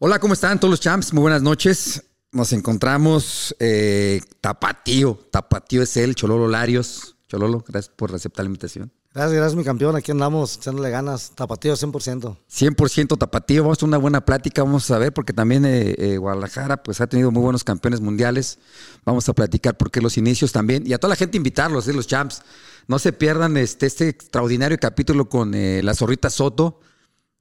Hola, 0.00 0.20
¿cómo 0.20 0.32
están 0.32 0.60
todos 0.60 0.70
los 0.70 0.78
champs? 0.80 1.12
Muy 1.12 1.22
buenas 1.22 1.42
noches. 1.42 2.04
Nos 2.30 2.52
encontramos 2.52 3.52
eh, 3.58 4.20
Tapatío. 4.40 5.18
Tapatío 5.32 5.82
es 5.82 5.96
él, 5.96 6.14
Chololo 6.14 6.46
Larios. 6.46 7.16
Chololo, 7.26 7.64
gracias 7.66 7.92
por 7.96 8.14
aceptar 8.14 8.44
la 8.44 8.46
invitación. 8.46 8.92
Gracias, 9.12 9.34
gracias, 9.34 9.56
mi 9.56 9.64
campeón. 9.64 9.96
Aquí 9.96 10.12
andamos 10.12 10.58
echándole 10.58 10.90
ganas. 10.90 11.32
Tapatío 11.34 11.74
100%. 11.74 12.36
100% 12.48 13.18
tapatío. 13.18 13.64
Vamos 13.64 13.82
a 13.82 13.86
una 13.86 13.98
buena 13.98 14.24
plática. 14.24 14.62
Vamos 14.62 14.88
a 14.92 14.98
ver, 14.98 15.12
porque 15.12 15.32
también 15.32 15.64
eh, 15.64 15.96
eh, 15.98 16.16
Guadalajara 16.16 16.80
pues, 16.80 17.00
ha 17.00 17.08
tenido 17.08 17.32
muy 17.32 17.42
buenos 17.42 17.64
campeones 17.64 18.00
mundiales. 18.00 18.60
Vamos 19.04 19.28
a 19.28 19.32
platicar 19.32 19.76
por 19.76 19.90
qué 19.90 20.00
los 20.00 20.16
inicios 20.16 20.52
también. 20.52 20.86
Y 20.86 20.92
a 20.92 20.98
toda 20.98 21.08
la 21.08 21.16
gente 21.16 21.36
invitarlos, 21.36 21.88
los 21.88 22.06
champs. 22.06 22.42
No 22.86 23.00
se 23.00 23.12
pierdan 23.12 23.56
este, 23.56 23.86
este 23.86 24.08
extraordinario 24.10 24.78
capítulo 24.78 25.28
con 25.28 25.50
la 25.56 25.92
zorrita 25.92 26.30
Soto. 26.30 26.78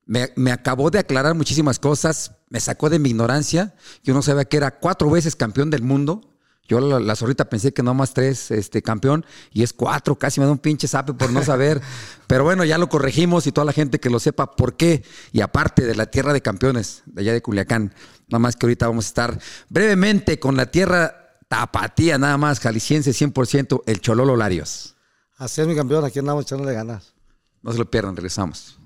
Me, 0.07 0.31
me, 0.35 0.51
acabó 0.51 0.89
de 0.89 0.99
aclarar 0.99 1.35
muchísimas 1.35 1.79
cosas, 1.79 2.36
me 2.49 2.59
sacó 2.59 2.89
de 2.89 2.99
mi 2.99 3.09
ignorancia. 3.09 3.75
Yo 4.03 4.13
no 4.13 4.21
sabía 4.21 4.45
que 4.45 4.57
era 4.57 4.79
cuatro 4.79 5.09
veces 5.09 5.35
campeón 5.35 5.69
del 5.69 5.83
mundo. 5.83 6.21
Yo 6.67 6.81
la, 6.81 7.15
zorrita 7.15 7.49
pensé 7.49 7.73
que 7.73 7.81
no 7.81 7.93
más 7.93 8.13
tres 8.13 8.51
este, 8.51 8.81
campeón 8.81 9.25
y 9.53 9.63
es 9.63 9.71
cuatro, 9.71 10.17
casi 10.17 10.41
me 10.41 10.45
da 10.45 10.51
un 10.51 10.57
pinche 10.57 10.85
sape 10.85 11.13
por 11.13 11.31
no 11.31 11.41
saber. 11.41 11.81
Pero 12.27 12.43
bueno, 12.43 12.65
ya 12.65 12.77
lo 12.77 12.89
corregimos 12.89 13.47
y 13.47 13.53
toda 13.53 13.63
la 13.63 13.71
gente 13.71 13.99
que 13.99 14.09
lo 14.09 14.19
sepa 14.19 14.51
por 14.51 14.75
qué. 14.75 15.03
Y 15.31 15.39
aparte 15.39 15.85
de 15.85 15.95
la 15.95 16.07
tierra 16.07 16.33
de 16.33 16.41
campeones, 16.41 17.03
de 17.05 17.21
allá 17.21 17.33
de 17.33 17.41
Culiacán. 17.41 17.93
Nada 18.27 18.39
más 18.39 18.57
que 18.57 18.65
ahorita 18.65 18.87
vamos 18.87 19.05
a 19.05 19.07
estar 19.07 19.39
brevemente 19.69 20.39
con 20.39 20.57
la 20.57 20.65
tierra 20.65 21.39
tapatía, 21.47 22.17
nada 22.17 22.37
más, 22.37 22.59
jalisciense 22.59 23.11
100%, 23.11 23.83
el 23.85 24.01
Chololo 24.01 24.35
Larios. 24.35 24.95
Así 25.37 25.61
es, 25.61 25.67
mi 25.67 25.75
campeón, 25.75 26.03
aquí 26.03 26.19
andamos 26.19 26.43
echándole 26.43 26.73
ganas. 26.73 27.13
No 27.61 27.71
se 27.71 27.77
lo 27.77 27.89
pierdan, 27.89 28.15
regresamos. 28.15 28.77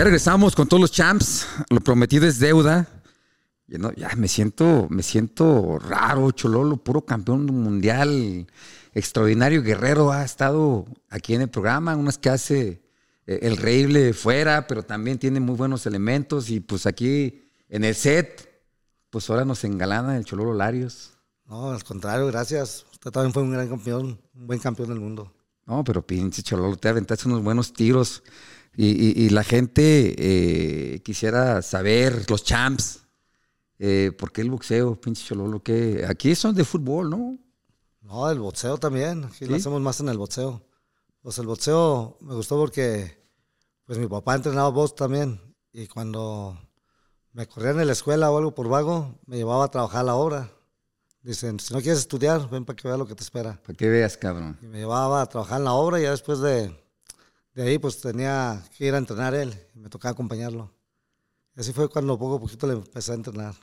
Ya 0.00 0.04
regresamos 0.04 0.56
con 0.56 0.66
todos 0.66 0.80
los 0.80 0.92
champs. 0.92 1.46
Lo 1.68 1.78
prometido 1.80 2.26
es 2.26 2.38
deuda. 2.38 2.88
Ya 3.66 4.08
me 4.16 4.28
siento, 4.28 4.86
me 4.88 5.02
siento 5.02 5.78
raro, 5.78 6.30
Chololo, 6.30 6.78
puro 6.78 7.02
campeón 7.02 7.44
mundial, 7.44 8.46
extraordinario 8.94 9.62
guerrero. 9.62 10.10
Ha 10.10 10.24
estado 10.24 10.86
aquí 11.10 11.34
en 11.34 11.42
el 11.42 11.50
programa, 11.50 11.96
unas 11.96 12.16
que 12.16 12.30
hace 12.30 12.80
eh, 13.26 13.40
el 13.42 13.58
reíble 13.58 14.14
fuera, 14.14 14.66
pero 14.66 14.82
también 14.84 15.18
tiene 15.18 15.38
muy 15.38 15.54
buenos 15.54 15.84
elementos. 15.84 16.48
Y 16.48 16.60
pues 16.60 16.86
aquí 16.86 17.50
en 17.68 17.84
el 17.84 17.94
set, 17.94 18.48
pues 19.10 19.28
ahora 19.28 19.44
nos 19.44 19.64
engalana 19.64 20.16
el 20.16 20.24
Chololo 20.24 20.54
Larios. 20.54 21.10
No, 21.44 21.72
al 21.72 21.84
contrario, 21.84 22.26
gracias. 22.28 22.86
Usted 22.90 23.10
también 23.10 23.34
fue 23.34 23.42
un 23.42 23.50
gran 23.50 23.68
campeón, 23.68 24.18
un 24.34 24.46
buen 24.46 24.60
campeón 24.60 24.88
del 24.88 24.98
mundo. 24.98 25.30
No, 25.66 25.84
pero 25.84 26.00
pinche 26.00 26.42
Chololo, 26.42 26.78
te 26.78 26.88
aventaste 26.88 27.28
unos 27.28 27.42
buenos 27.42 27.74
tiros. 27.74 28.22
Y, 28.82 29.28
la 29.28 29.44
gente 29.44 30.14
eh, 30.16 31.02
quisiera 31.02 31.60
saber, 31.60 32.24
los 32.30 32.44
champs, 32.44 33.00
eh, 33.78 34.10
¿por 34.18 34.32
qué 34.32 34.40
el 34.40 34.50
boxeo, 34.50 34.98
pinche 34.98 35.22
chololo? 35.22 35.62
que 35.62 36.06
Aquí 36.08 36.34
son 36.34 36.54
de 36.54 36.64
fútbol, 36.64 37.10
¿no? 37.10 37.38
No, 38.00 38.30
el 38.30 38.38
boxeo 38.38 38.78
también. 38.78 39.24
Aquí 39.24 39.44
lo 39.44 39.56
hacemos 39.56 39.82
más 39.82 40.00
en 40.00 40.08
el 40.08 40.16
boxeo. 40.16 40.64
Pues 41.20 41.36
el 41.38 41.46
boxeo 41.46 42.16
me 42.22 42.34
gustó 42.34 42.56
porque 42.56 43.22
pues 43.84 43.98
mi 43.98 44.06
papá 44.06 44.34
entrenaba 44.36 44.70
box 44.70 44.94
también. 44.94 45.38
Y 45.74 45.86
cuando 45.86 46.58
me 47.32 47.46
corrían 47.46 47.80
en 47.80 47.86
la 47.86 47.92
escuela 47.92 48.30
o 48.30 48.38
algo 48.38 48.54
por 48.54 48.68
vago, 48.68 49.20
me 49.26 49.36
llevaba 49.36 49.66
a 49.66 49.70
trabajar 49.70 50.00
a 50.00 50.04
la 50.04 50.14
obra. 50.14 50.50
Dicen, 51.20 51.60
si 51.60 51.74
no 51.74 51.82
quieres 51.82 51.98
estudiar, 51.98 52.48
ven 52.48 52.64
para 52.64 52.76
que 52.76 52.88
veas 52.88 52.98
lo 52.98 53.06
que 53.06 53.14
te 53.14 53.22
espera. 53.22 53.60
Para 53.62 53.76
que 53.76 53.90
veas, 53.90 54.16
cabrón. 54.16 54.58
Y 54.62 54.66
me 54.66 54.78
llevaba 54.78 55.20
a 55.20 55.26
trabajar 55.26 55.58
en 55.58 55.64
la 55.64 55.74
obra 55.74 56.00
y 56.00 56.04
ya 56.04 56.12
después 56.12 56.40
de 56.40 56.74
de 57.60 57.68
ahí 57.68 57.78
pues 57.78 58.00
tenía 58.00 58.62
que 58.76 58.86
ir 58.86 58.94
a 58.94 58.98
entrenar 58.98 59.34
él, 59.34 59.54
y 59.74 59.80
me 59.80 59.90
tocaba 59.90 60.12
acompañarlo. 60.12 60.72
Y 61.54 61.60
así 61.60 61.72
fue 61.72 61.90
cuando 61.90 62.18
poco 62.18 62.36
a 62.36 62.40
poquito 62.40 62.66
le 62.66 62.72
empecé 62.74 63.12
a 63.12 63.16
entrenar. 63.16 63.54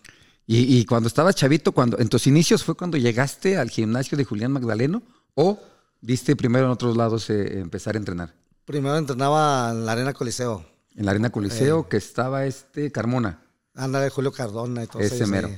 ¿Y, 0.49 0.85
cuando 0.85 1.07
estabas 1.07 1.35
chavito, 1.35 1.73
cuando, 1.73 1.99
en 1.99 2.07
tus 2.07 2.25
inicios 2.25 2.63
fue 2.63 2.75
cuando 2.75 2.95
llegaste 2.95 3.57
al 3.57 3.69
gimnasio 3.69 4.17
de 4.17 4.23
Julián 4.23 4.53
Magdaleno 4.53 5.01
o 5.33 5.59
viste 5.99 6.37
primero 6.37 6.65
en 6.65 6.71
otros 6.71 6.95
lados 6.95 7.29
eh, 7.29 7.59
empezar 7.59 7.95
a 7.95 7.97
entrenar? 7.97 8.33
Primero 8.63 8.95
entrenaba 8.97 9.71
en 9.71 9.85
la 9.85 9.91
Arena 9.91 10.13
Coliseo. 10.13 10.65
En 10.95 11.03
la 11.03 11.11
Arena 11.11 11.31
Coliseo, 11.31 11.81
eh. 11.81 11.85
que 11.89 11.97
estaba 11.97 12.45
este 12.45 12.93
Carmona. 12.93 13.41
Anda 13.73 13.99
de 13.99 14.09
Julio 14.09 14.31
Cardona 14.31 14.83
y 14.83 14.87
todo 14.87 15.01
Ese 15.01 15.27
mero. 15.27 15.49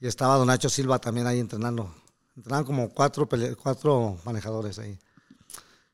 Y 0.00 0.06
estaba 0.06 0.36
Don 0.36 0.46
Nacho 0.46 0.70
Silva 0.70 0.98
también 1.00 1.26
ahí 1.26 1.38
entrenando. 1.38 1.94
Entrenaban 2.34 2.64
como 2.64 2.88
cuatro, 2.88 3.28
cuatro 3.62 4.16
manejadores 4.24 4.78
ahí. 4.78 4.98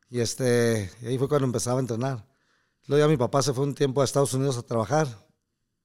Y 0.09 0.21
este, 0.21 0.91
ahí 1.05 1.19
fue 1.19 1.28
cuando 1.28 1.47
empezaba 1.47 1.78
a 1.78 1.81
entrenar. 1.81 2.27
Luego 2.87 3.05
ya 3.05 3.09
mi 3.09 3.17
papá 3.17 3.43
se 3.43 3.53
fue 3.53 3.65
un 3.65 3.75
tiempo 3.75 4.00
a 4.00 4.05
Estados 4.05 4.33
Unidos 4.34 4.56
a 4.56 4.62
trabajar 4.62 5.09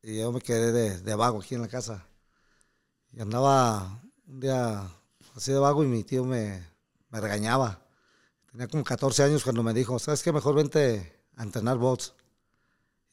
y 0.03 0.19
yo 0.19 0.31
me 0.31 0.41
quedé 0.41 0.99
de, 0.99 1.15
vago 1.15 1.41
aquí 1.41 1.55
en 1.55 1.61
la 1.61 1.67
casa. 1.67 2.05
Y 3.11 3.21
andaba 3.21 4.01
un 4.27 4.39
día 4.39 4.87
así 5.35 5.51
de 5.51 5.59
vago 5.59 5.83
y 5.83 5.87
mi 5.87 6.03
tío 6.03 6.23
me, 6.23 6.63
me 7.09 7.19
regañaba. 7.19 7.81
Tenía 8.51 8.67
como 8.67 8.83
14 8.83 9.23
años 9.23 9.43
cuando 9.43 9.63
me 9.63 9.73
dijo, 9.73 9.97
¿sabes 9.97 10.21
qué? 10.21 10.31
Mejor 10.31 10.55
vente 10.55 11.19
a 11.35 11.43
entrenar 11.43 11.77
bots. 11.77 12.13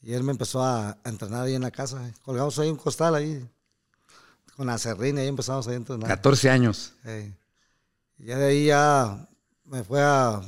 Y 0.01 0.13
él 0.13 0.23
me 0.23 0.33
empezó 0.33 0.63
a, 0.63 0.99
entrenar 1.05 1.47
ahí 1.47 1.55
en 1.55 1.63
la 1.63 1.71
casa. 1.71 2.13
Colgamos 2.25 2.59
ahí 2.59 2.71
un 2.71 2.77
costal 2.77 3.15
ahí 3.15 3.49
con 4.57 4.67
la 4.67 4.79
serrina 4.79 5.21
y 5.21 5.23
ahí 5.25 5.29
empezamos 5.29 5.67
a 5.69 5.75
entrenar. 5.75 6.09
14 6.09 6.51
años. 6.51 6.93
Y 8.19 8.27
ya 8.27 8.39
de 8.39 8.47
ahí 8.47 8.67
ya 8.67 9.29
me 9.65 9.83
fue 9.85 10.03
a, 10.03 10.41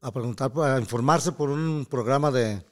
a 0.00 0.12
preguntar, 0.12 0.52
a 0.60 0.78
informarse 0.78 1.32
por 1.32 1.50
un 1.50 1.86
programa 1.86 2.30
de, 2.30 2.64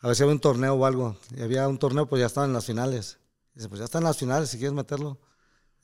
a 0.00 0.06
ver 0.06 0.16
si 0.16 0.22
había 0.22 0.34
un 0.34 0.40
torneo 0.40 0.74
o 0.74 0.86
algo. 0.86 1.16
Y 1.36 1.42
había 1.42 1.66
un 1.68 1.78
torneo, 1.78 2.06
pues 2.06 2.20
ya 2.20 2.26
estaban 2.26 2.50
en 2.50 2.54
las 2.54 2.66
finales. 2.66 3.18
dice, 3.54 3.68
pues 3.68 3.78
ya 3.80 3.86
están 3.86 4.02
en 4.02 4.08
las 4.08 4.18
finales, 4.18 4.50
si 4.50 4.58
quieres 4.58 4.74
meterlo. 4.74 5.18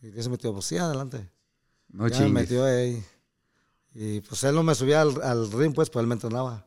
Y 0.01 0.11
se 0.23 0.29
metió, 0.29 0.53
pues 0.53 0.67
sí, 0.67 0.77
adelante. 0.77 1.31
No 1.89 2.09
ya 2.09 2.21
me 2.21 2.29
metió 2.29 2.65
ahí. 2.65 3.05
Y 3.95 4.21
pues 4.21 4.43
él 4.45 4.55
no 4.55 4.63
me 4.63 4.75
subía 4.75 5.03
al, 5.03 5.21
al, 5.23 5.51
ring, 5.53 5.75
pues, 5.75 5.91
pues 5.91 6.03
él 6.03 6.07
me 6.07 6.15
entrenaba. 6.15 6.67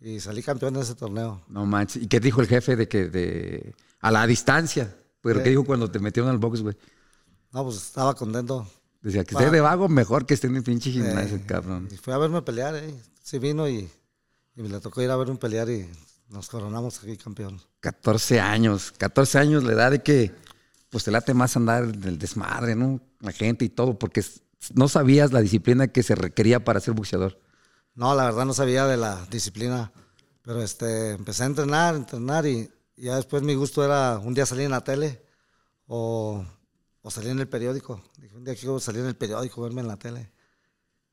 Y 0.00 0.20
salí 0.20 0.42
campeón 0.42 0.76
en 0.76 0.82
ese 0.82 0.94
torneo. 0.94 1.42
No 1.48 1.66
manches. 1.66 2.02
¿Y 2.02 2.06
qué 2.06 2.20
dijo 2.20 2.40
el 2.40 2.46
jefe 2.46 2.76
de 2.76 2.88
que 2.88 3.08
de 3.08 3.74
a 4.00 4.10
la 4.10 4.26
distancia? 4.26 4.96
¿Pero 5.20 5.42
qué 5.42 5.50
dijo 5.50 5.64
cuando 5.64 5.90
te 5.90 5.98
metieron 5.98 6.30
al 6.30 6.38
box, 6.38 6.62
güey? 6.62 6.76
No, 7.52 7.64
pues 7.64 7.76
estaba 7.76 8.14
contento. 8.14 8.66
Decía 9.00 9.24
que 9.24 9.34
esté 9.34 9.50
de 9.50 9.60
vago, 9.60 9.88
mejor 9.88 10.26
que 10.26 10.34
esté 10.34 10.48
en 10.48 10.56
el 10.56 10.62
pinche 10.62 10.90
gimnasio, 10.90 11.36
eh, 11.36 11.42
cabrón. 11.46 11.88
Y 11.90 11.96
fue 11.96 12.14
a 12.14 12.18
verme 12.18 12.42
pelear, 12.42 12.74
eh 12.74 12.94
sí 13.28 13.38
vino 13.38 13.68
y, 13.68 13.90
me 14.54 14.68
le 14.68 14.80
tocó 14.80 15.02
ir 15.02 15.10
a 15.10 15.16
ver 15.16 15.30
un 15.30 15.36
pelear 15.36 15.68
y 15.68 15.88
nos 16.30 16.48
coronamos 16.48 16.98
aquí 16.98 17.16
campeón. 17.16 17.60
14 17.80 18.40
años, 18.40 18.92
14 18.96 19.38
años 19.38 19.64
la 19.64 19.72
edad 19.72 19.90
de 19.90 20.02
que 20.02 20.32
pues 20.88 21.04
te 21.04 21.10
late 21.10 21.34
más 21.34 21.56
andar 21.56 21.84
en 21.84 22.04
el 22.04 22.18
desmadre, 22.18 22.74
¿no? 22.74 23.00
La 23.20 23.32
gente 23.32 23.64
y 23.66 23.68
todo, 23.68 23.98
porque 23.98 24.24
no 24.74 24.88
sabías 24.88 25.32
la 25.32 25.42
disciplina 25.42 25.88
que 25.88 26.02
se 26.02 26.14
requería 26.14 26.64
para 26.64 26.80
ser 26.80 26.94
boxeador. 26.94 27.38
No, 27.94 28.14
la 28.14 28.24
verdad 28.24 28.46
no 28.46 28.54
sabía 28.54 28.86
de 28.86 28.96
la 28.96 29.26
disciplina, 29.30 29.92
pero 30.42 30.62
este, 30.62 31.12
empecé 31.12 31.42
a 31.42 31.46
entrenar, 31.46 31.94
entrenar 31.94 32.46
y, 32.46 32.70
ya 32.96 33.16
después 33.16 33.42
mi 33.42 33.54
gusto 33.54 33.84
era 33.84 34.18
un 34.18 34.34
día 34.34 34.46
salir 34.46 34.64
en 34.64 34.72
la 34.72 34.82
tele 34.82 35.22
o, 35.86 36.44
o 37.08 37.10
salir 37.10 37.30
en 37.30 37.40
el 37.40 37.48
periódico. 37.48 38.02
Dije, 38.18 38.36
un 38.36 38.44
día 38.44 38.54
quiero 38.54 38.78
salir 38.78 39.00
en 39.00 39.06
el 39.06 39.16
periódico, 39.16 39.62
verme 39.62 39.80
en 39.80 39.88
la 39.88 39.96
tele. 39.96 40.30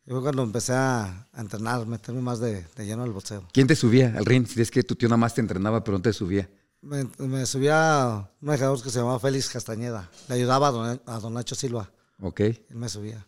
Y 0.06 0.12
fue 0.12 0.22
cuando 0.22 0.44
empecé 0.44 0.74
a, 0.74 1.30
entrenar, 1.38 1.88
meterme 1.88 2.22
más 2.22 2.42
de, 2.42 2.66
lleno 2.80 3.04
al 3.04 3.14
boxeo. 3.14 3.48
¿Quién 3.54 3.66
te 3.66 3.78
subía 3.78 4.14
al 4.18 4.26
ring? 4.26 4.46
Si 4.46 4.62
es 4.62 4.70
que 4.70 4.84
tu 4.84 4.96
tío 4.96 5.08
nada 5.08 5.18
más 5.18 5.34
te 5.34 5.40
entrenaba, 5.40 5.86
pero 5.86 5.98
no 5.98 6.02
te 6.02 6.12
subía. 6.12 6.50
Me, 6.82 7.46
subía 7.46 8.28
un 8.42 8.46
manejador 8.46 8.84
que 8.84 8.90
se 8.90 9.00
llamaba 9.00 9.22
Félix 9.22 9.48
Castañeda. 9.48 10.12
Le 10.28 10.36
ayudaba 10.36 10.68
a 11.06 11.20
don, 11.20 11.34
Nacho 11.34 11.56
Silva. 11.56 11.90
Ok. 12.20 12.42
Él 12.42 12.66
me 12.72 12.90
subía. 12.90 13.26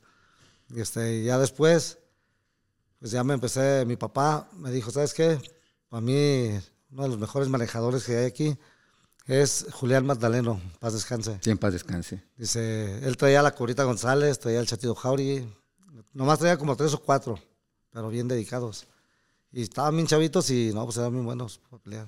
Y 0.69 0.81
este, 0.81 1.23
ya 1.23 1.39
después, 1.39 1.99
pues 2.99 3.11
ya 3.11 3.23
me 3.23 3.33
empecé, 3.33 3.85
mi 3.85 3.95
papá 3.95 4.49
me 4.57 4.71
dijo, 4.71 4.91
¿sabes 4.91 5.13
qué? 5.13 5.39
Para 5.87 6.01
mí, 6.01 6.59
uno 6.91 7.03
de 7.03 7.07
los 7.07 7.17
mejores 7.17 7.47
manejadores 7.47 8.03
que 8.03 8.17
hay 8.17 8.25
aquí 8.25 8.57
es 9.27 9.67
Julián 9.71 10.05
Magdaleno, 10.05 10.59
paz 10.79 10.93
descanse. 10.93 11.37
Sí, 11.41 11.51
en 11.51 11.57
paz 11.57 11.73
descanse. 11.73 12.23
Dice, 12.37 13.05
él 13.05 13.17
traía 13.17 13.41
la 13.41 13.51
Corita 13.51 13.83
González, 13.83 14.39
traía 14.39 14.59
el 14.59 14.67
Chatido 14.67 14.95
Jauri, 14.95 15.47
Nomás 16.17 16.39
traía 16.39 16.57
como 16.57 16.75
tres 16.75 16.95
o 16.95 16.99
cuatro, 16.99 17.39
pero 17.91 18.09
bien 18.09 18.27
dedicados. 18.27 18.87
Y 19.51 19.61
estaban 19.61 19.95
bien 19.95 20.07
chavitos 20.07 20.49
y 20.49 20.71
no, 20.73 20.83
pues 20.83 20.97
eran 20.97 21.13
muy 21.13 21.23
buenos 21.23 21.59
para 21.69 21.83
pelear. 21.83 22.07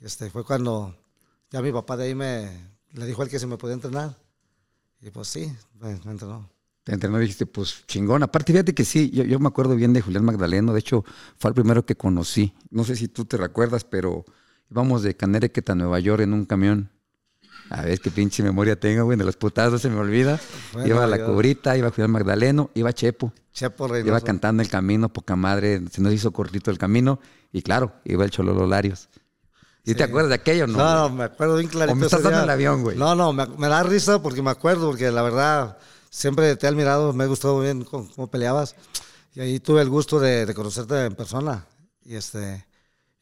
Este, 0.00 0.30
fue 0.30 0.44
cuando 0.44 0.94
ya 1.50 1.60
mi 1.60 1.72
papá 1.72 1.96
de 1.96 2.04
ahí 2.04 2.14
me 2.14 2.70
le 2.92 3.04
dijo 3.04 3.22
a 3.22 3.24
él 3.24 3.30
que 3.30 3.40
se 3.40 3.48
me 3.48 3.56
podía 3.56 3.74
entrenar. 3.74 4.16
Y 5.00 5.10
pues 5.10 5.26
sí, 5.26 5.52
me, 5.80 5.98
me 6.04 6.12
entrenó. 6.12 6.48
Te 6.84 6.92
entrenó 6.92 7.18
y 7.18 7.22
dijiste, 7.22 7.46
pues 7.46 7.84
chingón. 7.88 8.22
Aparte, 8.22 8.52
fíjate 8.52 8.74
que 8.74 8.84
sí, 8.84 9.10
yo, 9.10 9.24
yo 9.24 9.40
me 9.40 9.48
acuerdo 9.48 9.74
bien 9.74 9.92
de 9.92 10.02
Julián 10.02 10.24
Magdaleno. 10.24 10.72
De 10.72 10.78
hecho, 10.78 11.04
fue 11.36 11.48
el 11.50 11.54
primero 11.56 11.84
que 11.84 11.96
conocí. 11.96 12.54
No 12.70 12.84
sé 12.84 12.94
si 12.94 13.08
tú 13.08 13.24
te 13.24 13.36
recuerdas, 13.36 13.82
pero 13.82 14.24
íbamos 14.70 15.02
de 15.02 15.16
Canerequeta 15.16 15.72
a 15.72 15.74
Nueva 15.76 15.98
York 16.00 16.22
en 16.22 16.32
un 16.32 16.44
camión. 16.44 16.90
A 17.70 17.82
ver 17.82 17.98
qué 18.00 18.10
pinche 18.12 18.42
memoria 18.44 18.78
tengo, 18.78 19.04
güey. 19.04 19.18
De 19.18 19.24
los 19.24 19.36
putazos 19.36 19.82
se 19.82 19.88
me 19.90 19.96
olvida. 19.98 20.38
Bueno, 20.72 20.88
iba 20.88 21.06
la 21.06 21.18
yo- 21.18 21.26
cubrita, 21.26 21.76
iba 21.76 21.90
Julián 21.90 22.12
Magdaleno, 22.12 22.70
iba 22.74 22.92
Chepo. 22.92 23.32
Chepo 23.52 23.86
Iba 23.86 23.94
Reynoso. 23.96 24.24
cantando 24.24 24.62
el 24.62 24.68
camino, 24.68 25.08
poca 25.12 25.34
madre. 25.34 25.82
Se 25.90 26.00
nos 26.00 26.12
hizo 26.12 26.30
cortito 26.32 26.70
el 26.70 26.78
camino. 26.78 27.18
Y 27.52 27.62
claro, 27.62 27.92
iba 28.04 28.24
el 28.24 28.30
Chololo 28.30 28.66
Larios. 28.66 29.08
¿Y 29.84 29.94
te 29.94 30.02
acuerdas 30.04 30.28
de 30.30 30.34
aquello, 30.36 30.66
no? 30.66 30.78
No, 30.78 31.08
no, 31.08 31.14
me 31.14 31.24
acuerdo 31.24 31.56
bien 31.56 31.68
clarito. 31.68 31.92
¿O 31.92 31.96
me 31.96 32.06
estás 32.06 32.22
dando 32.22 32.42
el 32.42 32.50
avión, 32.50 32.82
güey? 32.82 32.96
No, 32.98 33.14
no, 33.14 33.32
me, 33.32 33.46
me 33.46 33.68
da 33.68 33.82
risa 33.84 34.20
porque 34.20 34.42
me 34.42 34.50
acuerdo, 34.50 34.88
porque 34.88 35.10
la 35.12 35.22
verdad 35.22 35.78
siempre 36.10 36.54
te 36.56 36.66
he 36.66 36.68
admirado, 36.68 37.12
me 37.12 37.26
gustó 37.26 37.54
muy 37.56 37.64
bien 37.66 37.84
cómo, 37.84 38.08
cómo 38.14 38.28
peleabas. 38.28 38.74
Y 39.34 39.40
ahí 39.40 39.60
tuve 39.60 39.82
el 39.82 39.88
gusto 39.88 40.18
de, 40.20 40.44
de 40.44 40.54
conocerte 40.54 41.04
en 41.06 41.14
persona. 41.14 41.66
Y 42.04 42.16
este, 42.16 42.66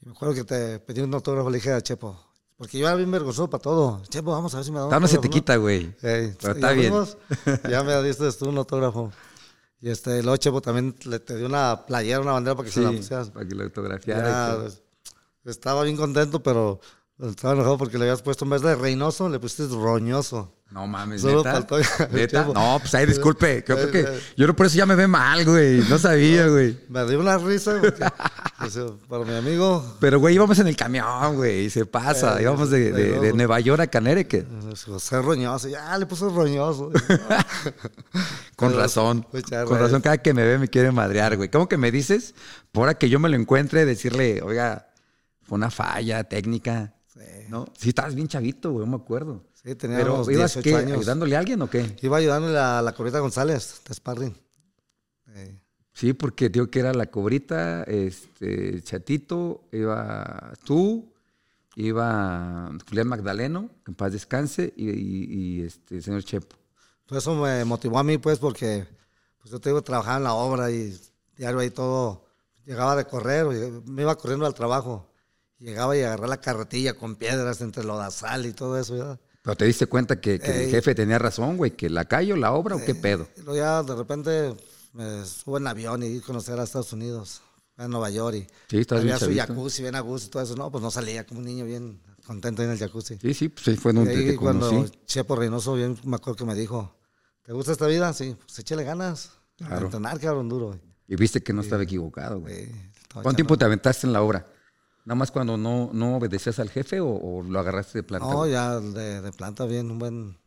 y 0.04 0.06
me 0.06 0.12
acuerdo 0.12 0.34
que 0.34 0.44
te 0.44 0.78
pedí 0.80 1.00
un 1.00 1.14
autógrafo, 1.14 1.48
le 1.50 1.56
dije 1.56 1.72
a 1.72 1.80
Chepo, 1.80 2.18
porque 2.56 2.78
yo 2.78 2.86
era 2.86 2.94
bien 2.96 3.10
vergonzoso 3.10 3.48
para 3.48 3.62
todo. 3.62 4.02
Chepo, 4.08 4.30
vamos 4.32 4.52
a 4.54 4.58
ver 4.58 4.64
si 4.66 4.70
me 4.70 4.78
da 4.78 4.86
un 4.86 5.00
no 5.00 5.08
se 5.08 5.18
te 5.18 5.30
quita, 5.30 5.56
güey. 5.56 5.94
Pero 6.00 6.22
y 6.26 6.28
está 6.56 6.72
bien. 6.72 6.90
fuimos, 6.92 7.16
ya 7.70 7.82
me 7.82 8.02
diste 8.02 8.30
tú 8.32 8.48
un 8.48 8.58
autógrafo. 8.58 9.10
Y 9.80 9.90
este, 9.90 10.22
luego 10.22 10.36
Chepo 10.36 10.60
también 10.62 10.94
le, 11.04 11.18
te 11.20 11.36
dio 11.36 11.46
una 11.46 11.84
playera, 11.86 12.20
una 12.20 12.32
bandera 12.32 12.54
para 12.54 12.66
que 12.66 12.72
se 12.72 12.80
la 12.80 12.90
Sí, 12.90 12.96
pusieras. 12.98 13.30
para 13.30 13.46
que 13.46 13.54
lo 13.54 13.64
autografiara. 13.64 14.58
Pues, 14.62 14.82
estaba 15.44 15.82
bien 15.82 15.96
contento, 15.96 16.42
pero 16.42 16.80
estaba 17.18 17.54
enojado 17.54 17.76
porque 17.76 17.98
le 17.98 18.04
habías 18.04 18.22
puesto 18.22 18.44
en 18.44 18.50
vez 18.52 18.62
de 18.62 18.74
Reynoso, 18.76 19.28
le 19.28 19.38
pusiste 19.38 19.66
Roñoso. 19.74 20.54
No 20.74 20.88
mames, 20.88 21.20
Solo 21.22 21.44
neta. 22.10 22.44
No, 22.52 22.78
pues 22.80 22.92
ahí 22.96 23.06
disculpe. 23.06 23.62
Creo 23.66 23.92
que 23.92 24.00
Eh, 24.00 24.20
yo 24.36 24.48
no 24.48 24.56
por 24.56 24.66
eso 24.66 24.76
ya 24.76 24.86
me 24.86 24.96
ve 24.96 25.06
mal, 25.06 25.44
güey. 25.44 25.78
No 25.88 25.98
sabía, 25.98 26.48
güey. 26.48 26.76
Me 26.88 27.06
dio 27.06 27.20
una 27.20 27.38
risa 27.38 27.78
porque, 27.80 28.04
pues, 28.58 28.76
para 29.08 29.24
mi 29.24 29.36
amigo 29.36 29.96
Pero, 30.00 30.18
güey, 30.18 30.34
íbamos 30.34 30.58
en 30.58 30.66
el 30.66 30.76
camión, 30.76 31.36
güey. 31.36 31.66
y 31.66 31.70
Se 31.70 31.86
pasa. 31.86 32.40
Eh, 32.40 32.42
íbamos 32.42 32.70
de, 32.70 32.90
de- 32.90 33.20
de. 33.20 33.32
Nueva 33.34 33.60
York 33.60 33.82
a 33.82 33.86
Canereque. 33.86 34.42
pues, 34.42 34.82
José 34.82 35.22
Roñoso, 35.22 35.68
ya 35.68 35.96
le 35.96 36.06
puso 36.06 36.28
Roñoso. 36.28 36.90
Con 38.56 38.70
Pero, 38.70 38.80
razón. 38.80 39.26
muchas 39.32 39.64
Con 39.66 39.78
razón, 39.78 40.00
cada 40.00 40.18
que 40.18 40.34
me 40.34 40.44
ve 40.44 40.58
me 40.58 40.66
quiere 40.68 40.90
madrear, 40.90 41.36
güey. 41.36 41.50
¿Cómo 41.50 41.68
que 41.68 41.76
me 41.76 41.92
dices? 41.92 42.34
Por 42.72 42.82
ahora 42.82 42.94
que 42.98 43.08
yo 43.08 43.20
me 43.20 43.28
lo 43.28 43.36
encuentre, 43.36 43.84
decirle, 43.84 44.42
oiga, 44.42 44.88
fue 45.42 45.56
una 45.56 45.70
falla 45.70 46.24
técnica. 46.24 46.94
Sí, 47.12 47.20
¿No? 47.48 47.66
Sí, 47.78 47.90
estabas 47.90 48.16
bien 48.16 48.26
chavito, 48.26 48.72
güey, 48.72 48.84
no 48.86 48.96
me 48.98 49.02
acuerdo. 49.02 49.44
Sí, 49.64 49.74
tenía 49.74 49.98
Pero, 49.98 50.14
unos 50.14 50.28
¿ibas 50.30 50.54
18 50.54 50.62
qué? 50.62 50.76
años. 50.76 50.98
¿Ayudándole 50.98 51.36
a 51.36 51.38
alguien 51.40 51.62
o 51.62 51.70
qué? 51.70 51.96
Iba 52.02 52.18
ayudándole 52.18 52.58
a 52.58 52.82
la 52.82 52.92
Corita 52.94 53.18
González, 53.20 53.80
de 53.86 53.94
Sparring. 53.94 54.36
Eh, 55.34 55.58
Sí, 55.92 56.12
porque 56.12 56.48
digo 56.48 56.68
que 56.70 56.80
era 56.80 56.92
la 56.92 57.06
cobrita, 57.06 57.84
este, 57.84 58.82
Chatito, 58.82 59.62
iba 59.70 60.52
tú, 60.64 61.12
iba 61.76 62.70
Julián 62.88 63.06
Magdaleno, 63.08 63.70
que 63.84 63.92
en 63.92 63.94
paz 63.94 64.12
descanse, 64.12 64.72
y, 64.76 64.90
y- 64.90 65.26
y, 65.60 65.62
este, 65.62 65.96
el 65.96 66.02
señor 66.02 66.24
Chepo. 66.24 66.56
Pues 67.06 67.22
eso 67.22 67.34
me 67.36 67.64
motivó 67.64 67.98
a 68.00 68.04
mí, 68.04 68.18
pues, 68.18 68.40
porque 68.40 68.86
pues 69.38 69.52
yo 69.52 69.60
te 69.60 69.68
digo, 69.68 69.82
trabajaba 69.82 70.16
en 70.16 70.24
la 70.24 70.34
obra 70.34 70.70
y 70.70 70.98
diario 71.36 71.60
ahí 71.60 71.70
todo. 71.70 72.24
Llegaba 72.64 72.96
de 72.96 73.04
correr, 73.06 73.46
me 73.86 74.02
iba 74.02 74.16
corriendo 74.16 74.46
al 74.46 74.54
trabajo. 74.54 75.12
Llegaba 75.58 75.96
y 75.96 76.00
agarraba 76.02 76.28
la 76.28 76.40
carretilla 76.40 76.94
con 76.94 77.14
piedras 77.16 77.60
entre 77.60 77.84
lodazal 77.84 78.46
y 78.46 78.52
todo 78.52 78.78
eso. 78.78 78.96
¿ya? 78.96 79.20
Pero 79.44 79.56
te 79.58 79.66
diste 79.66 79.86
cuenta 79.86 80.18
que, 80.18 80.40
que 80.40 80.50
el 80.50 80.60
Ey. 80.62 80.70
jefe 80.70 80.94
tenía 80.94 81.18
razón, 81.18 81.58
güey, 81.58 81.72
que 81.72 81.90
la 81.90 82.06
calle 82.06 82.32
o 82.32 82.36
la 82.36 82.52
obra 82.54 82.76
o 82.76 82.82
qué 82.82 82.94
pedo. 82.94 83.28
Y 83.36 83.42
luego 83.42 83.56
ya 83.56 83.82
de 83.82 83.94
repente 83.94 84.56
me 84.94 85.22
subo 85.26 85.58
en 85.58 85.66
avión 85.66 86.02
y 86.02 86.16
a 86.16 86.22
conocer 86.22 86.58
a 86.58 86.62
Estados 86.62 86.94
Unidos, 86.94 87.42
a 87.76 87.86
Nueva 87.86 88.08
York. 88.08 88.36
Y 88.36 88.46
Sí, 88.70 88.78
estás 88.78 89.02
bien 89.02 89.14
había 89.14 89.18
su 89.18 89.26
chavito. 89.26 89.46
jacuzzi, 89.54 89.82
bien 89.82 89.96
a 89.96 90.00
gusto 90.00 90.28
y 90.28 90.30
todo 90.30 90.42
eso. 90.42 90.56
No, 90.56 90.70
pues 90.70 90.82
no 90.82 90.90
salía 90.90 91.26
como 91.26 91.40
un 91.40 91.46
niño 91.46 91.66
bien 91.66 92.00
contento 92.26 92.62
en 92.62 92.70
el 92.70 92.78
jacuzzi. 92.78 93.18
Sí, 93.20 93.34
sí, 93.34 93.48
pues 93.50 93.68
ahí 93.68 93.76
fue 93.76 93.92
Y 93.92 93.96
donde 93.96 94.16
ahí 94.16 94.26
te 94.28 94.36
cuando 94.36 94.70
conocí. 94.70 94.92
Chepo 95.04 95.36
Reynoso, 95.36 95.74
bien 95.74 95.98
me 96.04 96.16
acuerdo 96.16 96.38
que 96.38 96.44
me 96.46 96.54
dijo, 96.54 96.96
¿te 97.42 97.52
gusta 97.52 97.72
esta 97.72 97.86
vida? 97.86 98.14
Sí, 98.14 98.34
pues 98.46 98.58
échale 98.60 98.82
ganas. 98.82 99.30
A 99.60 99.66
Claro. 99.68 99.84
entrenar, 99.86 100.18
cabrón, 100.20 100.48
duro. 100.48 100.80
Y 101.06 101.16
viste 101.16 101.42
que 101.42 101.52
no 101.52 101.60
estaba 101.60 101.82
equivocado, 101.82 102.40
güey. 102.40 102.64
güey. 102.66 102.76
¿Cuánto 103.12 103.34
tiempo 103.34 103.58
te 103.58 103.66
aventaste 103.66 104.06
en 104.06 104.14
la 104.14 104.22
obra? 104.22 104.46
¿Nada 105.04 105.16
más 105.16 105.30
cuando 105.30 105.56
no, 105.56 105.90
no 105.92 106.16
obedecías 106.16 106.58
al 106.58 106.70
jefe 106.70 107.00
o, 107.00 107.08
o 107.08 107.42
lo 107.42 107.58
agarraste 107.60 107.98
de 107.98 108.02
planta? 108.04 108.26
No, 108.26 108.46
ya 108.46 108.80
de, 108.80 109.20
de 109.20 109.32
planta 109.32 109.66
bien, 109.66 109.90
un 109.90 109.98
buen... 109.98 110.38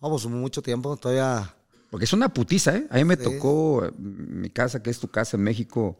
Vamos, 0.00 0.26
mucho 0.26 0.62
tiempo, 0.62 0.96
todavía... 0.96 1.54
Porque 1.90 2.04
es 2.04 2.12
una 2.12 2.28
putiza, 2.32 2.76
¿eh? 2.76 2.86
A 2.90 2.96
mí 2.96 3.04
me 3.04 3.16
Sí. 3.16 3.22
tocó, 3.24 3.84
eh, 3.84 3.92
mi 3.98 4.50
casa, 4.50 4.82
que 4.82 4.90
es 4.90 4.98
tu 4.98 5.08
casa 5.08 5.36
en 5.36 5.42
México, 5.44 5.98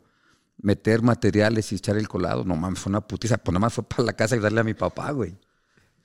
meter 0.58 1.02
materiales 1.02 1.70
y 1.72 1.76
echar 1.76 1.96
el 1.96 2.08
colado. 2.08 2.44
No 2.44 2.56
mames, 2.56 2.80
fue 2.80 2.90
una 2.90 3.00
putiza. 3.00 3.38
Pues 3.38 3.52
nada 3.52 3.60
más 3.60 3.74
fue 3.74 3.84
para 3.84 4.02
la 4.04 4.12
casa 4.12 4.36
y 4.36 4.40
darle 4.40 4.60
a 4.60 4.64
mi 4.64 4.74
papá, 4.74 5.10
güey. 5.12 5.36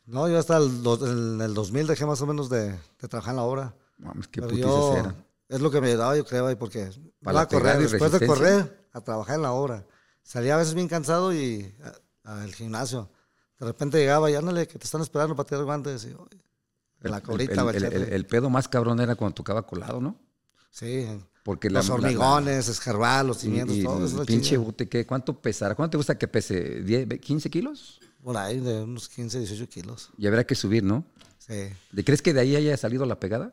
No, 0.06 0.28
yo 0.30 0.38
hasta 0.40 0.58
el, 0.58 0.70
en 1.02 1.42
el 1.42 1.54
2000 1.54 1.88
dejé 1.88 2.06
más 2.06 2.22
o 2.22 2.28
menos 2.28 2.50
de, 2.50 2.70
de 2.72 3.08
trabajar 3.08 3.32
en 3.32 3.38
la 3.38 3.44
obra. 3.44 3.76
Mames, 3.98 4.28
qué 4.28 4.42
Pero 4.42 4.50
putizas 4.52 4.70
yo, 4.72 4.98
eran. 4.98 5.26
es 5.50 5.60
lo 5.62 5.72
que 5.72 5.82
me 5.82 5.88
ayudaba, 5.90 6.16
yo 6.18 6.26
creo, 6.26 6.58
porque 6.58 6.92
Para 7.24 7.34
iba 7.36 7.42
a 7.42 7.48
correr, 7.48 7.80
después 7.80 8.12
de 8.12 8.26
correr, 8.28 8.88
a 8.94 9.02
trabajar 9.02 9.36
en 9.38 9.42
la 9.44 9.52
obra. 9.54 9.86
Salía 10.30 10.54
a 10.54 10.58
veces 10.60 10.76
bien 10.76 10.88
cansado 10.88 11.34
y 11.34 11.74
al 12.24 12.54
gimnasio. 12.54 13.10
De 13.60 13.66
repente 13.66 13.98
llegaba 13.98 14.30
y 14.30 14.36
ándale, 14.36 14.68
que 14.68 14.78
te 14.78 14.86
están 14.86 15.02
esperando 15.02 15.36
para 15.36 15.50
tirar 15.50 15.64
guantes. 15.66 16.06
Y, 16.06 16.10
El, 16.10 17.10
la 17.12 17.20
cobrita, 17.22 17.68
el- 17.72 18.14
el- 18.14 18.26
pedo 18.28 18.48
más 18.48 18.68
cabrón 18.68 19.00
era 19.00 19.16
cuando 19.16 19.34
tocaba 19.34 19.66
colado, 19.66 20.00
¿no? 20.00 20.16
Sí, 20.70 21.08
Porque 21.42 21.72
los 21.72 21.90
la- 21.90 21.96
la- 21.96 22.02
la- 22.02 22.08
hormigones, 22.10 22.68
escarbar, 22.68 23.26
los 23.26 23.38
cimientos, 23.40 23.76
y 23.76 23.84
todo 23.84 24.06
eso. 24.06 24.24
pinche 24.24 24.56
bote, 24.58 24.88
¿qué? 24.88 25.04
¿cuánto 25.08 25.42
pesará? 25.42 25.74
¿Cuánto 25.74 25.94
te 25.94 25.98
gusta 25.98 26.16
que 26.16 26.28
pese? 26.28 26.84
¿10, 26.86 27.08
ve- 27.08 27.20
15 27.20 27.50
kilos? 27.50 28.00
Por 28.24 28.38
ahí, 28.38 28.60
de 28.60 28.84
unos 28.84 29.10
15, 29.10 29.40
18 29.40 29.68
kilos. 29.68 30.12
Y 30.16 30.28
habrá 30.28 30.44
que 30.46 30.54
subir, 30.54 30.84
¿no? 30.84 31.06
Sí. 31.40 31.70
¿De 31.92 32.04
crees 32.04 32.22
que 32.22 32.34
de 32.34 32.42
ahí 32.42 32.56
haya 32.56 32.78
salido 32.78 33.04
la 33.08 33.20
pegada? 33.20 33.52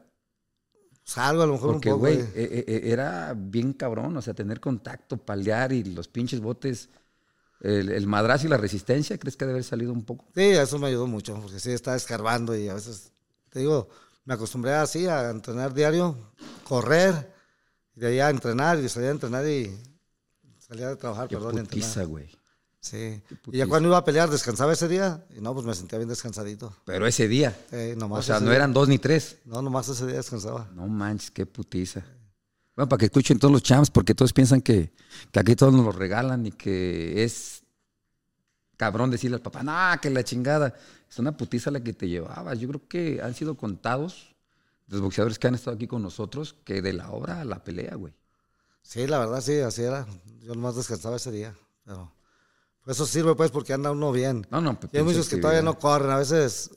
Salgo 1.07 1.43
a 1.43 1.47
lo 1.47 1.53
mejor 1.53 1.75
Porque, 1.75 1.91
un 1.91 1.95
poco. 1.95 2.01
güey, 2.01 2.17
güey. 2.17 2.29
eh, 2.35 2.65
eh, 2.67 2.81
era 2.91 3.33
bien 3.37 3.73
cabrón, 3.73 4.17
o 4.17 4.23
sea, 4.23 4.35
tener 4.35 4.59
contacto, 4.61 5.17
palear 5.17 5.73
y 5.73 5.85
los 5.85 6.09
pinches 6.09 6.41
botes, 6.41 6.89
el, 7.61 7.91
el 7.91 8.07
madrazo 8.09 8.47
y 8.47 8.51
la 8.51 8.57
resistencia, 8.57 9.17
¿crees 9.17 9.37
que 9.37 9.45
debe 9.45 9.53
haber 9.55 9.65
salido 9.65 9.93
un 9.93 10.05
poco? 10.05 10.25
Sí, 10.35 10.43
eso 10.43 10.79
me 10.81 10.89
ayudó 10.89 11.07
mucho, 11.07 11.35
porque 11.41 11.61
sí, 11.61 11.71
estaba 11.71 11.97
escarbando 11.97 12.57
y 12.57 12.69
a 12.69 12.75
veces, 12.75 13.13
te 13.51 13.61
digo, 13.61 13.89
me 14.25 14.35
acostumbré 14.35 14.73
así 14.75 15.07
a 15.07 15.31
entrenar 15.31 15.73
diario, 15.75 16.17
correr, 16.65 17.33
y 17.95 18.01
de 18.01 18.07
ahí 18.09 18.21
a 18.21 18.29
entrenar, 18.31 18.79
y 18.81 18.89
salía 18.89 19.11
a 19.11 19.13
entrenar 19.13 19.47
y 19.47 19.79
salía 20.59 20.89
de 20.89 20.97
trabajar, 20.97 21.29
Qué 21.29 21.37
perdón, 21.37 21.55
y 21.55 21.59
entrenar. 21.61 21.89
putiza, 21.89 22.03
güey. 22.05 22.29
Sí. 22.91 23.21
Y 23.53 23.59
ya 23.59 23.67
cuando 23.67 23.89
iba 23.89 23.99
a 23.99 24.05
pelear, 24.05 24.31
descansaba 24.31 24.73
ese 24.73 24.87
día, 24.87 25.25
y 25.37 25.41
no, 25.41 25.53
pues 25.55 25.67
me 25.67 25.75
sentía 25.75 25.99
bien 25.99 26.09
descansadito. 26.09 26.73
Pero 26.85 27.07
ese 27.07 27.27
día, 27.27 27.57
Eh, 27.73 27.95
nomás 27.99 28.21
o 28.21 28.23
sea, 28.23 28.39
no 28.41 28.47
día- 28.47 28.57
eran 28.57 28.73
dos 28.73 28.87
ni 28.89 28.99
tres. 28.99 29.39
No, 29.45 29.61
nomás 29.61 29.89
ese 29.89 30.07
día 30.07 30.17
descansaba. 30.17 30.69
No 30.75 30.87
manches, 30.87 31.31
qué 31.33 31.47
putiza. 31.47 32.05
Bueno, 32.77 32.89
para 32.89 32.99
que 32.99 33.07
escuchen 33.07 33.39
todos 33.39 33.51
los 33.53 33.63
champs, 33.63 33.91
porque 33.91 34.15
todos 34.15 34.33
piensan 34.33 34.61
que, 34.61 34.93
que 35.33 35.41
aquí 35.41 35.57
todos 35.57 35.73
nos 35.73 35.85
lo 35.85 35.93
regalan 35.93 36.47
y 36.47 36.53
que 36.53 37.25
es 37.25 37.63
cabrón 38.77 39.11
decirle 39.11 39.37
al 39.37 39.43
papá, 39.43 39.63
no, 39.63 40.01
que 40.01 40.11
la 40.11 40.23
chingada. 40.23 40.75
Es 41.11 41.19
una 41.19 41.37
putiza 41.37 41.71
la 41.71 41.81
que 41.81 41.93
te 41.93 42.09
llevabas. 42.09 42.59
Yo 42.59 42.69
creo 42.69 42.87
que 42.89 43.21
han 43.23 43.35
sido 43.35 43.57
contados 43.57 44.35
los 44.89 45.01
boxeadores 45.01 45.39
que 45.39 45.49
han 45.49 45.55
estado 45.55 45.75
aquí 45.77 45.87
con 45.87 46.03
nosotros 46.03 46.55
que 46.65 46.83
de 46.83 46.93
la 46.93 47.11
obra 47.11 47.41
a 47.41 47.45
la 47.45 47.65
pelea, 47.65 47.95
güey. 47.97 48.13
Sí, 48.83 49.07
la 49.07 49.19
verdad, 49.19 49.41
sí, 49.41 49.59
así 49.61 49.83
era. 49.83 50.07
Yo 50.43 50.55
nomás 50.55 50.77
descansaba 50.77 51.17
ese 51.17 51.31
día, 51.33 51.55
pero 51.85 52.13
pues 52.87 52.99
eso 52.99 53.07
sirve, 53.07 53.35
pues, 53.35 53.51
porque 53.51 53.73
anda 53.73 53.91
uno 53.91 54.13
bien. 54.13 54.47
No, 54.49 54.61
no, 54.61 54.79
Y 54.93 54.99
hay 54.99 55.03
muchos 55.03 55.29
que 55.29 55.39
todavía 55.39 55.61
no 55.61 55.77
corren, 55.77 56.09
a 56.09 56.19
veces 56.19 56.71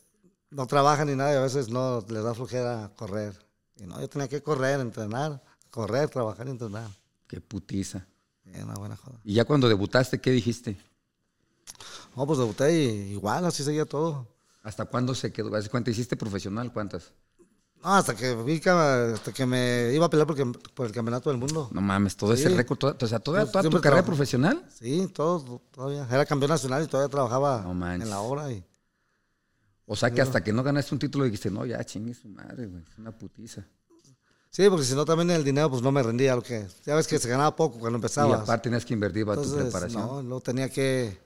no 0.49 0.65
trabajan 0.65 1.07
ni 1.07 1.15
nada, 1.15 1.33
y 1.33 1.35
a 1.35 1.41
veces 1.41 1.69
no 1.69 2.03
les 2.09 2.23
da 2.23 2.33
flojera 2.33 2.91
correr. 2.95 3.37
Y 3.77 3.83
no, 3.83 4.01
yo 4.01 4.09
tenía 4.09 4.27
que 4.27 4.41
correr, 4.41 4.79
entrenar, 4.79 5.39
correr, 5.69 6.09
trabajar 6.09 6.47
y 6.47 6.49
entrenar. 6.49 6.89
Qué 7.27 7.39
putiza. 7.39 8.07
Y 8.43 8.59
una 8.59 8.73
buena 8.73 8.95
joda. 8.95 9.19
Y 9.23 9.35
ya 9.35 9.45
cuando 9.45 9.69
debutaste, 9.69 10.19
¿qué 10.19 10.31
dijiste? 10.31 10.79
No, 12.15 12.25
pues 12.25 12.39
debuté 12.39 12.73
y 12.73 13.11
igual, 13.11 13.45
así 13.45 13.63
seguía 13.63 13.85
todo. 13.85 14.27
¿Hasta 14.63 14.85
cuándo 14.85 15.13
se 15.13 15.31
quedó? 15.31 15.55
¿Hace 15.55 15.69
cuánto 15.69 15.91
hiciste 15.91 16.17
profesional? 16.17 16.73
¿Cuántas? 16.73 17.13
No, 17.83 17.95
hasta 17.95 18.13
que 18.13 18.35
vi 18.35 18.59
que, 18.59 18.69
hasta 18.69 19.31
que 19.31 19.45
me 19.45 19.91
iba 19.93 20.05
a 20.05 20.09
pelear 20.09 20.27
porque, 20.27 20.45
por 20.73 20.85
el 20.87 20.91
campeonato 20.91 21.29
del 21.29 21.39
mundo. 21.39 21.69
No 21.71 21.79
mames, 21.81 22.15
todo 22.17 22.35
Sí. 22.35 22.43
ese 22.43 22.55
récord, 22.55 22.77
o 23.01 23.07
sea, 23.07 23.19
toda, 23.19 23.45
tu 23.49 23.79
carrera 23.81 24.03
profesional. 24.03 24.65
Sí, 24.69 25.07
todo, 25.13 25.61
todavía. 25.71 26.05
Era 26.11 26.25
campeón 26.25 26.49
nacional 26.51 26.83
y 26.83 26.87
todavía 26.87 27.09
trabajaba 27.09 27.61
No 27.61 27.91
en 27.91 28.09
la 28.09 28.19
obra. 28.19 28.51
Y, 28.51 28.65
O 29.85 29.95
sea, 29.95 30.11
que 30.11 30.21
hasta 30.21 30.43
que 30.43 30.51
no 30.51 30.61
ganaste 30.61 30.93
un 30.93 30.99
título 30.99 31.23
dijiste, 31.25 31.49
no, 31.49 31.65
ya 31.65 31.83
chingue 31.83 32.13
su 32.13 32.27
madre, 32.27 32.67
güey, 32.67 32.83
es 32.83 32.97
una 32.97 33.11
putiza. 33.11 33.63
sí, 34.51 34.69
porque 34.69 34.83
si 34.85 34.93
no 34.93 35.05
también 35.05 35.31
el 35.31 35.43
dinero 35.45 35.69
pues 35.69 35.81
no 35.81 35.91
me 35.91 36.03
rendía. 36.03 36.35
Lo 36.35 36.41
que, 36.43 36.67
ya 36.85 36.95
ves 36.95 37.07
que 37.07 37.17
se 37.17 37.29
ganaba 37.29 37.55
poco 37.55 37.79
cuando 37.79 37.97
Y 37.97 37.99
empezaba. 38.01 38.41
aparte 38.41 38.63
tenías 38.63 38.83
que 38.85 38.93
invertir 38.93 39.25
para 39.25 39.41
tu 39.41 39.55
preparación. 39.55 40.01
no, 40.05 40.21
no 40.21 40.39
tenía 40.41 40.67
que 40.69 41.17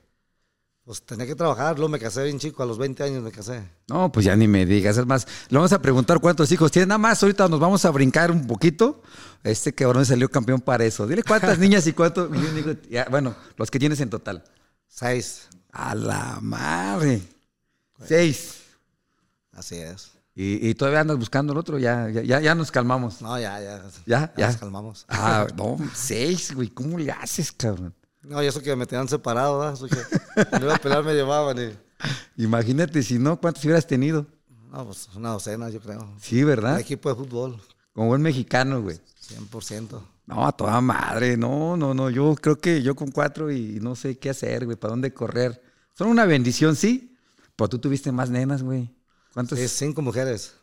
Pues 0.84 1.02
tenía 1.02 1.26
que 1.26 1.34
trabajar, 1.34 1.76
luego 1.76 1.88
me 1.88 1.98
casé 1.98 2.24
bien 2.24 2.38
chico, 2.38 2.62
a 2.62 2.66
los 2.66 2.76
20 2.76 3.02
años 3.04 3.22
me 3.22 3.32
casé. 3.32 3.62
No, 3.88 4.12
pues 4.12 4.26
ya 4.26 4.36
ni 4.36 4.46
me 4.46 4.66
digas. 4.66 4.98
Es 4.98 5.06
más, 5.06 5.26
le 5.48 5.56
vamos 5.56 5.72
a 5.72 5.80
preguntar 5.80 6.20
cuántos 6.20 6.52
hijos 6.52 6.70
tiene. 6.70 6.86
Nada 6.86 6.98
más, 6.98 7.22
ahorita 7.22 7.48
nos 7.48 7.58
vamos 7.58 7.86
a 7.86 7.90
brincar 7.90 8.30
un 8.30 8.46
poquito. 8.46 9.02
Este 9.42 9.74
cabrón 9.74 10.04
salió 10.04 10.30
campeón 10.30 10.60
para 10.60 10.84
eso. 10.84 11.06
Dile 11.06 11.22
cuántas 11.22 11.58
niñas 11.60 11.86
y 11.86 11.94
cuántos. 11.94 12.28
bueno, 13.10 13.34
los 13.56 13.70
que 13.70 13.78
tienes 13.78 13.98
en 14.00 14.10
total. 14.10 14.44
Seis. 14.86 15.48
A 15.72 15.94
la 15.94 16.38
madre. 16.42 17.22
Seis. 18.06 18.60
Así 19.52 19.76
es. 19.76 20.10
Y, 20.36 20.74
todavía 20.74 21.00
andas 21.00 21.16
buscando 21.16 21.52
el 21.52 21.58
otro, 21.60 21.78
ya, 21.78 22.10
ya, 22.10 22.40
ya 22.40 22.54
nos 22.56 22.72
calmamos. 22.72 23.22
No, 23.22 23.38
ya, 23.38 23.60
ya. 23.60 23.82
Ya, 24.04 24.34
ya. 24.36 24.48
Nos 24.48 24.56
calmamos. 24.56 25.06
Ah, 25.08 25.46
no, 25.56 25.76
seis, 25.94 26.52
güey. 26.52 26.68
¿Cómo 26.68 26.98
le 26.98 27.12
haces, 27.12 27.52
cabrón? 27.52 27.94
No, 28.24 28.42
y 28.42 28.46
eso 28.46 28.62
que 28.62 28.74
me 28.74 28.86
tenían 28.86 29.08
separado, 29.08 29.58
¿verdad? 29.58 29.74
Eso 29.74 29.86
que 29.86 30.62
iba 30.62 30.74
a 30.74 30.78
pelear 30.78 31.04
me 31.04 31.14
llevaban. 31.14 31.58
Y... 31.58 32.42
Imagínate, 32.42 33.02
si 33.02 33.18
no, 33.18 33.38
¿cuántos 33.38 33.64
hubieras 33.64 33.86
tenido? 33.86 34.26
No, 34.70 34.86
pues 34.86 35.08
una 35.14 35.30
docena, 35.30 35.68
yo 35.70 35.80
creo. 35.80 36.14
Sí, 36.20 36.42
¿verdad? 36.42 36.74
Un 36.74 36.80
equipo 36.80 37.08
de 37.08 37.14
fútbol. 37.14 37.60
Como 37.92 38.08
buen 38.08 38.22
mexicano, 38.22 38.82
güey. 38.82 38.98
100%. 39.28 40.02
No, 40.26 40.46
a 40.46 40.52
toda 40.52 40.80
madre. 40.80 41.36
No, 41.36 41.76
no, 41.76 41.94
no. 41.94 42.10
Yo 42.10 42.34
creo 42.34 42.58
que 42.58 42.82
yo 42.82 42.96
con 42.96 43.10
cuatro 43.10 43.52
y 43.52 43.78
no 43.80 43.94
sé 43.94 44.18
qué 44.18 44.30
hacer, 44.30 44.64
güey. 44.64 44.76
¿Para 44.76 44.92
dónde 44.92 45.12
correr? 45.14 45.62
Son 45.96 46.08
una 46.08 46.24
bendición, 46.24 46.74
sí. 46.74 47.16
Pero 47.54 47.68
tú 47.68 47.78
tuviste 47.78 48.10
más 48.10 48.30
nenas, 48.30 48.62
güey. 48.62 48.90
¿Cuántos? 49.32 49.58
Sí, 49.58 49.68
cinco 49.68 50.02
mujeres. 50.02 50.54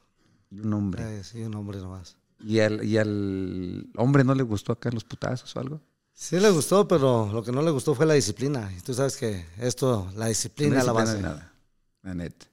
Y 0.49 0.59
un 0.59 0.73
hombre. 0.73 1.19
Eh, 1.19 1.23
sí, 1.23 1.41
un 1.43 1.55
hombre 1.55 1.79
nomás. 1.79 2.17
¿Y 2.39 2.59
al, 2.59 2.83
¿Y 2.83 2.97
al 2.97 3.89
hombre 3.95 4.23
no 4.23 4.35
le 4.35 4.43
gustó 4.43 4.73
acá 4.73 4.89
los 4.91 5.03
putazos 5.03 5.55
o 5.55 5.59
algo? 5.59 5.81
Sí 6.21 6.39
le 6.39 6.51
gustó, 6.51 6.87
pero 6.87 7.31
lo 7.33 7.43
que 7.43 7.51
no 7.51 7.63
le 7.63 7.71
gustó 7.71 7.95
fue 7.95 8.05
la 8.05 8.13
disciplina. 8.13 8.71
Y 8.77 8.81
tú 8.81 8.93
sabes 8.93 9.17
que 9.17 9.43
esto, 9.57 10.07
la 10.15 10.27
disciplina 10.27 10.83
la 10.83 10.91
base. 10.91 11.15
De 11.15 11.21
nada, 11.23 11.51
la 12.03 12.13
neta. 12.13 12.45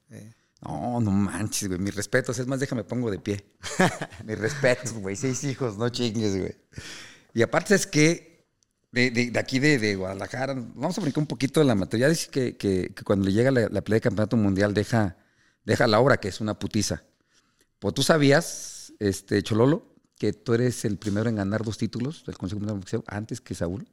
No, 0.62 0.98
no 1.02 1.10
manches, 1.10 1.68
güey. 1.68 1.78
Mis 1.78 1.94
respetos. 1.94 2.38
Es 2.38 2.46
más, 2.46 2.60
déjame 2.60 2.82
pongo 2.82 3.10
de 3.10 3.18
pie. 3.18 3.44
Mis 4.24 4.38
respetos, 4.38 4.94
güey. 4.94 5.16
Seis 5.16 5.44
hijos, 5.44 5.76
no 5.76 5.90
chingues, 5.90 6.38
güey. 6.38 6.56
Y 7.34 7.42
aparte 7.42 7.74
es 7.74 7.86
que 7.86 8.48
de, 8.90 9.10
de, 9.10 9.38
aquí 9.38 9.58
de, 9.58 9.96
Guadalajara, 9.96 10.54
vamos 10.54 10.96
a 10.96 11.02
brincar 11.02 11.20
un 11.20 11.26
poquito 11.26 11.60
de 11.60 11.66
la 11.66 11.74
materia. 11.74 12.08
Dice 12.08 12.30
que, 12.30 12.56
que, 12.56 12.90
cuando 13.04 13.26
le 13.26 13.34
llega 13.34 13.50
la, 13.50 13.68
la, 13.68 13.82
pelea 13.82 13.96
de 13.96 14.00
campeonato 14.00 14.38
mundial 14.38 14.72
deja, 14.72 15.18
deja 15.66 15.86
la 15.86 16.00
obra, 16.00 16.16
que 16.16 16.28
es 16.28 16.40
una 16.40 16.58
putiza. 16.58 17.02
Pues 17.80 17.92
tú 17.92 18.02
sabías, 18.02 18.94
este, 18.98 19.42
Chololo, 19.42 19.94
que 20.18 20.32
tú 20.32 20.54
eres 20.54 20.84
el 20.84 20.98
primero 20.98 21.28
en 21.28 21.36
ganar 21.36 21.64
dos 21.64 21.78
títulos 21.78 22.24
del 22.26 22.36
Consejo 22.36 22.58
Mundial 22.58 22.76
de 22.76 22.80
Boxeo 22.80 23.04
antes 23.06 23.40
que 23.40 23.54
Saúl? 23.54 23.88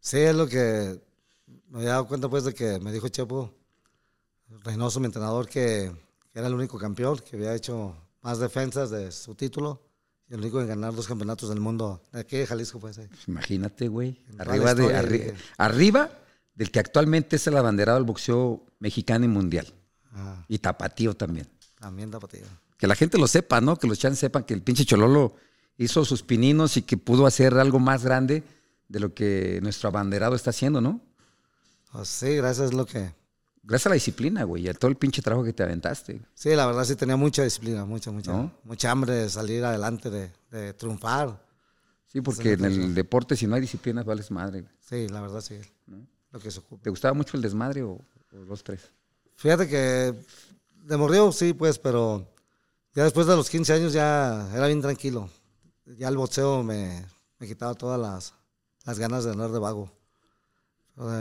Sí, 0.00 0.18
es 0.18 0.34
lo 0.34 0.46
que 0.46 1.00
me 1.68 1.78
había 1.78 1.90
dado 1.90 2.06
cuenta 2.06 2.28
pues 2.28 2.44
de 2.44 2.54
que 2.54 2.78
me 2.80 2.92
dijo 2.92 3.08
Chepo 3.08 3.52
Reynoso, 4.64 5.00
mi 5.00 5.06
entrenador, 5.06 5.48
que, 5.48 5.90
era 6.34 6.46
el 6.46 6.54
único 6.54 6.78
campeón, 6.78 7.18
que 7.18 7.36
había 7.36 7.54
hecho 7.54 7.96
más 8.22 8.38
defensas 8.38 8.90
de 8.90 9.10
su 9.12 9.34
título 9.34 9.82
y 10.28 10.34
el 10.34 10.40
único 10.40 10.60
en 10.60 10.68
ganar 10.68 10.94
dos 10.94 11.06
campeonatos 11.06 11.48
del 11.48 11.60
mundo. 11.60 12.02
Aquí 12.12 12.36
de 12.36 12.46
Jalisco 12.46 12.78
pues, 12.78 12.96
pues 12.96 13.28
Imagínate, 13.28 13.88
güey. 13.88 14.20
Arriba, 14.38 14.74
de, 14.74 15.34
arriba 15.56 16.10
del 16.54 16.70
que 16.70 16.78
actualmente 16.78 17.36
es 17.36 17.46
el 17.46 17.56
abanderado 17.56 17.98
del 17.98 18.06
boxeo 18.06 18.64
mexicano 18.78 19.24
y 19.24 19.28
mundial. 19.28 19.66
Ah. 20.12 20.44
Y 20.48 20.58
tapatío 20.58 21.14
también. 21.14 21.48
También 21.80 22.10
tapatío 22.10 22.46
que 22.80 22.86
la 22.86 22.96
gente 22.96 23.18
lo 23.18 23.28
sepa, 23.28 23.60
¿no? 23.60 23.76
Que 23.76 23.86
los 23.86 23.98
chan 23.98 24.16
sepan 24.16 24.42
que 24.42 24.54
el 24.54 24.62
pinche 24.62 24.86
Chololo 24.86 25.34
hizo 25.76 26.04
sus 26.06 26.22
pininos 26.22 26.78
y 26.78 26.82
que 26.82 26.96
pudo 26.96 27.26
hacer 27.26 27.54
algo 27.58 27.78
más 27.78 28.02
grande 28.02 28.42
de 28.88 29.00
lo 29.00 29.12
que 29.12 29.60
nuestro 29.62 29.90
abanderado 29.90 30.34
está 30.34 30.48
haciendo, 30.48 30.80
¿no? 30.80 30.98
Oh, 31.92 32.04
sí, 32.06 32.36
gracias 32.36 32.70
a 32.70 32.74
lo 32.74 32.86
que... 32.86 33.12
Gracias 33.62 33.86
a 33.86 33.90
la 33.90 33.94
disciplina, 33.94 34.44
güey, 34.44 34.64
y 34.64 34.68
a 34.68 34.74
todo 34.74 34.90
el 34.90 34.96
pinche 34.96 35.20
trabajo 35.20 35.44
que 35.44 35.52
te 35.52 35.62
aventaste. 35.62 36.22
Sí, 36.34 36.56
la 36.56 36.66
verdad 36.66 36.84
sí 36.84 36.96
tenía 36.96 37.16
mucha 37.16 37.44
disciplina, 37.44 37.84
mucha, 37.84 38.10
mucha, 38.10 38.50
mucha 38.64 38.90
hambre 38.90 39.12
de 39.12 39.28
salir 39.28 39.62
adelante, 39.62 40.08
de, 40.08 40.72
triunfar. 40.72 41.38
Sí, 42.06 42.22
porque 42.22 42.52
en 42.52 42.64
el 42.64 42.94
deporte 42.94 43.36
si 43.36 43.46
no 43.46 43.56
hay 43.56 43.60
disciplina 43.60 44.02
vales 44.02 44.30
madre. 44.30 44.64
Sí, 44.80 45.06
la 45.08 45.20
verdad 45.20 45.42
sí. 45.42 45.60
Lo 46.32 46.40
que 46.40 46.50
se 46.50 46.60
ocupa. 46.60 46.82
¿Te 46.82 46.90
gustaba 46.90 47.12
mucho 47.12 47.36
el 47.36 47.42
desmadre 47.42 47.82
o, 47.82 48.00
los 48.32 48.64
tres? 48.64 48.90
Fíjate 49.36 49.68
que 49.68 50.14
de 50.90 50.96
morrió 50.96 51.30
sí, 51.30 51.52
pues, 51.52 51.78
pero 51.78 52.26
ya 52.94 53.04
después 53.04 53.28
de 53.28 53.36
los 53.36 53.48
15 53.48 53.72
años 53.72 53.92
ya 53.92 54.50
era 54.52 54.66
bien 54.66 54.80
tranquilo. 54.80 55.30
Ya 55.86 56.08
el 56.08 56.16
boxeo 56.16 56.64
me, 56.64 57.06
me 57.38 57.46
quitaba 57.46 57.74
todas 57.74 58.00
las, 58.00 58.34
las, 58.84 58.98
ganas 58.98 59.22
de 59.22 59.30
andar 59.30 59.52
de 59.52 59.60
vago. 59.60 59.92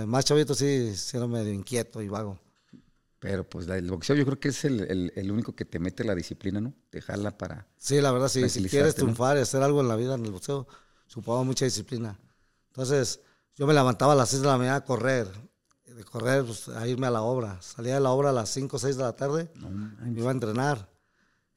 más 0.07 0.25
chavito 0.25 0.55
sí, 0.55 0.95
sí 0.95 1.17
era 1.17 1.27
medio 1.27 1.53
inquieto 1.53 2.01
y 2.01 2.09
vago. 2.09 2.39
Pero 3.19 3.47
pues 3.47 3.67
el 3.67 3.91
boxeo 3.91 4.15
yo 4.15 4.25
creo 4.25 4.39
que 4.39 4.49
es 4.49 4.65
el, 4.65 5.11
el, 5.15 5.31
único 5.31 5.53
que 5.53 5.65
te 5.65 5.77
mete 5.77 6.03
la 6.03 6.15
disciplina, 6.15 6.59
¿no? 6.59 6.73
Te 6.89 7.01
jala 7.01 7.38
para... 7.38 7.67
Sí, 7.77 8.01
la 8.01 8.11
verdad, 8.11 8.29
sí. 8.29 8.49
Si 8.49 8.67
quieres 8.67 8.95
triunfar 8.95 9.38
y 9.38 9.41
hacer 9.41 9.61
algo 9.61 9.81
en 9.81 9.88
la 9.88 9.95
vida 9.95 10.15
en 10.15 10.25
el 10.25 10.31
boxeo, 10.31 10.67
supone 11.05 11.45
mucha 11.45 11.65
disciplina. 11.65 12.17
Entonces, 12.69 13.19
yo 13.55 13.67
me 13.67 13.75
levantaba 13.75 14.13
a 14.13 14.15
las 14.15 14.29
6 14.29 14.41
de 14.41 14.47
la 14.47 14.57
mañana 14.57 14.77
a 14.77 14.85
correr. 14.85 15.27
De 15.96 16.03
correr, 16.03 16.46
pues, 16.46 16.69
a 16.69 16.88
irme 16.88 17.08
a 17.08 17.12
la 17.12 17.22
obra. 17.22 17.62
Salía 17.62 17.96
de 17.96 18.00
la 18.00 18.12
obra 18.12 18.29
a 18.29 18.34
las 18.34 18.50
5 18.50 18.77
o 18.77 18.79
6 18.79 18.98
de 18.98 19.03
la 19.03 19.15
tarde. 19.15 19.51
me 20.01 20.19
iba 20.19 20.29
a 20.29 20.34
entrenar. 20.34 20.89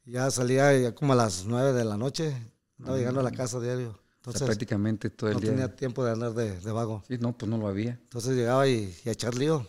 Ya 0.05 0.31
salía 0.31 0.77
ya 0.77 0.95
como 0.95 1.13
a 1.13 1.17
las 1.17 1.45
9 1.45 1.73
de 1.73 1.85
la 1.85 1.97
noche, 1.97 2.35
estaba 2.79 2.97
llegando 2.99 3.21
a 3.21 3.23
la 3.23 3.31
casa 3.31 3.61
diario. 3.61 4.03
Entonces, 4.17 4.43
prácticamente 4.43 5.11
todo 5.11 5.31
el 5.31 5.35
no 5.35 5.41
día. 5.41 5.51
No 5.51 5.57
tenía 5.57 5.77
tiempo 5.77 6.05
de 6.05 6.13
andar 6.13 6.33
de, 6.33 6.73
vago. 6.73 7.03
Sí, 7.09 7.19
no, 7.19 7.37
pues 7.37 7.51
no 7.51 7.59
lo 7.59 7.67
había. 7.67 7.99
Entonces 8.03 8.37
llegaba 8.37 8.69
y, 8.69 8.95
a 9.05 9.11
echar 9.11 9.35
lío. 9.35 9.67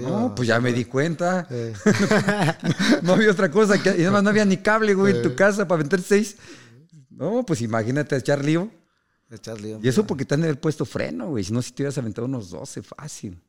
no, 0.00 0.34
pues 0.34 0.48
ya 0.48 0.60
me 0.60 0.72
di 0.72 0.84
cuenta. 0.84 1.46
no 3.02 3.12
había 3.12 3.30
otra 3.30 3.48
cosa. 3.50 3.80
Que, 3.80 3.90
y 3.90 4.02
además 4.02 4.24
no 4.24 4.30
había 4.30 4.44
ni 4.44 4.56
cable, 4.56 4.94
güey, 4.94 5.16
en 5.16 5.22
tu 5.22 5.36
casa 5.36 5.66
para 5.66 5.78
vender 5.78 6.02
seis. 6.02 6.36
No, 7.08 7.44
pues 7.46 7.60
imagínate 7.62 8.16
echar 8.16 8.44
lío. 8.44 8.68
Echar 9.30 9.60
lío. 9.60 9.78
Y 9.80 9.88
eso 9.88 10.04
porque 10.04 10.24
te 10.24 10.34
han 10.34 10.40
de 10.40 10.48
haber 10.48 10.60
puesto 10.60 10.84
freno, 10.84 11.28
güey. 11.28 11.44
Si 11.44 11.52
no, 11.52 11.62
si 11.62 11.70
te 11.70 11.82
hubieras 11.82 11.98
aventado 11.98 12.26
unos 12.26 12.50
12, 12.50 12.82
fácil. 12.82 13.40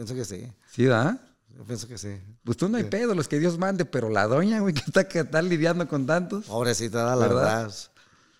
Pienso 0.00 0.14
que 0.14 0.24
sí. 0.24 0.50
¿Sí, 0.72 0.86
da? 0.86 1.18
Yo 1.54 1.62
pienso 1.64 1.86
que 1.86 1.98
sí. 1.98 2.18
Pues 2.42 2.56
tú 2.56 2.70
no 2.70 2.78
hay 2.78 2.84
pedo, 2.84 3.14
los 3.14 3.28
que 3.28 3.38
Dios 3.38 3.58
mande, 3.58 3.84
pero 3.84 4.08
la 4.08 4.26
doña, 4.26 4.60
güey, 4.60 4.72
que 4.72 4.80
está, 4.80 5.06
que 5.06 5.18
está 5.18 5.42
lidiando 5.42 5.86
con 5.86 6.06
tantos. 6.06 6.46
Pobrecita, 6.46 7.04
la 7.04 7.16
verdad. 7.16 7.70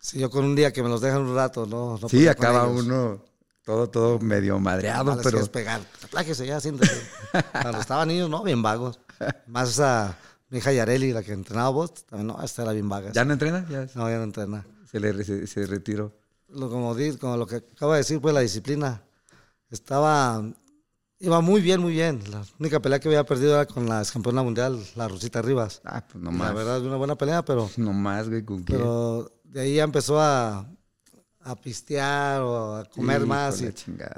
Sí, 0.01 0.19
yo 0.19 0.31
con 0.31 0.47
un 0.47 0.57
día 0.57 0.73
que 0.73 0.83
me 0.83 0.89
los 0.89 1.03
dejan 1.03 1.21
un 1.21 1.35
rato, 1.37 1.67
¿no? 1.67 1.99
no 2.01 2.09
sí, 2.09 2.27
acaba 2.29 2.67
uno 2.67 3.23
todo, 3.63 3.91
todo 3.91 4.19
medio 4.21 4.59
madreado, 4.59 5.21
pero... 5.23 5.39
Es 5.39 5.51
pegar. 5.51 5.83
Apláquese 6.03 6.47
ya, 6.47 6.61
siéntese. 6.61 6.99
Cuando 7.53 7.81
estaban 7.81 8.09
niños, 8.09 8.31
no, 8.31 8.43
bien 8.43 8.63
vagos. 8.63 8.99
Más 9.47 9.69
esa, 9.69 10.17
mi 10.49 10.61
hija 10.61 10.73
Yareli, 10.73 11.13
la 11.13 11.23
que 11.23 11.35
entrenaba 11.35 11.69
vos, 11.69 12.07
también, 12.07 12.29
no, 12.29 12.43
esta 12.43 12.63
era 12.63 12.73
bien 12.73 12.89
vaga. 12.89 13.13
¿Ya 13.13 13.27
no 13.27 13.35
entrena? 13.35 13.67
Ya. 13.69 13.87
No, 13.95 14.09
ya 14.09 14.17
no 14.17 14.25
entrena. 14.25 14.67
Se 14.91 14.99
le 14.99 15.47
se, 15.47 15.67
retiró. 15.67 16.17
Lo, 16.49 16.71
como, 16.71 16.97
como 17.21 17.37
lo 17.37 17.47
que 17.47 17.57
acaba 17.57 17.97
de 17.97 17.99
decir, 17.99 18.19
pues 18.19 18.33
la 18.33 18.41
disciplina. 18.41 19.03
Estaba 19.71 20.43
Iba 21.23 21.43
muy 21.43 21.61
bien, 21.61 21.81
muy 21.83 21.93
bien. 21.93 22.23
La 22.31 22.43
única 22.59 22.81
pelea 22.81 22.99
que 22.99 23.09
había 23.09 23.25
perdido 23.25 23.53
era 23.55 23.67
con 23.67 23.87
la 23.87 24.03
campeona 24.11 24.43
mundial, 24.43 24.83
la 24.97 25.07
Rosita 25.07 25.43
Rivas. 25.43 25.83
Ah, 25.85 26.03
pues 26.07 26.23
nomás. 26.23 26.49
La 26.49 26.55
verdad, 26.55 26.83
una 26.83 26.97
buena 26.97 27.15
pelea, 27.15 27.45
pero. 27.45 27.71
No 27.77 27.93
más, 27.93 28.31
güey, 28.31 28.43
¿con 28.43 28.65
qué? 28.65 28.73
Pero 28.73 29.31
de 29.45 29.61
ahí 29.61 29.75
ya 29.75 29.85
empezó 29.85 30.19
a, 30.19 30.67
a 31.41 31.57
pistear 31.57 32.41
o 32.41 32.77
a 32.77 32.85
comer 32.87 33.27
más. 33.27 33.61
Y 33.61 33.71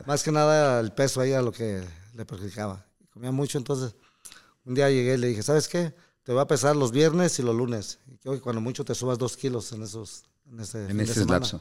más 0.07 0.23
que 0.23 0.31
nada 0.31 0.79
el 0.79 0.93
peso 0.93 1.21
ahí 1.21 1.33
era 1.33 1.43
lo 1.43 1.51
que 1.51 1.83
le 2.15 2.25
perjudicaba. 2.25 2.87
Comía 3.13 3.33
mucho, 3.33 3.59
entonces 3.59 3.97
un 4.65 4.75
día 4.75 4.89
llegué 4.89 5.15
y 5.15 5.19
le 5.19 5.27
dije, 5.27 5.43
¿sabes 5.43 5.67
qué? 5.67 5.93
Te 6.23 6.31
voy 6.31 6.41
a 6.41 6.47
pesar 6.47 6.77
los 6.77 6.93
viernes 6.93 7.37
y 7.41 7.43
los 7.43 7.55
lunes. 7.57 7.99
Y 8.07 8.17
quiero 8.19 8.37
que 8.37 8.43
cuando 8.43 8.61
mucho 8.61 8.85
te 8.85 8.95
subas 8.95 9.19
dos 9.19 9.37
kilos 9.37 9.73
en 9.73 9.83
esos. 9.83 10.23
En 10.49 10.61
ese, 10.61 10.89
en 10.89 11.01
ese 11.01 11.25
lapso. 11.25 11.61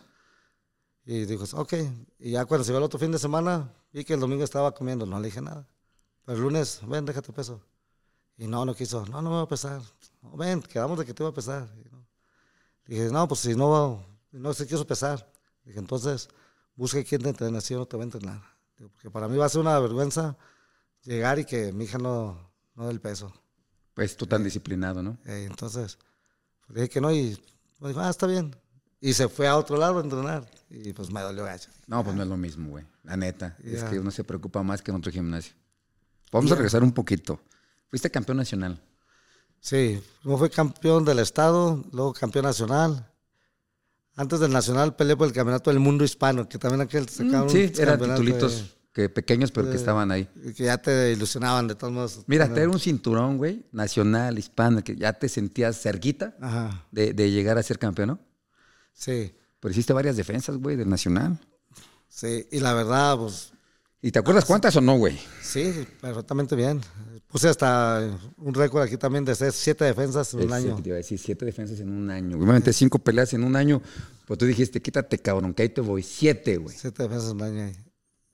Y 1.05 1.25
dijo, 1.25 1.45
ok. 1.57 1.73
Y 2.19 2.31
ya 2.31 2.45
cuando 2.45 2.63
se 2.63 2.71
va 2.71 2.77
el 2.77 2.83
otro 2.83 2.99
fin 2.99 3.11
de 3.11 3.19
semana, 3.19 3.73
vi 3.91 4.03
que 4.05 4.13
el 4.13 4.19
domingo 4.19 4.43
estaba 4.43 4.73
comiendo, 4.73 5.05
no 5.05 5.19
le 5.19 5.25
dije 5.27 5.41
nada. 5.41 5.67
Pero 6.25 6.37
el 6.37 6.43
lunes, 6.43 6.79
ven, 6.87 7.05
déjate 7.05 7.33
peso. 7.33 7.61
Y 8.37 8.47
no, 8.47 8.65
no 8.65 8.75
quiso, 8.75 9.05
no, 9.05 9.21
no 9.21 9.29
me 9.29 9.35
va 9.37 9.41
a 9.43 9.47
pesar. 9.47 9.81
ven, 10.35 10.61
quedamos 10.61 10.97
de 10.97 11.05
que 11.05 11.13
te 11.13 11.23
iba 11.23 11.29
a 11.29 11.33
pesar. 11.33 11.69
dije, 12.85 13.09
no, 13.11 13.27
pues 13.27 13.41
si 13.41 13.55
no, 13.55 14.05
no 14.31 14.53
se 14.53 14.67
quiso 14.67 14.85
pesar. 14.85 15.31
Dije, 15.63 15.79
entonces, 15.79 16.29
busque 16.75 17.03
quién 17.03 17.21
te 17.21 17.29
entrena, 17.29 17.61
si 17.61 17.73
no 17.73 17.85
te 17.85 17.97
va 17.97 18.03
a 18.03 18.05
entrenar. 18.05 18.41
porque 18.77 19.09
para 19.09 19.27
mí 19.27 19.37
va 19.37 19.45
a 19.45 19.49
ser 19.49 19.61
una 19.61 19.77
vergüenza 19.79 20.37
llegar 21.03 21.39
y 21.39 21.45
que 21.45 21.73
mi 21.73 21.85
hija 21.85 21.97
no, 21.97 22.51
no 22.75 22.85
dé 22.85 22.91
el 22.91 23.01
peso. 23.01 23.33
Pues 23.93 24.15
tú 24.15 24.25
tan 24.25 24.43
disciplinado, 24.43 25.03
¿no? 25.03 25.17
Eh, 25.25 25.45
entonces, 25.49 25.97
pues, 26.65 26.75
dije 26.75 26.89
que 26.89 27.01
no 27.01 27.11
y 27.11 27.37
me 27.79 27.89
dijo, 27.89 27.99
ah, 27.99 28.09
está 28.09 28.27
bien. 28.27 28.55
Y 29.03 29.13
se 29.13 29.27
fue 29.27 29.47
a 29.47 29.57
otro 29.57 29.77
lado 29.77 29.97
a 29.97 30.03
entrenar. 30.03 30.49
Y 30.69 30.93
pues 30.93 31.11
me 31.11 31.21
dolió 31.21 31.43
gacho. 31.43 31.69
No, 31.87 32.03
pues 32.03 32.15
no 32.15 32.21
es 32.21 32.29
lo 32.29 32.37
mismo, 32.37 32.69
güey. 32.69 32.85
La 33.03 33.17
neta. 33.17 33.57
Es 33.63 33.83
que 33.83 33.99
uno 33.99 34.11
se 34.11 34.23
preocupa 34.23 34.61
más 34.61 34.81
que 34.81 34.91
en 34.91 34.97
otro 34.97 35.11
gimnasio. 35.11 35.53
Vamos 36.31 36.51
a 36.51 36.55
regresar 36.55 36.83
un 36.83 36.91
poquito. 36.93 37.41
Fuiste 37.89 38.09
campeón 38.11 38.37
nacional. 38.37 38.79
Sí, 39.59 40.01
uno 40.23 40.37
fue 40.37 40.49
campeón 40.49 41.03
del 41.03 41.19
estado, 41.19 41.83
luego 41.91 42.13
campeón 42.13 42.45
nacional. 42.45 43.11
Antes 44.15 44.39
del 44.39 44.51
nacional 44.51 44.95
peleé 44.95 45.15
por 45.17 45.27
el 45.27 45.33
campeonato 45.33 45.69
del 45.71 45.79
mundo 45.79 46.03
hispano, 46.03 46.47
que 46.47 46.57
también 46.57 46.81
aquel 46.81 47.09
sacaron 47.09 47.47
mm, 47.47 47.49
Sí, 47.49 47.71
eran 47.77 47.99
titulitos. 47.99 48.77
que 48.93 49.09
pequeños, 49.09 49.51
pero 49.51 49.69
que 49.69 49.77
estaban 49.77 50.11
ahí. 50.11 50.25
Que 50.55 50.65
ya 50.65 50.77
te 50.77 51.11
ilusionaban 51.11 51.67
de 51.67 51.75
todos 51.75 51.93
modos. 51.93 52.19
Mira, 52.27 52.47
tener 52.47 52.69
un 52.69 52.79
cinturón, 52.79 53.37
güey, 53.37 53.65
nacional, 53.71 54.37
hispano, 54.37 54.83
que 54.83 54.95
ya 54.95 55.13
te 55.13 55.27
sentías 55.27 55.81
cerquita 55.81 56.35
de, 56.91 57.13
de 57.13 57.31
llegar 57.31 57.57
a 57.57 57.63
ser 57.63 57.79
campeón, 57.79 58.07
¿no? 58.09 58.19
Sí, 58.93 59.33
Pero 59.59 59.71
hiciste 59.71 59.93
varias 59.93 60.17
defensas, 60.17 60.57
güey, 60.57 60.75
del 60.75 60.89
nacional. 60.89 61.39
sí. 62.09 62.47
Y 62.51 62.59
la 62.59 62.73
verdad, 62.73 63.17
pues 63.17 63.51
¿Y 64.03 64.11
te 64.11 64.17
acuerdas 64.17 64.45
cuántas 64.45 64.75
o 64.75 64.81
no, 64.81 64.97
güey? 64.97 65.19
sí, 65.43 65.87
perfectamente 66.01 66.55
bien. 66.55 66.81
Puse 67.27 67.47
hasta 67.49 68.01
un 68.37 68.53
récord 68.53 68.81
aquí 68.81 68.97
también 68.97 69.23
de 69.23 69.33
hacer 69.33 69.53
siete 69.53 69.85
defensas 69.85 70.33
en 70.33 70.41
un 70.41 70.51
año. 70.53 70.75
Te 70.81 70.89
iba 70.89 70.95
a 70.95 70.97
decir, 70.97 71.19
siete 71.19 71.45
defensas 71.45 71.79
en 71.79 71.89
un 71.89 72.09
año. 72.09 72.35
Obviamente 72.37 72.73
cinco 72.73 72.97
peleas 72.99 73.31
en 73.33 73.43
un 73.43 73.55
año. 73.55 73.81
Pues 74.25 74.39
tú 74.39 74.45
dijiste, 74.45 74.81
quítate, 74.81 75.19
cabrón, 75.19 75.53
que 75.53 75.63
ahí 75.63 75.69
te 75.69 75.81
voy. 75.81 76.01
Siete, 76.03 76.57
güey. 76.57 76.75
Siete 76.75 77.03
defensas 77.03 77.29
en 77.31 77.35
un 77.37 77.43
año. 77.43 77.71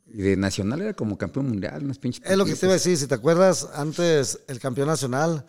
Y 0.06 0.22
de 0.22 0.38
nacional 0.38 0.82
era 0.82 0.94
como 0.94 1.18
campeón 1.18 1.50
mundial, 1.50 1.84
unas 1.84 2.00
pinches. 2.00 2.24
Es 2.26 2.38
lo 2.38 2.46
que 2.46 2.56
te 2.56 2.66
iba 2.66 2.72
a 2.72 2.78
decir, 2.78 2.98
si 2.98 3.08
te 3.08 3.16
acuerdas, 3.16 3.68
antes 3.74 4.40
el 4.48 4.60
campeón 4.60 4.88
nacional 4.88 5.46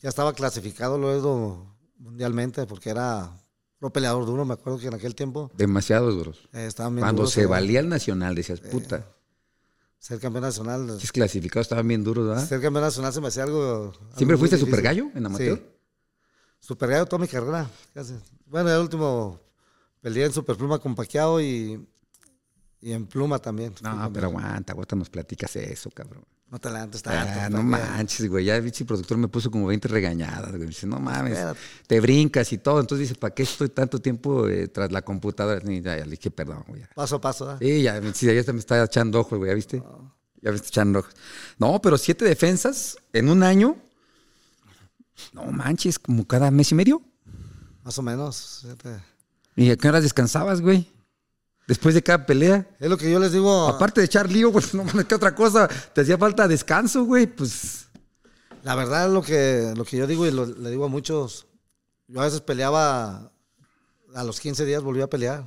ya 0.00 0.08
estaba 0.08 0.32
clasificado 0.32 0.98
luego 0.98 1.76
mundialmente 1.98 2.64
porque 2.64 2.90
era 2.90 3.36
pro 3.78 3.90
peleador 3.90 4.26
duro, 4.26 4.44
me 4.44 4.54
acuerdo 4.54 4.78
que 4.78 4.88
en 4.88 4.94
aquel 4.94 5.14
tiempo 5.14 5.50
Demasiado 5.56 6.10
duros. 6.10 6.48
eh, 6.52 6.66
estaban 6.66 6.94
bien 6.94 7.02
Cuando 7.04 7.22
duros, 7.22 7.32
se 7.32 7.42
eh, 7.42 7.46
valía 7.46 7.80
el 7.80 7.88
nacional, 7.88 8.34
decías, 8.34 8.60
puta. 8.60 9.06
Ser 9.98 10.20
campeón 10.20 10.42
nacional. 10.44 10.90
Esos 10.90 11.10
clasificados 11.12 11.64
estaban 11.66 11.86
bien 11.88 12.04
duros, 12.04 12.26
¿verdad? 12.28 12.46
Ser 12.46 12.60
campeón 12.60 12.84
nacional 12.84 13.12
se 13.12 13.20
me 13.20 13.28
hacía 13.28 13.42
algo. 13.44 13.92
¿Siempre 14.16 14.34
algo 14.34 14.38
fuiste 14.38 14.56
super 14.58 14.80
gallo 14.80 15.10
en 15.14 15.26
amateur? 15.26 15.58
Sí. 15.58 15.64
Super 16.60 16.90
gallo 16.90 17.06
toda 17.06 17.20
mi 17.20 17.28
carrera. 17.28 17.68
casi. 17.94 18.14
Bueno, 18.46 18.70
el 18.72 18.80
último 18.80 19.40
peleé 20.00 20.26
en 20.26 20.32
superpluma 20.32 20.78
con 20.78 20.94
Paquiao 20.94 21.40
y, 21.40 21.84
y 22.80 22.92
en 22.92 23.06
pluma 23.06 23.38
también. 23.40 23.74
No, 23.82 24.10
pero 24.12 24.26
aguanta, 24.28 24.72
aguanta, 24.72 24.94
nos 24.96 25.10
platicas 25.10 25.54
eso, 25.56 25.90
cabrón. 25.90 26.24
No 26.50 26.58
te 26.58 26.70
levantes 26.70 27.02
Ah, 27.04 27.10
tanto. 27.26 27.58
no 27.62 27.70
Paquiao. 27.70 27.90
manches, 27.92 28.28
güey. 28.28 28.46
Ya 28.46 28.56
el 28.56 28.72
productor 28.86 29.18
me 29.18 29.28
puso 29.28 29.50
como 29.50 29.66
20 29.66 29.86
regañadas, 29.88 30.50
güey. 30.56 30.66
Dice, 30.66 30.86
no 30.86 30.98
mames, 30.98 31.32
Espérate. 31.34 31.60
te 31.86 32.00
brincas 32.00 32.50
y 32.52 32.58
todo. 32.58 32.80
Entonces 32.80 33.08
dice, 33.08 33.20
¿para 33.20 33.34
qué 33.34 33.42
estoy 33.42 33.68
tanto 33.68 34.00
tiempo 34.00 34.48
eh, 34.48 34.68
tras 34.68 34.90
la 34.90 35.02
computadora? 35.02 35.60
Y 35.70 35.82
ya, 35.82 35.98
ya 35.98 36.04
le 36.04 36.12
dije, 36.12 36.30
perdón, 36.30 36.64
güey. 36.66 36.82
Paso 36.94 37.16
a 37.16 37.20
paso. 37.20 37.52
¿eh? 37.52 37.56
Sí, 37.60 37.82
ya, 37.82 38.00
sí, 38.14 38.26
ya 38.26 38.52
me 38.52 38.58
está 38.60 38.82
echando 38.82 39.20
ojos, 39.20 39.38
güey, 39.38 39.50
¿ya 39.50 39.54
viste? 39.54 39.82
Ya 40.40 40.50
me 40.50 40.56
está 40.56 40.68
echando 40.68 41.00
ojos. 41.00 41.12
No, 41.58 41.82
pero 41.82 41.98
siete 41.98 42.24
defensas 42.24 42.96
en 43.12 43.28
un 43.28 43.42
año. 43.42 43.76
No 45.34 45.44
manches, 45.52 45.98
como 45.98 46.26
cada 46.26 46.50
mes 46.50 46.70
y 46.72 46.74
medio. 46.76 47.02
Más 47.84 47.98
o 47.98 48.02
menos. 48.02 48.60
fíjate. 48.62 49.00
¿Y 49.56 49.70
a 49.70 49.76
qué 49.76 49.88
horas 49.88 50.02
descansabas, 50.02 50.60
güey? 50.60 50.90
Después 51.68 51.94
de 51.94 52.02
cada 52.02 52.24
pelea. 52.24 52.66
Es 52.80 52.88
lo 52.88 52.96
que 52.96 53.10
yo 53.10 53.20
les 53.20 53.30
digo. 53.30 53.68
Aparte 53.68 54.00
de 54.00 54.06
echar 54.06 54.30
lío, 54.32 54.50
pues 54.50 54.72
no 54.74 54.84
mames, 54.84 55.04
¿qué 55.04 55.14
otra 55.14 55.34
cosa? 55.34 55.68
Te 55.68 56.00
hacía 56.00 56.16
falta 56.16 56.48
descanso, 56.48 57.04
güey. 57.04 57.26
Pues. 57.26 57.88
La 58.64 58.74
verdad, 58.74 59.10
lo 59.10 59.20
que, 59.22 59.74
lo 59.76 59.84
que 59.84 59.98
yo 59.98 60.06
digo 60.06 60.26
y 60.26 60.30
lo- 60.30 60.46
le 60.46 60.70
digo 60.70 60.86
a 60.86 60.88
muchos, 60.88 61.46
yo 62.06 62.22
a 62.22 62.24
veces 62.24 62.40
peleaba, 62.40 63.30
a 64.14 64.24
los 64.24 64.40
15 64.40 64.64
días 64.64 64.82
volvía 64.82 65.04
a 65.04 65.10
pelear. 65.10 65.42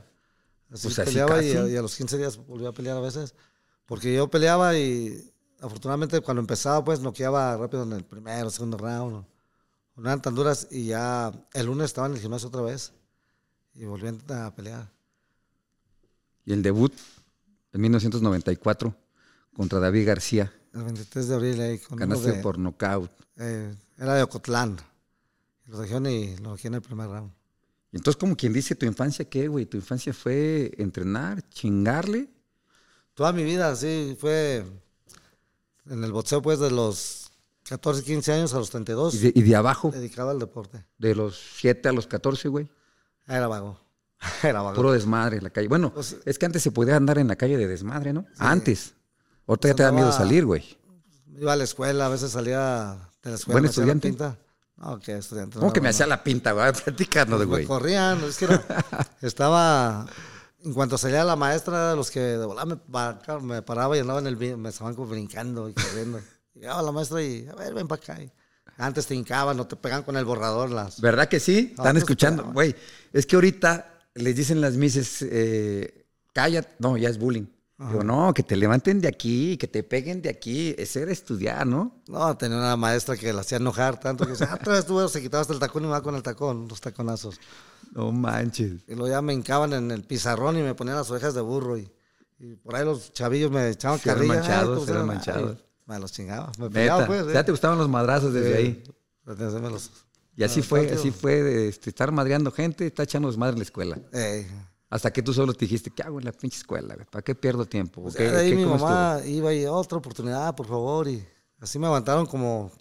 Así 0.71 0.83
Pues 0.87 0.99
así 0.99 1.09
peleaba 1.09 1.41
y, 1.43 1.75
a 1.75 1.81
los 1.81 1.95
15 1.95 2.19
días 2.19 2.37
volvía 2.37 2.69
a 2.69 2.73
pelear 2.73 2.97
a 2.97 3.01
veces. 3.01 3.33
Porque 3.87 4.13
yo 4.13 4.29
peleaba 4.29 4.77
y 4.77 5.33
afortunadamente 5.59 6.21
cuando 6.21 6.39
empezaba, 6.41 6.83
pues 6.85 6.99
noqueaba 6.99 7.57
rápido 7.57 7.81
en 7.81 7.93
el 7.93 8.05
primero, 8.05 8.51
segundo 8.51 8.77
round. 8.77 9.25
No 9.95 10.03
eran 10.03 10.21
tan 10.21 10.35
duras 10.35 10.67
y 10.69 10.85
ya 10.85 11.31
el 11.55 11.65
lunes 11.65 11.85
estaba 11.85 12.05
en 12.05 12.13
el 12.13 12.19
gimnasio 12.19 12.49
otra 12.49 12.61
vez 12.61 12.93
y 13.73 13.85
volví 13.85 14.07
a 14.07 14.55
pelear. 14.55 15.00
Y 16.45 16.53
el 16.53 16.61
debut 16.63 16.93
en 17.73 17.81
1994 17.81 18.95
contra 19.55 19.79
David 19.79 20.07
García. 20.07 20.51
El 20.73 20.83
23 20.83 21.27
de 21.27 21.35
abril 21.35 21.61
ahí 21.61 21.79
con 21.79 21.97
Ganaste 21.97 22.31
de- 22.33 22.41
por 22.41 22.57
nocaut. 22.57 23.11
eh, 23.37 23.73
era 23.97 24.15
de 24.15 24.23
Ocotlán. 24.23 24.77
Lo 25.67 25.77
trajeron 25.77 26.07
y 26.07 26.35
lo 26.37 26.53
dejé 26.53 26.67
en 26.69 26.75
el 26.75 26.81
primer 26.81 27.07
round. 27.07 27.31
Y 27.91 27.97
entonces, 27.97 28.17
como 28.19 28.35
quien 28.37 28.53
dice, 28.53 28.73
¿tu 28.75 28.85
infancia 28.85 29.25
qué, 29.29 29.47
güey? 29.47 29.65
¿Tu 29.65 29.77
infancia 29.77 30.13
fue 30.13 30.71
entrenar, 30.77 31.47
chingarle? 31.49 32.29
Toda 33.13 33.33
mi 33.33 33.43
vida, 33.43 33.75
sí, 33.75 34.15
fue 34.19 34.65
en 35.89 36.03
el 36.03 36.11
boxeo, 36.11 36.41
pues, 36.41 36.59
de 36.59 36.71
los 36.71 37.31
14, 37.63 38.03
15 38.03 38.31
años 38.33 38.53
a 38.53 38.57
los 38.59 38.69
32, 38.69 39.15
Y 39.15 39.17
de, 39.19 39.33
y 39.35 39.41
de 39.43 39.55
abajo, 39.55 39.91
dedicado 39.91 40.29
al 40.29 40.39
deporte. 40.39 40.85
de 40.97 41.15
los 41.15 41.37
7 41.57 41.89
a 41.89 41.91
los 41.91 42.07
14, 42.07 42.47
güey. 42.47 42.69
Era 43.27 43.47
vago. 43.47 43.79
Puro 44.75 44.91
desmadre 44.91 45.37
en 45.37 45.43
la 45.43 45.49
calle. 45.49 45.67
Bueno, 45.67 45.93
Pues, 45.93 46.17
es 46.25 46.37
que 46.37 46.45
antes 46.45 46.61
se 46.61 46.71
podía 46.71 46.95
andar 46.95 47.17
en 47.17 47.27
la 47.27 47.35
calle 47.35 47.57
de 47.57 47.67
desmadre, 47.67 48.13
¿no? 48.13 48.25
Antes. 48.37 48.93
Ahorita 49.47 49.67
ya 49.69 49.73
Pues 49.73 49.75
te 49.75 49.83
da 49.83 49.91
miedo 49.91 50.11
salir, 50.11 50.45
güey. 50.45 50.77
Iba 51.37 51.53
a 51.53 51.55
la 51.55 51.63
escuela, 51.63 52.05
a 52.05 52.09
veces 52.09 52.31
salía 52.31 52.97
de 53.23 53.29
la 53.31 53.35
escuela. 53.35 53.59
¿Buen 53.59 53.65
estudiante? 53.69 54.09
pinta. 54.09 54.37
No, 54.77 54.99
que 54.99 55.17
estudiante. 55.17 55.55
¿Cómo 55.55 55.67
no, 55.67 55.73
que 55.73 55.81
me 55.81 55.85
no. 55.85 55.89
hacía 55.89 56.07
la 56.07 56.23
pinta, 56.23 56.51
güey? 56.51 56.71
Platícanos, 56.85 57.39
Me 57.39 57.45
güey. 57.45 57.65
corrían, 57.65 58.23
es 58.23 58.37
que 58.37 58.45
era- 58.45 58.63
estaba. 59.21 60.05
En 60.63 60.73
cuanto 60.73 60.95
salía 60.99 61.23
la 61.23 61.35
maestra, 61.35 61.95
los 61.95 62.11
que 62.11 62.19
de 62.19 62.45
volar 62.45 62.67
me, 62.67 62.77
me 63.41 63.61
paraba 63.63 63.97
y 63.97 63.99
andaba 64.01 64.19
en 64.19 64.27
el. 64.27 64.37
Me 64.57 64.69
estaban 64.69 64.93
como 64.93 65.07
brincando 65.07 65.67
y 65.67 65.73
corriendo. 65.73 66.19
Llegaba 66.53 66.81
la 66.83 66.91
maestra 66.91 67.23
y, 67.23 67.47
a 67.47 67.55
ver, 67.55 67.73
ven 67.73 67.87
para 67.87 68.01
acá. 68.01 68.21
Y 68.21 68.31
antes 68.77 69.07
te 69.07 69.15
hincaban, 69.15 69.57
no 69.57 69.65
te 69.65 69.75
pegan 69.75 70.03
con 70.03 70.15
el 70.17 70.25
borrador 70.25 70.69
las. 70.69 71.01
¿Verdad 71.01 71.27
que 71.27 71.39
sí? 71.39 71.73
Están 71.75 71.97
escuchando. 71.97 72.43
Güey, 72.53 72.75
es 73.11 73.25
que 73.25 73.35
ahorita 73.35 73.90
les 74.15 74.35
dicen 74.35 74.61
las 74.61 74.75
mises, 74.75 75.21
eh, 75.21 76.05
cállate. 76.33 76.69
No, 76.79 76.97
ya 76.97 77.09
es 77.09 77.17
bullying. 77.17 77.45
Digo, 77.89 78.03
no, 78.03 78.31
que 78.31 78.43
te 78.43 78.55
levanten 78.55 79.01
de 79.01 79.07
aquí, 79.07 79.57
que 79.57 79.67
te 79.67 79.81
peguen 79.81 80.21
de 80.21 80.29
aquí. 80.29 80.75
Ese 80.77 81.01
era 81.01 81.11
estudiar, 81.11 81.65
¿no? 81.65 82.03
No, 82.07 82.37
tenía 82.37 82.57
una 82.57 82.77
maestra 82.77 83.17
que 83.17 83.33
la 83.33 83.41
hacía 83.41 83.57
enojar 83.57 83.99
tanto 83.99 84.23
que 84.25 84.33
decía, 84.33 84.49
ah, 84.51 84.55
otra 84.61 84.73
vez 84.73 84.85
tú 84.85 85.09
se 85.09 85.19
quitaba 85.19 85.41
hasta 85.41 85.53
el 85.53 85.59
tacón 85.59 85.81
y 85.83 85.85
me 85.87 85.93
va 85.93 86.03
con 86.03 86.13
el 86.13 86.21
tacón, 86.21 86.67
los 86.67 86.79
taconazos. 86.79 87.39
No 87.93 88.11
manches. 88.11 88.73
Y 88.87 88.91
luego 88.93 89.07
ya 89.07 89.23
me 89.23 89.33
hincaban 89.33 89.73
en 89.73 89.89
el 89.89 90.03
pizarrón 90.03 90.59
y 90.59 90.61
me 90.61 90.75
ponían 90.75 90.95
las 90.95 91.09
orejas 91.09 91.33
de 91.33 91.41
burro. 91.41 91.75
Y, 91.75 91.91
y 92.37 92.53
por 92.53 92.75
ahí 92.75 92.85
los 92.85 93.13
chavillos 93.13 93.49
me 93.49 93.67
echaban 93.69 93.97
Sí, 93.97 94.09
eran 94.09 94.17
carrilla. 94.19 94.35
manchados, 94.41 94.73
¿cómo 94.75 94.85
se 94.85 94.91
eran 94.91 95.07
manchados. 95.07 95.57
Ay, 95.57 95.63
Me 95.87 95.99
los 95.99 96.11
chingaba. 96.11 96.51
Me 96.59 96.69
Neta. 96.69 97.07
pues. 97.07 97.33
ya 97.33 97.39
eh. 97.39 97.43
te 97.43 97.51
gustaban 97.51 97.79
los 97.79 97.89
madrazos 97.89 98.31
desde 98.31 98.51
Sí. 98.51 98.57
ahí. 98.57 98.83
Los- 99.25 99.91
Y 100.35 100.43
así 100.43 100.61
me 100.61 100.65
fue, 100.65 100.91
así 100.91 101.11
fue 101.11 101.41
de 101.43 101.67
este, 101.67 101.89
estar 101.89 102.11
madreando 102.11 102.51
gente, 102.51 102.87
estar 102.87 103.03
echando 103.03 103.27
desmadre 103.27 103.53
en 103.53 103.59
la 103.59 103.63
escuela. 103.63 103.99
Eh, 104.13 104.49
Hasta 104.89 105.11
que 105.11 105.21
tú 105.21 105.33
solo 105.33 105.53
te 105.53 105.65
dijiste, 105.65 105.91
¿qué 105.91 106.03
hago 106.03 106.19
en 106.19 106.25
la 106.25 106.31
pinche 106.31 106.57
escuela? 106.57 106.95
¿Para 107.09 107.21
qué 107.21 107.35
pierdo 107.35 107.65
tiempo? 107.65 108.01
pues 108.01 108.15
¿Qué- 108.15 108.25
ya 108.25 108.31
de 108.31 108.37
ahí 108.39 108.49
qué- 108.51 108.55
mi 108.55 108.65
mamá 108.65 109.19
iba 109.25 109.53
y 109.53 109.65
otra 109.65 109.97
oportunidad, 109.97 110.55
por 110.55 110.67
favor. 110.67 111.07
Y 111.07 111.25
así 111.59 111.77
me 111.79 111.87
aguantaron 111.87 112.25
como 112.25 112.71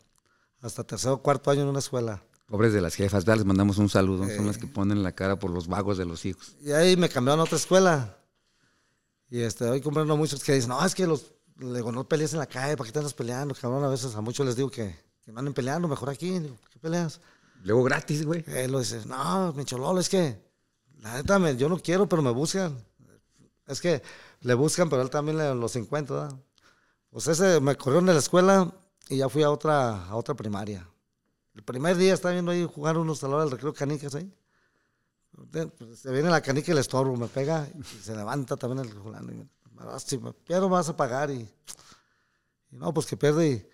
hasta 0.60 0.84
tercero 0.84 1.14
o 1.14 1.22
cuarto 1.22 1.50
año 1.50 1.62
en 1.62 1.68
una 1.68 1.78
escuela. 1.80 2.14
estuvo? 2.14 2.30
Pobres 2.56 2.72
de 2.72 2.80
las 2.80 2.94
jefas, 2.96 3.24
¿verdad? 3.24 3.38
les 3.38 3.46
mandamos 3.46 3.78
un 3.78 3.88
saludo. 3.88 4.24
Son 4.34 4.46
las 4.46 4.58
que 4.58 4.66
ponen 4.66 5.02
la 5.04 5.12
cara 5.12 5.38
por 5.38 5.50
los 5.50 5.68
vagos 5.68 5.98
de 5.98 6.04
los 6.04 6.24
hijos. 6.24 6.56
Y 6.60 6.72
ahí 6.72 6.96
me 6.96 7.08
cambiaron 7.08 7.40
a 7.40 7.44
otra 7.44 7.56
escuela. 7.56 8.16
Y 9.28 9.40
este, 9.40 9.64
hoy 9.66 9.80
comprendo 9.80 10.16
muchos 10.16 10.42
que 10.42 10.54
dicen, 10.54 10.70
no, 10.70 10.84
es 10.84 10.94
que 10.94 11.06
los, 11.06 11.32
le 11.58 11.74
digo, 11.76 11.92
no 11.92 12.08
pelees 12.08 12.32
en 12.32 12.40
la 12.40 12.46
calle, 12.46 12.76
¿para 12.76 12.86
qué 12.88 12.92
te 12.92 12.98
andas 12.98 13.14
peleando? 13.14 13.54
Cabrón, 13.54 13.84
a 13.84 13.88
veces 13.88 14.14
a 14.16 14.20
muchos 14.20 14.44
les 14.44 14.56
digo 14.56 14.68
que, 14.70 14.96
que 15.24 15.30
no 15.30 15.38
anden 15.38 15.54
peleando, 15.54 15.86
mejor 15.86 16.10
aquí. 16.10 16.36
Digo, 16.40 16.56
¿qué 16.72 16.78
peleas? 16.80 17.20
Luego 17.62 17.82
gratis, 17.84 18.24
güey. 18.24 18.44
Él 18.46 18.72
lo 18.72 18.78
dice, 18.80 19.04
no, 19.06 19.52
mi 19.52 19.64
chololo, 19.64 20.00
es 20.00 20.08
que, 20.08 20.40
la 21.00 21.14
neta, 21.14 21.38
me- 21.38 21.56
yo 21.56 21.68
no 21.68 21.78
quiero, 21.78 22.08
pero 22.08 22.22
me 22.22 22.30
buscan. 22.30 22.76
Es 23.66 23.80
que 23.80 24.02
le 24.40 24.54
buscan, 24.54 24.88
pero 24.88 25.02
él 25.02 25.10
también 25.10 25.36
los 25.60 25.76
encuentra. 25.76 26.28
Pues 27.10 27.26
ese 27.28 27.60
me 27.60 27.76
corrieron 27.76 28.06
de 28.06 28.12
la 28.14 28.18
escuela 28.18 28.72
y 29.08 29.18
ya 29.18 29.28
fui 29.28 29.42
a 29.42 29.50
otra, 29.50 30.06
a 30.06 30.16
otra 30.16 30.34
primaria. 30.34 30.88
El 31.54 31.62
primer 31.64 31.96
día 31.96 32.14
estaba 32.14 32.32
viendo 32.32 32.52
ahí 32.52 32.64
jugar 32.64 32.96
unos 32.96 33.22
a 33.24 33.28
la 33.28 33.34
hora 33.36 33.44
del 33.44 33.52
recreo 33.52 33.74
canicas 33.74 34.14
ahí. 34.14 34.32
Pues, 35.52 36.00
Se 36.00 36.10
viene 36.10 36.30
la 36.30 36.40
canica 36.40 36.70
y 36.70 36.72
el 36.72 36.78
estorbo, 36.78 37.16
me 37.16 37.26
pega 37.28 37.68
y 37.78 37.82
se 37.82 38.14
levanta 38.16 38.56
también 38.56 38.86
el 38.86 38.92
fulano. 38.94 39.32
y 39.32 39.36
me- 39.36 39.48
"Ah, 39.80 39.98
Si 39.98 40.18
me 40.18 40.32
pierdo, 40.32 40.68
vas 40.68 40.88
a 40.88 40.96
pagar. 40.96 41.30
Y, 41.30 41.48
y 42.70 42.76
no, 42.76 42.92
pues 42.94 43.06
que 43.06 43.16
pierde 43.16 43.48
y 43.48 43.66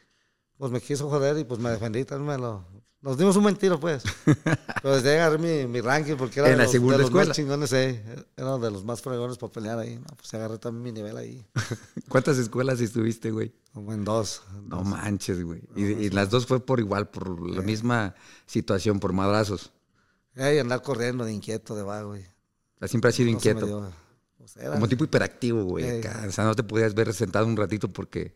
pues 0.59 0.71
me 0.73 0.81
quiso 0.81 1.09
joder 1.11 1.39
y 1.39 1.45
pues 1.45 1.61
me 1.61 1.71
defendí. 1.71 2.05
También 2.05 2.29
me 2.37 2.39
lo, 2.39 2.65
nos 3.03 3.19
dimos 3.19 3.37
un 3.37 3.45
mentiro, 3.45 3.79
pues. 3.79 4.03
Pero 4.83 4.97
desde 4.97 5.11
ahí 5.13 5.17
agarré 5.19 5.39
mi, 5.39 5.67
mi 5.71 5.81
ranking 5.81 6.17
porque 6.17 6.41
era 6.41 6.49
En 6.49 6.55
de 6.55 6.59
la 6.59 6.63
los, 6.65 6.73
segunda 6.73 6.97
de 6.97 7.03
los 7.03 7.09
escuela. 7.11 7.29
más 7.29 7.37
chingones, 7.37 7.73
eh. 7.73 8.03
Era 8.37 8.59
de 8.59 8.71
los 8.71 8.85
más 8.85 9.01
fregones 9.01 9.39
para 9.39 9.53
pelear 9.53 9.79
ahí. 9.79 9.97
No, 9.97 10.07
pues 10.17 10.33
agarré 10.35 10.59
también 10.59 10.83
mi 10.83 10.93
nivel 10.93 11.17
ahí. 11.17 11.47
¿Cuántas 12.09 12.39
escuelas 12.39 12.81
estuviste, 12.81 13.31
güey? 13.31 13.53
Como 13.73 13.93
en 13.93 14.05
dos. 14.05 14.43
No 14.65 14.83
manches, 14.83 15.43
güey. 15.43 15.63
Y, 15.77 15.85
y 15.85 16.11
las 16.11 16.31
dos 16.31 16.47
fue 16.47 16.59
por 16.65 16.81
igual, 16.81 17.09
por 17.09 17.49
la 17.49 17.63
misma 17.63 18.15
situación, 18.47 18.99
por 18.99 19.13
madrazos. 19.13 19.73
Eh, 20.35 20.57
y 20.57 20.59
andar 20.59 20.83
corriendo 20.83 21.25
de 21.25 21.33
inquieto, 21.33 21.77
de 21.77 21.83
vago. 21.83 22.17
Y 22.17 22.21
O 22.21 22.79
sea, 22.81 22.89
siempre 22.89 23.11
has 23.11 23.15
sido 23.15 23.31
no 23.31 23.37
inquieto. 23.37 23.93
Pues 24.39 24.57
era 24.57 24.73
Como 24.75 24.89
tipo 24.89 25.05
hiperactivo, 25.05 25.65
güey. 25.65 26.01
O 26.01 26.33
sea, 26.33 26.45
no 26.45 26.55
te 26.55 26.63
podías 26.63 26.95
ver 26.95 27.13
sentado 27.15 27.47
un 27.47 27.57
ratito 27.57 27.89
porque 27.89 28.35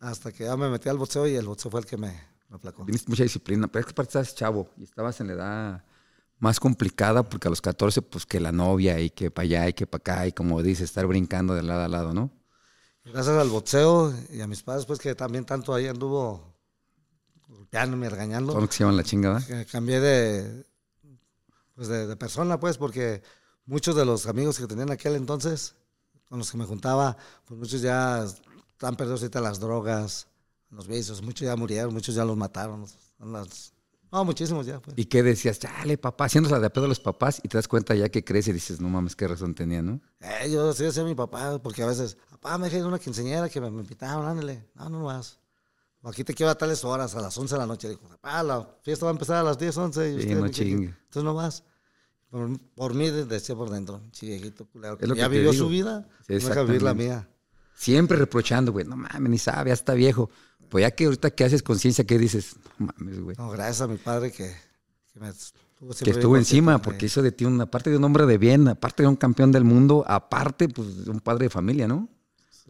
Hasta 0.00 0.32
que 0.32 0.44
ya 0.44 0.56
me 0.56 0.68
metí 0.68 0.88
al 0.88 0.98
boxeo 0.98 1.26
y 1.26 1.34
el 1.34 1.46
boxeo 1.46 1.70
fue 1.70 1.80
el 1.80 1.86
que 1.86 1.96
me, 1.96 2.20
me 2.48 2.56
aplacó. 2.56 2.84
tienes 2.84 3.08
mucha 3.08 3.22
disciplina. 3.22 3.68
Pero 3.68 3.80
es 3.80 3.86
que 3.86 3.92
aparte 3.92 4.08
estabas 4.10 4.34
chavo 4.34 4.70
y 4.76 4.84
estabas 4.84 5.20
en 5.20 5.28
la 5.28 5.32
edad 5.32 5.84
más 6.38 6.60
complicada 6.60 7.22
porque 7.22 7.48
a 7.48 7.50
los 7.50 7.60
14, 7.60 8.02
pues 8.02 8.26
que 8.26 8.40
la 8.40 8.52
novia 8.52 9.00
y 9.00 9.10
que 9.10 9.30
para 9.30 9.44
allá 9.44 9.68
y 9.68 9.72
que 9.72 9.86
para 9.86 10.00
acá 10.00 10.26
y 10.26 10.32
como 10.32 10.62
dices, 10.62 10.84
estar 10.84 11.06
brincando 11.06 11.54
de 11.54 11.62
lado 11.62 11.82
a 11.82 11.88
lado, 11.88 12.12
¿no? 12.12 12.30
Gracias 13.04 13.36
al 13.36 13.50
boxeo 13.50 14.14
y 14.30 14.40
a 14.40 14.46
mis 14.46 14.62
padres, 14.62 14.86
pues 14.86 14.98
que 14.98 15.14
también 15.14 15.44
tanto 15.44 15.74
ahí 15.74 15.86
anduvo 15.86 16.54
golpeándome, 17.48 18.08
regañando. 18.08 18.52
Todo 18.52 18.62
lo 18.62 18.68
que 18.68 18.74
se 18.74 18.80
llaman 18.80 18.96
la 18.96 19.04
chingada. 19.04 19.44
que 19.46 19.66
Cambié 19.66 20.00
de, 20.00 20.66
pues 21.74 21.88
de, 21.88 22.06
de 22.06 22.16
persona, 22.16 22.58
pues, 22.58 22.78
porque 22.78 23.22
muchos 23.66 23.94
de 23.94 24.04
los 24.04 24.26
amigos 24.26 24.58
que 24.58 24.66
tenía 24.66 24.84
en 24.84 24.90
aquel 24.90 25.16
entonces, 25.16 25.74
con 26.28 26.38
los 26.38 26.50
que 26.50 26.56
me 26.56 26.64
juntaba, 26.64 27.16
pues 27.46 27.60
muchos 27.60 27.82
ya 27.82 28.24
están 28.24 28.96
perdidos 28.96 29.20
ahorita 29.20 29.40
las 29.40 29.60
drogas, 29.60 30.26
los 30.74 30.86
vicios, 30.86 31.22
muchos 31.22 31.46
ya 31.46 31.56
murieron, 31.56 31.92
muchos 31.92 32.14
ya 32.14 32.24
los 32.24 32.36
mataron. 32.36 32.84
no, 34.12 34.24
muchísimos 34.24 34.66
ya, 34.66 34.80
pues. 34.80 34.96
¿Y 34.98 35.06
qué 35.06 35.22
decías? 35.22 35.58
Chale, 35.58 35.98
papá, 35.98 36.26
haciéndose 36.26 36.58
de 36.58 36.70
pedo 36.70 36.84
a 36.84 36.88
los 36.88 37.00
papás 37.00 37.40
y 37.42 37.48
te 37.48 37.58
das 37.58 37.66
cuenta 37.68 37.94
ya 37.94 38.08
que 38.08 38.24
crees 38.24 38.48
y 38.48 38.52
dices, 38.52 38.80
no 38.80 38.88
mames, 38.88 39.16
qué 39.16 39.26
razón 39.26 39.54
tenía, 39.54 39.82
¿no? 39.82 40.00
Eh, 40.20 40.50
yo 40.50 40.72
sí 40.72 40.84
decía 40.84 41.02
a 41.02 41.06
mi 41.06 41.14
papá, 41.14 41.58
porque 41.62 41.82
a 41.82 41.86
veces, 41.86 42.16
papá, 42.30 42.58
me 42.58 42.68
dejé 42.68 42.84
una 42.84 42.98
quinceañera 42.98 43.48
que 43.48 43.60
me, 43.60 43.70
me 43.70 43.82
invitaron, 43.82 44.26
ándale. 44.26 44.68
No, 44.74 44.88
no 44.88 45.04
vas. 45.04 45.38
O 46.02 46.10
aquí 46.10 46.22
te 46.22 46.34
quiero 46.34 46.50
a 46.50 46.54
tales 46.54 46.84
horas, 46.84 47.14
a 47.14 47.20
las 47.22 47.36
11 47.36 47.54
de 47.54 47.58
la 47.58 47.66
noche. 47.66 47.88
Digo, 47.88 48.02
papá, 48.02 48.42
la 48.42 48.68
fiesta 48.82 49.06
va 49.06 49.10
a 49.10 49.14
empezar 49.14 49.36
a 49.36 49.42
las 49.42 49.58
10, 49.58 49.76
11. 49.76 50.12
Y 50.12 50.22
Sí, 50.22 50.34
no 50.34 50.48
chingue. 50.48 50.86
Entonces 50.88 51.24
no 51.24 51.34
vas. 51.34 51.64
Por, 52.28 52.58
por 52.74 52.94
mí 52.94 53.10
decía 53.10 53.54
por 53.54 53.70
dentro, 53.70 54.02
chi 54.10 54.26
viejito 54.26 54.66
culero. 54.66 54.98
Ya 55.00 55.14
que 55.14 55.14
te 55.14 55.28
vivió 55.28 55.52
digo. 55.52 55.64
su 55.64 55.68
vida, 55.70 56.06
Sí, 56.26 56.34
no 56.34 56.48
deja 56.48 56.62
vivir 56.62 56.82
la 56.82 56.92
mía. 56.92 57.28
Siempre 57.74 58.18
reprochando, 58.18 58.70
güey, 58.70 58.84
no 58.84 58.96
mames, 58.96 59.30
ni 59.30 59.38
sabe, 59.38 59.70
ya 59.70 59.74
está 59.74 59.94
viejo. 59.94 60.30
Pues 60.74 60.82
ya 60.82 60.90
que 60.90 61.04
ahorita 61.04 61.30
que 61.30 61.44
haces 61.44 61.62
conciencia, 61.62 62.04
¿qué 62.04 62.18
dices? 62.18 62.56
No 62.80 62.86
mames, 62.86 63.20
güey. 63.20 63.36
No, 63.38 63.48
gracias 63.48 63.82
a 63.82 63.86
mi 63.86 63.96
padre 63.96 64.32
que, 64.32 64.52
que 65.12 65.20
me 65.20 65.28
estuvo 65.28 65.94
que 65.94 66.10
estuvo 66.10 66.36
encima, 66.36 66.82
porque 66.82 67.06
hizo 67.06 67.22
de 67.22 67.30
ti 67.30 67.44
una 67.44 67.66
parte 67.66 67.90
de 67.90 67.96
un 67.96 68.02
hombre 68.02 68.26
de 68.26 68.38
bien, 68.38 68.66
aparte 68.66 69.04
de 69.04 69.08
un 69.08 69.14
campeón 69.14 69.52
del 69.52 69.62
mundo, 69.62 70.04
aparte, 70.08 70.68
pues, 70.68 71.04
de 71.04 71.12
un 71.12 71.20
padre 71.20 71.44
de 71.44 71.50
familia, 71.50 71.86
¿no? 71.86 72.08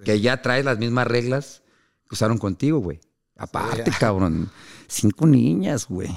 Que 0.04 0.20
ya 0.20 0.42
trae 0.42 0.62
las 0.62 0.76
mismas 0.76 1.06
reglas 1.06 1.62
que 2.06 2.12
usaron 2.12 2.36
contigo, 2.36 2.78
güey. 2.80 3.00
Aparte, 3.38 3.90
cabrón. 3.98 4.50
Cinco 4.86 5.26
niñas, 5.26 5.88
güey. 5.88 6.14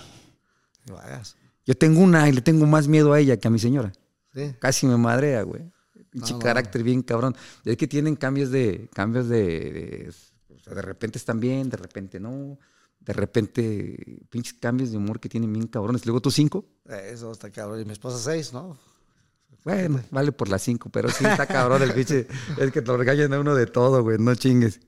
que 0.86 0.92
vayas. 0.92 1.38
Yo 1.66 1.74
tengo 1.74 2.02
una 2.02 2.28
y 2.28 2.34
le 2.34 2.42
tengo 2.42 2.66
más 2.66 2.90
miedo 2.90 3.14
a 3.14 3.20
ella 3.22 3.38
que 3.38 3.48
a 3.48 3.52
mi 3.52 3.60
señora. 3.60 3.94
Sí. 4.34 4.54
Casi 4.60 4.88
me 4.88 4.98
madrea, 4.98 5.44
güey. 5.44 5.62
Pinche 6.10 6.34
No, 6.34 6.40
no. 6.40 6.44
carácter 6.44 6.84
bien 6.84 7.02
cabrón. 7.02 7.34
Es 7.64 7.78
que 7.78 7.88
tienen 7.88 8.18
cambios 8.18 8.52
de, 8.52 8.90
cambios 8.94 9.30
de, 9.30 10.12
sea, 10.68 10.76
de 10.76 10.82
repente 10.82 11.18
están 11.18 11.40
bien, 11.40 11.70
de 11.70 11.78
repente 11.78 12.20
no. 12.20 12.60
De 13.00 13.14
repente, 13.14 14.26
pinches 14.30 14.56
cambios 14.56 14.92
de 14.92 14.98
humor 14.98 15.20
que 15.20 15.30
tienen 15.30 15.52
bien 15.54 15.68
cabrones. 15.68 16.06
Luego 16.06 16.20
tú 16.22 16.30
cinco. 16.32 16.66
Eso 16.86 17.32
está 17.32 17.50
cabrón. 17.50 17.82
Y 17.82 17.86
mi 17.86 17.94
esposa 17.94 18.18
seis, 18.18 18.52
¿no? 18.52 18.78
Bueno, 19.64 20.02
vale 20.12 20.32
por 20.32 20.50
las 20.50 20.62
cinco, 20.62 20.90
pero 20.90 21.10
sí 21.10 21.26
está 21.26 21.46
cabrón 21.46 21.82
el 21.84 21.94
pinche. 21.94 22.28
Es 22.58 22.72
que 22.72 22.82
te 22.82 22.88
lo 22.88 22.98
regañan 22.98 23.34
a 23.34 23.40
uno 23.40 23.56
de 23.56 23.68
todo, 23.68 24.02
güey, 24.04 24.18
no 24.18 24.34
chingues. 24.36 24.80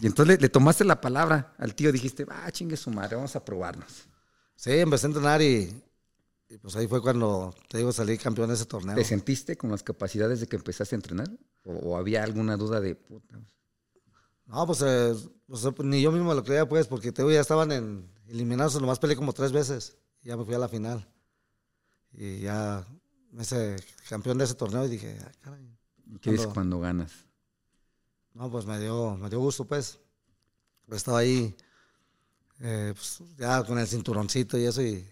Y 0.00 0.06
entonces 0.06 0.36
le, 0.36 0.40
le 0.42 0.48
tomaste 0.48 0.84
la 0.84 1.00
palabra 1.00 1.54
al 1.58 1.74
tío, 1.74 1.92
dijiste, 1.92 2.26
ah, 2.28 2.50
chingue 2.50 2.76
su 2.76 2.90
madre, 2.90 3.16
vamos 3.16 3.36
a 3.36 3.44
probarnos. 3.44 4.08
Sí, 4.54 4.72
empecé 4.72 5.06
a 5.06 5.08
entrenar 5.08 5.42
y, 5.42 5.82
y 6.48 6.58
pues 6.58 6.76
ahí 6.76 6.86
fue 6.86 7.00
cuando, 7.00 7.54
te 7.68 7.78
digo, 7.78 7.92
salí 7.92 8.16
campeón 8.18 8.48
de 8.48 8.54
ese 8.54 8.66
torneo. 8.66 8.94
¿Te 8.94 9.04
sentiste 9.04 9.56
con 9.56 9.70
las 9.70 9.82
capacidades 9.82 10.40
de 10.40 10.46
que 10.46 10.56
empezaste 10.56 10.94
a 10.94 10.98
entrenar? 10.98 11.30
¿O, 11.64 11.72
o 11.72 11.96
había 11.96 12.22
alguna 12.22 12.56
duda 12.56 12.80
de 12.80 12.94
puta? 12.94 13.38
No, 14.46 14.64
pues, 14.66 14.80
eh, 14.82 15.14
pues, 15.46 15.64
eh, 15.64 15.72
ni 15.82 16.00
yo 16.02 16.12
mismo 16.12 16.32
lo 16.32 16.44
creía, 16.44 16.68
pues, 16.68 16.86
porque 16.86 17.10
te 17.12 17.22
digo, 17.22 17.32
ya 17.32 17.40
estaban 17.40 17.72
en 17.72 18.08
eliminados, 18.28 18.80
nomás 18.80 18.98
peleé 18.98 19.16
como 19.16 19.32
tres 19.32 19.52
veces. 19.52 19.96
Y 20.22 20.28
ya 20.28 20.36
me 20.36 20.44
fui 20.44 20.54
a 20.54 20.58
la 20.58 20.68
final. 20.68 21.06
Y 22.12 22.40
ya 22.40 22.86
me 23.32 23.42
hice 23.42 23.76
campeón 24.08 24.38
de 24.38 24.44
ese 24.44 24.54
torneo 24.54 24.84
y 24.86 24.88
dije, 24.88 25.18
ah, 25.22 25.32
caray. 25.40 25.76
¿Qué 26.20 26.30
dices 26.30 26.46
Cuando- 26.46 26.76
cuando 26.78 26.80
ganas? 26.80 27.12
No, 28.34 28.50
pues 28.50 28.66
me 28.66 28.78
dio, 28.78 29.16
me 29.16 29.28
dio 29.28 29.40
gusto, 29.40 29.64
pues. 29.64 29.98
Estaba 30.90 31.18
ahí, 31.18 31.56
eh, 32.60 32.92
pues, 32.94 33.20
ya 33.36 33.64
con 33.64 33.78
el 33.78 33.86
cinturoncito 33.88 34.56
y 34.58 34.64
eso, 34.64 34.80
y 34.82 35.04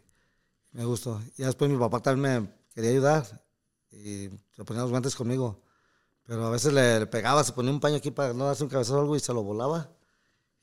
me 0.72 0.84
gustó. 0.84 1.20
Y 1.36 1.40
ya 1.42 1.46
después 1.46 1.70
mi 1.70 1.76
papá 1.78 2.00
también 2.00 2.42
me 2.44 2.50
quería 2.74 2.90
ayudar 2.90 3.44
y 3.90 4.28
se 4.54 4.64
ponía 4.64 4.82
los 4.82 4.90
guantes 4.90 5.16
conmigo. 5.16 5.60
Pero 6.26 6.46
a 6.46 6.50
veces 6.50 6.72
le, 6.72 7.00
le 7.00 7.06
pegaba, 7.06 7.44
se 7.44 7.52
ponía 7.52 7.70
un 7.70 7.80
paño 7.80 7.96
aquí 7.96 8.10
para 8.10 8.32
no 8.32 8.46
darse 8.46 8.62
un 8.62 8.70
cabezazo 8.70 8.96
o 8.96 9.00
algo 9.00 9.16
y 9.16 9.20
se 9.20 9.32
lo 9.32 9.42
volaba. 9.42 9.90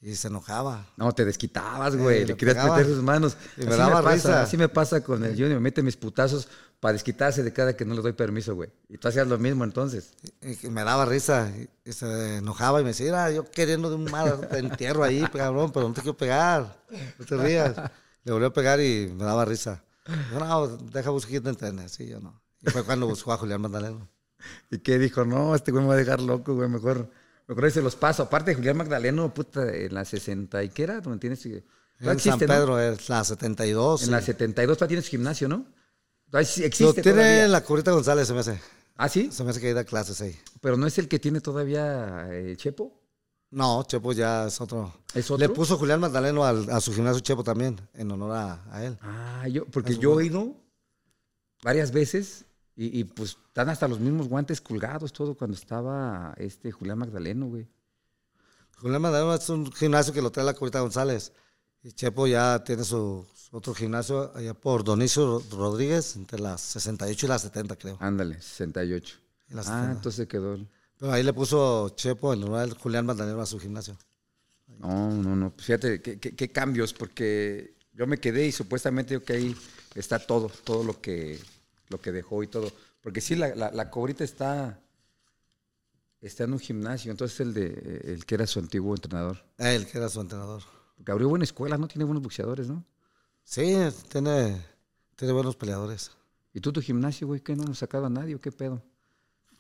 Y 0.04 0.16
se 0.16 0.30
enojaba. 0.30 0.88
No, 0.98 1.12
te 1.14 1.26
desquitabas, 1.26 1.96
güey. 1.96 2.24
Eh, 2.24 2.26
le 2.26 2.36
querías 2.36 2.58
pegaba. 2.58 2.76
meter 2.76 2.92
sus 2.92 3.04
manos. 3.04 3.38
Y 3.56 3.66
me 3.66 3.76
daba 3.76 4.02
pasa, 4.02 4.14
risa. 4.16 4.42
Así 4.42 4.58
me 4.58 4.68
pasa 4.68 5.04
con 5.04 5.24
el 5.24 5.34
Junior. 5.34 5.60
Mete 5.60 5.84
mis 5.84 5.96
putazos 5.96 6.48
para 6.80 6.94
desquitarse 6.94 7.44
de 7.44 7.54
cada 7.54 7.78
que 7.78 7.86
no 7.86 7.94
le 7.94 8.02
doy 8.02 8.14
permiso, 8.14 8.56
güey. 8.56 8.72
Y 8.90 8.98
tú 8.98 9.08
hacías 9.08 9.28
lo 9.28 9.38
mismo 9.38 9.64
entonces. 9.64 10.14
Y, 10.42 10.66
y 10.66 10.70
me 10.72 10.84
daba 10.84 11.06
risa. 11.06 11.54
Y, 11.86 11.92
se 11.92 12.38
enojaba 12.38 12.82
y 12.82 12.84
me 12.84 12.90
decía, 12.90 13.06
"Mira, 13.06 13.30
yo 13.30 13.46
queriendo 13.52 13.90
de 13.90 13.96
un 13.96 14.06
mal 14.06 14.48
te 14.50 14.58
entierro 14.58 15.04
ahí, 15.04 15.22
cabrón, 15.32 15.72
pero 15.72 15.88
no 15.88 15.94
te 15.94 16.02
quiero 16.02 16.18
pegar. 16.18 16.84
No 17.20 17.26
te 17.26 17.38
rías. 17.38 17.76
Le 18.24 18.32
volvió 18.32 18.48
a 18.48 18.54
pegar 18.54 18.82
y 18.82 19.14
me 19.16 19.24
daba 19.24 19.46
risa. 19.46 19.84
Yo, 20.32 20.40
no, 20.40 20.68
deja 20.68 21.12
buscar 21.12 21.34
que 21.34 21.42
te 21.42 21.50
entrenes. 21.50 21.92
Sí, 21.92 22.08
yo 22.08 22.20
no. 22.20 22.42
Y 22.60 22.72
fue 22.72 22.84
cuando 22.84 23.06
buscó 23.06 23.34
a 23.34 23.38
Julián 23.38 23.62
Magdaleno. 23.62 24.10
¿Y 24.70 24.80
qué 24.80 24.98
dijo? 25.00 25.26
No, 25.26 25.56
este 25.56 25.72
güey 25.72 25.84
me 25.84 25.90
va 25.90 25.96
a 25.96 25.98
dejar 25.98 26.22
loco, 26.22 26.56
güey. 26.56 26.70
Mejor, 26.70 27.10
mejor 27.48 27.66
ahí 27.66 27.72
se 27.72 27.82
los 27.82 27.96
paso. 27.96 28.24
Aparte 28.24 28.52
de 28.52 28.56
Julián 28.56 28.78
Magdaleno, 28.78 29.34
puta, 29.34 29.74
en 29.74 29.94
la 29.94 30.06
60, 30.06 30.64
¿y 30.64 30.70
qué 30.70 30.84
era? 30.84 31.02
¿Dónde 31.02 31.20
tienes? 31.20 31.46
En 31.46 31.52
Todavía 31.52 31.66
San 32.00 32.16
existe, 32.16 32.48
¿no? 32.48 32.54
Pedro, 32.54 32.80
es 32.80 33.10
la 33.10 33.24
72. 33.24 34.02
En 34.02 34.06
sí. 34.08 34.12
la 34.12 34.22
72 34.22 34.78
todavía 34.78 34.88
tienes 34.90 35.08
gimnasio, 35.10 35.48
¿no? 35.48 35.66
Sí 36.44 36.62
Lo 36.62 36.68
existe 36.68 37.02
tiene 37.02 37.18
todavía. 37.22 37.48
la 37.48 37.62
Curita 37.64 37.92
González, 37.92 38.28
se 38.28 38.34
me 38.34 38.40
hace. 38.40 38.60
¿Ah, 38.96 39.10
sí? 39.10 39.30
Se 39.32 39.44
me 39.44 39.50
hace 39.52 39.60
que 39.60 39.74
da 39.74 39.84
clases 39.84 40.22
ahí. 40.22 40.38
Pero 40.62 40.78
no 40.78 40.88
es 40.88 40.98
el 40.98 41.08
que 41.08 41.20
tiene 41.20 41.42
todavía 41.42 42.28
eh, 42.32 42.56
Chepo. 42.58 43.00
No, 43.50 43.84
Chepo 43.84 44.14
ya 44.14 44.48
es 44.48 44.62
otro. 44.62 44.94
¿Es 45.14 45.30
otro? 45.30 45.46
Le 45.46 45.54
puso 45.54 45.78
Julián 45.78 46.00
Magdaleno 46.00 46.46
al- 46.46 46.70
a 46.70 46.80
su 46.80 46.94
gimnasio 46.94 47.20
Chepo 47.20 47.44
también, 47.44 47.82
en 47.94 48.10
honor 48.12 48.32
a, 48.32 48.64
a 48.72 48.86
él. 48.86 48.98
Ah, 49.02 49.46
yo, 49.50 49.66
porque 49.66 49.98
yo 49.98 50.20
he 50.22 50.26
ido 50.28 50.56
varias 51.64 51.92
veces 51.92 52.46
y, 52.76 53.00
y, 53.00 53.04
pues 53.04 53.38
están 53.48 53.70
hasta 53.70 53.88
los 53.88 54.00
mismos 54.00 54.28
guantes 54.28 54.62
colgados, 54.62 55.12
todo 55.14 55.36
cuando 55.36 55.56
estaba 55.58 56.34
este 56.38 56.72
Julián 56.72 56.98
Magdaleno, 57.00 57.48
güey. 57.48 57.68
Julián 58.78 59.02
Magdaleno 59.02 59.34
es 59.34 59.50
un 59.50 59.72
gimnasio 59.72 60.14
que 60.14 60.22
lo 60.22 60.32
trae 60.32 60.46
la 60.46 60.54
Curita 60.54 60.80
González. 60.80 61.34
Y 61.84 61.92
Chepo 61.94 62.28
ya 62.28 62.64
tiene 62.64 62.84
su, 62.84 63.26
su 63.34 63.58
otro 63.58 63.74
gimnasio 63.74 64.32
allá 64.36 64.54
por 64.54 64.84
Donicio 64.84 65.42
Rodríguez, 65.52 66.16
entre 66.16 66.40
las 66.40 66.62
68 66.62 67.26
y 67.26 67.30
las 67.30 67.42
70, 67.42 67.76
creo. 67.76 67.98
Ándale, 68.00 68.36
68. 68.42 69.18
Y 69.50 69.54
las 69.56 69.68
Ah, 69.68 69.72
70. 69.82 69.92
entonces 69.94 70.28
quedó. 70.28 70.54
el- 70.54 70.68
Pero 70.98 71.12
ahí 71.12 71.24
le 71.24 71.34
puso 71.34 71.90
Chepo 71.90 72.34
en 72.34 72.44
honor 72.44 72.70
a 72.70 72.76
Julián 72.80 73.06
Magdaleno 73.06 73.42
a 73.42 73.46
su 73.48 73.60
gimnasio. 73.60 73.98
No, 74.80 75.10
no, 75.12 75.36
no. 75.36 75.52
Pues 75.52 75.66
fíjate 75.66 76.02
qué, 76.02 76.20
qué- 76.20 76.36
qué 76.36 76.52
cambios, 76.52 76.94
porque 76.94 77.76
yo 77.94 78.06
me 78.08 78.20
quedé 78.20 78.46
y 78.48 78.52
supuestamente 78.52 79.16
yo 79.16 79.24
que 79.24 79.34
ahí 79.34 79.56
está 79.96 80.20
todo, 80.20 80.52
todo 80.64 80.84
lo 80.84 81.02
que, 81.02 81.40
lo 81.92 82.02
que 82.02 82.12
dejó 82.12 82.42
y 82.44 82.48
todo. 82.48 82.72
Porque 83.02 83.22
sí, 83.22 83.36
la, 83.36 83.56
la, 83.56 83.72
la 83.72 83.90
cobrita 83.90 84.24
está, 84.24 84.80
está 86.22 86.44
en 86.46 86.54
un 86.54 86.60
gimnasio, 86.60 87.12
entonces 87.12 87.40
el 87.40 87.54
de 87.54 88.02
el 88.06 88.26
que 88.26 88.36
era 88.36 88.48
su 88.48 88.60
antiguo 88.60 88.96
entrenador. 88.96 89.44
Él, 89.58 89.86
que 89.88 89.98
era 89.98 90.10
su 90.10 90.22
entrenador. 90.22 90.64
Porque 90.96 91.12
abrió 91.12 91.30
buena 91.30 91.44
escuela, 91.44 91.78
¿no? 91.78 91.88
Tiene 91.88 92.06
buenos 92.06 92.24
boxeadores, 92.24 92.68
¿no? 92.68 92.86
Sí, 93.44 93.76
tiene, 94.10 94.62
tiene 95.16 95.34
buenos 95.34 95.56
peleadores. 95.56 96.12
¿Y 96.54 96.60
tú 96.60 96.72
tu 96.72 96.82
gimnasio, 96.82 97.28
güey? 97.28 97.42
¿Qué 97.42 97.56
no 97.56 97.64
nos 97.64 97.80
sacaba 97.80 98.10
nadie 98.10 98.36
o 98.36 98.42
qué 98.42 98.52
pedo? 98.52 98.84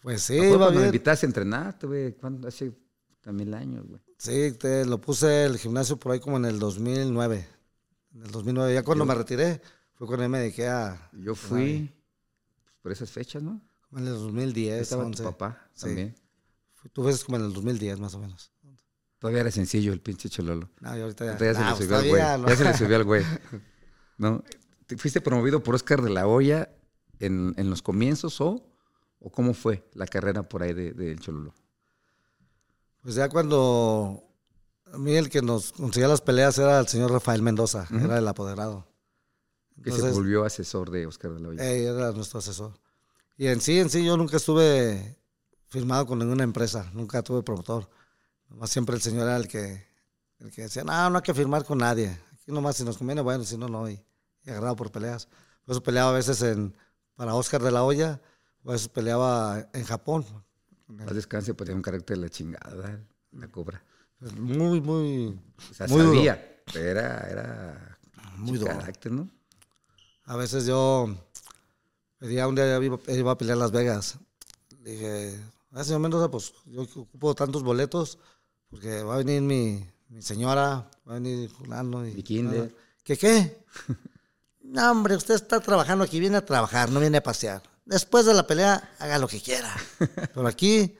Pues 0.02 0.24
sí, 0.24 0.38
va 0.38 0.48
cuando 0.48 0.72
me 0.72 0.78
bien. 0.78 0.86
invitaste 0.88 1.26
a 1.26 1.30
entrenar, 1.30 1.78
güey, 1.82 2.15
hace 2.48 2.72
mil 3.26 3.54
años, 3.54 3.86
güey. 3.88 4.02
Sí, 4.17 4.52
te, 4.54 4.86
lo 4.86 5.00
puse 5.00 5.46
el 5.46 5.58
gimnasio 5.58 5.98
por 5.98 6.12
ahí 6.12 6.20
como 6.20 6.38
en 6.38 6.46
el 6.46 6.60
2009. 6.60 7.48
En 8.15 8.22
el 8.24 8.32
2009, 8.32 8.74
ya 8.74 8.84
cuando 8.84 9.06
me 9.06 9.15
retiré, 9.15 9.62
fue 9.94 10.08
cuando 10.08 10.28
me 10.30 10.39
dediqué 10.39 10.67
a... 10.67 11.10
Yo 11.13 11.34
fui 11.34 11.91
por 12.82 12.91
esas 12.91 13.10
fechas, 13.12 13.41
¿no? 13.44 13.62
como 13.89 14.02
en 14.02 14.08
el 14.08 14.13
2010, 14.13 14.82
Estaba 14.82 15.04
11. 15.06 15.17
tu 15.24 15.30
papá 15.30 15.70
Sí. 15.74 15.86
también. 15.88 16.15
Tú 16.94 17.04
fuiste 17.04 17.26
como 17.26 17.38
en 17.38 17.44
el 17.46 17.54
2010 17.54 18.00
más 18.00 18.13
o 18.15 18.20
menos. 18.20 18.52
Todavía 19.20 19.41
era 19.41 19.52
sencillo 19.52 19.94
el 19.94 20.00
pinche 20.02 20.30
chololo. 20.30 20.70
No, 20.80 20.98
y 20.98 21.02
ahorita 21.02 21.26
ya, 21.26 21.32
Ahorita 21.32 21.46
ya 21.46 21.54
se 21.54 21.60
Ah, 21.62 21.70
le 21.70 21.76
pues 21.76 21.84
subió 21.86 21.98
al 21.98 22.04
güey. 22.08 22.22
todavía, 22.22 22.38
¿no? 22.38 22.48
Ya 22.48 22.56
se 22.56 22.63
le 22.63 22.74
subió 22.78 22.96
al 22.96 23.04
güey. 23.04 23.24
¿No? 24.17 24.44
¿Te 24.88 24.98
fuiste 24.98 25.22
promovido 25.22 25.62
por 25.62 25.76
Oscar 25.76 26.02
de 26.02 26.10
la 26.10 26.26
Hoya 26.28 26.70
en, 27.20 27.54
en 27.58 27.70
los 27.70 27.82
comienzos 27.82 28.41
o, 28.41 28.65
o 29.20 29.32
cómo 29.32 29.54
fue 29.54 29.88
la 29.94 30.08
carrera 30.08 30.41
por 30.44 30.63
ahí 30.63 30.74
del 30.74 30.96
de, 30.96 31.15
Chololo? 31.17 31.54
Pues 33.04 33.15
ya 33.15 33.30
cuando 33.30 34.24
a 34.91 34.98
mí 34.98 35.15
el 35.15 35.30
que 35.30 35.41
nos 35.41 35.72
conseguía 35.74 36.08
las 36.08 36.22
peleas 36.22 36.58
era 36.58 36.80
el 36.80 36.88
señor 36.88 37.12
Rafael 37.12 37.41
Mendoza, 37.41 37.88
era 37.91 38.17
el 38.17 38.28
apoderado. 38.28 38.88
Que 39.84 39.89
se 39.89 39.96
Entonces, 39.98 40.13
volvió 40.17 40.44
asesor 40.46 40.91
de 40.91 41.08
Oscar 41.08 41.32
de 41.34 41.39
la 41.39 41.50
Hoya. 41.50 41.63
eh, 41.65 41.86
era 41.86 42.12
nuestro 42.12 42.39
asesor. 42.39 42.74
Y 43.38 43.48
en 43.48 43.62
sí, 43.62 43.80
en 43.80 43.89
sí, 43.89 44.04
yo 44.06 44.15
nunca 44.17 44.38
estuve 44.38 45.17
firmado 45.67 46.06
con 46.06 46.20
ninguna 46.20 46.44
empresa, 46.44 46.89
nunca 46.94 47.24
tuve 47.24 47.41
promotor. 47.41 47.89
Nomás 48.50 48.70
siempre 48.70 48.96
el 48.96 49.02
señor 49.02 49.24
era 49.24 49.38
el 49.38 49.48
que, 49.48 49.88
el 50.39 50.52
que 50.52 50.63
decía, 50.63 50.84
no, 50.84 51.10
no 51.10 51.17
hay 51.17 51.24
que 51.24 51.34
firmar 51.34 51.63
con 51.65 51.80
nadie. 51.80 52.10
Aquí 52.34 52.52
nomás 52.52 52.76
si 52.78 52.84
nos 52.84 52.98
conviene, 52.98 53.22
bueno, 53.22 53.44
si 53.44 53.58
no, 53.58 53.67
no. 53.67 53.89
Y, 53.89 54.04
y 54.44 54.50
agarrado 54.50 54.76
por 54.76 54.91
peleas. 54.91 55.28
Por 55.65 55.74
eso 55.74 55.82
peleaba 55.84 56.10
a 56.12 56.13
veces 56.13 56.41
en, 56.44 56.76
para 57.15 57.34
Oscar 57.34 57.62
de 57.63 57.72
la 57.72 57.84
Hoya, 57.84 58.22
a 58.65 58.72
veces 58.72 58.88
peleaba 58.89 59.67
en 59.74 59.84
Japón, 59.86 60.26
Más 60.88 61.15
descanse, 61.15 61.54
pues 61.54 61.65
tenía 61.65 61.78
un 61.78 61.82
carácter 61.84 62.17
de 62.17 62.24
la 62.24 62.30
chingada, 62.30 63.00
la 63.32 63.48
cobra. 63.48 63.84
Pues, 64.20 64.34
muy, 64.34 64.82
muy. 64.82 65.39
O 65.72 65.74
sea, 65.74 65.88
muy 65.88 66.02
duro. 66.02 66.13
sabía, 66.15 66.62
pero 66.72 66.86
era, 66.89 67.20
era 67.30 67.98
Muy 68.38 68.58
duro. 68.60 68.72
carácter, 68.78 69.12
¿no? 69.13 69.28
A 70.32 70.38
veces 70.38 70.65
yo 70.65 71.13
pedía 72.17 72.48
un 72.48 72.56
día 72.56 72.82
iba, 72.82 72.98
iba 73.10 73.32
a 73.34 73.38
pelear 73.38 73.58
Las 73.58 73.72
Vegas. 73.72 74.15
Dije, 74.80 75.38
ah, 75.74 75.84
señor 75.84 76.00
Mendoza, 76.00 76.32
pues 76.32 76.54
yo 76.67 76.84
ocupo 76.84 77.36
tantos 77.36 77.63
boletos 77.63 78.17
porque 78.70 79.04
va 79.04 79.15
a 79.15 79.17
venir 79.17 79.41
mi, 79.41 79.86
mi 80.08 80.22
señora, 80.22 80.89
va 81.06 81.12
a 81.12 81.13
venir 81.15 81.50
fulano. 81.50 82.08
Y, 82.08 82.24
Mi. 82.44 82.70
¿Qué 83.04 83.17
qué? 83.17 83.58
no, 84.63 84.91
hombre, 84.91 85.17
usted 85.17 85.34
está 85.34 85.60
trabajando 85.60 86.06
aquí, 86.06 86.22
viene 86.22 86.38
a 86.38 86.46
trabajar, 86.46 86.89
no 86.91 87.02
viene 87.02 87.17
a 87.17 87.24
pasear. 87.24 87.62
Después 87.84 88.26
de 88.26 88.34
la 88.34 88.48
pelea, 88.48 88.89
haga 89.00 89.17
lo 89.17 89.28
que 89.28 89.41
quiera. 89.41 89.76
Pero 90.34 90.48
aquí 90.48 90.98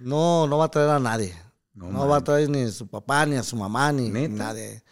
no, 0.00 0.46
no 0.46 0.58
va 0.58 0.66
a 0.66 0.70
traer 0.70 0.90
a 0.90 0.98
nadie. 0.98 1.34
No 1.72 1.90
No, 1.90 2.06
va 2.06 2.18
a 2.18 2.24
traer 2.24 2.50
ni 2.50 2.64
a 2.64 2.70
su 2.70 2.86
papá, 2.86 3.24
ni 3.24 3.36
a 3.36 3.42
su 3.42 3.56
mamá, 3.56 3.90
ni, 3.90 4.10
ni 4.10 4.28
¿Neta? 4.28 4.34
nadie. 4.34 4.82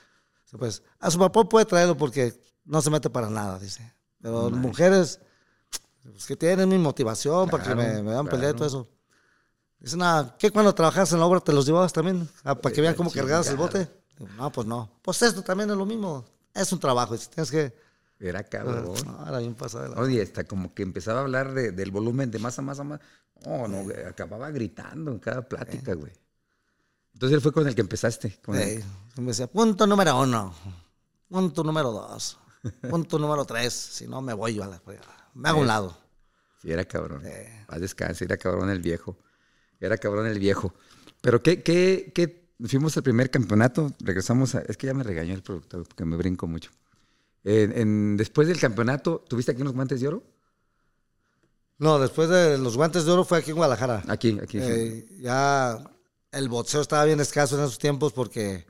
Pues, 0.59 0.83
a 1.01 1.11
su 1.11 1.19
papá 1.19 1.47
puede 1.47 1.67
traerlo 1.67 1.99
porque 1.99 2.44
no 2.65 2.81
se 2.83 2.91
mete 2.91 3.11
para 3.11 3.29
nada, 3.31 3.59
dice. 3.59 3.93
Pero 4.21 4.51
mujeres, 4.51 5.21
pues 6.03 6.27
que 6.27 6.37
tienen 6.37 6.69
mi 6.69 6.79
motivación 6.79 7.49
para 7.51 7.63
que 7.65 7.75
me, 7.75 8.03
me 8.03 8.13
dan 8.13 8.27
pelea 8.27 8.51
y 8.51 8.55
todo 8.55 8.67
eso. 8.67 8.89
Dice, 9.79 9.97
nada, 9.99 10.35
¿qué 10.39 10.51
cuando 10.51 10.75
trabajas 10.75 11.13
en 11.13 11.19
la 11.21 11.27
obra 11.27 11.41
te 11.41 11.53
los 11.53 11.67
llevabas 11.67 11.93
también? 11.93 12.29
Ah, 12.43 12.55
para 12.55 12.75
que 12.75 12.81
vean 12.81 12.95
cómo 12.95 13.11
cargabas 13.11 13.49
el 13.49 13.57
bote. 13.57 13.89
Digo, 14.19 14.31
no, 14.37 14.51
pues 14.51 14.67
no. 14.67 14.91
Pues 15.03 15.21
esto 15.23 15.43
también 15.43 15.69
es 15.71 15.77
lo 15.77 15.85
mismo. 15.85 16.25
Es 16.55 16.73
un 16.73 16.79
trabajo. 16.81 17.13
dice, 17.15 17.29
Tienes 17.31 17.51
que. 17.51 17.85
Era 18.21 18.43
cabrón. 18.45 18.95
No, 19.05 19.27
era 19.29 19.39
bien 19.39 19.55
pasada 19.55 19.89
la- 19.89 20.01
Oye, 20.01 20.23
hasta 20.23 20.45
como 20.45 20.73
que 20.73 20.83
empezaba 20.83 21.19
a 21.19 21.23
hablar 21.23 21.53
de- 21.53 21.73
del 21.73 21.91
volumen 21.91 22.31
de 22.31 22.39
más 22.39 22.59
a 22.59 22.63
más 22.63 22.79
a 22.81 22.85
más. 22.85 23.01
Oh, 23.45 23.69
no, 23.69 23.83
güey, 23.83 24.03
acababa 24.07 24.51
gritando 24.51 25.11
en 25.11 25.19
cada 25.19 25.43
plática, 25.47 25.93
güey. 25.95 26.13
Entonces 27.13 27.35
él 27.35 27.43
fue 27.43 27.53
con 27.53 27.67
el 27.69 27.75
que 27.75 27.81
empezaste. 27.83 28.39
Con 28.43 28.55
el- 28.57 28.83
me 29.17 29.27
decía, 29.27 29.49
punto 29.49 29.87
número 29.87 30.19
uno, 30.21 30.55
punto 31.29 31.63
número 31.65 31.91
dos, 31.93 32.39
punto 32.91 33.19
número 33.19 33.45
tres. 33.45 33.73
Si 33.73 34.07
no, 34.07 34.21
me 34.21 34.33
voy 34.35 34.55
yo 34.55 34.65
a 34.65 34.67
la. 34.67 34.83
Me 35.35 35.49
hago 35.49 35.59
a 35.59 35.63
un 35.63 35.67
lado. 35.67 35.99
Sí, 36.63 36.71
era 36.73 36.85
cabrón. 36.85 37.23
Paz 37.67 37.81
descanse, 37.81 38.25
era 38.25 38.37
cabrón 38.37 38.71
el 38.71 38.81
viejo. 38.81 39.19
Era 39.81 39.99
cabrón 39.99 40.27
el 40.27 40.39
viejo. 40.39 40.73
Pero 41.21 41.43
qué, 41.43 41.63
qué, 41.63 42.13
qué, 42.15 42.49
fuimos 42.67 42.97
al 42.97 43.03
primer 43.03 43.31
campeonato, 43.31 43.93
regresamos 44.01 44.55
a, 44.55 44.61
es 44.61 44.77
que 44.77 44.87
ya 44.87 44.95
me 44.95 45.03
regañó 45.03 45.35
el 45.35 45.43
productor 45.43 45.87
porque 45.87 46.05
me 46.05 46.17
brinco 46.17 46.47
mucho. 46.47 46.71
En- 47.43 47.77
en- 47.77 48.17
después 48.17 48.49
del 48.49 48.59
campeonato, 48.61 49.25
¿tuviste 49.29 49.53
aquí 49.53 49.61
unos 49.63 49.75
guantes 49.75 50.01
de 50.01 50.09
oro? 50.09 50.23
No, 51.79 51.99
después 51.99 52.29
de 52.29 52.57
los 52.57 52.77
guantes 52.77 53.05
de 53.05 53.13
oro 53.13 53.25
fue 53.25 53.39
aquí 53.39 53.51
en 53.51 53.57
Guadalajara. 53.57 54.03
Aquí, 54.09 54.39
aquí. 54.43 54.59
sí. 54.61 54.67
Eh, 54.67 55.07
ya 55.21 55.83
el 56.31 56.49
boxeo 56.49 56.81
estaba 56.81 57.05
bien 57.05 57.21
escaso 57.21 57.57
en 57.59 57.63
esos 57.65 57.79
tiempos 57.79 58.13
porque 58.13 58.65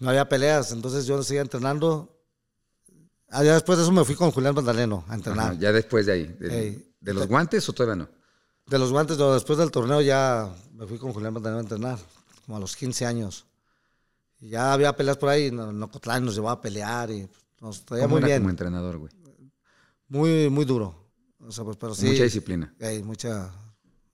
no 0.00 0.08
había 0.10 0.28
peleas. 0.28 0.72
Entonces 0.72 1.06
yo 1.06 1.22
seguía 1.22 1.42
entrenando. 1.42 2.15
Ah, 3.28 3.42
ya 3.42 3.54
después 3.54 3.76
de 3.78 3.84
eso 3.84 3.92
me 3.92 4.04
fui 4.04 4.14
con 4.14 4.30
Julián 4.30 4.54
Magdaleno 4.54 5.04
a 5.08 5.14
entrenar. 5.14 5.46
Ajá, 5.52 5.54
ya 5.54 5.72
después 5.72 6.06
de 6.06 6.12
ahí. 6.12 6.26
¿De, 6.26 6.60
Ey. 6.68 6.94
de 7.00 7.14
los 7.14 7.26
guantes 7.26 7.68
o 7.68 7.72
todavía 7.72 7.96
no? 8.04 8.08
De 8.66 8.78
los 8.78 8.90
guantes, 8.92 9.18
no, 9.18 9.32
después 9.34 9.58
del 9.58 9.70
torneo 9.70 10.00
ya 10.00 10.52
me 10.72 10.86
fui 10.86 10.98
con 10.98 11.12
Julián 11.12 11.34
Magdaleno 11.34 11.58
a 11.58 11.62
entrenar, 11.62 11.98
como 12.44 12.56
a 12.56 12.60
los 12.60 12.74
15 12.76 13.04
años. 13.06 13.46
Y 14.40 14.50
ya 14.50 14.72
había 14.72 14.94
peleas 14.94 15.16
por 15.16 15.28
ahí, 15.28 15.50
no- 15.50 15.72
Nocotlán 15.72 16.24
nos 16.24 16.34
llevaba 16.34 16.52
a 16.52 16.60
pelear 16.60 17.10
y 17.10 17.28
nos 17.60 17.84
traía 17.84 18.04
¿Cómo 18.04 18.14
muy 18.16 18.18
era 18.20 18.26
bien. 18.28 18.40
como 18.42 18.50
entrenador, 18.50 18.98
güey? 18.98 19.12
Muy, 20.08 20.48
muy 20.50 20.64
duro. 20.64 20.94
O 21.40 21.50
sea, 21.50 21.64
pues, 21.64 21.76
pero 21.76 21.94
sí. 21.94 22.06
Mucha 22.06 22.24
disciplina. 22.24 22.74
Hay 22.80 23.02
mucha, 23.02 23.50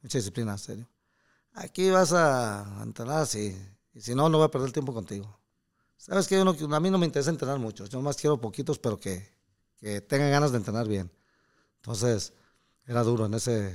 mucha 0.02 0.18
disciplina, 0.18 0.52
en 0.52 0.58
serio. 0.58 0.88
Aquí 1.54 1.90
vas 1.90 2.12
a 2.12 2.80
entrenar, 2.82 3.26
sí. 3.26 3.56
Y 3.94 4.00
si 4.00 4.14
no, 4.14 4.28
no 4.28 4.38
voy 4.38 4.46
a 4.46 4.50
perder 4.50 4.68
el 4.68 4.72
tiempo 4.72 4.94
contigo. 4.94 5.38
Sabes 6.02 6.26
que 6.26 6.36
a 6.36 6.80
mí 6.80 6.90
no 6.90 6.98
me 6.98 7.06
interesa 7.06 7.30
entrenar 7.30 7.60
mucho. 7.60 7.86
Yo 7.86 8.02
más 8.02 8.16
quiero 8.16 8.40
poquitos, 8.40 8.76
pero 8.80 8.98
que, 8.98 9.24
que 9.76 10.00
tengan 10.00 10.32
ganas 10.32 10.50
de 10.50 10.58
entrenar 10.58 10.88
bien. 10.88 11.12
Entonces, 11.76 12.32
era 12.84 13.04
duro 13.04 13.26
en 13.26 13.34
ese, 13.34 13.72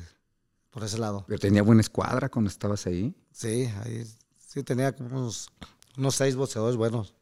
por 0.70 0.84
ese 0.84 0.98
lado. 0.98 1.24
Pero 1.26 1.40
tenía 1.40 1.64
buena 1.64 1.80
escuadra 1.80 2.28
cuando 2.28 2.50
estabas 2.50 2.86
ahí. 2.86 3.16
Sí, 3.32 3.72
ahí 3.82 4.06
sí 4.46 4.62
tenía 4.62 4.94
como 4.94 5.08
unos, 5.18 5.48
unos 5.98 6.16
seis 6.16 6.36
boxeadores 6.36 6.76
buenos. 6.76 7.16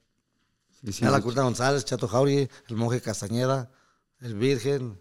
Sí, 0.83 0.91
sí. 0.91 1.05
La 1.05 1.21
Curta 1.21 1.43
González, 1.43 1.85
Chato 1.85 2.07
Jauri, 2.07 2.49
el 2.67 2.75
monje 2.75 2.99
Castañeda, 2.99 3.69
el 4.21 4.33
Virgen. 4.33 4.99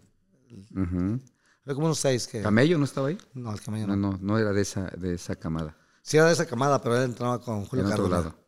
Ujú. 0.75 1.19
Era 1.65 1.73
como 1.73 1.87
unos 1.87 1.97
seis 1.97 2.27
que. 2.27 2.43
¿Camello 2.43 2.77
no 2.77 2.85
estaba 2.85 3.07
ahí? 3.07 3.17
No, 3.33 3.51
el 3.51 3.59
camello 3.59 3.87
No, 3.87 3.95
no. 3.95 4.11
no, 4.11 4.19
no 4.21 4.37
era 4.37 4.53
de 4.53 4.61
esa, 4.61 4.83
de 4.83 5.15
esa 5.15 5.35
camada. 5.35 5.75
Sí, 6.03 6.17
era 6.17 6.27
de 6.27 6.33
esa 6.33 6.45
camada, 6.45 6.79
pero 6.79 6.95
él 6.95 7.05
entraba 7.05 7.41
con 7.41 7.65
Julio 7.65 7.87
En 7.87 7.91
otro 7.91 8.07
lado. 8.07 8.44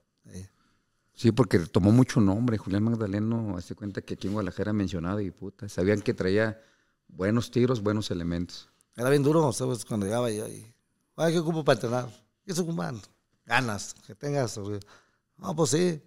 Sí. 1.17 1.32
Porque 1.32 1.60
tomó 1.60 1.91
mucho 1.91 2.21
nombre. 2.21 2.58
Julián 2.58 2.84
Magdaleno, 2.84 3.58
hace 3.58 3.75
cuenta 3.75 4.01
que 4.01 4.13
aquí 4.13 4.27
en 4.27 4.34
Guadalajara 4.34 4.71
mencionado 4.71 5.19
y 5.19 5.32
puta, 5.32 5.67
sabían 5.67 6.01
que 6.01 6.13
traía 6.13 6.62
buenos 7.08 7.49
tiros, 7.51 7.82
buenos 7.82 8.12
elementos. 8.12 8.69
Era 8.95 9.10
bien 9.10 9.23
duro, 9.23 9.51
¿sabes? 9.51 9.84
Cuando 9.84 10.06
llegaba 10.06 10.30
yo 10.32 10.47
y, 10.47 10.73
ay, 11.15 11.34
¿qué 11.34 11.39
ocupo 11.39 11.63
para 11.65 11.75
entrenar? 11.75 12.27
¿Qué 12.45 12.53
ocupan? 12.60 13.01
Ganas, 13.45 13.95
que 14.06 14.15
tengas. 14.15 14.58
No, 15.38 15.56
pues 15.56 15.71
sí, 15.71 16.01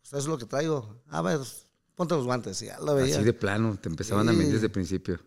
pues 0.00 0.08
eso 0.08 0.18
es 0.18 0.26
lo 0.26 0.38
que 0.38 0.46
traigo. 0.46 1.02
A 1.08 1.20
ver, 1.20 1.40
ponte 1.94 2.14
los 2.14 2.24
guantes. 2.24 2.60
Ya 2.60 2.78
lo 2.78 2.94
veía. 2.94 3.16
Así 3.16 3.24
de 3.24 3.32
plano, 3.32 3.76
te 3.76 3.88
empezaban 3.88 4.28
a 4.28 4.32
medir 4.32 4.52
desde 4.52 4.66
el 4.66 4.72
principio. 4.72 5.20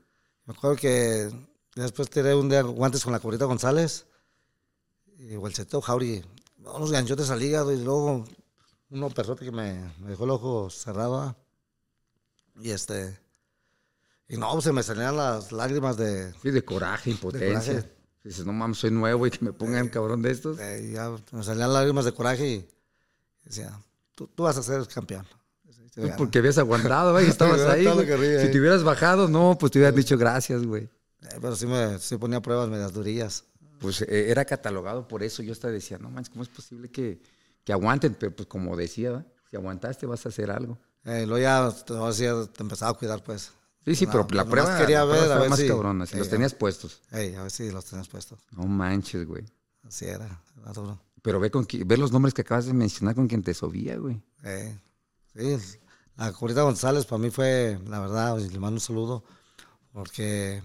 Me 0.45 0.54
acuerdo 0.54 0.78
que 0.78 1.30
después 1.76 2.10
tiré 2.10 2.34
un 2.34 2.50
día 2.50 2.62
guantes 2.62 3.04
con 3.04 3.13
la 3.13 3.19
Corita 3.19 3.45
González 3.45 4.06
y 5.17 5.34
el 5.34 5.54
Ceteo 5.54 5.82
Jauri, 5.82 6.24
unos 6.58 6.91
ganchotes 6.91 7.30
al 7.30 7.41
hígado 7.41 7.71
y 7.71 7.84
luego 7.84 8.26
uno 8.91 9.10
perrote 9.10 9.45
que 9.45 9.51
me, 9.51 9.91
me 9.99 10.10
dejó 10.10 10.25
el 10.25 10.32
ojo 10.32 10.69
cerrado. 10.69 11.36
Y 12.62 12.71
este. 12.71 13.17
Y 14.27 14.38
no, 14.38 14.51
pues 14.51 14.63
se 14.65 14.71
me 14.71 14.84
salían 14.84 15.17
las 15.17 15.51
lágrimas 15.51 15.97
de. 15.97 16.34
Sí, 16.41 16.51
de 16.51 16.63
coraje, 16.63 17.10
impotencia. 17.10 17.73
coraje. 17.73 18.01
Dices, 18.23 18.45
no 18.45 18.54
mames, 18.54 18.77
soy 18.77 18.91
nuevo 18.91 19.25
y 19.25 19.32
que 19.32 19.43
me 19.43 19.51
pongan 19.51 19.89
cabrón 19.89 20.21
de 20.21 20.32
estos. 20.32 20.58
ya 20.58 21.12
me 21.32 21.43
salían 21.43 21.73
lágrimas 21.73 22.06
de 22.06 22.12
coraje 22.12 22.47
y 22.47 22.69
decía, 23.43 23.71
tú, 24.13 24.27
tú 24.27 24.43
vas 24.43 24.58
a 24.58 24.63
ser 24.63 24.88
campeón. 24.88 25.25
Pues 25.95 26.13
porque 26.17 26.39
habías 26.39 26.58
aguantado, 26.58 27.12
güey, 27.13 27.27
estabas 27.27 27.62
ahí. 27.62 27.86
Ríe, 27.86 28.39
Si 28.41 28.47
eh. 28.47 28.49
te 28.49 28.60
hubieras 28.60 28.84
bajado, 28.84 29.27
no, 29.27 29.58
pues 29.60 29.71
te 29.71 29.80
hubieras 29.80 29.95
dicho 29.95 30.17
gracias, 30.17 30.65
güey. 30.65 30.84
Eh, 30.84 31.38
Pero 31.41 31.56
sí 31.56 31.65
me 31.65 31.97
sí 31.99 32.17
ponía 32.17 32.41
pruebas 32.41 32.69
medias 32.69 32.93
durillas. 32.93 33.43
Pues 33.80 34.01
eh, 34.04 34.30
era 34.30 34.45
catalogado 34.45 35.08
por 35.08 35.23
eso. 35.23 35.41
Yo 35.41 35.51
hasta 35.51 35.69
decía, 35.69 35.97
no 35.97 36.10
manches, 36.10 36.30
¿cómo 36.30 36.43
es 36.43 36.49
posible 36.49 36.89
que, 36.89 37.19
que 37.63 37.74
aguanten? 37.74 38.15
Pero 38.19 38.36
pues 38.36 38.47
como 38.47 38.76
decía, 38.76 39.12
¿va? 39.12 39.26
si 39.50 39.56
aguantaste 39.58 40.06
vas 40.06 40.26
a 40.26 40.30
hacer 40.30 40.50
algo. 40.52 40.78
Eh, 41.04 41.26
luego 41.26 41.39
ya 41.41 41.71
te, 41.86 42.47
te 42.54 42.62
empezaba 42.63 42.91
a 42.91 42.93
cuidar, 42.93 43.24
pues. 43.24 43.52
Sí, 43.84 43.95
sí, 43.95 44.06
pero 44.06 44.28
la 44.32 44.45
prueba, 44.45 44.78
quería 44.78 45.00
la 45.00 45.06
prueba 45.06 45.24
ver, 45.28 45.32
a 45.32 45.39
ver 45.39 45.50
más 45.50 45.60
si- 45.60 45.67
cabrona, 45.67 46.06
si 46.06 46.15
los 46.15 46.30
tenías 46.30 46.54
puestos. 46.54 47.02
Ey, 47.12 47.34
a 47.34 47.41
ver 47.41 47.52
si 47.52 47.71
los 47.71 47.84
tenías 47.86 48.08
puestos. 48.08 48.39
No 48.52 48.65
manches, 48.65 49.26
güey. 49.26 49.43
Así 49.84 50.06
era, 50.06 50.41
era 50.62 50.71
duro. 50.71 51.00
Pero 51.24 51.39
ve, 51.39 51.50
con 51.50 51.67
ve 51.86 51.97
los 51.97 52.12
nombres 52.12 52.34
que 52.36 52.41
acabas 52.41 52.65
de 52.67 52.74
mencionar 52.74 53.15
con 53.15 53.28
quien 53.28 53.41
te 53.41 53.54
subía, 53.56 53.97
güey. 53.97 54.21
Eh, 54.43 54.78
sí, 55.34 55.58
la 56.15 56.32
Corita 56.32 56.62
González 56.62 57.06
para 57.06 57.17
mí 57.19 57.32
fue, 57.32 57.80
la 57.88 58.00
verdad, 58.00 58.38
le 58.38 58.60
mando 58.60 58.76
un 58.76 58.80
saludo, 58.80 59.24
porque 59.91 60.62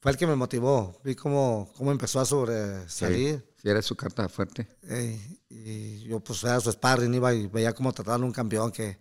fue 0.00 0.12
el 0.12 0.16
que 0.16 0.26
me 0.26 0.36
motivó. 0.36 0.98
Vi 1.04 1.14
cómo, 1.14 1.70
cómo 1.76 1.92
empezó 1.92 2.20
a 2.20 2.24
sobresalir. 2.24 3.38
Sí, 3.40 3.47
era 3.64 3.82
su 3.82 3.96
carta 3.96 4.28
fuerte. 4.28 4.68
eh, 4.82 5.38
y 5.50 6.00
yo 6.04 6.20
pues 6.20 6.44
era 6.44 6.60
su 6.60 6.70
sparring, 6.70 7.14
iba 7.14 7.34
y 7.34 7.46
veía 7.46 7.72
cómo 7.72 7.92
trataban 7.92 8.22
a 8.22 8.26
un 8.26 8.32
campeón 8.32 8.70
que, 8.70 8.98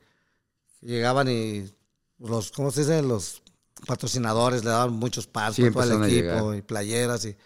que 0.80 0.86
llegaban 0.88 1.28
y 1.30 1.72
los, 2.20 2.52
¿cómo 2.52 2.72
se 2.72 2.82
dice? 2.82 3.02
Los 3.02 3.44
patrocinadores 3.86 4.64
le 4.64 4.72
daban 4.72 4.94
muchos 4.94 5.28
pasos 5.28 5.56
Sí, 5.58 5.66
a 5.66 5.72
todo 5.72 5.84
el 5.84 5.90
empezaron 5.92 6.04
a 6.04 6.08
equipo 6.08 6.54
y 6.56 6.62
playeras 6.62 7.26
y, 7.26 7.38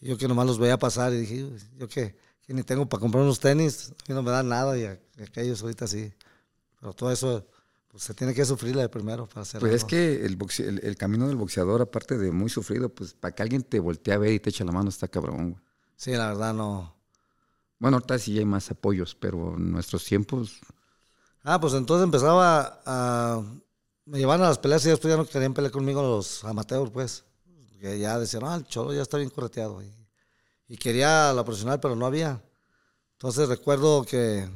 y 0.00 0.08
yo 0.08 0.18
que 0.18 0.26
nomás 0.28 0.46
los 0.46 0.58
veía 0.58 0.78
pasar 0.78 1.12
y 1.12 1.18
dije, 1.18 1.44
"Uy, 1.44 1.60
yo 1.78 1.88
que, 1.88 2.16
que 2.42 2.54
ni 2.54 2.62
tengo 2.64 2.88
para 2.88 3.00
comprar 3.00 3.22
unos 3.22 3.38
tenis, 3.40 3.90
a 3.90 3.94
mí 4.08 4.14
no 4.14 4.22
me 4.22 4.30
dan 4.30 4.48
nada 4.48 4.76
y 4.76 4.84
a- 4.84 4.98
aquellos 5.22 5.62
ahorita 5.62 5.86
sí. 5.86 6.12
Pero 6.80 6.92
todo 6.92 7.12
eso 7.12 7.46
pues 7.88 8.02
se 8.02 8.14
tiene 8.14 8.34
que 8.34 8.44
sufrirle 8.44 8.82
de 8.82 8.88
primero 8.88 9.26
para 9.28 9.42
hacer 9.42 9.60
Pues 9.60 9.72
es 9.72 9.84
que 9.84 10.24
el, 10.26 10.38
boxe- 10.38 10.66
el, 10.66 10.80
el 10.84 10.96
camino 10.96 11.26
del 11.28 11.36
boxeador, 11.36 11.80
aparte 11.82 12.18
de 12.18 12.30
muy 12.32 12.50
sufrido, 12.50 12.88
pues 12.88 13.14
para 13.14 13.34
que 13.34 13.42
alguien 13.42 13.62
te 13.62 13.80
voltee 13.80 14.12
a 14.14 14.18
ver 14.18 14.32
y 14.32 14.40
te 14.40 14.50
eche 14.50 14.64
la 14.64 14.72
mano 14.72 14.88
está 14.90 15.08
cabrón, 15.08 15.52
güey. 15.52 15.62
Sí, 15.98 16.12
la 16.12 16.28
verdad 16.28 16.54
no. 16.54 16.94
Bueno, 17.78 17.98
ahorita 17.98 18.18
sí 18.18 18.38
hay 18.38 18.44
más 18.44 18.70
apoyos, 18.70 19.14
pero 19.14 19.56
en 19.56 19.72
nuestros 19.72 20.04
tiempos, 20.04 20.60
Ah, 21.50 21.58
pues 21.58 21.74
entonces 21.74 22.04
empezaba 22.04 22.80
a... 22.84 23.42
Me 24.04 24.18
llevaban 24.18 24.42
a 24.42 24.48
las 24.48 24.58
peleas 24.58 24.84
y 24.84 24.90
después 24.90 25.10
ya 25.10 25.16
no 25.16 25.26
querían 25.26 25.54
pelear 25.54 25.72
conmigo 25.72 26.02
los 26.02 26.44
amateurs, 26.44 26.90
pues. 26.90 27.24
Que 27.80 27.98
ya 27.98 28.18
decían, 28.18 28.42
ah, 28.44 28.56
el 28.56 28.66
cholo 28.66 28.92
ya 28.92 29.02
está 29.02 29.16
bien 29.16 29.30
correteado. 29.30 29.82
Y, 29.82 29.90
y 30.68 30.76
quería 30.76 31.32
la 31.32 31.44
profesional, 31.44 31.80
pero 31.80 31.96
no 31.96 32.04
había. 32.06 32.42
Entonces 33.12 33.48
recuerdo 33.48 34.04
que 34.04 34.48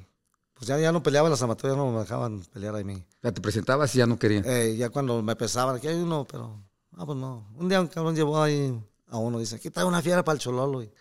pues 0.55 0.69
ya, 0.69 0.79
ya 0.79 0.93
no 0.93 1.03
peleaban 1.03 1.31
los 1.31 1.43
amateurs, 1.43 1.75
ya 1.75 1.79
no 1.79 1.91
me 1.91 2.01
dejaban 2.01 2.41
pelear 2.53 2.77
a 2.77 2.85
mí. 2.85 3.05
ya 3.23 3.33
te 3.33 3.41
presentabas 3.41 3.95
y 3.95 3.99
ya 3.99 4.07
no 4.07 4.19
querían. 4.19 4.45
Eh, 4.47 4.77
ya 4.77 4.91
cuando 4.91 5.21
me 5.23 5.35
pesaban, 5.35 5.77
aquí 5.77 5.89
hay 5.89 5.97
uno, 5.97 6.27
pero... 6.31 6.63
Ah, 6.97 7.05
pues 7.07 7.19
no. 7.19 7.49
Un 7.57 7.69
día 7.69 7.81
un 7.81 7.89
cabrón 7.89 8.15
llevó 8.15 8.41
ahí 8.41 8.79
a 9.09 9.17
uno, 9.17 9.39
dice, 9.39 9.57
aquí 9.57 9.71
trae 9.71 9.85
una 9.85 10.03
fiera 10.03 10.23
para 10.23 10.35
el 10.35 10.41
chololo. 10.41 10.83
Y, 10.83 10.93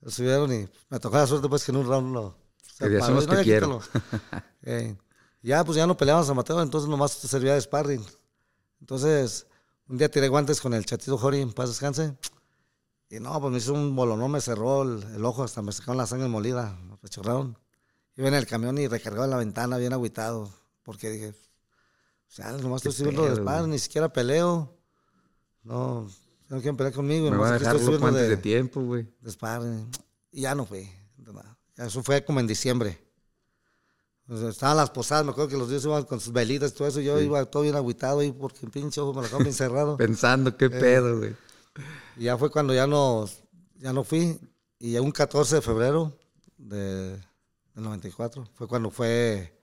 Lo 0.00 0.10
subieron 0.10 0.52
y 0.52 0.68
me 0.88 0.98
tocó 0.98 1.16
la 1.16 1.26
suerte 1.26 1.48
pues 1.48 1.64
que 1.64 1.72
en 1.72 1.78
un 1.78 1.86
round 1.86 2.14
lo... 2.14 2.36
Que 2.78 2.98
paró 2.98 3.18
esos 3.18 3.24
y, 3.24 3.26
te 3.26 3.36
ya 3.36 3.42
quiero. 3.42 3.80
Eh, 4.62 4.94
ya 5.42 5.64
pues 5.64 5.76
ya 5.76 5.86
no 5.86 5.96
peleábamos 5.96 6.28
a 6.28 6.34
Mateo, 6.34 6.60
entonces 6.60 6.88
nomás 6.88 7.12
servía 7.12 7.54
de 7.54 7.60
sparring. 7.62 8.04
Entonces, 8.80 9.46
un 9.88 9.96
día 9.96 10.10
tiré 10.10 10.28
guantes 10.28 10.60
con 10.60 10.74
el 10.74 10.84
chatito 10.84 11.16
Jori, 11.16 11.40
en 11.40 11.52
paz 11.52 11.70
descanse. 11.70 12.14
Y 13.08 13.20
no, 13.20 13.40
pues 13.40 13.50
me 13.50 13.58
hizo 13.58 13.72
un 13.72 13.96
bolonón, 13.96 14.30
me 14.30 14.40
cerró 14.40 14.82
el, 14.82 15.02
el 15.14 15.24
ojo, 15.24 15.42
hasta 15.42 15.62
me 15.62 15.72
sacaron 15.72 15.96
la 15.96 16.06
sangre 16.06 16.28
molida, 16.28 16.78
me 16.88 16.96
pechorraron. 16.98 17.58
Iba 18.16 18.28
en 18.28 18.34
el 18.34 18.46
camión 18.46 18.76
y 18.78 18.86
recargaba 18.86 19.26
la 19.26 19.38
ventana, 19.38 19.78
bien 19.78 19.94
agüitado, 19.94 20.50
porque 20.82 21.08
dije, 21.08 21.30
o 21.30 21.34
sea, 22.26 22.52
nomás 22.52 22.84
estoy 22.84 22.92
subiendo 22.92 23.24
de 23.24 23.36
sparring, 23.36 23.70
ni 23.70 23.78
siquiera 23.78 24.12
peleo. 24.12 24.76
No, 25.62 26.06
no 26.50 26.56
quieren 26.60 26.76
pelear 26.76 26.92
conmigo. 26.94 27.30
Me 27.30 27.36
van 27.36 27.54
a 27.54 27.58
dejar 27.58 27.74
loco 27.74 27.84
subiendo 27.86 28.06
antes 28.08 28.28
de 28.28 28.36
tiempo, 28.36 28.82
güey. 28.82 29.06
Y 30.32 30.42
ya 30.42 30.54
no 30.54 30.66
nada. 31.32 31.56
Eso 31.76 32.02
fue 32.02 32.24
como 32.24 32.40
en 32.40 32.46
diciembre. 32.46 32.98
Estaban 34.28 34.76
las 34.76 34.90
posadas, 34.90 35.24
me 35.24 35.32
acuerdo 35.32 35.50
que 35.50 35.56
los 35.56 35.68
días 35.68 35.84
iban 35.84 36.04
con 36.04 36.20
sus 36.20 36.32
velitas 36.32 36.70
y 36.70 36.74
todo 36.74 36.86
eso. 36.86 37.00
Yo 37.00 37.18
Sí. 37.18 37.24
iba 37.24 37.44
todo 37.46 37.64
bien 37.64 37.74
agüitado 37.74 38.20
ahí 38.20 38.30
porque 38.30 38.66
pinche 38.68 39.00
ojo 39.00 39.10
me 39.12 39.16
lo 39.16 39.22
dejaron 39.22 39.42
bien 39.42 39.54
cerrado. 39.54 39.96
Pensando 39.96 40.50
Eh. 40.50 40.54
qué 40.56 40.70
pedo, 40.70 41.18
güey. 41.18 41.34
Y 42.16 42.24
ya 42.24 42.36
fue 42.38 42.50
cuando 42.50 42.72
ya 42.74 42.86
no, 42.86 43.28
ya 43.78 43.92
no 43.92 44.04
fui. 44.04 44.38
Y 44.78 44.96
un 44.98 45.10
14 45.10 45.56
de 45.56 45.62
febrero 45.62 46.16
de, 46.56 47.10
del 47.74 47.84
94 47.84 48.44
fue 48.54 48.68
cuando 48.68 48.90
fue 48.90 49.60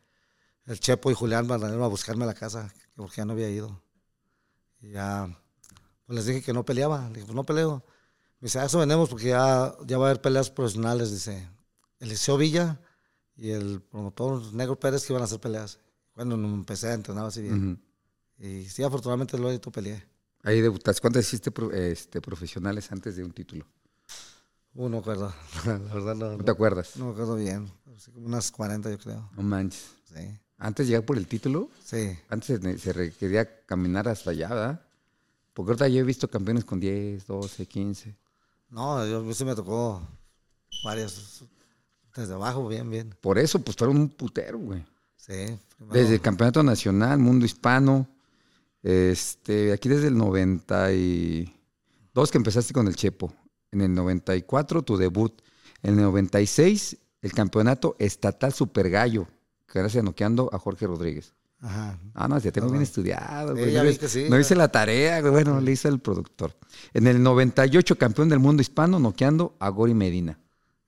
el 0.66 0.80
Chepo 0.82 1.12
y 1.12 1.14
Julián 1.14 1.48
Bandanero 1.48 1.84
a 1.86 1.88
buscarme 1.88 2.26
a 2.26 2.28
la 2.28 2.34
casa, 2.34 2.68
que 2.74 3.02
porque 3.02 3.18
ya 3.18 3.26
no 3.26 3.34
había 3.34 3.50
ido. 3.50 3.82
Y 4.82 4.92
ya 4.92 5.30
pues 6.08 6.16
les 6.16 6.26
dije 6.26 6.42
que 6.42 6.54
no 6.54 6.66
peleaba. 6.66 7.04
Le 7.10 7.16
dije, 7.16 7.26
pues 7.26 7.36
no 7.36 7.44
peleo. 7.46 7.84
Me 8.40 8.46
dice, 8.48 8.60
a 8.60 8.66
eso 8.66 8.80
venimos 8.80 9.10
porque 9.10 9.28
ya, 9.28 9.76
ya 9.86 9.98
va 9.98 10.06
a 10.08 10.10
haber 10.10 10.22
peleas 10.22 10.50
profesionales, 10.50 11.12
dice. 11.12 11.48
Eliseo 12.00 12.38
Villa 12.38 12.80
y 13.36 13.50
el 13.52 13.82
promotor 13.82 14.54
Negro 14.54 14.80
Pérez 14.80 15.06
que 15.06 15.14
iban 15.14 15.22
a 15.22 15.26
hacer 15.26 15.40
peleas. 15.40 15.80
Cuando 16.14 16.36
empecé 16.36 16.88
a 16.88 16.94
entrenar 16.94 17.26
así 17.26 17.42
bien. 17.42 17.72
Ujú. 18.40 18.48
Y 18.48 18.66
sí, 18.70 18.84
afortunadamente 18.84 19.38
lo 19.38 19.52
hecho, 19.52 19.72
peleé. 19.72 20.04
Ahí 20.44 20.62
debutaste. 20.62 21.02
¿Cuántas 21.02 21.26
hiciste 21.26 21.52
este, 21.74 22.22
profesionales 22.22 22.92
antes 22.92 23.16
de 23.16 23.24
un 23.24 23.32
título? 23.32 23.66
Uh, 24.76 24.88
no 24.90 25.00
acuerdo. 25.00 25.34
La 25.66 25.78
verdad 25.78 26.16
no, 26.16 26.38
¿No 26.38 26.44
te 26.44 26.52
acuerdas? 26.52 26.96
no 26.96 27.06
me 27.08 27.12
acuerdo 27.12 27.36
bien. 27.36 27.72
Así 27.96 28.12
como 28.12 28.28
unas 28.28 28.52
40 28.52 28.90
yo 28.92 28.98
creo. 29.00 29.30
No 29.36 29.42
manches. 29.44 29.86
Sí. 30.06 30.40
Antes 30.60 30.86
de 30.88 30.92
llegar 30.92 31.06
por 31.06 31.18
el 31.18 31.28
título, 31.28 31.70
Sí. 31.84 32.18
antes 32.30 32.60
se, 32.62 32.78
se 32.78 32.94
requería 32.94 33.66
caminar 33.66 34.08
hasta 34.08 34.32
allá, 34.32 34.50
¿verdad? 34.50 34.87
Porque 35.58 35.72
ahorita 35.72 35.88
yo 35.88 36.02
he 36.02 36.04
visto 36.04 36.30
campeones 36.30 36.64
con 36.64 36.80
10, 36.80 37.26
12, 37.26 37.66
15. 37.66 38.16
No, 38.70 39.04
yo, 39.08 39.18
a 39.18 39.22
mí 39.24 39.34
sí 39.34 39.44
me 39.44 39.56
tocó 39.56 40.00
varias. 40.84 41.44
Desde 42.16 42.36
abajo, 42.36 42.68
bien, 42.68 42.88
bien. 42.92 43.16
Por 43.22 43.40
eso, 43.40 43.58
pues 43.58 43.76
fueron 43.76 43.98
un 43.98 44.10
putero, 44.10 44.60
güey. 44.60 44.86
Sí. 45.16 45.58
primero- 45.76 46.00
Desde 46.00 46.14
el 46.14 46.22
Campeonato 46.22 46.62
Nacional, 46.62 47.18
Mundo 47.18 47.44
Hispano. 47.44 48.08
Este, 48.84 49.74
aquí 49.74 49.90
desde 49.90 50.10
el 50.10 50.18
92 50.18 52.32
que 52.32 52.38
empezaste 52.38 52.72
con 52.74 52.88
el 52.88 52.96
Chepo. 52.96 53.34
En 53.72 53.82
el 53.82 53.96
94 53.96 54.84
tu 54.84 54.96
debut. 54.96 55.42
En 55.82 55.96
el 55.98 56.04
96 56.04 56.98
el 57.24 57.34
Campeonato 57.34 57.96
Estatal 57.98 58.54
Super 58.54 58.92
Gallo. 58.92 59.28
Que 59.68 59.80
gracias 59.80 60.04
noqueando 60.04 60.52
a 60.54 60.60
Jorge 60.60 60.86
Rodríguez. 60.86 61.34
Ajá. 61.60 61.98
Ah, 62.14 62.28
no, 62.28 62.38
ya 62.38 62.52
tengo 62.52 62.70
bien 62.70 62.84
estudiado. 62.84 63.54
Güey. 63.56 63.72
ya 63.72 63.84
no 63.84 63.90
hice- 63.90 64.08
sí, 64.08 64.28
no 64.30 64.40
hice 64.40 64.56
la 64.56 64.68
tarea, 64.72 65.20
güey. 65.22 65.32
bueno, 65.32 65.60
le 65.60 65.72
hice 65.72 65.88
el 65.88 66.00
productor. 66.00 66.56
En 66.94 67.08
el 67.08 67.22
98 67.24 67.98
campeón 67.98 68.30
del 68.30 68.40
mundo 68.40 68.62
hispano 68.62 69.00
noqueando 69.00 69.56
a 69.60 69.70
Gori 69.70 69.94
Medina. 69.96 70.40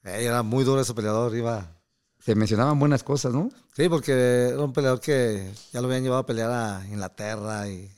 Eh, 0.04 0.26
era 0.26 0.44
muy 0.44 0.64
duro 0.64 0.82
ese 0.82 0.94
peleador, 0.94 1.36
iba. 1.36 1.76
Se 2.20 2.36
mencionaban 2.36 2.78
buenas 2.78 3.04
cosas, 3.04 3.34
¿no? 3.34 3.50
Sí, 3.76 3.90
porque 3.90 4.50
era 4.50 4.60
un 4.64 4.74
peleador 4.74 5.00
que 5.00 5.52
ya 5.72 5.82
lo 5.82 5.88
habían 5.88 6.04
llevado 6.04 6.22
a 6.22 6.26
pelear 6.26 6.52
a 6.52 6.86
Inglaterra 6.88 7.68
y 7.68 7.90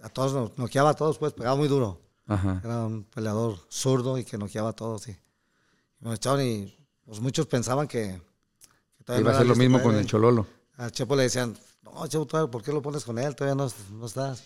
a 0.00 0.08
todos, 0.08 0.56
noqueaba 0.56 0.90
a 0.90 0.94
todos, 0.94 1.18
pues 1.18 1.32
pegaba 1.32 1.56
muy 1.56 1.68
duro. 1.68 2.00
Ajá. 2.26 2.60
Era 2.64 2.84
un 2.86 3.04
peleador 3.04 3.58
zurdo 3.68 4.16
y 4.16 4.24
que 4.24 4.38
noqueaba 4.38 4.70
a 4.70 4.72
todos, 4.72 5.02
sí. 5.02 5.14
Y 6.00 6.08
me 6.08 6.14
echaron 6.14 6.40
y 6.40 6.74
pues 7.04 7.20
muchos 7.20 7.46
pensaban 7.46 7.86
que, 7.86 8.20
que 9.04 9.20
Iba 9.20 9.32
a 9.32 9.38
ser 9.38 9.46
lo 9.46 9.56
mismo 9.56 9.82
con 9.82 9.94
el 9.94 10.06
Chololo. 10.06 10.46
Al 10.76 10.90
Chepo 10.90 11.14
le 11.16 11.24
decían, 11.24 11.54
no, 11.94 12.08
todavía, 12.26 12.50
¿por 12.50 12.62
qué 12.62 12.72
lo 12.72 12.82
pones 12.82 13.04
con 13.04 13.18
él? 13.18 13.34
Todavía 13.34 13.54
no, 13.54 13.70
no 13.98 14.06
estás. 14.06 14.42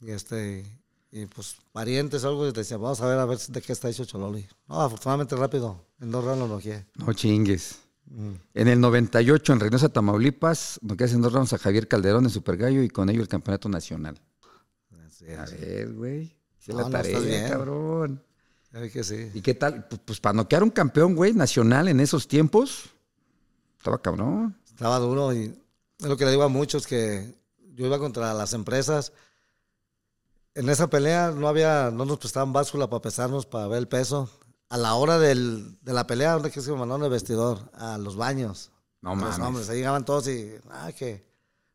Y 0.00 0.10
este, 0.10 0.64
y 1.10 1.26
pues 1.26 1.56
parientes 1.72 2.24
o 2.24 2.28
algo, 2.28 2.46
y 2.48 2.52
decían, 2.52 2.80
vamos 2.80 3.00
a 3.00 3.06
ver 3.06 3.18
a 3.18 3.24
ver 3.26 3.38
de 3.38 3.60
qué 3.62 3.72
está 3.72 3.88
hecho 3.88 4.04
Chololi. 4.04 4.46
No, 4.68 4.80
afortunadamente 4.80 5.36
rápido, 5.36 5.84
en 6.00 6.10
dos 6.10 6.24
rounds 6.24 6.40
lo 6.40 6.48
noqueé. 6.48 6.86
No 6.96 7.12
chingues. 7.12 7.78
Mm. 8.06 8.32
En 8.54 8.68
el 8.68 8.80
98, 8.80 9.52
en 9.52 9.60
Reynosa, 9.60 9.88
Tamaulipas, 9.88 10.78
noqueas 10.82 11.12
en 11.12 11.20
dos 11.22 11.32
rounds 11.32 11.52
a 11.52 11.58
Javier 11.58 11.86
Calderón 11.86 12.24
en 12.24 12.30
Super 12.30 12.56
Gallo 12.56 12.82
y 12.82 12.88
con 12.88 13.08
ello 13.10 13.20
el 13.22 13.28
campeonato 13.28 13.68
nacional. 13.68 14.20
Así 15.06 15.26
A 15.26 15.44
es. 15.44 15.60
ver, 15.60 15.92
güey. 15.92 16.36
Hice 16.58 16.72
No, 16.72 16.78
la 16.78 16.84
no, 16.84 16.90
tarea, 16.90 17.10
estás 17.12 17.24
bien. 17.26 17.48
cabrón. 17.48 18.22
Vi 18.72 18.90
que 18.90 19.02
sí. 19.04 19.30
¿Y 19.34 19.40
qué 19.42 19.54
tal? 19.54 19.86
Pues, 19.88 20.00
pues, 20.04 20.20
para 20.20 20.32
noquear 20.34 20.62
un 20.62 20.70
campeón, 20.70 21.14
güey, 21.14 21.32
nacional 21.34 21.88
en 21.88 22.00
esos 22.00 22.26
tiempos, 22.28 22.90
estaba 23.78 24.00
cabrón. 24.00 24.56
Estaba 24.66 24.98
duro 24.98 25.34
y 25.34 25.54
es 26.00 26.06
lo 26.06 26.16
que 26.16 26.24
le 26.24 26.30
digo 26.32 26.42
a 26.42 26.48
muchos 26.48 26.86
que 26.86 27.34
yo 27.74 27.86
iba 27.86 27.98
contra 27.98 28.32
las 28.34 28.52
empresas. 28.52 29.12
En 30.54 30.68
esa 30.68 30.88
pelea 30.88 31.30
no 31.30 31.48
había, 31.48 31.90
no 31.92 32.04
nos 32.04 32.18
prestaban 32.18 32.52
báscula 32.52 32.88
para 32.90 33.02
pesarnos, 33.02 33.46
para 33.46 33.68
ver 33.68 33.78
el 33.78 33.88
peso. 33.88 34.28
A 34.68 34.76
la 34.76 34.94
hora 34.94 35.18
del- 35.18 35.78
de 35.82 35.92
la 35.92 36.06
pelea, 36.06 36.32
¿dónde 36.32 36.50
que 36.50 36.60
se 36.60 36.70
me 36.72 36.78
mandaron 36.78 37.04
el 37.04 37.10
vestidor? 37.10 37.70
A 37.74 37.98
los 37.98 38.16
baños. 38.16 38.70
No 39.02 39.14
los 39.14 39.18
mames. 39.22 39.38
hombres, 39.38 39.68
ahí 39.70 39.78
llegaban 39.78 40.04
todos 40.04 40.28
y, 40.28 40.52
ah, 40.70 40.92
que 40.92 41.26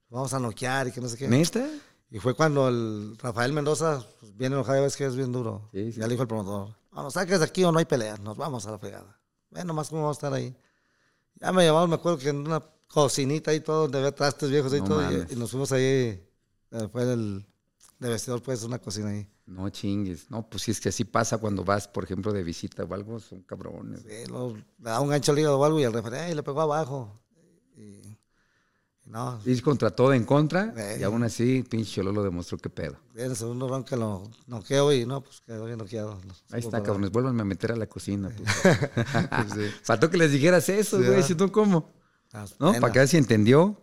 vamos 0.10 0.34
a 0.34 0.40
noquear 0.40 0.88
y 0.88 0.92
que 0.92 1.02
no 1.02 1.08
sé 1.10 1.18
qué. 1.18 1.28
¿Neta? 1.28 1.68
Y 2.12 2.20
fue 2.20 2.36
cuando 2.36 2.68
el 2.70 3.18
Rafael 3.18 3.52
Mendoza 3.52 4.06
pues, 4.20 4.36
viene 4.38 4.56
enojado, 4.56 4.78
ya 4.78 4.84
ves 4.84 4.96
que 4.96 5.06
es 5.06 5.16
bien 5.16 5.32
duro. 5.32 5.70
Sí, 5.74 5.92
sí. 5.92 6.00
Ya 6.00 6.06
le 6.08 6.12
dijo 6.14 6.22
el 6.22 6.28
promotor, 6.28 6.76
nos 6.92 7.14
saques 7.14 7.40
de 7.40 7.46
aquí 7.46 7.64
o 7.64 7.72
no 7.72 7.80
hay 7.80 7.86
pelea, 7.86 8.16
nos 8.18 8.38
vamos 8.38 8.66
a 8.68 8.72
la 8.72 8.78
fregada. 8.78 9.20
Ven 9.50 9.66
nomás 9.68 9.90
cómo 9.90 10.04
vamos 10.04 10.18
a 10.18 10.20
estar 10.20 10.34
ahí. 10.34 10.56
Ya 11.42 11.52
me 11.52 11.66
llamaron, 11.66 11.90
me 11.90 11.96
acuerdo 11.96 12.18
que 12.20 12.30
en 12.30 12.38
una 12.46 12.62
cocinita 12.88 13.54
y 13.54 13.60
todo, 13.60 13.84
donde 13.84 13.98
había 14.00 14.14
trastes 14.16 14.50
viejos 14.50 14.74
y 14.74 14.80
No 14.82 14.86
todo, 14.88 15.12
y, 15.12 15.34
y 15.34 15.36
nos 15.36 15.52
fuimos 15.52 15.72
ahí, 15.72 15.84
eh, 15.84 16.88
fue 16.92 17.04
el 17.12 17.46
de 18.00 18.10
vestidor, 18.10 18.42
pues, 18.42 18.64
una 18.64 18.80
cocina 18.80 19.10
ahí. 19.10 19.28
No 19.46 19.70
chingues. 19.70 20.30
No, 20.32 20.50
pues 20.50 20.64
si 20.64 20.72
es 20.72 20.80
que 20.82 20.90
así 20.90 21.04
pasa 21.06 21.38
cuando 21.38 21.64
vas, 21.64 21.88
por 21.88 22.04
ejemplo, 22.04 22.34
de 22.34 22.44
visita 22.44 22.84
o 22.84 22.94
algo, 22.94 23.20
son 23.20 23.42
cabrones. 23.44 24.02
Sí, 24.02 24.28
luego 24.28 24.56
le 24.58 24.64
da 24.80 25.00
un 25.00 25.10
gancho 25.10 25.32
al 25.32 25.40
hígado 25.40 25.60
o 25.60 25.64
algo 25.66 25.80
y 25.80 25.84
el 25.84 25.94
referee 25.94 26.30
"Ey, 26.30 26.34
le 26.36 26.42
pegó 26.44 26.62
abajo. 26.62 27.22
Y, 27.78 28.18
no, 29.06 29.40
Ir 29.46 29.62
contra 29.62 29.92
todo 29.92 30.14
en 30.14 30.26
contra 30.26 30.74
Eh. 30.76 30.98
y 31.00 31.04
aún 31.04 31.22
así, 31.24 31.62
pinche 31.70 31.92
Chololo 31.92 32.24
demostró 32.24 32.58
qué 32.58 32.70
pedo. 32.72 32.98
en 33.14 33.30
el 33.32 33.36
segundo 33.36 33.68
round 33.68 33.86
que 33.86 33.96
lo 33.96 34.24
noqueo 34.48 34.92
y 34.92 35.06
no, 35.06 35.22
pues 35.22 35.42
quedó 35.46 35.66
bien 35.66 35.78
noqueado. 35.78 36.20
Ahí 36.52 36.60
está, 36.62 36.82
cabrones, 36.82 37.12
vuélvanme 37.12 37.44
a 37.44 37.46
meter 37.46 37.72
a 37.74 37.76
la 37.76 37.86
cocina. 37.88 38.32
pues. 38.36 38.50
Sí. 39.54 39.70
Faltó 39.84 40.10
que 40.10 40.18
les 40.18 40.32
dijeras 40.32 40.68
eso, 40.70 40.98
güey, 40.98 41.22
si 41.22 41.36
tú 41.36 41.52
cómo. 41.52 41.94
¿No? 42.60 42.74
Para 42.80 42.92
que 42.94 43.00
veas 43.00 43.10
si 43.12 43.18
entendió. 43.18 43.82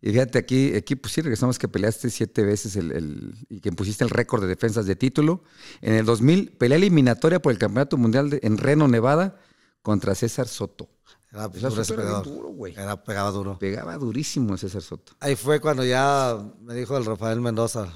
Y 0.00 0.10
fíjate, 0.12 0.38
aquí, 0.38 0.74
aquí 0.76 0.94
pues 0.94 1.12
sí, 1.12 1.20
regresamos 1.22 1.58
que 1.58 1.66
peleaste 1.66 2.08
siete 2.10 2.44
veces 2.44 2.76
el, 2.76 2.92
el- 2.92 3.46
y 3.48 3.60
que 3.60 3.72
pusiste 3.72 4.04
el 4.04 4.10
récord 4.10 4.40
de 4.42 4.46
defensas 4.46 4.86
de 4.86 4.94
título. 4.94 5.42
En 5.80 5.94
el 5.94 6.06
2000, 6.06 6.52
pelea 6.52 6.76
eliminatoria 6.78 7.42
por 7.42 7.50
el 7.52 7.58
Campeonato 7.58 7.96
Mundial 7.96 8.30
de- 8.30 8.40
en 8.44 8.58
Reno, 8.58 8.86
Nevada, 8.86 9.40
contra 9.82 10.14
César 10.14 10.46
Soto. 10.46 10.88
Era 11.32 11.48
Soto 11.84 11.94
era 11.94 12.20
duro, 12.20 12.48
güey. 12.50 12.74
Era 12.74 13.02
pegaba 13.02 13.30
duro. 13.32 13.58
Pegaba 13.58 13.98
durísimo 13.98 14.56
César 14.56 14.82
Soto. 14.82 15.12
Ahí 15.20 15.34
fue 15.34 15.60
cuando 15.60 15.84
ya 15.84 16.38
me 16.60 16.74
dijo 16.74 16.96
el 16.96 17.04
Rafael 17.04 17.40
Mendoza 17.40 17.92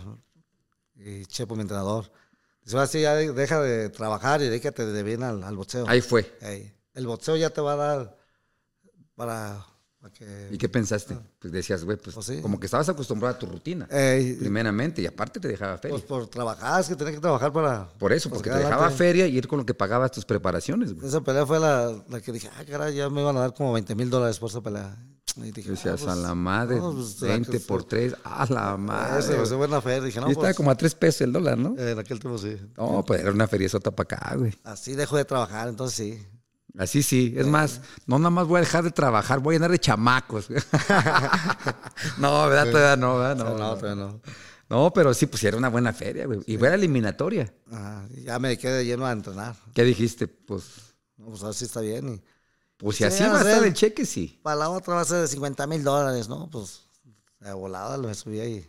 y 0.97 1.25
Chepo, 1.27 1.55
mi 1.55 1.63
entrenador. 1.63 2.11
Dice, 2.65 2.77
ahora 2.77 2.87
sí, 2.89 3.01
ya 3.01 3.15
de- 3.15 3.33
deja 3.33 3.61
de 3.61 3.91
trabajar 3.91 4.41
y 4.43 4.47
dedícate 4.47 4.85
de 4.87 5.03
bien 5.05 5.23
al, 5.23 5.43
al 5.45 5.57
boxeo. 5.57 5.87
Ahí 5.89 6.01
fue. 6.01 6.31
El 6.95 7.07
boxeo 7.07 7.37
ya 7.37 7.51
te 7.51 7.61
va 7.61 7.73
a 7.75 7.77
dar 7.77 8.19
para 9.15 9.67
que... 10.11 10.49
¿Y 10.51 10.59
qué 10.59 10.69
pensaste? 10.69 11.17
Pues 11.39 11.53
decías, 11.53 11.85
güey, 11.85 11.97
pues 11.97 12.15
Pues 12.15 12.27
sí. 12.27 12.41
como 12.41 12.59
que 12.59 12.67
estabas 12.67 12.89
acostumbrado 12.89 13.35
a 13.35 13.39
tu 13.39 13.47
rutina, 13.47 13.87
primeramente, 14.39 15.03
y 15.03 15.07
aparte 15.07 15.39
te 15.41 15.49
dejaba 15.49 15.79
feria. 15.79 15.95
pues 15.97 16.05
por 16.05 16.27
trabajar, 16.29 16.81
es 16.81 16.89
que 16.89 16.97
tenés 16.97 17.15
que 17.15 17.21
trabajar 17.21 17.53
para... 17.53 17.89
por 17.99 18.13
eso, 18.13 18.29
porque 18.31 18.51
te 18.51 18.57
dejaba 18.57 18.75
adelante. 18.87 18.97
feria 18.99 19.27
y 19.27 19.37
ir 19.37 19.47
con 19.49 19.59
lo 19.59 19.67
que 19.67 19.75
pagabas 19.75 20.11
tus 20.13 20.25
preparaciones, 20.25 20.95
güey. 20.95 21.07
Esa 21.07 21.21
pelea 21.21 21.47
fue 21.47 21.61
la, 21.61 22.03
la 22.09 22.21
que 22.21 22.33
dije, 22.33 22.51
ah, 22.57 22.65
caray, 22.65 22.95
ya 22.95 23.09
me 23.11 23.21
iban 23.21 23.37
a 23.37 23.41
dar 23.41 23.55
como 23.55 23.73
20 23.73 23.95
mil 23.95 24.11
dólares 24.11 24.39
por 24.39 24.51
esa 24.51 24.61
pelea. 24.61 24.97
Y 25.37 25.51
dije, 25.51 25.71
Decías, 25.71 26.03
ah, 26.03 26.05
pues, 26.05 26.17
a 26.19 26.21
la 26.21 26.35
madre, 26.35 26.77
no, 26.77 26.93
pues, 26.93 27.19
20 27.21 27.51
pues, 27.51 27.63
por 27.63 27.85
3, 27.85 28.17
a 28.23 28.47
la 28.51 28.77
madre. 28.77 29.21
Ese, 29.21 29.35
pues, 29.35 29.51
buena 29.55 29.81
fe. 29.81 30.01
Dije, 30.03 30.21
no, 30.21 30.29
y 30.29 30.33
estaba 30.33 30.49
pues, 30.49 30.57
como 30.57 30.71
a 30.71 30.75
3 30.75 30.95
pesos 30.95 31.21
el 31.23 31.33
dólar, 31.33 31.57
¿no? 31.57 31.75
eh, 31.79 31.93
en 31.93 31.99
aquel 31.99 32.21
tiempo 32.21 32.37
sí. 32.39 32.55
No, 32.77 33.03
pues 33.07 33.21
era 33.23 33.31
una 33.31 33.47
feriezota 33.47 33.91
para 33.91 34.17
acá, 34.17 34.37
güey. 34.37 34.53
Así 34.65 34.95
dejo 34.95 35.17
de 35.17 35.25
trabajar, 35.25 35.69
entonces 35.69 35.97
sí. 35.97 36.27
Así 36.79 37.03
sí. 37.03 37.35
Es 37.37 37.47
más, 37.47 37.81
no 38.07 38.19
nada 38.19 38.31
más 38.31 38.47
voy 38.47 38.59
a 38.59 38.61
dejar 38.61 38.83
de 38.85 38.91
trabajar, 38.91 39.41
voy 39.41 39.55
a 39.55 39.59
llenar 39.59 39.71
de 39.71 39.79
chamacos. 39.79 40.49
no, 42.19 42.49
¿verdad? 42.49 42.71
Todavía 42.71 42.97
no, 42.97 43.19
¿verdad? 43.19 43.37
No, 43.37 43.45
No, 43.51 43.59
no, 43.59 43.79
pero 43.79 43.95
no. 43.95 44.21
No, 44.69 44.91
pero 44.91 45.13
sí, 45.13 45.27
pues 45.27 45.45
era 45.45 45.59
una 45.59 45.69
buena 45.69 45.93
feria, 45.93 46.25
güey. 46.25 46.41
Y 46.47 46.57
fue 46.57 46.71
la 46.71 46.77
eliminatoria. 46.77 47.53
Y 48.17 48.23
ya 48.23 48.39
me 48.39 48.57
de 48.57 48.85
lleno 48.87 49.05
a 49.05 49.13
entrenar. 49.13 49.55
¿Qué 49.75 49.85
dijiste? 49.85 50.29
Pues, 50.29 50.95
No, 51.19 51.27
pues 51.27 51.43
así 51.43 51.67
está 51.67 51.81
bien. 51.81 52.15
Y, 52.15 52.23
Pues 52.79 52.97
si 52.97 53.05
Sí, 53.05 53.09
así 53.09 53.23
va 53.25 53.37
a 53.37 53.43
estar 53.43 53.65
el 53.65 53.75
cheque, 53.75 54.07
sí. 54.07 54.41
para 54.43 54.57
la 54.57 54.71
otra 54.71 54.95
va 54.95 55.03
a 55.03 55.05
ser 55.05 55.21
de 55.21 55.29
50 55.29 55.67
mil 55.67 55.85
dólares, 55.85 56.27
¿no? 56.31 56.49
Pues 56.49 56.87
de 57.41 57.53
volada 57.53 57.99
lo 57.99 58.13
subí 58.15 58.41
ahí. 58.41 58.67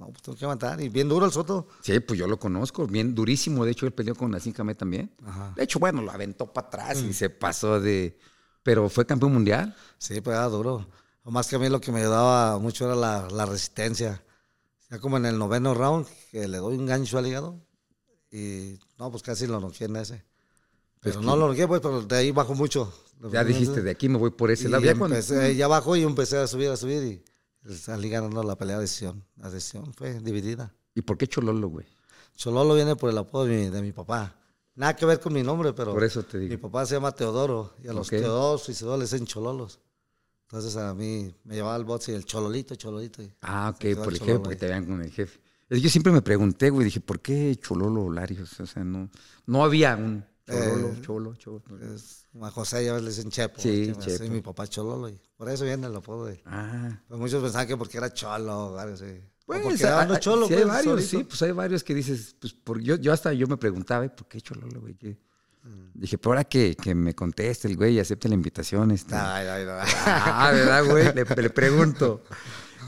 No, 0.00 0.06
pues 0.08 0.22
tengo 0.22 0.36
que 0.38 0.44
aguantar. 0.46 0.80
Y 0.80 0.88
bien 0.88 1.08
duro 1.08 1.26
el 1.26 1.30
Soto. 1.32 1.68
Sí, 1.82 2.00
pues 2.00 2.18
yo 2.18 2.26
lo 2.26 2.38
conozco, 2.38 2.86
bien 2.86 3.14
durísimo. 3.14 3.64
De 3.66 3.72
hecho, 3.72 3.84
él 3.86 3.92
peleó 3.92 4.14
con 4.14 4.30
Nassim 4.30 4.52
Khamé 4.54 4.74
también. 4.74 5.14
Ajá. 5.24 5.52
De 5.54 5.62
hecho, 5.62 5.78
bueno, 5.78 6.00
lo 6.00 6.10
aventó 6.10 6.52
para 6.52 6.68
atrás 6.68 7.02
Mm. 7.02 7.10
y 7.10 7.12
se 7.12 7.28
pasó 7.30 7.78
de... 7.80 8.18
Pero 8.62 8.88
fue 8.88 9.04
campeón 9.06 9.32
mundial. 9.34 9.76
Sí, 9.98 10.20
pegaba 10.22 10.46
duro. 10.48 10.88
Lo 11.24 11.30
más 11.30 11.48
que 11.48 11.56
a 11.56 11.58
mí 11.58 11.68
lo 11.68 11.80
que 11.82 11.92
me 11.92 12.00
ayudaba 12.00 12.58
mucho 12.58 12.86
era 12.86 12.94
la, 12.96 13.28
la 13.30 13.44
resistencia. 13.46 14.22
Ya 14.90 14.98
como 14.98 15.18
en 15.18 15.26
el 15.26 15.38
noveno 15.38 15.74
round, 15.74 16.06
que 16.30 16.48
le 16.48 16.58
doy 16.58 16.76
un 16.78 16.86
gancho 16.86 17.18
al 17.18 17.26
hígado. 17.26 17.60
Y 18.32 18.78
no, 18.98 19.10
pues 19.10 19.22
casi 19.22 19.46
lo 19.46 19.60
noqué 19.60 19.84
en 19.84 19.96
ese. 19.96 20.24
Pero 21.00 21.14
Pues 21.16 21.24
no 21.26 21.34
que- 21.34 21.38
lo 21.40 21.48
noqué, 21.48 21.68
pues, 21.68 21.80
pero 21.80 22.02
de 22.02 22.16
ahí 22.16 22.30
bajo 22.30 22.54
mucho. 22.54 22.92
Ya 23.32 23.44
dijiste, 23.44 23.82
de 23.82 23.90
aquí 23.90 24.08
me 24.08 24.16
voy 24.16 24.30
por 24.30 24.50
ese 24.50 24.68
lado. 24.70 24.82
Ya 24.82 24.94
cuando- 24.96 25.16
empecé, 25.16 25.54
ya 25.56 25.68
bajó 25.68 25.94
y 25.96 26.02
empecé 26.04 26.38
a 26.38 26.46
subir, 26.46 26.70
a 26.70 26.76
subir. 26.76 27.02
Y 27.02 27.24
salí 27.68 28.08
ganando 28.08 28.42
la 28.42 28.56
pelea 28.56 28.76
de 28.76 28.82
decisión. 28.82 29.24
La 29.36 29.50
decisión 29.50 29.92
fue 29.94 30.18
dividida. 30.20 30.72
¿Y 30.94 31.02
por 31.02 31.16
qué 31.18 31.26
Chololo, 31.26 31.68
güey? 31.68 31.86
Chololo 32.36 32.74
viene 32.74 32.96
por 32.96 33.10
el 33.10 33.18
apodo 33.18 33.44
de 33.44 33.56
mi, 33.64 33.70
de 33.70 33.82
mi 33.82 33.92
papá. 33.92 34.34
Nada 34.74 34.96
que 34.96 35.04
ver 35.04 35.20
con 35.20 35.32
mi 35.32 35.42
nombre, 35.42 35.72
pero 35.72 35.92
Por 35.92 36.04
eso 36.04 36.22
te 36.22 36.38
digo. 36.38 36.50
mi 36.50 36.56
papá 36.56 36.86
se 36.86 36.94
llama 36.94 37.12
Teodoro 37.12 37.74
y 37.82 37.88
a 37.88 37.92
los 37.92 38.06
Ok. 38.06 38.10
Teodoros 38.18 38.68
y 38.68 38.72
Isidoro 38.72 38.96
les 38.98 39.10
dicen 39.10 39.26
chololos. 39.26 39.78
Entonces 40.42 40.76
a 40.76 40.94
mí 40.94 41.32
me 41.44 41.54
llevaba 41.54 41.74
al 41.74 41.84
box 41.84 42.08
y 42.08 42.12
el 42.12 42.24
chololito, 42.24 42.74
chololito. 42.76 43.22
y- 43.22 43.32
Ah, 43.42 43.70
ok, 43.74 43.78
por 43.96 44.08
el 44.08 44.14
el 44.14 44.18
jefe, 44.20 44.38
porque 44.40 44.56
te 44.56 44.66
vean 44.66 44.86
con 44.86 45.02
el 45.02 45.10
jefe. 45.10 45.38
Es 45.68 45.76
que 45.76 45.80
Yo 45.80 45.88
siempre 45.90 46.12
me 46.12 46.22
pregunté, 46.22 46.70
güey, 46.70 46.84
dije, 46.86 47.00
¿por 47.00 47.20
qué 47.20 47.54
Chololo 47.56 48.10
Larios? 48.10 48.58
O 48.58 48.66
sea, 48.66 48.82
no, 48.82 49.08
no 49.46 49.62
había 49.62 49.94
un 49.96 50.24
Chololo, 50.46 50.88
Eh, 50.88 50.98
Cholo, 51.02 51.34
Cholo. 51.36 51.62
Es, 51.94 52.19
a 52.42 52.50
José 52.50 52.84
ya 52.84 52.92
ves, 52.92 53.02
le 53.02 53.10
dicen 53.10 53.30
Chepo. 53.30 53.60
Sí, 53.60 53.86
Chepo, 53.86 54.00
Chepo. 54.00 54.24
sí, 54.24 54.30
mi 54.30 54.40
papá 54.40 54.64
es 54.64 54.70
Chololo 54.70 55.08
y 55.08 55.20
por 55.36 55.48
eso 55.50 55.64
viene 55.64 55.86
el 55.86 55.96
apodo 55.96 56.26
de... 56.26 56.40
Ah. 56.46 57.00
Pues 57.08 57.18
muchos 57.20 57.42
pensaban 57.42 57.66
que 57.66 57.76
porque 57.76 57.98
era 57.98 58.12
cholo. 58.12 58.66
O 58.66 58.76
Pues, 58.76 59.62
porque 59.62 59.84
hay- 59.84 59.90
era 59.90 60.04
uno 60.04 60.14
hay- 60.14 60.20
cholo, 60.20 60.46
sí 60.46 60.54
hay 60.54 60.60
pues, 60.60 60.68
varios, 60.68 60.84
solito. 61.04 61.08
sí, 61.18 61.24
pues 61.24 61.42
hay 61.42 61.50
varios 61.52 61.82
que 61.84 61.94
dices, 61.94 62.36
pues 62.40 62.52
por, 62.52 62.80
yo, 62.80 62.96
yo 62.96 63.12
hasta 63.12 63.32
yo 63.32 63.46
me 63.46 63.56
preguntaba. 63.56 64.06
¿por 64.08 64.28
qué 64.28 64.40
Chololo, 64.40 64.80
güey? 64.80 64.94
¿Qué? 64.94 65.18
Mm. 65.64 65.90
Dije, 66.00 66.18
pero 66.18 66.30
ahora 66.32 66.44
que, 66.44 66.76
que 66.76 66.94
me 66.94 67.14
conteste 67.14 67.68
el 67.68 67.76
güey 67.76 67.94
y 67.94 67.98
acepte 68.00 68.28
la 68.28 68.34
invitación, 68.34 68.90
este. 68.92 69.14
Ay, 69.14 69.46
ay, 69.46 69.66
ay. 69.68 69.92
Ah, 70.06 70.50
¿verdad, 70.52 70.84
güey? 70.86 71.04
Le, 71.14 71.24
le 71.42 71.50
pregunto. 71.50 72.22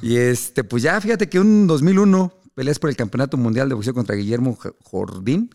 Y 0.03 0.17
este, 0.17 0.63
pues 0.65 0.83
ya, 0.83 1.01
fíjate 1.01 1.29
que 1.29 1.39
un 1.41 1.67
2001 1.67 2.33
peleas 2.55 2.79
por 2.79 2.91
el 2.91 2.97
Campeonato 2.97 3.37
Mundial 3.37 3.69
de 3.69 3.75
Boxeo 3.75 3.93
contra 3.95 4.15
Guillermo 4.15 4.57
Jordín, 4.85 5.51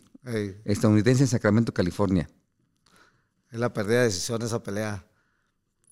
estadounidense 0.65 1.23
en 1.23 1.27
Sacramento, 1.29 1.73
California. 1.73 2.29
Es 3.51 3.59
la 3.59 3.73
pérdida 3.73 3.99
de 3.99 4.05
decisión 4.05 4.41
esa 4.41 4.61
pelea. 4.61 5.05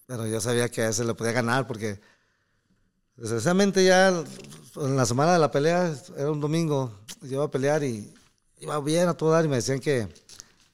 Pero 0.08 0.28
yo 0.28 0.40
sabía 0.40 0.70
que 0.70 0.82
a 0.82 0.90
ese 0.90 1.04
le 1.04 1.14
podía 1.14 1.32
ganar 1.32 1.68
porque 1.68 2.00
desgraciadamente 3.16 3.84
ya 3.84 4.10
en 4.10 4.96
la 4.96 5.06
semana 5.06 5.34
de 5.34 5.40
la 5.40 5.52
pelea, 5.52 5.94
era 6.18 6.32
un 6.32 6.42
domingo, 6.42 6.92
yo 7.22 7.36
iba 7.36 7.46
a 7.46 7.52
pelear 7.52 7.84
y 7.84 8.14
iba 8.60 8.80
bien 8.82 9.08
a 9.08 9.14
todo 9.14 9.32
dar 9.32 9.46
y 9.46 9.48
me 9.48 9.56
decían 9.56 9.80
que, 9.80 10.08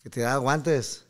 que 0.04 0.10
tirara 0.10 0.38
guantes. 0.38 1.06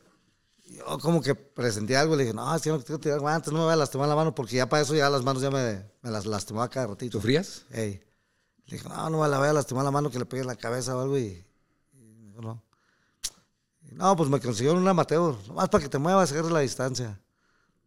Yo 0.66 1.00
como 1.00 1.22
que 1.22 1.36
presenté 1.36 1.98
algo 1.98 2.14
y 2.14 2.18
le 2.18 2.24
dije, 2.24 2.34
no, 2.34 2.56
es 2.56 2.62
que 2.62 2.70
no 2.70 2.82
quiero 2.82 3.00
tirar 3.00 3.20
guantes, 3.20 3.52
no 3.52 3.60
me 3.60 3.66
voy 3.66 3.74
a 3.74 3.78
lastimar 3.78 4.08
la 4.08 4.16
mano 4.16 4.34
porque 4.34 4.56
ya 4.56 4.70
para 4.70 4.84
eso 4.84 4.96
ya 4.96 5.10
las 5.10 5.24
manos 5.24 5.42
ya 5.42 5.52
me, 5.52 5.84
me 6.02 6.12
las 6.12 6.26
lastimaba 6.26 6.70
cada 6.70 6.88
ratito. 6.88 7.18
¿Sufrías? 7.18 7.66
Ey. 7.72 8.02
Le 8.68 8.78
dije, 8.78 8.88
no, 8.88 9.10
no 9.10 9.22
me 9.22 9.28
la 9.28 9.38
voy 9.38 9.50
a 9.50 9.54
lastimar 9.54 9.84
la 9.84 9.92
mano 9.92 10.10
que 10.10 10.20
le 10.20 10.26
pegue 10.26 10.42
en 10.42 10.48
la 10.48 10.56
cabeza 10.56 10.96
o 10.96 11.02
algo 11.02 11.18
y, 11.18 11.46
y 11.94 12.34
no. 12.42 12.64
No, 13.92 14.16
pues 14.16 14.30
me 14.30 14.40
consiguieron 14.40 14.82
un 14.82 14.88
amateur, 14.88 15.36
nomás 15.48 15.70
para 15.70 15.84
que 15.84 15.90
te 15.90 15.98
muevas, 15.98 16.32
agarres 16.32 16.52
la 16.52 16.60
distancia. 16.62 17.20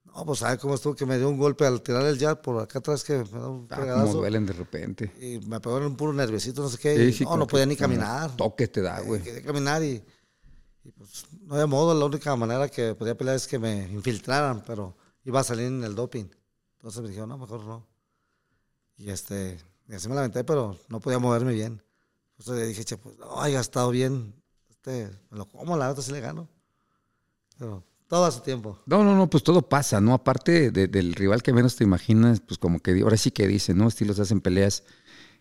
No, 0.04 0.24
pues 0.24 0.38
sabe 0.40 0.58
cómo 0.58 0.74
estuvo 0.74 0.94
que 0.94 1.06
me 1.06 1.18
dio 1.18 1.28
un 1.28 1.36
golpe 1.38 1.66
al 1.66 1.82
tirar 1.82 2.04
el 2.06 2.18
jab 2.18 2.40
por 2.40 2.62
acá 2.62 2.78
atrás 2.78 3.02
que 3.02 3.18
me 3.18 3.24
dio 3.24 3.50
un 3.50 3.66
Ah, 3.70 3.80
como 3.80 4.12
duelen 4.12 4.46
de 4.46 4.52
repente. 4.52 5.12
Y 5.20 5.44
me 5.46 5.58
pegó 5.60 5.78
en 5.78 5.84
un 5.86 5.96
puro 5.96 6.12
nerviosito, 6.12 6.62
no 6.62 6.68
sé 6.68 6.78
qué. 6.78 6.96
Sí, 6.96 7.12
sí, 7.12 7.24
no, 7.24 7.36
no 7.36 7.46
podía 7.46 7.66
ni 7.66 7.74
caminar. 7.74 8.30
Toque 8.36 8.68
te 8.68 8.80
da, 8.80 9.00
Eh, 9.00 9.04
güey. 9.04 9.22
Quería 9.22 9.42
caminar 9.42 9.82
y, 9.82 10.04
y, 10.84 10.90
pues 10.92 11.26
no 11.40 11.54
había 11.54 11.66
modo. 11.66 11.98
La 11.98 12.04
única 12.04 12.36
manera 12.36 12.68
que 12.68 12.94
podía 12.94 13.16
pelear 13.16 13.36
es 13.36 13.48
que 13.48 13.58
me 13.58 13.88
infiltraran, 13.90 14.62
pero 14.64 14.96
iba 15.24 15.40
a 15.40 15.44
salir 15.44 15.66
en 15.66 15.82
el 15.82 15.96
doping. 15.96 16.26
Entonces 16.76 17.02
me 17.02 17.08
dijeron, 17.08 17.30
no, 17.30 17.38
mejor 17.38 17.64
no. 17.64 17.84
Y 18.96 19.10
este, 19.10 19.58
y 19.88 19.94
así 19.94 20.08
me 20.08 20.14
la 20.14 20.20
aventé, 20.20 20.44
pero 20.44 20.78
no 20.88 21.00
podía 21.00 21.18
moverme 21.18 21.54
bien. 21.54 21.82
Entonces 22.38 22.62
le 22.62 22.68
dije, 22.68 22.84
che, 22.84 22.98
pues 22.98 23.18
no, 23.18 23.40
haya 23.42 23.58
estado 23.58 23.90
bien. 23.90 24.34
Este, 24.84 25.10
me 25.30 25.38
lo 25.38 25.46
como, 25.48 25.78
la 25.78 25.88
otra 25.90 26.02
sí 26.02 26.12
le 26.12 26.20
gano. 26.20 26.46
Pero 27.58 27.82
todo 28.06 28.26
a 28.26 28.30
su 28.30 28.40
tiempo. 28.40 28.78
No, 28.84 29.02
no, 29.02 29.16
no, 29.16 29.30
pues 29.30 29.42
todo 29.42 29.62
pasa, 29.66 29.98
¿no? 29.98 30.12
Aparte 30.12 30.70
de- 30.70 30.88
del 30.88 31.14
rival 31.14 31.42
que 31.42 31.54
menos 31.54 31.76
te 31.76 31.84
imaginas, 31.84 32.40
pues 32.40 32.58
como 32.58 32.80
que 32.80 33.00
ahora 33.00 33.16
sí 33.16 33.30
que 33.30 33.46
dicen, 33.46 33.78
¿no? 33.78 33.88
Estilos 33.88 34.18
hacen 34.18 34.42
peleas. 34.42 34.84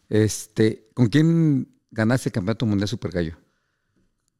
Este, 0.07 0.89
¿con 0.93 1.07
quién 1.07 1.75
ganaste 1.91 2.29
el 2.29 2.33
campeonato 2.33 2.65
mundial 2.65 2.87
Super 2.87 3.11
Gallo? 3.11 3.35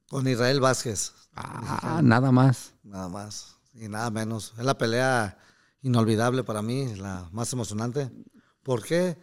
Con 0.08 0.26
Israel 0.28 0.62
Vázquez. 0.62 1.12
Ah, 1.36 2.00
nada 2.02 2.32
más. 2.32 2.74
Nada 2.84 3.10
más 3.10 3.58
y 3.74 3.90
nada 3.90 4.10
menos. 4.10 4.54
Es 4.58 4.64
la 4.64 4.78
pelea 4.78 5.38
inolvidable 5.82 6.44
para 6.46 6.62
mí, 6.62 6.96
la 6.96 7.28
más 7.34 7.52
emocionante. 7.52 8.10
¿Por 8.62 8.84
qué? 8.84 9.18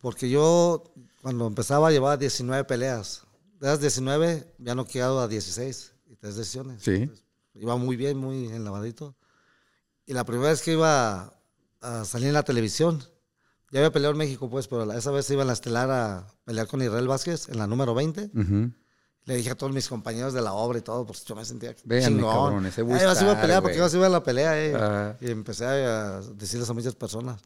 Porque 0.00 0.30
yo 0.30 0.84
cuando 1.20 1.48
empezaba 1.48 1.90
llevaba 1.90 2.16
19 2.16 2.64
peleas. 2.64 3.25
De 3.60 3.68
las 3.68 3.80
19 3.80 4.54
ya 4.58 4.74
no 4.74 4.84
quedado 4.84 5.20
a 5.20 5.28
16 5.28 5.92
y 6.06 6.16
tres 6.16 6.36
decisiones. 6.36 6.82
Sí. 6.82 7.10
Iba 7.54 7.76
muy 7.76 7.96
bien, 7.96 8.18
muy 8.18 8.46
enlavadito. 8.48 9.16
Y 10.04 10.12
la 10.12 10.24
primera 10.24 10.50
vez 10.50 10.62
que 10.62 10.72
iba 10.72 11.34
a 11.80 12.04
salir 12.04 12.28
en 12.28 12.34
la 12.34 12.42
televisión, 12.42 13.02
ya 13.70 13.80
había 13.80 13.90
peleado 13.92 14.12
en 14.12 14.18
México, 14.18 14.48
pues, 14.48 14.68
pero 14.68 14.90
esa 14.92 15.10
vez 15.10 15.28
iba 15.30 15.42
en 15.42 15.48
la 15.48 15.54
estelar 15.54 15.90
a 15.90 16.26
pelear 16.44 16.66
con 16.66 16.82
Israel 16.82 17.08
Vázquez 17.08 17.48
en 17.48 17.58
la 17.58 17.66
número 17.66 17.94
20. 17.94 18.30
Ujú. 18.34 18.72
Le 19.24 19.34
dije 19.34 19.50
a 19.50 19.54
todos 19.56 19.72
mis 19.72 19.88
compañeros 19.88 20.32
de 20.34 20.40
la 20.40 20.52
obra 20.52 20.78
y 20.78 20.82
todo, 20.82 21.04
pues 21.04 21.24
yo 21.24 21.34
me 21.34 21.44
sentía 21.44 21.74
Véanme, 21.84 22.18
chingón. 22.18 22.32
cabrones, 22.32 22.74
se 22.74 22.82
Ay, 22.82 22.86
vas 22.86 23.00
a 23.00 23.02
ir 23.02 23.08
a 23.08 23.12
buscar, 23.12 23.40
pelear 23.40 23.62
porque 23.62 23.80
vas 23.80 23.92
a 23.92 23.96
ir 23.96 24.04
a 24.04 24.08
la 24.08 24.22
pelea, 24.22 24.64
eh. 24.64 24.74
Ah. 24.76 25.16
Y 25.20 25.30
empecé 25.30 25.64
a 25.64 26.20
decirles 26.20 26.70
a 26.70 26.74
muchas 26.74 26.94
personas. 26.94 27.40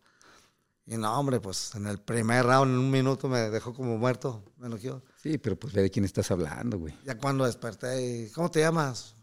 Y 0.87 0.97
no, 0.99 1.19
hombre, 1.19 1.41
pues 1.41 1.75
en 1.75 1.87
el 1.87 1.99
primer 1.99 2.45
round, 2.45 2.73
en 2.73 2.79
un 2.79 2.91
minuto, 2.91 3.29
me 3.29 3.49
dejó 3.49 3.73
como 3.73 3.97
muerto. 3.97 4.43
Me 4.59 4.67
enojó. 4.67 5.03
Sí, 5.23 5.37
pero 5.37 5.57
pues 5.57 5.75
ve 5.75 5.83
de 5.83 5.91
quién 5.91 6.05
estás 6.05 6.31
hablando, 6.31 6.79
güey. 6.79 6.95
Ya 7.05 7.19
cuando 7.19 7.45
desperté, 7.45 8.31
¿cómo 8.35 8.51
te 8.51 8.61
llamas? 8.61 9.15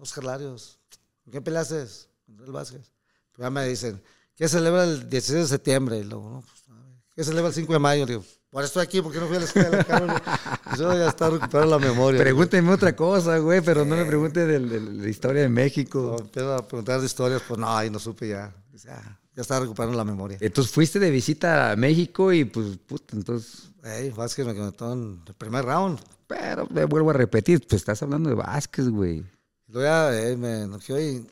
Oscar 0.00 0.24
Larios. 0.24 0.78
¿Con 1.24 1.32
qué 1.32 1.40
peleaste? 1.40 1.86
Con 2.26 2.34
Israel 2.34 2.52
Vázquez. 2.52 2.92
Pues 3.32 3.46
ya 3.46 3.50
me 3.50 3.66
dicen, 3.66 4.02
¿qué 4.36 4.48
celebra 4.48 4.84
el 4.84 5.08
16 5.08 5.44
de 5.44 5.48
septiembre? 5.48 5.98
Y 5.98 6.04
luego, 6.04 6.28
no, 6.28 6.40
pues, 6.42 6.68
a 6.68 6.74
ver, 6.74 6.96
¿qué 7.14 7.24
celebra 7.24 7.48
el 7.48 7.54
5 7.54 7.72
de 7.72 7.78
mayo? 7.78 8.04
Digo, 8.06 8.22
por 8.50 8.62
eso 8.62 8.68
estoy 8.68 8.82
aquí, 8.82 9.00
porque 9.00 9.18
no 9.18 9.26
fui 9.26 9.36
a 9.36 9.40
la 9.40 9.46
escuela, 9.46 9.84
cabrón. 9.88 10.16
Pues 10.64 10.78
yo 10.78 10.92
ya 10.92 11.08
está 11.08 11.30
recuperando 11.30 11.78
la 11.78 11.84
memoria. 11.84 12.20
Pregúnteme 12.20 12.70
otra 12.72 12.94
cosa, 12.94 13.38
güey, 13.38 13.62
pero 13.62 13.86
no 13.86 13.96
me 13.96 14.04
pregunte 14.04 14.46
de, 14.46 14.60
de 14.60 14.80
la 14.80 15.08
historia 15.08 15.42
de 15.42 15.48
México. 15.48 16.02
Cuando 16.08 16.24
empiezo 16.24 16.54
a 16.54 16.68
preguntar 16.68 17.00
de 17.00 17.06
historias, 17.06 17.42
pues 17.48 17.58
no, 17.58 17.74
ahí 17.74 17.88
no 17.88 17.98
supe 17.98 18.28
ya. 18.28 18.54
Dice, 18.70 18.90
ah, 18.90 19.18
ya 19.34 19.42
estaba 19.42 19.60
recuperando 19.60 19.96
la 19.96 20.04
memoria. 20.04 20.38
Entonces 20.40 20.72
fuiste 20.72 20.98
de 20.98 21.10
visita 21.10 21.72
a 21.72 21.76
México 21.76 22.32
y 22.32 22.44
pues, 22.44 22.76
puta, 22.86 23.16
entonces... 23.16 23.70
Ey, 23.82 24.10
Vázquez 24.10 24.46
me 24.46 24.54
conectó 24.54 24.92
en 24.92 25.20
el 25.26 25.34
primer 25.34 25.64
round. 25.64 25.98
Pero 26.26 26.66
me 26.70 26.84
vuelvo 26.86 27.10
a 27.10 27.14
repetir, 27.14 27.60
pues 27.60 27.82
estás 27.82 28.02
hablando 28.02 28.30
de 28.30 28.34
Vázquez, 28.34 28.88
güey. 28.88 29.24
Luego 29.68 29.86
ya 29.88 30.18
eh, 30.28 30.36
me 30.36 30.62
enojó 30.62 30.98
y 30.98 31.26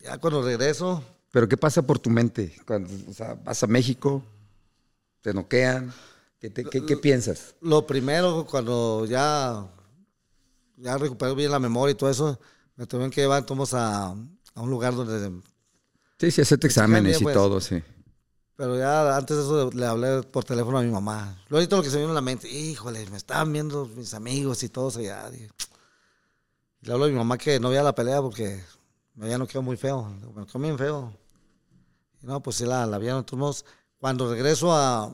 ya 0.00 0.18
cuando 0.18 0.42
regreso, 0.42 1.02
Pero 1.30 1.48
¿qué 1.48 1.56
pasa 1.56 1.80
por 1.82 1.98
tu 1.98 2.10
mente? 2.10 2.54
Cuando 2.66 2.90
o 3.08 3.14
sea, 3.14 3.34
vas 3.34 3.62
a 3.62 3.66
México, 3.66 4.22
te 5.22 5.32
noquean, 5.32 5.92
¿qué, 6.38 6.50
te- 6.50 6.64
qué- 6.64 6.84
qué 6.84 6.96
piensas? 6.98 7.54
lo 7.62 7.86
primero, 7.86 8.44
cuando 8.50 9.06
ya, 9.06 9.66
ya 10.76 10.98
recuperé 10.98 11.34
bien 11.34 11.50
la 11.50 11.58
memoria 11.58 11.92
y 11.92 11.96
todo 11.96 12.10
eso, 12.10 12.38
me 12.76 12.86
tuvieron 12.86 13.10
que 13.10 13.22
llevar 13.22 13.38
entonces 13.40 13.72
a, 13.74 14.08
a 14.08 14.60
un 14.60 14.68
lugar 14.70 14.94
donde... 14.94 15.40
Sí, 16.24 16.30
sí, 16.30 16.40
hacerte 16.40 16.66
exámenes 16.66 17.18
bien, 17.18 17.20
y 17.20 17.22
pues. 17.24 17.34
todo, 17.34 17.60
sí. 17.60 17.82
Pero 18.56 18.78
ya 18.78 19.16
antes 19.16 19.36
de 19.36 19.42
eso 19.42 19.70
le 19.72 19.86
hablé 19.86 20.22
por 20.22 20.44
teléfono 20.44 20.78
a 20.78 20.82
mi 20.82 20.90
mamá. 20.90 21.36
Luego 21.48 21.56
ahorita 21.56 21.76
lo 21.76 21.82
que 21.82 21.90
se 21.90 21.96
me 21.96 22.02
vino 22.02 22.12
a 22.12 22.14
la 22.14 22.20
mente, 22.20 22.48
híjole, 22.48 23.04
me 23.10 23.16
estaban 23.16 23.52
viendo 23.52 23.86
mis 23.96 24.14
amigos 24.14 24.62
y 24.62 24.68
todos 24.68 24.96
allá. 24.96 25.28
Y 25.34 25.48
le 26.86 26.92
hablo 26.92 27.06
a 27.06 27.08
mi 27.08 27.14
mamá 27.14 27.36
que 27.36 27.58
no 27.58 27.68
veía 27.68 27.82
la 27.82 27.94
pelea 27.94 28.22
porque 28.22 28.62
me 29.14 29.24
había 29.26 29.38
noqueado 29.38 29.62
muy 29.62 29.76
feo. 29.76 30.08
Me 30.08 30.40
noqueó 30.40 30.60
bien 30.60 30.78
feo. 30.78 31.12
Y 32.22 32.26
no, 32.26 32.40
pues 32.42 32.56
sí 32.56 32.64
la, 32.64 32.86
la 32.86 32.98
vieron. 32.98 33.18
Entonces, 33.18 33.64
cuando 33.98 34.30
regreso 34.30 34.72
a, 34.72 35.06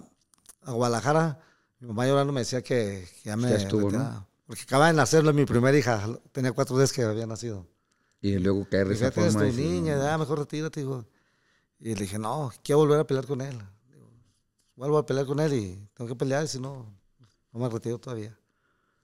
a 0.63 0.73
Guadalajara, 0.73 1.41
mi 1.79 1.89
mamá 1.89 2.07
llorando 2.07 2.33
me 2.33 2.41
decía 2.43 2.63
que, 2.63 3.09
que 3.23 3.31
ya 3.31 3.37
me 3.37 3.49
Ya 3.49 3.57
estuvo, 3.57 3.91
¿no? 3.91 4.27
Porque 4.47 4.63
acaba 4.63 4.89
de 4.89 4.93
nacerlo 4.93 5.33
mi 5.33 5.47
primera 5.47 5.77
hija. 5.79 6.07
Tenía 6.33 6.53
cuatro 6.53 6.77
días 6.77 6.93
que 6.93 7.05
había 7.05 7.27
nacido. 7.27 7.67
Y 8.23 8.39
luego 8.39 8.67
caer 8.69 8.89
de 8.89 8.95
esa 8.95 9.11
forma. 9.13 9.41
tu 9.41 9.57
niña, 9.57 9.97
no. 9.97 10.03
ya 10.03 10.19
mejor 10.19 10.39
retírate, 10.41 10.81
hijo. 10.83 11.07
Y 11.79 11.95
le 11.95 12.03
dije, 12.03 12.19
no, 12.19 12.53
quiero 12.63 12.81
volver 12.81 13.01
a 13.01 13.07
pelear 13.07 13.27
con 13.27 13.41
él. 13.41 13.57
Digo, 13.89 14.07
vuelvo 14.77 14.99
a 14.99 15.07
pelear 15.07 15.27
con 15.27 15.41
él 15.41 15.53
y 15.55 15.89
tengo 15.95 16.09
que 16.09 16.15
pelear, 16.17 16.47
si 16.47 16.61
no, 16.61 16.87
no 17.53 17.61
me 17.61 17.69
retiro 17.69 17.99
todavía. 17.99 18.37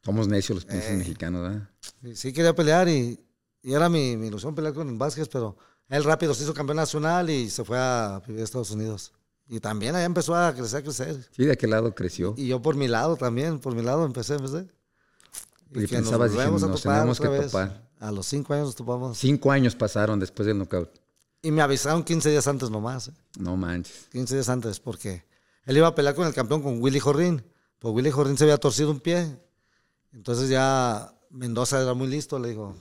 Somos 0.05 0.29
necios 0.29 0.57
los 0.57 0.65
pinches 0.67 0.91
Eh. 0.91 0.97
mexicanos, 0.97 1.43
¿verdad? 1.43 1.71
Y 2.03 2.15
sí 2.15 2.33
quería 2.33 2.55
pelear 2.55 2.89
y, 2.89 3.19
Y 3.63 3.73
era 3.73 3.89
mi, 3.89 4.17
mi 4.17 4.29
ilusión 4.29 4.55
pelear 4.55 4.75
con 4.75 4.97
Vázquez, 4.99 5.29
pero 5.29 5.57
él 5.89 6.05
rápido 6.05 6.33
se 6.35 6.45
hizo 6.45 6.55
campeón 6.55 6.77
nacional 6.77 7.29
y 7.31 7.51
se 7.51 7.65
fue 7.65 7.77
a 7.79 8.23
vivir 8.25 8.43
a 8.43 8.45
Estados 8.45 8.71
Unidos. 8.71 9.13
Y 9.49 9.59
también 9.59 9.97
ahí 9.97 10.05
empezó 10.05 10.37
a 10.37 10.53
crecer, 10.55 10.81
a 10.81 10.83
crecer. 10.83 11.29
Sí, 11.33 11.45
de 11.47 11.53
aquel 11.53 11.71
lado 11.71 11.93
creció. 11.95 12.35
Y 12.37 12.47
yo 12.49 12.61
por 12.63 12.77
mi 12.77 12.87
lado 12.87 13.17
también, 13.17 13.59
por 13.59 13.75
mi 13.75 13.83
lado 13.83 14.05
empecé, 14.05 14.35
empecé. 14.35 14.69
Y 15.73 15.87
pensabas, 15.89 16.31
dije, 16.33 16.47
nos 16.49 16.83
teníamos 16.83 17.19
que 17.21 17.29
vez. 17.29 17.47
topar. 17.47 17.86
A 18.01 18.11
los 18.11 18.27
cinco 18.27 18.55
años 18.55 18.67
nos 18.67 18.77
topamos. 18.77 19.19
Cinco 19.19 19.51
años 19.51 19.75
pasaron 19.75 20.21
después 20.21 20.47
del 20.47 20.59
knockout. 20.59 20.91
Y 21.43 21.51
me 21.51 21.63
avisaron 21.63 22.03
15 22.03 22.31
días 22.31 22.47
antes 22.47 22.71
nomás. 22.71 23.09
¿eh? 23.09 23.13
No 23.39 23.57
manches. 23.57 24.09
15 24.13 24.35
días 24.35 24.49
antes, 24.49 24.81
porque 24.81 25.25
él 25.65 25.77
iba 25.77 25.87
a 25.87 25.95
pelear 25.95 26.15
con 26.15 26.27
el 26.27 26.35
campeón, 26.35 26.63
con 26.63 26.83
Willy 26.83 26.99
Jorrín. 26.99 27.45
Pues 27.79 27.95
Willy 27.95 28.11
Jorrín 28.11 28.37
se 28.37 28.45
había 28.45 28.59
torcido 28.59 28.91
un 28.91 29.01
pie. 29.01 29.39
Entonces 30.13 30.49
ya 30.49 31.15
Mendoza 31.31 31.81
era 31.81 31.95
muy 31.95 32.09
listo, 32.09 32.39
le 32.39 32.51
dijo, 32.51 32.75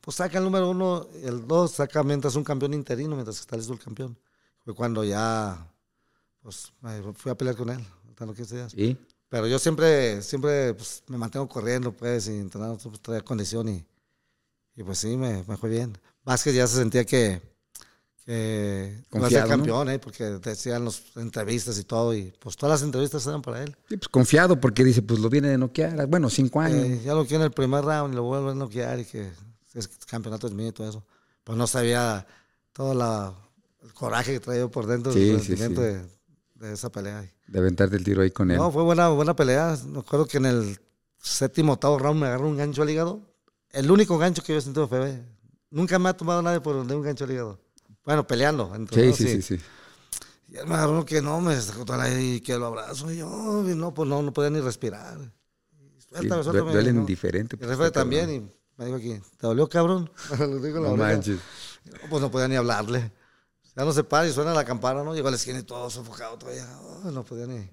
pues 0.00 0.16
saca 0.16 0.38
el 0.38 0.44
número 0.44 0.70
uno, 0.70 1.08
el 1.22 1.46
dos, 1.46 1.72
saca 1.72 2.02
mientras 2.02 2.36
un 2.36 2.44
campeón 2.44 2.74
interino, 2.74 3.14
mientras 3.14 3.40
está 3.40 3.56
listo 3.56 3.72
el 3.72 3.78
campeón. 3.78 4.18
Fue 4.64 4.74
cuando 4.74 5.02
ya, 5.04 5.70
pues, 6.42 6.72
fui 7.14 7.32
a 7.32 7.34
pelear 7.34 7.56
con 7.56 7.70
él, 7.70 7.84
los 8.18 8.36
15 8.36 8.56
días. 8.56 8.74
¿Y? 8.74 8.96
Pero 9.28 9.46
yo 9.46 9.58
siempre, 9.58 10.22
siempre 10.22 10.74
pues, 10.74 11.02
me 11.08 11.18
mantengo 11.18 11.48
corriendo, 11.48 11.92
pues, 11.92 12.28
y 12.28 12.36
entrenando, 12.36 12.78
pues, 12.78 13.00
traía 13.00 13.22
condición 13.22 13.68
y, 13.68 13.86
y 14.78 14.82
pues 14.84 14.98
sí, 14.98 15.16
me, 15.16 15.42
me 15.48 15.56
fue 15.56 15.68
bien. 15.68 15.98
Vázquez 16.24 16.54
ya 16.54 16.66
se 16.68 16.76
sentía 16.76 17.04
que, 17.04 17.42
iba 18.26 18.36
a 18.36 18.38
ser 18.38 19.04
Confiado, 19.10 19.46
¿no? 19.46 19.56
campeón, 19.56 19.88
¿eh? 19.90 19.98
porque 19.98 20.24
decían 20.24 20.84
las 20.84 21.02
entrevistas 21.16 21.78
y 21.78 21.84
todo, 21.84 22.14
y 22.14 22.32
pues 22.38 22.56
todas 22.56 22.78
las 22.80 22.86
entrevistas 22.86 23.26
eran 23.26 23.42
para 23.42 23.62
él. 23.62 23.76
Sí, 23.88 23.96
pues 23.96 24.08
confiado 24.08 24.60
porque 24.60 24.84
dice, 24.84 25.02
pues 25.02 25.18
lo 25.18 25.28
viene 25.28 25.48
de 25.48 25.58
noquear. 25.58 26.06
Bueno, 26.06 26.30
cinco 26.30 26.60
años. 26.60 26.84
Eh, 26.84 27.00
ya 27.04 27.14
lo 27.14 27.26
quiero 27.26 27.42
en 27.42 27.46
el 27.46 27.52
primer 27.52 27.84
round 27.84 28.12
y 28.12 28.16
lo 28.16 28.22
vuelvo 28.22 28.50
a 28.50 28.54
noquear 28.54 29.00
y 29.00 29.04
que 29.04 29.30
es 29.74 29.88
campeonato 30.06 30.46
es 30.46 30.52
mío 30.54 30.68
y 30.68 30.72
todo 30.72 30.88
eso. 30.88 31.04
Pues 31.42 31.58
no 31.58 31.66
sabía 31.66 32.24
todo 32.72 32.94
la, 32.94 33.34
el 33.82 33.92
coraje 33.94 34.34
que 34.34 34.40
traía 34.40 34.68
por 34.68 34.86
dentro, 34.86 35.12
Sí, 35.12 35.30
el 35.30 35.40
sí, 35.40 35.56
sentimiento 35.56 35.80
sí. 35.80 35.86
De, 35.88 36.66
de 36.68 36.74
esa 36.74 36.90
pelea. 36.92 37.24
de 37.48 37.58
aventarte 37.58 37.96
el 37.96 38.04
tiro 38.04 38.22
ahí 38.22 38.30
con 38.30 38.50
él. 38.50 38.58
No, 38.58 38.70
fue 38.70 38.82
buena, 38.84 39.08
buena 39.08 39.34
pelea. 39.34 39.76
Me 39.86 39.98
acuerdo 40.00 40.26
que 40.26 40.36
en 40.36 40.46
el 40.46 40.78
séptimo, 41.20 41.72
octavo 41.72 41.98
round 41.98 42.20
me 42.20 42.26
agarró 42.26 42.46
un 42.48 42.56
gancho 42.58 42.82
al 42.82 42.90
hígado. 42.90 43.22
El 43.72 43.90
único 43.90 44.16
gancho 44.18 44.42
que 44.42 44.52
yo 44.52 44.58
he 44.58 44.62
sentido 44.62 44.88
fue. 44.88 45.22
Nunca 45.70 45.98
me 45.98 46.08
ha 46.08 46.16
tomado 46.16 46.40
nadie 46.42 46.60
por 46.60 46.86
de 46.86 46.94
un 46.96 47.02
gancho 47.02 47.24
al 47.24 47.30
hígado. 47.32 47.58
Bueno, 48.04 48.26
peleando. 48.26 48.74
entre 48.74 49.12
sí, 49.12 49.26
sí, 49.26 49.42
sí, 49.42 49.58
sí. 49.58 49.64
Y 50.50 50.56
agarró 50.56 50.92
uno 50.92 51.04
que 51.04 51.20
no, 51.20 51.40
me 51.42 51.60
sacó 51.60 51.84
toda 51.84 51.98
la 51.98 52.20
y 52.20 52.40
que 52.40 52.56
lo 52.56 52.66
abrazo. 52.66 53.12
Y 53.12 53.18
yo, 53.18 53.68
y 53.68 53.74
no, 53.74 53.92
pues 53.92 54.08
no, 54.08 54.22
no 54.22 54.32
podía 54.32 54.48
ni 54.50 54.60
respirar. 54.60 55.18
Y 55.18 56.00
Sí, 56.00 56.06
suéltame, 56.08 56.40
due- 56.40 56.44
suéltame, 56.44 56.72
duele 56.72 56.92
¿no? 56.94 57.00
indiferente. 57.00 57.56
El 57.56 57.58
pues, 57.66 57.76
jefe 57.78 57.90
también, 57.90 58.24
cabrón. 58.26 58.52
y 58.54 58.78
me 58.78 58.84
dijo 58.86 58.96
aquí, 58.96 59.20
¿te 59.36 59.46
dolió, 59.46 59.68
cabrón? 59.68 60.10
Digo 60.62 60.80
la 60.80 60.88
No 60.88 60.96
manches. 60.96 61.38
No, 61.84 62.08
Pues 62.08 62.22
no 62.22 62.30
podía 62.30 62.48
ni 62.48 62.56
hablarle. 62.56 63.12
Ya 63.76 63.84
no 63.84 63.92
se 63.92 64.02
para 64.04 64.26
y 64.26 64.32
suena 64.32 64.54
la 64.54 64.64
campana, 64.64 65.04
¿no? 65.04 65.14
Llegó 65.14 65.28
a 65.28 65.30
la 65.30 65.36
esquina 65.36 65.58
y 65.58 65.62
todo 65.64 65.88
sofocado 65.90 66.38
todavía. 66.38 66.66
Oh, 67.04 67.10
no 67.10 67.22
podía 67.24 67.46
ni... 67.46 67.68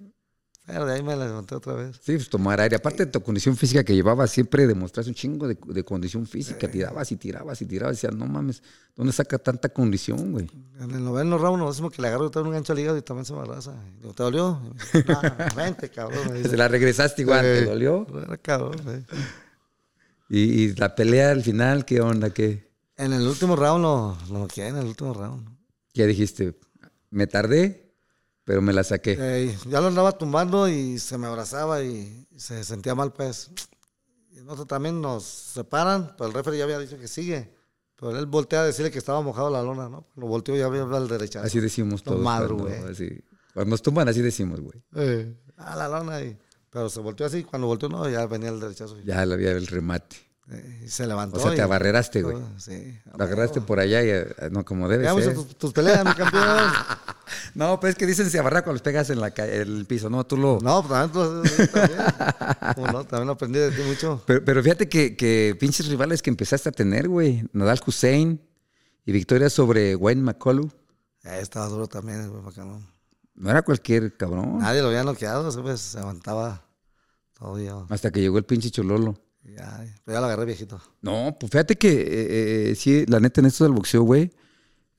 Pero 0.66 0.84
de 0.84 0.94
ahí 0.94 1.02
me 1.02 1.14
levanté 1.14 1.54
otra 1.54 1.74
vez. 1.74 1.96
Sí, 2.02 2.14
pues 2.16 2.28
tomar 2.28 2.60
aire. 2.60 2.74
Aparte 2.74 3.06
de 3.06 3.12
tu 3.12 3.22
condición 3.22 3.56
física 3.56 3.84
que 3.84 3.94
llevabas, 3.94 4.32
siempre 4.32 4.66
demostraste 4.66 5.10
un 5.10 5.14
chingo 5.14 5.46
de, 5.46 5.56
de 5.64 5.84
condición 5.84 6.26
física. 6.26 6.68
Tirabas 6.68 7.12
y 7.12 7.16
tirabas 7.16 7.62
y 7.62 7.66
tirabas. 7.66 7.96
Decías, 7.96 8.14
no 8.16 8.26
mames, 8.26 8.64
¿dónde 8.96 9.12
saca 9.12 9.38
tanta 9.38 9.68
condición, 9.68 10.32
güey? 10.32 10.50
En 10.80 10.90
el 10.90 11.04
noveno 11.04 11.38
round, 11.38 11.62
lo 11.62 11.68
décimo 11.70 11.88
que 11.88 12.02
le 12.02 12.08
agarro 12.08 12.30
un 12.34 12.50
gancho 12.50 12.72
al 12.72 12.80
hígado 12.80 12.98
y 12.98 13.02
también 13.02 13.24
se 13.24 13.32
me 13.32 13.40
arrasa. 13.42 13.80
¿te 14.02 14.22
dolió? 14.24 14.60
"No, 15.06 15.20
vente, 15.56 15.88
cabrón. 15.88 16.32
Me. 16.32 16.42
Se 16.48 16.56
la 16.56 16.66
regresaste 16.66 17.22
igual, 17.22 17.42
¿te 17.42 17.64
dolió? 17.64 18.04
Era 18.24 18.36
cabrón, 18.36 18.80
eh. 18.88 19.04
Y, 20.28 20.40
y 20.64 20.74
la 20.74 20.96
pelea 20.96 21.30
al 21.30 21.42
final, 21.42 21.84
¿qué 21.84 22.00
onda? 22.00 22.30
¿Qué? 22.30 22.66
En 22.96 23.12
el 23.12 23.24
último 23.26 23.54
round 23.54 23.82
lo, 23.82 24.18
lo 24.30 24.38
noqueé, 24.40 24.66
en 24.68 24.78
el 24.78 24.86
último 24.86 25.14
round. 25.14 25.48
Ya 25.94 26.06
dijiste, 26.06 26.58
me 27.10 27.28
tardé, 27.28 27.85
pero 28.46 28.62
me 28.62 28.72
la 28.72 28.84
saqué. 28.84 29.16
Eh, 29.18 29.58
ya 29.68 29.80
lo 29.80 29.88
andaba 29.88 30.12
tumbando 30.12 30.68
y 30.68 31.00
se 31.00 31.18
me 31.18 31.26
abrazaba 31.26 31.82
y, 31.82 32.28
se 32.36 32.62
sentía 32.62 32.94
mal, 32.94 33.12
pues. 33.12 33.50
Y 34.30 34.36
nosotros 34.36 34.68
también 34.68 35.00
nos 35.02 35.24
separan, 35.24 36.14
pero 36.16 36.28
el 36.28 36.32
referee 36.34 36.58
ya 36.58 36.64
había 36.64 36.78
dicho 36.78 36.96
que 36.96 37.08
sigue. 37.08 37.52
Pero 37.96 38.16
él 38.16 38.26
voltea 38.26 38.60
a 38.60 38.64
decirle 38.64 38.92
que 38.92 38.98
estaba 38.98 39.20
mojado 39.20 39.50
la 39.50 39.62
lona, 39.62 39.88
¿no? 39.88 40.06
Lo 40.14 40.28
volteó 40.28 40.54
y 40.54 40.60
ya 40.60 40.66
había 40.66 40.82
al 40.82 41.08
derecha. 41.08 41.42
Así 41.42 41.58
decimos 41.58 42.04
todos. 42.04 42.20
madro, 42.20 42.56
cuando, 42.56 42.78
güey. 42.78 42.92
así- 42.92 43.24
cuando 43.52 43.70
nos 43.70 43.82
tumban, 43.82 44.08
así 44.08 44.22
decimos, 44.22 44.60
güey. 44.60 44.80
Eh, 44.94 45.34
ah, 45.56 45.74
la 45.74 45.88
lona. 45.88 46.22
Y, 46.22 46.38
pero 46.70 46.88
se 46.88 47.00
volteó 47.00 47.26
así. 47.26 47.42
Cuando 47.42 47.66
volteó, 47.66 47.88
no, 47.88 48.08
ya 48.08 48.26
venía 48.26 48.50
el 48.50 48.60
derechazo. 48.60 48.96
Ya 49.00 49.26
la 49.26 49.34
había 49.34 49.50
el 49.50 49.66
remate. 49.66 50.18
Y 50.84 50.88
se 50.88 51.04
levantó. 51.04 51.38
O 51.38 51.42
sea, 51.42 51.52
te 51.52 51.62
abarreraste, 51.62 52.22
güey. 52.22 52.36
Sí. 52.58 52.96
Lo 53.16 53.24
agarraste 53.24 53.60
por 53.60 53.80
allá 53.80 54.04
y 54.04 54.10
eh, 54.10 54.34
no 54.52 54.64
como 54.64 54.88
debe 54.88 55.02
Veamos 55.02 55.34
tus, 55.34 55.56
tus 55.56 55.72
peleas, 55.72 56.04
mi 56.04 56.14
campeón. 56.14 56.46
No, 57.54 57.78
pues 57.80 57.90
es 57.92 57.96
que 57.98 58.06
dicen 58.06 58.30
se 58.30 58.38
abarra 58.38 58.62
cuando 58.62 58.74
los 58.74 58.82
pegas 58.82 59.10
en 59.10 59.20
la 59.20 59.28
el 59.28 59.84
piso. 59.86 60.08
No, 60.10 60.24
tú 60.24 60.36
lo. 60.36 60.58
No, 60.62 60.82
pues 60.86 60.92
también, 60.92 61.12
tú- 61.12 61.48
sí, 61.48 61.66
también. 61.68 61.98
¿Cómo 62.74 62.86
no? 62.92 63.04
También 63.04 63.30
aprendí 63.30 63.58
de 63.58 63.70
ti 63.70 63.82
mucho. 63.82 64.22
Pero, 64.26 64.44
pero 64.44 64.62
fíjate 64.62 64.88
que, 64.88 65.16
que 65.16 65.56
pinches 65.58 65.88
rivales 65.88 66.22
que 66.22 66.30
empezaste 66.30 66.68
a 66.68 66.72
tener, 66.72 67.08
güey. 67.08 67.44
Nadal 67.52 67.80
Hussein 67.86 68.40
y 69.04 69.12
victoria 69.12 69.50
sobre 69.50 69.96
Wayne 69.96 70.22
McCullough. 70.22 70.70
Eh, 71.24 71.38
estaba 71.40 71.66
duro 71.66 71.86
también, 71.88 72.28
güey, 72.30 72.42
bacano. 72.42 72.80
No 73.34 73.50
era 73.50 73.62
cualquier 73.62 74.16
cabrón. 74.16 74.58
Nadie 74.58 74.80
lo 74.82 74.88
había 74.88 75.04
noqueado, 75.04 75.50
¿sabes? 75.52 75.80
Se 75.80 75.98
aguantaba 75.98 76.62
todo 77.38 77.58
ya. 77.58 77.74
Hasta 77.88 78.10
que 78.10 78.20
llegó 78.20 78.38
el 78.38 78.44
pinche 78.44 78.70
Chololo. 78.70 79.20
Ya, 79.44 79.84
ya 80.06 80.20
lo 80.20 80.26
agarré 80.26 80.44
viejito. 80.44 80.80
No, 81.02 81.36
pues 81.38 81.52
fíjate 81.52 81.76
que 81.76 81.90
eh, 81.92 82.70
eh, 82.70 82.74
sí, 82.74 83.04
la 83.06 83.20
neta 83.20 83.40
en 83.40 83.46
esto 83.46 83.64
del 83.64 83.74
boxeo, 83.74 84.02
güey, 84.02 84.32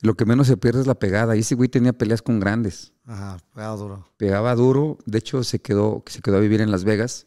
lo 0.00 0.14
que 0.14 0.24
menos 0.24 0.46
se 0.46 0.56
pierde 0.56 0.80
es 0.80 0.86
la 0.86 0.98
pegada. 0.98 1.36
Y 1.36 1.40
ese 1.40 1.54
güey 1.54 1.68
tenía 1.68 1.92
peleas 1.92 2.22
con 2.22 2.40
grandes. 2.40 2.92
Ajá, 3.04 3.38
pegado 3.54 3.76
duro. 3.76 4.08
Pegaba 4.16 4.54
duro. 4.54 4.98
De 5.06 5.18
hecho, 5.18 5.42
se 5.44 5.60
quedó, 5.60 6.02
se 6.06 6.20
quedó 6.20 6.36
a 6.36 6.40
vivir 6.40 6.60
en 6.60 6.70
Las 6.70 6.84
Vegas. 6.84 7.26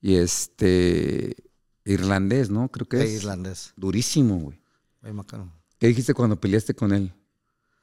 Y 0.00 0.16
este. 0.16 1.36
Irlandés, 1.84 2.50
¿no? 2.50 2.68
Creo 2.68 2.88
que 2.88 3.02
es. 3.02 3.12
irlandés. 3.22 3.72
Durísimo, 3.76 4.38
güey. 4.38 4.58
Bacano. 5.02 5.52
¿Qué 5.78 5.86
dijiste 5.86 6.14
cuando 6.14 6.40
peleaste 6.40 6.74
con 6.74 6.92
él? 6.92 7.12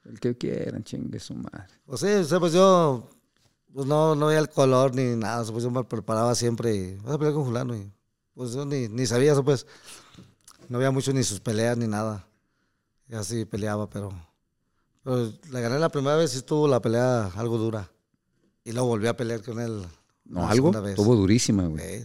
El 0.03 0.19
que 0.19 0.37
quieran, 0.37 0.83
chingue 0.83 1.19
su 1.19 1.33
madre. 1.35 1.67
Pues 1.85 2.01
sí, 2.01 2.07
o 2.07 2.23
sea, 2.25 2.39
pues 2.39 2.51
yo 2.51 3.09
pues 3.73 3.87
no, 3.87 4.13
no 4.15 4.27
veía 4.27 4.39
el 4.39 4.49
color 4.49 4.93
ni 4.93 5.15
nada. 5.15 5.41
o 5.41 5.45
sea, 5.45 5.53
Pues 5.53 5.63
yo 5.63 5.71
me 5.71 5.83
preparaba 5.83 6.35
siempre 6.35 6.75
y 6.75 6.95
vas 6.97 7.13
a 7.13 7.17
pelear 7.17 7.33
con 7.33 7.45
fulano. 7.45 7.75
Y 7.75 7.89
pues 8.33 8.51
yo 8.53 8.65
ni, 8.65 8.87
ni 8.89 9.05
sabía 9.05 9.31
eso, 9.31 9.43
pues. 9.43 9.65
No 10.69 10.77
veía 10.77 10.91
mucho 10.91 11.11
ni 11.13 11.23
sus 11.23 11.39
peleas 11.39 11.77
ni 11.77 11.87
nada. 11.87 12.27
Y 13.13 13.15
así 13.15 13.45
peleaba, 13.45 13.87
pero, 13.87 14.11
pero 15.03 15.31
le 15.51 15.61
gané 15.61 15.77
la 15.77 15.89
primera 15.89 16.15
vez 16.15 16.33
y 16.33 16.37
estuvo 16.37 16.67
la 16.67 16.81
pelea 16.81 17.27
algo 17.35 17.59
dura. 17.59 17.87
Y 18.65 18.71
luego 18.71 18.87
volví 18.87 19.05
a 19.05 19.15
pelear 19.15 19.43
con 19.43 19.59
él. 19.59 19.83
No, 20.25 20.47
algo. 20.47 20.71
Estuvo 20.87 21.15
durísima, 21.15 21.67
güey. 21.67 22.03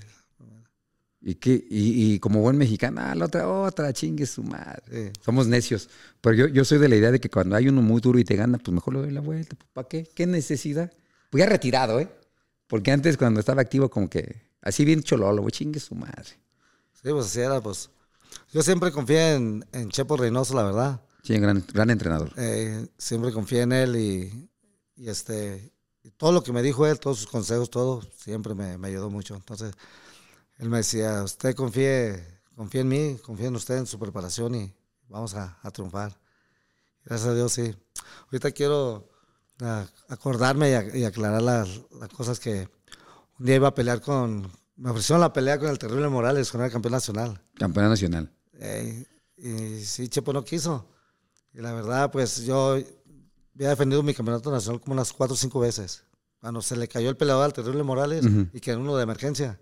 Y, 1.23 1.37
que, 1.37 1.53
y, 1.53 2.13
y 2.13 2.19
como 2.19 2.43
buen 2.43 2.59
mexicano, 2.59 3.01
ah, 3.03 3.15
la 3.15 3.25
otra, 3.25 3.49
otra, 3.49 3.91
chingue 3.95 4.27
su 4.27 4.43
madre. 4.43 4.83
sí. 4.91 5.21
Somos 5.25 5.47
necios. 5.47 5.89
Pero 6.21 6.37
yo, 6.37 6.47
yo 6.49 6.63
soy 6.67 6.77
de 6.77 6.89
la 6.91 6.97
idea 6.97 7.11
de 7.11 7.21
que 7.21 7.31
cuando 7.31 7.57
hay 7.57 7.69
uno 7.69 7.81
muy 7.81 8.03
duro 8.03 8.19
y 8.19 8.25
te 8.25 8.37
gana, 8.37 8.59
pues 8.59 8.75
mejor 8.75 8.93
le 8.93 9.01
doy 9.01 9.11
la 9.11 9.23
vuelta. 9.23 9.57
pues, 9.57 9.71
¿Para 9.73 9.89
qué? 9.89 10.07
¿Qué 10.15 10.27
necesidad? 10.27 10.93
Pues 11.31 11.43
ya 11.43 11.49
retirado, 11.49 12.01
¿eh? 12.01 12.11
Porque 12.67 12.93
antes 12.93 13.17
cuando 13.17 13.41
estaba 13.41 13.63
activo 13.63 13.89
como 13.89 14.11
que 14.11 14.43
así 14.61 14.85
bien 14.85 15.03
chololo, 15.03 15.41
güey, 15.41 15.53
chingue 15.53 15.81
su 15.81 15.95
madre. 15.95 16.39
Sí, 16.93 17.09
pues 17.11 17.25
así 17.25 17.41
era, 17.41 17.63
pues. 17.63 17.89
Yo 18.53 18.63
siempre 18.63 18.93
confié 18.93 19.35
en, 19.35 19.67
en 19.73 19.91
Chepo 19.91 20.17
Reynoso, 20.17 20.55
la 20.55 20.63
verdad. 20.63 21.01
Sí, 21.23 21.39
gran, 21.39 21.65
gran 21.73 21.91
entrenador. 21.91 22.33
Eh, 22.37 22.87
siempre 22.97 23.33
confié 23.33 23.63
en 23.63 23.73
él 23.73 23.97
y, 23.97 24.49
y 24.97 25.09
este 25.09 25.73
y 26.03 26.11
todo 26.13 26.33
lo 26.33 26.43
que 26.43 26.53
me 26.53 26.63
dijo 26.63 26.87
él, 26.87 26.99
todos 26.99 27.19
sus 27.19 27.27
consejos, 27.27 27.69
todo, 27.71 28.03
siempre 28.17 28.55
me, 28.55 28.79
me 28.79 28.89
ayudó 28.89 29.11
mucho. 29.11 29.35
Entonces, 29.35 29.75
él 30.59 30.71
me 30.71 30.79
decía, 30.79 31.23
usted 31.23 31.55
confíe, 31.55 32.25
confíe 32.57 32.81
en 32.81 32.89
mí, 32.89 33.19
confíe 33.23 33.47
en 33.47 33.57
usted, 33.57 33.77
en 33.77 33.87
su 33.87 33.99
preparación 33.99 34.55
y 34.55 34.75
vamos 35.09 35.35
a, 35.35 35.59
a 35.63 35.71
triunfar. 35.71 36.19
Gracias 37.05 37.29
a 37.29 37.35
Dios, 37.35 37.53
sí. 37.53 37.75
Ahorita 38.27 38.51
quiero 38.53 39.09
ah, 39.61 39.87
acordarme 40.09 40.71
y, 40.71 40.75
a- 40.75 40.97
y 40.97 41.05
aclarar 41.05 41.43
las, 41.43 41.69
las 42.01 42.09
cosas 42.11 42.41
que 42.41 42.69
un 43.39 43.47
día 43.47 43.57
iba 43.57 43.69
a 43.69 43.75
pelear 43.75 44.01
con, 44.01 44.51
me 44.79 44.91
ofrecieron 44.91 45.21
la 45.21 45.33
pelea 45.33 45.59
con 45.59 45.69
el 45.69 45.79
Terrible 45.79 46.09
Morales, 46.09 46.51
con 46.53 46.63
el 46.63 46.71
campeón 46.71 46.93
nacional. 46.93 47.43
Campeona 47.55 47.89
nacional. 47.89 48.33
Eh, 48.55 49.05
y 49.37 49.85
sí, 49.85 50.09
Chepo 50.09 50.33
no 50.33 50.45
quiso. 50.45 50.89
Y 51.53 51.61
la 51.61 51.73
verdad, 51.73 52.11
pues 52.13 52.45
yo 52.45 52.79
había 53.55 53.71
defendido 53.71 54.05
mi 54.05 54.15
campeonato 54.15 54.53
nacional 54.53 54.81
como 54.81 54.93
unas 54.95 55.13
cuatro 55.13 55.35
o 55.35 55.37
cinco 55.37 55.59
veces. 55.59 56.05
Cuando 56.41 56.63
se 56.63 56.77
le 56.77 56.87
cayó 56.87 57.11
el 57.11 57.17
peleador 57.17 57.45
al 57.45 57.53
Terrible 57.53 57.83
Morales 57.83 58.25
Ujú. 58.25 58.49
y 58.53 58.61
que 58.61 58.71
era 58.71 58.81
uno 58.81 58.97
de 58.97 59.03
emergencia. 59.03 59.61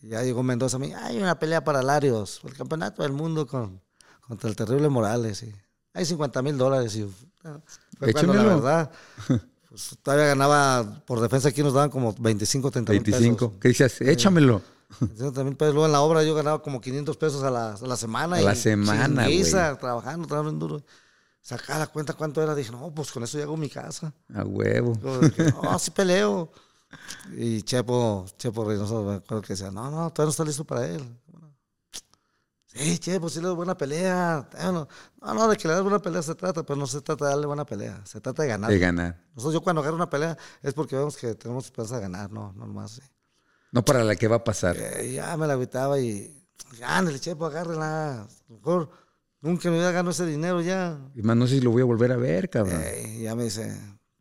Y 0.00 0.10
ya 0.10 0.22
llegó 0.22 0.44
Mendoza 0.44 0.76
a 0.76 0.80
mí, 0.80 0.92
hay 0.94 1.18
una 1.18 1.36
pelea 1.40 1.64
para 1.64 1.82
Larios, 1.82 2.40
el 2.44 2.54
campeonato 2.54 3.02
del 3.02 3.12
mundo 3.12 3.48
con, 3.48 3.82
contra 4.20 4.48
el 4.48 4.54
Terrible 4.54 4.88
Morales. 4.88 5.42
Y 5.42 5.52
hay 5.92 6.04
50 6.04 6.42
mil 6.42 6.56
dólares. 6.56 6.94
Y, 6.94 7.12
fue 7.98 8.12
cuando 8.12 8.34
la 8.34 8.44
verdad, 8.44 8.92
todavía 10.02 10.26
ganaba, 10.26 11.02
por 11.06 11.20
defensa 11.20 11.48
aquí 11.48 11.62
nos 11.62 11.74
daban 11.74 11.90
como 11.90 12.14
25, 12.18 12.70
30 12.70 12.92
mil 12.92 13.02
pesos. 13.02 13.20
25. 13.20 13.60
¿Qué 13.60 13.68
dices? 13.68 14.00
Échamelo. 14.00 14.62
también, 15.34 15.56
pero 15.56 15.72
luego 15.72 15.86
en 15.86 15.92
la 15.92 16.00
obra 16.00 16.22
yo 16.22 16.34
ganaba 16.34 16.62
como 16.62 16.80
500 16.80 17.16
pesos 17.16 17.42
a 17.42 17.50
la, 17.50 17.72
a 17.74 17.86
la 17.86 17.96
semana. 17.96 18.36
A 18.36 18.40
la 18.40 18.54
semana, 18.54 19.24
güey. 19.24 19.42
trabajando, 19.42 20.26
trabajando 20.26 20.66
duro. 20.66 20.84
Sacaba 21.40 21.78
la 21.78 21.86
cuenta 21.86 22.12
cuánto 22.12 22.42
era. 22.42 22.54
Dije, 22.54 22.70
no, 22.70 22.92
pues 22.94 23.10
con 23.10 23.22
eso 23.22 23.38
ya 23.38 23.44
hago 23.44 23.56
mi 23.56 23.68
casa. 23.70 24.12
A 24.34 24.44
huevo. 24.44 24.98
no, 25.62 25.78
sí 25.78 25.90
peleo. 25.90 26.50
Y 27.36 27.62
Chepo, 27.62 28.26
Chepo 28.38 28.64
Reynoso, 28.64 29.02
me 29.02 29.14
acuerdo 29.16 29.42
que 29.42 29.52
decía, 29.52 29.70
no, 29.70 29.90
no, 29.90 30.10
todavía 30.10 30.24
no 30.24 30.30
está 30.30 30.44
listo 30.44 30.64
para 30.64 30.86
él. 30.86 31.02
Sí, 32.68 32.98
Chepo, 32.98 33.28
sí 33.28 33.40
le 33.40 33.48
doy 33.48 33.56
buena 33.56 33.76
pelea. 33.76 34.48
No, 34.62 34.86
no, 35.20 35.48
de 35.48 35.56
que 35.56 35.66
le 35.66 35.74
das 35.74 35.82
buena 35.82 36.00
pelea 36.00 36.22
se 36.22 36.34
trata, 36.34 36.62
pero 36.62 36.78
no 36.78 36.86
se 36.86 37.00
trata 37.00 37.24
de 37.24 37.30
darle 37.32 37.46
buena 37.46 37.64
pelea, 37.64 38.00
se 38.04 38.20
trata 38.20 38.42
de 38.42 38.48
ganar. 38.48 38.70
De 38.70 38.78
ganar. 38.78 39.24
Nosotros 39.34 39.54
yo 39.54 39.60
cuando 39.62 39.80
agarro 39.80 39.96
una 39.96 40.10
pelea 40.10 40.36
es 40.62 40.74
porque 40.74 40.96
vemos 40.96 41.16
que 41.16 41.34
tenemos 41.34 41.64
esperanza 41.64 41.96
de 41.96 42.02
ganar, 42.02 42.30
no, 42.30 42.52
no 42.52 42.66
más. 42.66 42.92
Sí. 42.92 43.02
No 43.72 43.84
para 43.84 44.04
la 44.04 44.16
que 44.16 44.28
va 44.28 44.36
a 44.36 44.44
pasar. 44.44 44.76
Eh, 44.78 45.12
ya 45.14 45.36
me 45.36 45.46
la 45.46 45.54
agüitaba 45.54 45.98
y, 45.98 46.46
ándale, 46.84 47.18
Chepo, 47.18 47.46
agárrela. 47.46 48.26
Mejor 48.48 48.90
nunca 49.40 49.68
me 49.70 49.76
hubiera 49.76 49.92
ganado 49.92 50.10
ese 50.10 50.26
dinero 50.26 50.60
ya. 50.60 50.98
Y 51.14 51.22
más 51.22 51.36
no 51.36 51.46
sé 51.46 51.56
si 51.56 51.60
lo 51.60 51.70
voy 51.70 51.82
a 51.82 51.86
volver 51.86 52.12
a 52.12 52.16
ver, 52.16 52.48
cabrón. 52.48 52.80
Eh, 52.84 53.20
ya 53.22 53.34
me 53.34 53.44
dice, 53.44 53.74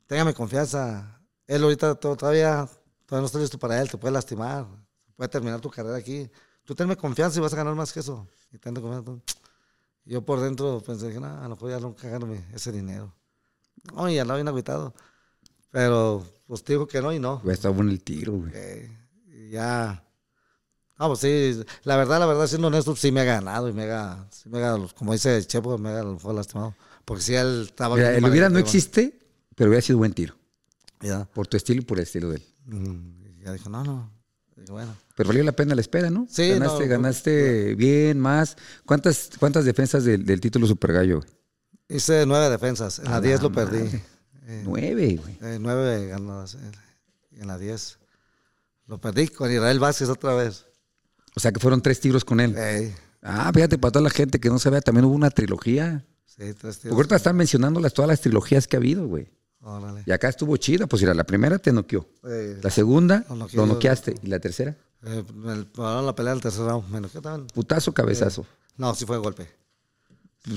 téngame 0.08 0.34
confianza 0.34 1.18
él 1.48 1.64
ahorita 1.64 1.96
todavía, 1.96 2.68
todavía 3.06 3.22
no 3.22 3.26
está 3.26 3.40
listo 3.40 3.58
para 3.58 3.82
él, 3.82 3.90
te 3.90 3.98
puede 3.98 4.14
lastimar, 4.14 4.68
puede 5.16 5.30
terminar 5.30 5.62
tu 5.62 5.70
carrera 5.70 5.96
aquí. 5.96 6.30
Tú 6.66 6.76
tenme 6.76 6.98
confianza 6.98 7.40
y 7.40 7.42
vas 7.42 7.54
a 7.54 7.56
ganar 7.56 7.74
más 7.74 7.94
que 7.94 8.02
eso. 8.02 8.28
Y 8.52 10.12
Yo 10.12 10.22
por 10.22 10.40
dentro 10.40 10.82
pensé 10.86 11.12
que 11.12 11.20
no, 11.20 11.28
a 11.28 11.44
lo 11.44 11.50
mejor 11.50 11.70
ya 11.70 11.80
nunca 11.80 12.08
gano 12.08 12.34
ese 12.54 12.72
dinero. 12.72 13.14
No, 13.94 14.10
y 14.10 14.18
andaba 14.20 14.38
bien 14.38 14.48
agüitado. 14.48 14.94
Pero 15.72 16.26
pues 16.48 16.64
digo 16.64 16.88
que 16.88 17.02
no 17.02 17.14
y 17.14 17.20
no. 17.20 17.42
está 17.50 17.70
bueno 17.70 17.92
el 17.92 18.02
tiro, 18.02 18.34
güey. 18.34 18.90
ya. 19.52 20.04
No, 20.98 21.08
pues 21.10 21.20
sí, 21.20 21.62
la 21.84 21.96
verdad, 21.96 22.20
la 22.20 22.26
verdad, 22.26 22.48
siendo 22.48 22.70
honesto, 22.70 22.96
sí 22.96 23.12
me 23.12 23.22
ha 23.22 23.26
ganado 23.26 23.70
y 23.70 23.74
me 23.74 23.84
ha, 23.92 24.26
sí 24.32 24.50
me 24.50 24.64
ha 24.64 24.76
como 24.96 25.14
dice 25.14 25.46
Chepo, 25.46 25.78
me 25.78 25.90
ha 25.90 26.00
a 26.00 26.04
lo 26.04 26.14
mejor 26.14 26.34
lastimado. 26.34 26.74
Porque 27.06 27.22
si 27.24 27.36
él 27.36 27.68
estaba... 27.68 27.96
Mira, 27.96 28.18
el 28.18 28.26
hubiera 28.26 28.50
no 28.50 28.58
existe, 28.58 29.20
pero 29.56 29.70
hubiera 29.70 29.82
sido 29.82 30.00
buen 30.00 30.14
tiro. 30.14 30.36
Por 31.34 31.48
tu 31.48 31.56
estilo 31.56 31.82
y 31.82 31.86
por 31.86 32.00
el 32.00 32.04
estilo 32.04 32.30
de 32.30 32.38
él. 32.38 32.46
Mm, 32.66 33.44
ya 33.44 33.52
dijo, 33.54 33.70
no, 33.70 33.84
no. 33.84 34.17
Bueno. 34.70 34.96
Pero 35.16 35.28
valió 35.28 35.44
la 35.44 35.52
pena 35.52 35.76
la 35.76 35.82
espera, 35.82 36.10
¿no? 36.10 36.28
Sí. 36.30 36.50
Ganaste, 36.50 36.88
ganaste 36.88 37.76
bien, 37.76 38.20
más. 38.20 38.58
¿Cuántas, 38.86 39.30
cuántas 39.40 39.66
defensas 39.66 40.04
del, 40.04 40.42
título 40.42 40.68
Super 40.68 40.94
Gallo? 40.94 41.24
Hice 41.90 42.26
nueve 42.26 42.50
defensas. 42.50 43.00
En 43.00 43.12
la 43.12 43.22
diez 43.22 43.42
lo 43.42 43.52
perdí. 43.52 44.02
Eh, 44.50 44.62
nueve, 44.64 45.20
güey. 45.22 45.38
Eh, 45.42 45.58
nueve 45.60 46.08
ganadas. 46.08 46.56
Eh, 46.56 46.72
en 47.42 47.48
la 47.48 47.58
diez. 47.58 47.98
Lo 48.88 49.00
perdí 49.00 49.28
con 49.28 49.52
Israel 49.52 49.80
Vázquez 49.80 50.10
otra 50.10 50.34
vez. 50.34 50.66
O 51.36 51.40
sea 51.40 51.52
que 51.52 51.60
fueron 51.60 51.82
tres 51.82 52.00
tiros 52.00 52.24
con 52.24 52.40
él. 52.40 52.56
Ah, 53.22 53.52
fíjate, 53.54 53.78
para 53.78 53.92
toda 53.92 54.04
la 54.04 54.10
gente 54.10 54.40
que 54.40 54.50
no 54.50 54.60
sabía, 54.60 54.82
también 54.82 55.06
hubo 55.06 55.14
una 55.14 55.30
trilogía. 55.30 56.06
Sí, 56.26 56.54
tres 56.54 56.80
tiros. 56.80 56.82
Porque 56.82 56.96
ahorita 56.96 57.16
están 57.18 57.36
mencionando 57.36 57.82
todas 57.90 58.08
las 58.08 58.22
trilogías 58.22 58.68
que 58.68 58.78
ha 58.78 58.80
habido, 58.80 59.08
güey. 59.08 59.30
Y 60.06 60.12
acá 60.12 60.30
estuvo 60.30 60.56
chida, 60.58 60.88
pues 60.88 61.02
mira, 61.02 61.14
la 61.14 61.26
primera 61.26 61.60
te 61.60 61.72
noqueó. 61.72 62.08
Eh, 62.24 62.60
la 62.62 62.70
segunda 62.70 63.26
lo, 63.54 63.66
noqueaste. 63.66 64.16
¿Y 64.24 64.28
la 64.28 64.40
tercera? 64.40 64.78
Eh, 65.04 65.24
la 65.76 66.16
pelea 66.16 66.34
del 66.34 66.42
tercer 66.42 66.66
round, 66.66 66.90
me 66.90 67.02
noqueó 67.02 67.22
también. 67.22 67.48
¿Putazo 67.54 67.94
cabezazo? 67.94 68.42
Eh, 68.42 68.74
no, 68.78 68.96
sí 68.96 69.06
fue 69.06 69.18
golpe. 69.18 69.50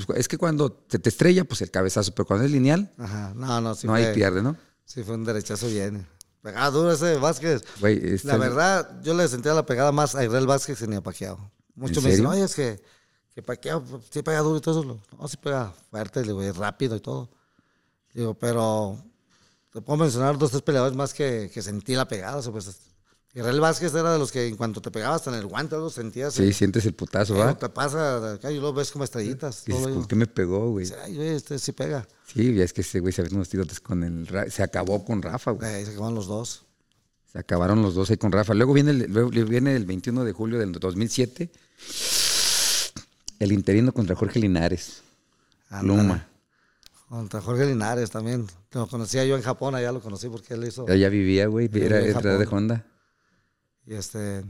Pues, 0.07 0.19
es 0.19 0.29
que 0.29 0.39
cuando 0.39 0.71
te, 0.71 0.99
te 0.99 1.09
estrella, 1.09 1.45
pues 1.45 1.63
el 1.63 1.71
cabezazo, 1.71 2.15
pero 2.15 2.27
cuando 2.27 2.45
es 2.45 2.53
lineal, 2.53 2.93
Ajá. 2.99 3.33
no, 3.35 3.61
no, 3.61 3.75
sí 3.75 3.87
no 3.87 3.95
hay 3.95 4.15
pierde, 4.15 4.43
¿no? 4.43 4.57
Sí, 4.85 5.03
fue 5.03 5.15
un 5.15 5.25
derechazo 5.25 5.67
bien. 5.67 6.07
Pegada 6.43 6.71
duro 6.71 6.93
ese 6.93 7.17
Vázquez. 7.17 7.63
Este 7.83 8.29
la 8.29 8.37
verdad, 8.37 9.03
yo 9.03 9.15
le 9.15 9.29
sentía 9.29 9.53
la 9.53 9.67
pegada 9.67 9.93
más 9.93 10.15
a 10.15 10.25
Israel 10.25 10.47
Vázquez 10.47 10.79
que 10.79 10.87
ni 10.87 10.97
a 10.97 11.03
Paquiao. 11.03 11.51
Muchos 11.75 12.03
me 12.03 12.11
dicen, 12.11 12.27
oye, 12.27 12.45
es 12.45 12.55
que, 12.55 12.81
que 13.35 13.43
Paquiao 13.43 13.85
sí 14.11 14.23
pega 14.23 14.41
duro 14.41 14.57
y 14.57 14.61
todo 14.61 14.81
eso. 14.81 15.01
No, 15.19 15.29
sí 15.29 15.37
pega 15.37 15.73
fuerte, 15.91 16.23
digo, 16.23 16.41
rápido 16.53 16.97
y 16.97 17.01
todo. 17.01 17.29
Digo, 18.15 18.35
pero 18.35 19.03
te 19.73 19.81
puedo 19.81 19.99
mencionar 19.99 20.39
dos, 20.39 20.51
tres 20.51 20.63
peleadores 20.63 20.97
más 20.97 21.15
que, 21.15 21.51
que 21.53 21.63
sentí 21.63 21.95
la 21.95 22.09
pegada. 22.09 22.39
O 22.39 22.43
sea, 22.43 22.53
pues, 22.53 22.77
Israel 23.33 23.61
Vázquez 23.61 23.95
era 23.95 24.13
de 24.13 24.19
los 24.19 24.33
que 24.33 24.49
en 24.49 24.57
cuanto 24.57 24.83
te 24.83 24.91
pegabas 24.91 25.25
en 25.29 25.35
el 25.35 25.47
guante 25.47 25.77
algo 25.77 25.89
sentías. 25.89 26.35
Sí, 26.35 26.53
sientes 26.53 26.85
el 26.87 26.95
putazo, 26.95 27.37
¿va? 27.37 27.57
te 27.57 27.69
pasa 27.69 28.35
acá 28.35 28.51
y 28.51 28.59
lo 28.59 28.73
ves 28.73 28.91
como 28.91 29.05
estrellitas. 29.05 29.65
¿Por 29.69 30.09
qué 30.09 30.17
me 30.17 30.27
pegó, 30.27 30.71
güey? 30.71 30.89
Ay, 31.05 31.15
güey, 31.15 31.29
este 31.29 31.59
sí 31.61 31.71
pega. 31.71 32.09
Sí, 32.27 32.55
ya 32.55 32.65
es 32.65 32.73
que 32.73 32.81
ese 32.81 32.99
güey 32.99 33.13
se 33.13 33.23
unos 33.23 33.49
tirotes 33.49 33.79
con 33.79 34.03
el... 34.03 34.29
Se 34.51 34.65
acabó 34.65 35.05
con 35.05 35.23
Rafa, 35.23 35.53
güey. 35.53 35.85
se 35.85 35.93
acabaron 35.93 36.17
los 36.17 36.27
dos. 36.27 36.65
Se 37.31 37.39
acabaron 37.39 37.83
los 37.83 37.95
dos 37.95 38.11
ahí 38.11 38.17
con 38.17 38.33
Rafa. 38.33 38.53
Luego 38.55 38.73
viene 38.73 38.91
el, 38.91 39.13
luego 39.13 39.31
viene 39.31 39.77
el 39.77 39.87
21 39.87 40.25
de 40.25 40.33
julio 40.33 40.59
del 40.59 40.73
2007. 40.73 41.49
El 43.39 43.53
interino 43.53 43.93
contra 43.93 44.17
Jorge 44.17 44.41
Linares. 44.41 45.03
Luma. 45.83 46.30
Contra 47.11 47.41
Jorge 47.41 47.67
Linares 47.67 48.09
también. 48.09 48.47
Lo 48.71 48.87
conocía 48.87 49.25
yo 49.25 49.37
en 49.37 49.43
Japón, 49.43 49.75
allá 49.75 49.91
lo 49.91 50.01
conocí 50.01 50.29
porque 50.29 50.55
él 50.55 50.65
hizo. 50.65 50.87
Allá 50.89 51.09
vivía, 51.09 51.49
güey, 51.49 51.69
era 51.75 51.99
entrenador 52.07 52.39
de 52.39 52.55
Honda. 52.57 52.87
Y 53.85 53.95
este. 53.95 54.45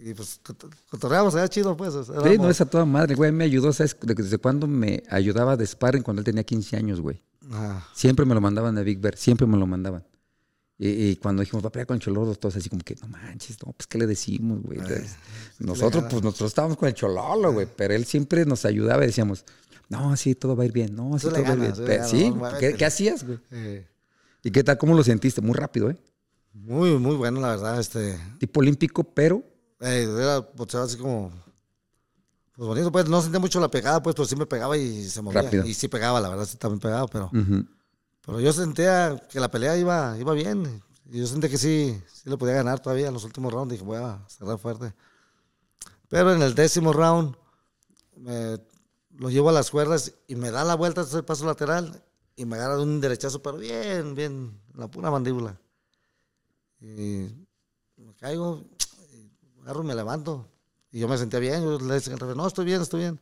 Y 0.00 0.14
pues 0.14 0.40
cotorreamos 0.88 1.34
allá 1.34 1.48
chido, 1.48 1.76
pues. 1.76 1.94
Sí, 2.06 2.38
no, 2.38 2.48
es 2.48 2.60
a 2.60 2.66
toda 2.66 2.84
madre, 2.84 3.16
güey. 3.16 3.32
Me 3.32 3.42
ayudó, 3.42 3.72
¿sabes? 3.72 3.96
Desde 4.00 4.38
cuando 4.38 4.68
me 4.68 5.02
ayudaba 5.10 5.56
de 5.56 5.66
sparring 5.66 6.04
cuando 6.04 6.20
él 6.20 6.24
tenía 6.24 6.44
15 6.44 6.76
años, 6.76 7.00
güey. 7.00 7.20
Ah. 7.50 7.84
Siempre 7.94 8.24
me 8.24 8.32
lo 8.32 8.40
mandaban 8.40 8.78
a 8.78 8.82
Big 8.82 9.00
Bear, 9.00 9.16
siempre 9.16 9.48
me 9.48 9.56
lo 9.56 9.66
mandaban. 9.66 10.04
Y, 10.80 11.16
cuando 11.16 11.40
dijimos, 11.42 11.64
va 11.64 11.68
a 11.70 11.72
pelear 11.72 11.88
con 11.88 11.96
el 11.96 12.00
Chololo, 12.00 12.36
todos 12.36 12.54
así 12.54 12.68
como 12.68 12.84
que, 12.84 12.94
no 13.02 13.08
manches, 13.08 13.58
no, 13.66 13.72
pues, 13.72 13.88
¿qué 13.88 13.98
le 13.98 14.06
decimos, 14.06 14.62
güey? 14.62 14.78
nosotros, 15.58 16.04
pues, 16.08 16.22
nosotros 16.22 16.52
estábamos 16.52 16.76
con 16.76 16.88
el 16.88 16.94
Chololo, 16.94 17.52
güey, 17.52 17.66
pero 17.76 17.94
él 17.94 18.04
siempre 18.04 18.46
nos 18.46 18.64
ayudaba 18.64 19.02
y 19.02 19.08
decíamos, 19.08 19.44
no, 19.88 20.16
sí, 20.16 20.34
todo 20.34 20.54
va 20.54 20.64
a 20.64 20.66
ir 20.66 20.72
bien. 20.72 20.94
No, 20.94 21.18
sí, 21.18 21.28
todo 21.28 21.42
va 21.42 21.48
a 21.48 21.52
ir 21.52 21.58
bien. 21.58 22.04
sí, 22.04 22.32
¿qué, 22.76 22.84
hacías, 22.84 23.24
güey? 23.24 23.38
¿Y 24.42 24.50
qué 24.50 24.62
tal? 24.62 24.78
¿Cómo 24.78 24.94
lo 24.94 25.02
sentiste? 25.02 25.40
Muy 25.40 25.54
rápido, 25.54 25.90
¿eh? 25.90 25.96
Muy, 26.52 26.90
muy 26.98 27.16
bueno, 27.16 27.40
la 27.40 27.48
verdad. 27.48 27.80
Este... 27.80 28.18
Tipo 28.38 28.60
olímpico, 28.60 29.04
pero... 29.04 29.42
Eh, 29.80 30.06
era 30.20 30.40
boxeador 30.40 30.88
así 30.88 30.96
como... 30.98 31.30
Pues 32.54 32.66
bonito, 32.66 32.90
pues 32.90 33.08
no 33.08 33.22
sentía 33.22 33.38
mucho 33.38 33.60
la 33.60 33.70
pegada, 33.70 34.02
pues, 34.02 34.16
pero 34.16 34.26
sí 34.26 34.34
me 34.34 34.44
pegaba 34.44 34.76
y 34.76 35.08
se 35.08 35.22
movía. 35.22 35.42
Rápido. 35.42 35.64
Y 35.64 35.74
sí 35.74 35.86
pegaba, 35.88 36.20
la 36.20 36.28
verdad, 36.28 36.44
sí 36.44 36.56
también 36.58 36.80
pegaba, 36.80 37.06
pero... 37.06 37.30
Pero 38.26 38.40
yo 38.40 38.52
sentía 38.52 39.22
que 39.30 39.40
la 39.40 39.50
pelea 39.50 39.76
iba, 39.78 40.16
iba 40.18 40.34
bien. 40.34 40.82
Y 41.10 41.20
yo 41.20 41.26
sentía 41.26 41.48
que 41.48 41.56
sí, 41.56 41.98
sí 42.12 42.28
le 42.28 42.36
podía 42.36 42.54
ganar 42.54 42.80
todavía 42.80 43.08
en 43.08 43.14
los 43.14 43.24
últimos 43.24 43.52
rounds. 43.52 43.72
Dije, 43.72 43.84
voy 43.84 43.96
a 43.96 44.22
cerrar 44.28 44.58
fuerte. 44.58 44.92
Pero 46.08 46.34
en 46.34 46.42
el 46.42 46.54
décimo 46.54 46.92
round 46.92 47.34
me 48.16 48.58
lo 49.18 49.30
llevo 49.30 49.50
a 49.50 49.52
las 49.52 49.70
cuerdas 49.70 50.14
y 50.28 50.36
me 50.36 50.50
da 50.50 50.64
la 50.64 50.76
vuelta 50.76 51.04
el 51.12 51.24
paso 51.24 51.44
lateral 51.44 52.02
y 52.36 52.44
me 52.44 52.56
agarra 52.56 52.76
de 52.76 52.84
un 52.84 53.00
derechazo, 53.00 53.42
pero 53.42 53.58
bien, 53.58 54.14
bien, 54.14 54.60
la 54.74 54.88
pura 54.88 55.10
mandíbula. 55.10 55.58
Y 56.80 57.26
me 57.96 58.14
caigo, 58.16 58.64
agarro 59.62 59.82
y 59.82 59.86
me 59.86 59.94
levanto. 59.96 60.46
Y 60.92 61.00
yo 61.00 61.08
me 61.08 61.18
sentía 61.18 61.40
bien, 61.40 61.62
yo 61.62 61.80
le 61.80 61.96
dije 61.96 62.14
no, 62.36 62.46
estoy 62.46 62.64
bien, 62.64 62.80
estoy 62.80 63.00
bien. 63.00 63.20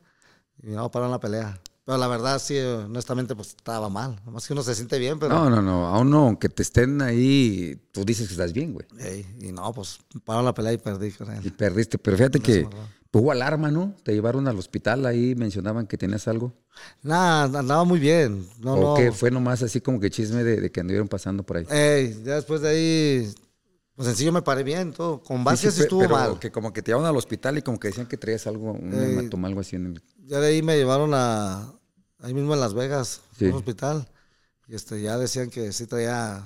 Y 0.61 0.67
no, 0.67 0.89
en 0.93 1.11
la 1.11 1.19
pelea. 1.19 1.59
Pero 1.83 1.97
la 1.97 2.07
verdad, 2.07 2.39
sí, 2.39 2.59
honestamente, 2.59 3.35
pues 3.35 3.49
estaba 3.49 3.89
mal. 3.89 4.21
Más 4.25 4.45
que 4.45 4.53
uno 4.53 4.61
se 4.61 4.75
siente 4.75 4.99
bien, 4.99 5.17
pero. 5.17 5.33
No, 5.33 5.49
no, 5.49 5.61
no. 5.61 5.87
Aún 5.87 6.09
no, 6.09 6.25
aunque 6.25 6.49
te 6.49 6.61
estén 6.61 7.01
ahí, 7.01 7.81
tú 7.91 8.03
dices 8.03 8.27
que 8.27 8.33
estás 8.33 8.53
bien, 8.53 8.73
güey. 8.73 8.85
y 9.39 9.51
no, 9.51 9.73
pues 9.73 9.99
paró 10.25 10.43
la 10.43 10.53
pelea 10.53 10.73
y 10.73 10.77
perdí 10.77 11.11
con 11.11 11.31
él. 11.31 11.45
Y 11.45 11.49
perdiste. 11.49 11.97
Pero 11.97 12.17
fíjate 12.17 12.39
que 12.39 12.67
Hubo 13.11 13.31
alarma, 13.31 13.71
¿no? 13.71 13.95
Te 14.03 14.13
llevaron 14.13 14.47
al 14.47 14.57
hospital, 14.57 15.05
ahí 15.05 15.33
mencionaban 15.35 15.87
que 15.87 15.97
tenías 15.97 16.27
algo. 16.27 16.53
Nada, 17.01 17.59
andaba 17.59 17.83
muy 17.83 17.99
bien. 17.99 18.47
No, 18.59 18.75
¿O 18.75 18.95
que 18.95 19.11
fue 19.11 19.31
nomás 19.31 19.63
así 19.63 19.81
como 19.81 19.99
que 19.99 20.11
chisme 20.11 20.43
de, 20.43 20.71
que 20.71 20.79
anduvieron 20.79 21.07
pasando 21.07 21.43
por 21.43 21.57
ahí? 21.57 21.65
Ey, 21.69 22.21
ya 22.23 22.35
después 22.35 22.61
de 22.61 22.69
ahí, 22.69 23.33
pues 23.95 24.07
sencillo 24.07 24.31
me 24.31 24.43
paré 24.43 24.63
bien, 24.63 24.93
todo. 24.93 25.21
Con 25.21 25.43
base 25.43 25.71
sí, 25.71 25.81
estuvo 25.81 26.07
mal. 26.07 26.37
que 26.37 26.51
como 26.51 26.71
que 26.71 26.81
te 26.81 26.91
llevaron 26.91 27.09
al 27.09 27.17
hospital 27.17 27.57
y 27.57 27.61
como 27.63 27.79
que 27.79 27.87
decían 27.87 28.07
que 28.07 28.17
traías 28.17 28.45
algo, 28.45 28.73
un 28.73 28.93
hematoma, 28.93 29.47
algo 29.47 29.61
así 29.61 29.75
en 29.75 29.87
el... 29.87 30.03
Ya 30.25 30.39
de 30.39 30.47
ahí 30.47 30.61
me 30.61 30.77
llevaron 30.77 31.11
a, 31.13 31.73
ahí 32.19 32.33
mismo 32.33 32.53
en 32.53 32.59
Las 32.59 32.73
Vegas, 32.73 33.21
a 33.41 33.45
un 33.45 33.53
hospital. 33.53 34.07
Y 34.67 34.75
este, 34.75 35.01
ya 35.01 35.17
decían 35.17 35.49
que 35.49 35.71
sí 35.71 35.87
traía 35.87 36.43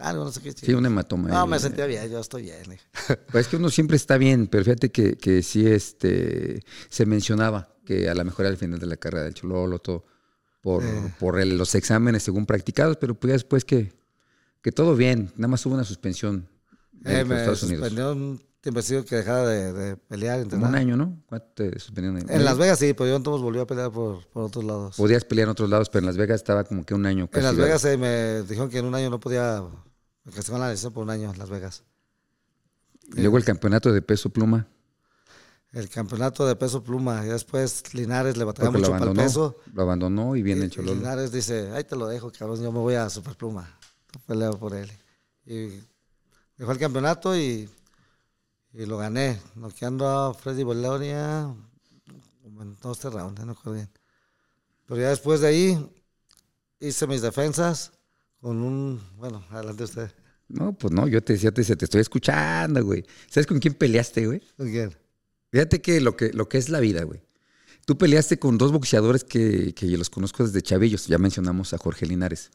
algo, 0.00 0.24
no 0.24 0.32
sé 0.32 0.40
qué. 0.40 0.52
Sí, 0.52 0.72
un 0.74 0.86
hematoma. 0.86 1.28
No, 1.28 1.46
me 1.46 1.58
sentía 1.58 1.86
bien, 1.86 2.08
yo 2.10 2.20
estoy 2.20 2.42
bien. 2.42 2.62
Pues 3.30 3.46
es 3.46 3.48
que 3.48 3.56
uno 3.56 3.70
siempre 3.70 3.96
está 3.96 4.18
bien, 4.18 4.46
pero 4.46 4.64
fíjate 4.64 4.90
que, 4.90 5.16
que 5.16 5.42
sí 5.42 5.66
este, 5.66 6.62
se 6.88 7.06
mencionaba 7.06 7.74
que 7.84 8.08
a 8.08 8.14
lo 8.14 8.24
mejor 8.24 8.44
al 8.44 8.58
final 8.58 8.78
de 8.78 8.86
la 8.86 8.96
carrera 8.96 9.24
del 9.24 9.34
Chololo, 9.34 9.78
todo, 9.78 10.04
por, 10.60 10.84
eh. 10.84 11.14
por 11.18 11.44
los 11.46 11.74
exámenes 11.74 12.22
según 12.22 12.44
practicados, 12.44 12.98
pero 12.98 13.14
pues 13.14 13.32
después 13.32 13.64
que, 13.64 13.92
que 14.62 14.72
todo 14.72 14.94
bien, 14.94 15.32
nada 15.36 15.48
más 15.48 15.64
hubo 15.64 15.74
una 15.74 15.84
suspensión 15.84 16.46
en 17.04 17.32
eh, 17.32 17.36
Estados 17.36 17.62
Unidos. 17.62 17.90
un 17.92 18.42
tiempecito 18.60 19.04
que 19.04 19.16
dejaba 19.16 19.46
de, 19.46 19.72
de 19.72 19.96
pelear. 19.96 20.46
un 20.52 20.74
año, 20.74 20.96
¿no? 20.98 21.22
¿Cuánto 21.26 21.46
te 21.54 21.78
suspendieron? 21.78 22.30
En 22.30 22.44
Las 22.44 22.58
Vegas 22.58 22.78
sí, 22.78 22.92
pero 22.92 23.08
yo 23.08 23.16
entonces 23.16 23.42
volví 23.42 23.58
a 23.58 23.66
pelear 23.66 23.90
por, 23.90 24.26
por, 24.26 24.44
otros 24.44 24.64
lados. 24.64 24.96
Podías 24.96 25.24
pelear 25.24 25.46
en 25.46 25.52
otros 25.52 25.70
lados, 25.70 25.88
pero 25.88 26.00
en 26.00 26.06
Las 26.06 26.18
Vegas 26.18 26.36
estaba 26.36 26.64
como 26.64 26.84
que 26.84 26.92
un 26.92 27.06
año. 27.06 27.30
En 27.32 27.42
Las 27.42 27.56
Vegas 27.56 27.84
me 27.98 28.42
dijeron 28.42 28.68
que 28.68 28.78
en 28.78 28.84
un 28.84 28.94
año 28.94 29.08
no 29.08 29.18
podía 29.18 29.62
que 30.34 30.42
se 30.42 30.52
van 30.52 30.62
a 30.62 30.90
por 30.90 31.04
un 31.04 31.10
año 31.10 31.32
Las 31.36 31.50
Vegas. 31.50 31.84
Y 33.16 33.20
luego 33.20 33.38
el 33.38 33.44
campeonato 33.44 33.92
de 33.92 34.02
peso 34.02 34.30
pluma. 34.30 34.66
El 35.72 35.88
campeonato 35.88 36.46
de 36.46 36.56
peso 36.56 36.82
pluma. 36.82 37.24
Y 37.24 37.28
después 37.28 37.94
Linares 37.94 38.36
le 38.36 38.44
batalla 38.44 38.70
Porque 38.70 38.80
mucho 38.80 38.90
para 38.90 39.04
el 39.04 39.08
abandonó, 39.10 39.26
peso. 39.26 39.56
lo 39.72 39.82
abandonó 39.82 40.36
y 40.36 40.42
viene 40.42 40.62
el 40.64 40.68
Y 40.68 40.74
Chololo. 40.74 40.94
Linares 40.94 41.32
dice, 41.32 41.70
ahí 41.72 41.84
te 41.84 41.96
lo 41.96 42.06
dejo, 42.06 42.30
cabrón, 42.32 42.62
yo 42.62 42.72
me 42.72 42.78
voy 42.78 42.94
a 42.94 43.08
Superpluma. 43.10 43.78
Peleo 44.26 44.58
por 44.58 44.74
él. 44.74 44.90
Y 45.46 45.80
dejó 46.56 46.72
el 46.72 46.78
campeonato 46.78 47.36
y, 47.36 47.68
y 48.72 48.86
lo 48.86 48.98
gané, 48.98 49.40
noqueando 49.54 50.08
a 50.08 50.34
Freddy 50.34 50.62
Bolonia 50.62 51.54
en 52.44 52.76
dos 52.80 53.02
rounds, 53.04 53.40
no 53.40 53.52
recuerdo 53.54 53.74
bien. 53.74 53.90
Pero 54.86 55.00
ya 55.00 55.08
después 55.10 55.40
de 55.40 55.48
ahí 55.48 55.90
hice 56.80 57.06
mis 57.06 57.22
defensas 57.22 57.92
con 58.40 58.62
un, 58.62 59.00
bueno, 59.16 59.44
adelante 59.50 59.84
usted. 59.84 60.10
No, 60.48 60.72
pues 60.72 60.92
no, 60.92 61.06
yo 61.08 61.22
te 61.22 61.34
decía, 61.34 61.52
te, 61.52 61.60
decía, 61.60 61.76
te 61.76 61.84
estoy 61.84 62.00
escuchando, 62.00 62.82
güey. 62.84 63.04
¿Sabes 63.28 63.46
con 63.46 63.58
quién 63.58 63.74
peleaste, 63.74 64.26
güey? 64.26 64.40
¿Con 64.56 64.70
quién? 64.70 64.96
Fíjate 65.50 65.80
que 65.82 66.00
lo 66.00 66.16
que, 66.16 66.32
lo 66.32 66.48
que 66.48 66.58
es 66.58 66.68
la 66.70 66.80
vida, 66.80 67.02
güey. 67.02 67.20
Tú 67.84 67.96
peleaste 67.98 68.38
con 68.38 68.58
dos 68.58 68.70
boxeadores 68.72 69.24
que, 69.24 69.74
que 69.74 69.88
yo 69.90 69.98
los 69.98 70.10
conozco 70.10 70.44
desde 70.44 70.62
chavillos. 70.62 71.06
Ya 71.06 71.18
mencionamos 71.18 71.72
a 71.74 71.78
Jorge 71.78 72.06
Linares. 72.06 72.50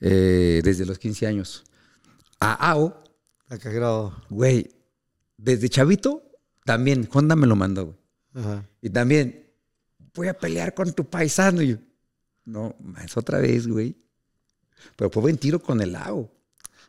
eh, 0.00 0.60
desde 0.64 0.84
los 0.86 0.98
15 0.98 1.26
años. 1.26 1.64
A 2.40 2.52
Ao, 2.70 3.02
La 3.48 3.58
cajero. 3.58 4.14
güey, 4.28 4.68
desde 5.36 5.68
chavito, 5.68 6.22
también, 6.64 7.08
Honda 7.12 7.36
me 7.36 7.46
lo 7.46 7.56
mandó, 7.56 7.86
güey. 7.86 7.96
Ajá. 8.34 8.68
Y 8.82 8.90
también, 8.90 9.46
voy 10.14 10.28
a 10.28 10.34
pelear 10.34 10.74
con 10.74 10.92
tu 10.92 11.08
paisano. 11.08 11.62
Y 11.62 11.68
yo, 11.68 11.76
no, 12.44 12.76
es 13.04 13.16
otra 13.16 13.38
vez, 13.38 13.66
güey. 13.68 13.96
Pero 14.96 15.10
fue 15.10 15.22
buen 15.22 15.38
tiro 15.38 15.60
con 15.60 15.80
el 15.80 15.96
Ao. 15.96 16.30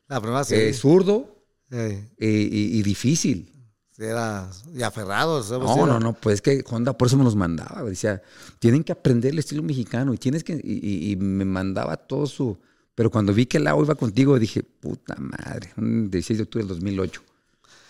La 0.08 0.22
primera 0.22 0.44
sí. 0.44 0.56
Eh, 0.56 0.74
zurdo 0.74 1.44
Eh, 1.72 2.08
eh, 2.20 2.50
y, 2.52 2.80
y 2.80 2.84
difícil. 2.84 3.52
sí, 3.92 4.04
era, 4.04 4.50
y 4.74 4.84
aferrado. 4.84 5.44
No, 5.60 5.76
Era- 5.76 5.86
no, 5.86 6.00
no, 6.00 6.14
pues 6.14 6.36
es 6.36 6.42
que 6.42 6.64
Honda 6.70 6.94
por 6.98 7.08
eso 7.08 7.18
me 7.18 7.24
los 7.24 7.36
mandaba. 7.36 7.84
Decía, 7.84 8.22
tienen 8.60 8.84
que 8.84 8.92
aprender 8.92 9.32
el 9.32 9.40
estilo 9.40 9.64
mexicano 9.64 10.14
y 10.14 10.18
tienes 10.18 10.44
que. 10.44 10.54
Y, 10.64 11.16
me 11.18 11.46
mandaba 11.46 11.98
todo 11.98 12.28
su. 12.28 12.58
Pero 12.94 13.10
cuando 13.12 13.34
vi 13.34 13.46
que 13.46 13.58
el 13.58 13.68
agua 13.68 13.84
iba 13.84 13.96
contigo, 13.96 14.38
dije, 14.40 14.64
puta 14.64 15.16
madre, 15.18 15.72
un 15.78 16.10
16 16.10 16.38
de 16.38 16.44
octubre 16.44 16.66
del 16.66 16.76
2008. 16.76 17.22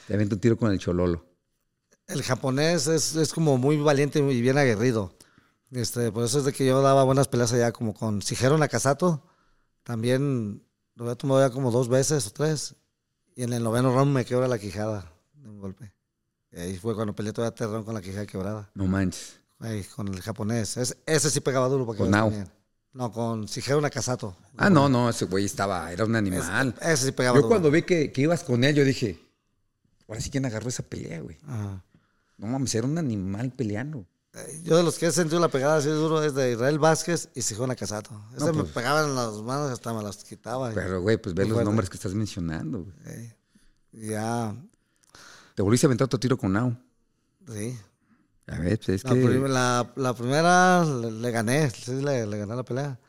Te 0.07 0.13
avento 0.13 0.35
un 0.35 0.41
tiro 0.41 0.57
con 0.57 0.71
el 0.71 0.79
Chololo. 0.79 1.25
El 2.07 2.23
japonés 2.23 2.87
es, 2.87 3.15
es 3.15 3.33
como 3.33 3.57
muy 3.57 3.77
valiente 3.77 4.19
y 4.19 4.41
bien 4.41 4.57
aguerrido. 4.57 5.13
Este, 5.71 6.11
por 6.11 6.23
eso 6.23 6.39
es 6.39 6.45
de 6.45 6.53
que 6.53 6.65
yo 6.65 6.81
daba 6.81 7.03
buenas 7.03 7.27
peleas 7.27 7.51
allá, 7.53 7.71
como 7.71 7.93
con 7.93 8.19
Shigeru 8.19 8.57
Nakasato. 8.57 9.23
También 9.85 10.63
lo 10.95 11.05
había 11.05 11.15
tomado 11.15 11.39
ya 11.47 11.53
como 11.53 11.69
dos 11.71 11.87
veces 11.87 12.25
o 12.27 12.31
tres. 12.31 12.75
Y 13.35 13.43
en 13.43 13.53
el 13.53 13.63
noveno 13.63 13.93
round 13.93 14.11
me 14.13 14.25
quebra 14.25 14.47
la 14.47 14.57
quijada 14.57 15.11
de 15.35 15.47
un 15.47 15.59
golpe. 15.59 15.93
Y 16.51 16.57
ahí 16.59 16.77
fue 16.77 16.95
cuando 16.95 17.13
peleé 17.13 17.31
todavía 17.33 17.53
terrón 17.55 17.83
con 17.83 17.93
la 17.93 18.01
quijada 18.01 18.25
quebrada. 18.25 18.69
No 18.73 18.87
manches. 18.87 19.39
Ahí, 19.59 19.83
con 19.83 20.07
el 20.07 20.21
japonés. 20.21 20.75
Es- 20.77 20.97
ese 21.05 21.29
sí 21.29 21.39
pegaba 21.39 21.67
duro. 21.69 21.85
Para 21.85 21.97
que 21.97 22.03
Con 22.03 22.11
Nao. 22.11 22.33
No, 22.93 23.11
con 23.11 23.45
Shigeru 23.45 23.79
Nakasato. 23.81 24.35
Ah, 24.57 24.69
no, 24.69 24.89
no, 24.89 25.09
ese 25.09 25.25
güey 25.25 25.45
estaba, 25.45 25.91
era 25.91 26.05
un 26.05 26.15
animal. 26.15 26.73
Ese 26.81 27.05
sí 27.07 27.11
pegaba 27.11 27.35
Yo 27.37 27.41
duro. 27.43 27.49
cuando 27.49 27.69
vi 27.69 27.83
que, 27.83 28.11
que 28.11 28.21
ibas 28.21 28.43
con 28.43 28.63
él, 28.63 28.73
yo 28.73 28.83
dije, 28.85 29.19
ahora 30.07 30.21
sí 30.21 30.29
quién 30.31 30.45
agarró 30.45 30.69
esa 30.69 30.81
pelea, 30.83 31.19
güey. 31.19 31.37
Ajá. 31.45 31.83
No 32.37 32.47
mames, 32.47 32.73
era 32.73 32.87
un 32.87 32.97
animal 32.97 33.51
peleando. 33.51 34.05
Eh, 34.35 34.61
Yo 34.63 34.75
de 34.77 34.83
los 34.83 34.97
que 34.97 35.05
he 35.07 35.11
sentido 35.11 35.39
la 35.39 35.47
pegada 35.47 35.77
así 35.77 35.87
duro 35.89 36.21
es 36.21 36.35
de 36.35 36.51
Israel 36.51 36.77
Vázquez 36.77 37.29
y 37.35 37.39
Shigeru 37.41 37.67
Nakasato. 37.67 38.11
Ese 38.35 38.45
No, 38.45 38.53
me 38.53 38.61
pues. 38.63 38.73
pegaban 38.73 39.09
en 39.09 39.15
las 39.15 39.33
manos 39.35 39.71
hasta 39.71 39.93
me 39.93 40.03
las 40.03 40.17
quitaba. 40.23 40.71
Pero, 40.73 41.01
güey, 41.01 41.17
pues 41.17 41.33
ve 41.33 41.43
los 41.43 41.53
fuerte. 41.53 41.65
nombres 41.65 41.89
que 41.89 41.95
estás 41.97 42.13
mencionando, 42.13 42.83
güey. 43.03 43.33
Ya, 43.93 44.53
Te 45.55 45.61
volviste 45.61 45.85
a 45.85 45.87
aventar 45.87 46.05
otro 46.05 46.19
tiro 46.19 46.37
con 46.37 46.51
Nao. 46.53 46.77
sí. 47.47 47.77
A 48.47 48.59
ver, 48.59 48.77
pues 48.77 48.89
es 48.89 49.03
La, 49.05 49.13
que. 49.15 49.25
prim- 49.25 49.45
la- 49.47 49.91
la 49.95 50.13
primera 50.13 50.85
le, 50.85 51.11
le 51.11 51.31
gané, 51.31 51.67
sí, 51.71 51.93
le, 51.93 52.27
le 52.27 52.37
gané 52.37 52.55
la 52.55 52.61
pelea. 52.63 52.99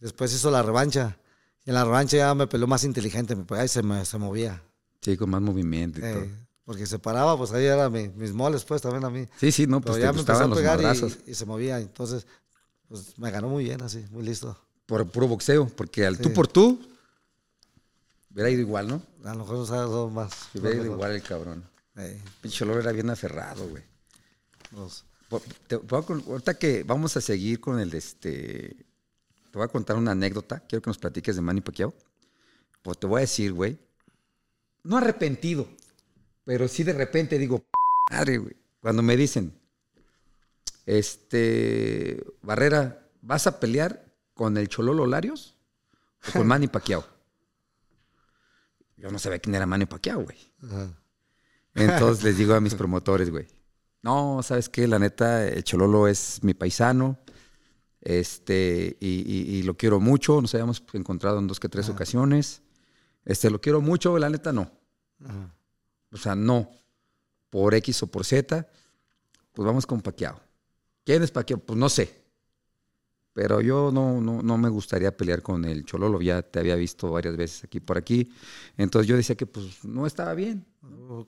Después 0.00 0.32
hizo 0.32 0.50
la 0.50 0.62
revancha. 0.62 1.18
Y 1.66 1.70
en 1.70 1.74
la 1.74 1.84
revancha 1.84 2.16
ya 2.16 2.34
me 2.34 2.46
peleó 2.46 2.66
más 2.66 2.82
inteligente, 2.82 3.36
me 3.36 3.44
pegaba 3.44 3.66
y 3.66 3.68
se, 3.68 3.82
me, 3.82 4.02
se 4.06 4.16
movía. 4.16 4.62
Sí, 5.02 5.18
con 5.18 5.28
más 5.28 5.42
movimiento 5.42 5.98
y 5.98 6.02
todo. 6.02 6.26
Porque 6.66 6.84
se 6.84 6.98
paraba, 6.98 7.38
pues 7.38 7.52
ahí 7.52 7.64
eran 7.64 7.90
mi- 7.92 8.08
mis 8.08 8.32
moles, 8.34 8.64
pues 8.64 8.82
también 8.82 9.04
a 9.04 9.08
mí. 9.10 9.26
Sí, 9.38 9.50
sí, 9.52 9.66
no, 9.66 9.80
Pero 9.80 9.92
pues 9.94 10.02
ya 10.02 10.10
te 10.10 10.14
me 10.16 10.20
empezó 10.20 10.44
a 10.44 10.54
pegar 10.54 10.80
y, 11.26 11.30
y 11.30 11.34
se 11.34 11.46
movía. 11.46 11.78
Entonces, 11.80 12.26
pues 12.88 13.16
me 13.18 13.30
ganó 13.30 13.48
muy 13.48 13.64
bien 13.64 13.80
así, 13.82 14.04
muy 14.10 14.24
listo. 14.24 14.58
Por 14.84 15.08
puro 15.10 15.28
boxeo, 15.28 15.68
porque 15.68 16.04
al 16.04 16.18
tú 16.18 16.32
por 16.32 16.46
tú, 16.48 16.78
hubiera 18.32 18.50
ido 18.50 18.60
igual, 18.60 18.88
¿no? 18.88 19.02
A 19.24 19.32
lo 19.34 19.40
mejor 19.44 19.66
sabes 19.66 19.90
dos 19.90 20.12
más. 20.12 20.48
Hubiera 20.54 20.70
ido 20.74 20.82
mejor. 20.82 20.96
igual 20.98 21.12
el 21.12 21.22
cabrón. 21.22 21.64
Eh, 21.96 22.20
Pinche 22.42 22.64
olor 22.64 22.80
era 22.80 22.92
bien 22.92 23.08
aferrado, 23.10 23.66
güey. 23.68 23.82
pues, 25.28 25.42
te- 25.66 25.80
ahorita 25.88 26.54
que 26.58 26.82
vamos 26.84 27.16
a 27.16 27.20
seguir 27.20 27.60
con 27.60 27.78
el 27.80 27.94
este. 27.94 28.76
Te 29.50 29.58
voy 29.58 29.64
a 29.64 29.68
contar 29.68 29.96
una 29.96 30.10
anécdota. 30.12 30.60
Quiero 30.60 30.82
que 30.82 30.90
nos 30.90 30.98
platiques 30.98 31.34
de 31.36 31.42
Manny 31.42 31.60
Pacquiao. 31.62 31.94
Pues 32.82 32.98
te 32.98 33.06
voy 33.06 33.18
a 33.18 33.20
decir, 33.22 33.52
güey. 33.52 33.78
No 34.82 34.98
arrepentido, 34.98 35.66
pero 36.46 36.66
sí 36.68 36.82
de 36.82 36.94
repente 36.94 37.38
digo, 37.38 37.66
madre, 38.10 38.38
güey. 38.38 38.56
Cuando 38.80 39.02
me 39.02 39.16
dicen, 39.18 39.52
este, 40.86 42.24
Barrera, 42.42 43.06
¿vas 43.20 43.46
a 43.46 43.60
pelear 43.60 44.04
con 44.34 44.56
el 44.56 44.68
Chololo 44.68 45.06
Larios 45.06 45.56
o 46.28 46.38
con 46.38 46.46
Manny 46.46 46.68
Pacquiao? 46.68 47.04
Yo 48.96 49.10
no 49.10 49.18
sabía 49.18 49.38
quién 49.38 49.54
era 49.54 49.66
Manny 49.66 49.86
Pacquiao, 49.86 50.22
güey. 50.22 50.38
ajá. 50.62 50.88
Entonces 51.74 52.24
les 52.24 52.38
digo 52.38 52.54
a 52.54 52.60
mis 52.60 52.74
promotores, 52.76 53.28
güey. 53.30 53.46
No, 54.02 54.40
¿sabes 54.42 54.68
qué? 54.70 54.86
La 54.86 54.98
neta, 54.98 55.46
el 55.46 55.62
Chololo 55.64 56.08
es 56.08 56.42
mi 56.42 56.54
paisano. 56.54 57.18
Este, 58.00 58.96
y, 59.00 59.08
y- 59.26 59.56
y 59.56 59.62
lo 59.64 59.76
quiero 59.76 59.98
mucho. 60.00 60.40
Nos 60.40 60.54
habíamos 60.54 60.82
encontrado 60.92 61.38
en 61.40 61.48
dos 61.48 61.58
que 61.60 61.68
tres 61.68 61.88
ocasiones. 61.88 62.62
Este, 63.24 63.50
lo 63.50 63.60
quiero 63.60 63.80
mucho, 63.80 64.16
la 64.18 64.30
neta 64.30 64.52
no. 64.52 64.70
Ajá. 65.24 65.52
O 66.16 66.22
sea, 66.22 66.34
no. 66.34 66.70
Por 67.50 67.74
X 67.74 68.02
o 68.02 68.06
por 68.08 68.24
Z, 68.24 68.68
pues 69.52 69.66
vamos 69.66 69.86
con 69.86 70.00
Paquiao. 70.00 70.40
¿Quién 71.04 71.22
es 71.22 71.30
Paquiao? 71.30 71.58
Pues 71.60 71.78
no 71.78 71.88
sé. 71.88 72.24
Pero 73.32 73.60
yo 73.60 73.90
no, 73.92 74.18
no, 74.20 74.42
no 74.42 74.56
me 74.56 74.70
gustaría 74.70 75.14
pelear 75.14 75.42
con 75.42 75.64
el 75.66 75.84
Chololo. 75.84 76.22
Ya 76.22 76.40
te 76.42 76.58
había 76.58 76.74
visto 76.74 77.10
varias 77.10 77.36
veces 77.36 77.64
aquí 77.64 77.80
por 77.80 77.98
aquí. 77.98 78.32
Entonces 78.78 79.06
yo 79.06 79.14
decía 79.14 79.36
que 79.36 79.44
pues 79.46 79.84
no 79.84 80.06
estaba 80.06 80.32
bien. 80.34 80.64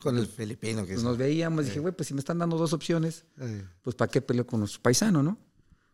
Con 0.01 0.17
el 0.17 0.27
filipino 0.27 0.83
que 0.83 0.89
Pues 0.95 0.99
es. 0.99 1.05
nos 1.05 1.19
veíamos, 1.19 1.67
dije, 1.67 1.81
güey, 1.81 1.95
pues 1.95 2.09
si 2.09 2.15
me 2.15 2.21
están 2.21 2.39
dando 2.39 2.57
dos 2.57 2.73
opciones, 2.73 3.25
Eh, 3.39 3.63
pues 3.83 3.95
¿para 3.95 4.11
qué 4.11 4.23
peleo 4.23 4.47
con 4.47 4.61
nuestro 4.61 4.81
paisano, 4.81 5.23
no? 5.23 5.37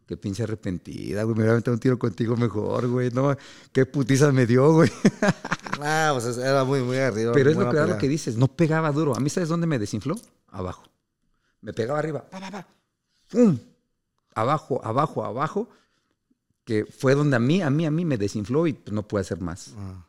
Qué 0.07 0.19
pinche 0.19 0.43
arrepentida, 0.43 1.23
güey, 1.23 1.35
me 1.35 1.41
hubiera 1.41 1.53
aventado 1.53 1.75
un 1.75 1.81
tiro 1.81 1.99
contigo 1.99 2.37
mejor, 2.37 2.89
güey, 2.89 3.11
no, 3.11 3.35
qué 3.73 3.87
putiza 3.87 4.31
me 4.33 4.47
dio, 4.47 4.73
güey. 4.73 4.91
Ah, 5.81 6.11
pues 6.13 6.25
es- 6.27 6.39
era 6.39 6.63
muy, 6.65 6.81
muy 6.83 6.97
arriba. 6.99 7.33
Pero 7.33 7.51
es 7.51 7.57
lo 7.57 7.69
que, 7.71 7.77
lo 7.81 7.99
que 7.99 8.09
dices, 8.09 8.37
no 8.37 8.47
pegaba 8.47 8.93
duro. 8.93 9.17
A 9.17 9.21
mí, 9.21 9.29
¿sabes 9.29 9.49
dónde 9.49 9.67
me 9.67 9.79
desinfló? 9.79 10.15
Abajo. 10.49 10.85
Me 11.61 11.73
pegaba 11.73 11.99
arriba, 11.99 12.25
pa, 12.31 12.39
pa, 12.39 12.51
pa, 12.51 12.67
¡pum! 13.31 13.59
Abajo, 14.35 14.81
abajo, 14.85 15.25
abajo, 15.25 15.69
que 16.65 16.85
fue 16.87 17.15
donde 17.15 17.37
a 17.37 17.39
mí, 17.41 17.61
a 17.61 17.71
mí, 17.71 17.87
a 17.87 17.91
mí 17.91 18.05
me 18.05 18.17
desinfló 18.19 18.67
y 18.67 18.79
no 18.93 19.07
pude 19.07 19.23
hacer 19.23 19.41
más. 19.41 19.73
Ah. 19.77 20.07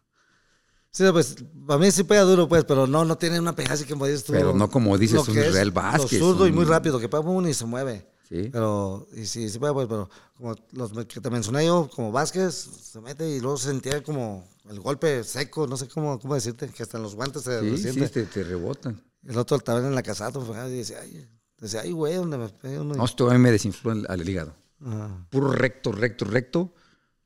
Sí, 0.91 1.03
pues, 1.11 1.35
a 1.67 1.77
mí 1.77 1.91
sí 1.91 2.03
pega 2.03 2.21
duro, 2.21 2.47
pues, 2.47 2.63
pero 2.63 2.85
no, 2.87 3.03
no 3.03 3.17
tiene 3.17 3.39
una 3.39 3.55
pegada 3.55 3.73
así 3.73 3.85
como 3.85 4.05
dices 4.05 4.23
tú. 4.23 4.33
Pero 4.33 4.53
no 4.53 4.69
como 4.69 4.97
dices 4.97 5.15
Lo 5.15 5.23
un 5.33 5.39
Israel 5.39 5.67
lo 5.69 5.73
Vázquez, 5.73 6.19
zurdo 6.19 6.47
y 6.47 6.51
muy 6.51 6.63
rápido, 6.65 6.99
que 6.99 7.09
pega 7.09 7.21
uno 7.21 7.49
y 7.49 7.53
se 7.53 7.65
mueve. 7.65 8.07
Sí. 8.27 8.49
Pero, 8.51 9.07
y 9.13 9.25
sí, 9.25 9.49
sí 9.49 9.59
pues, 9.59 9.87
pero 9.87 10.09
como 10.35 10.55
los 10.71 10.91
que 11.05 11.21
te 11.21 11.29
mencioné 11.29 11.65
yo, 11.65 11.89
como 11.95 12.11
Vázquez, 12.11 12.53
se 12.53 12.99
mete 13.01 13.29
y 13.29 13.39
luego 13.39 13.57
se 13.57 13.69
sentía 13.69 14.01
como 14.03 14.47
el 14.69 14.79
golpe 14.79 15.23
seco, 15.23 15.67
no 15.67 15.77
sé 15.77 15.87
cómo, 15.87 16.19
cómo 16.19 16.33
decirte, 16.33 16.67
que 16.69 16.83
hasta 16.83 16.97
en 16.97 17.03
los 17.03 17.15
guantes 17.15 17.43
se 17.43 17.77
Sí, 17.77 17.91
sí, 17.91 18.07
te, 18.07 18.25
te 18.25 18.43
rebotan. 18.43 19.01
El 19.23 19.37
otro 19.37 19.59
también 19.59 19.87
en 19.87 19.95
la 19.95 20.03
casata, 20.03 20.39
pues, 20.39 20.71
y 20.71 20.77
decía, 20.77 20.99
ay, 21.01 21.27
decía, 21.59 21.81
ay, 21.81 21.91
güey, 21.91 22.15
donde 22.15 22.37
me 22.37 22.49
pegué 22.49 22.79
uno. 22.79 22.95
No, 22.95 23.05
esto 23.05 23.29
a 23.29 23.33
mí 23.33 23.39
me 23.39 23.51
desinfló 23.51 23.91
al, 23.91 24.05
al 24.09 24.27
hígado. 24.27 24.53
Ajá. 24.81 25.25
puro 25.29 25.51
recto, 25.51 25.91
recto, 25.91 26.25
recto. 26.25 26.73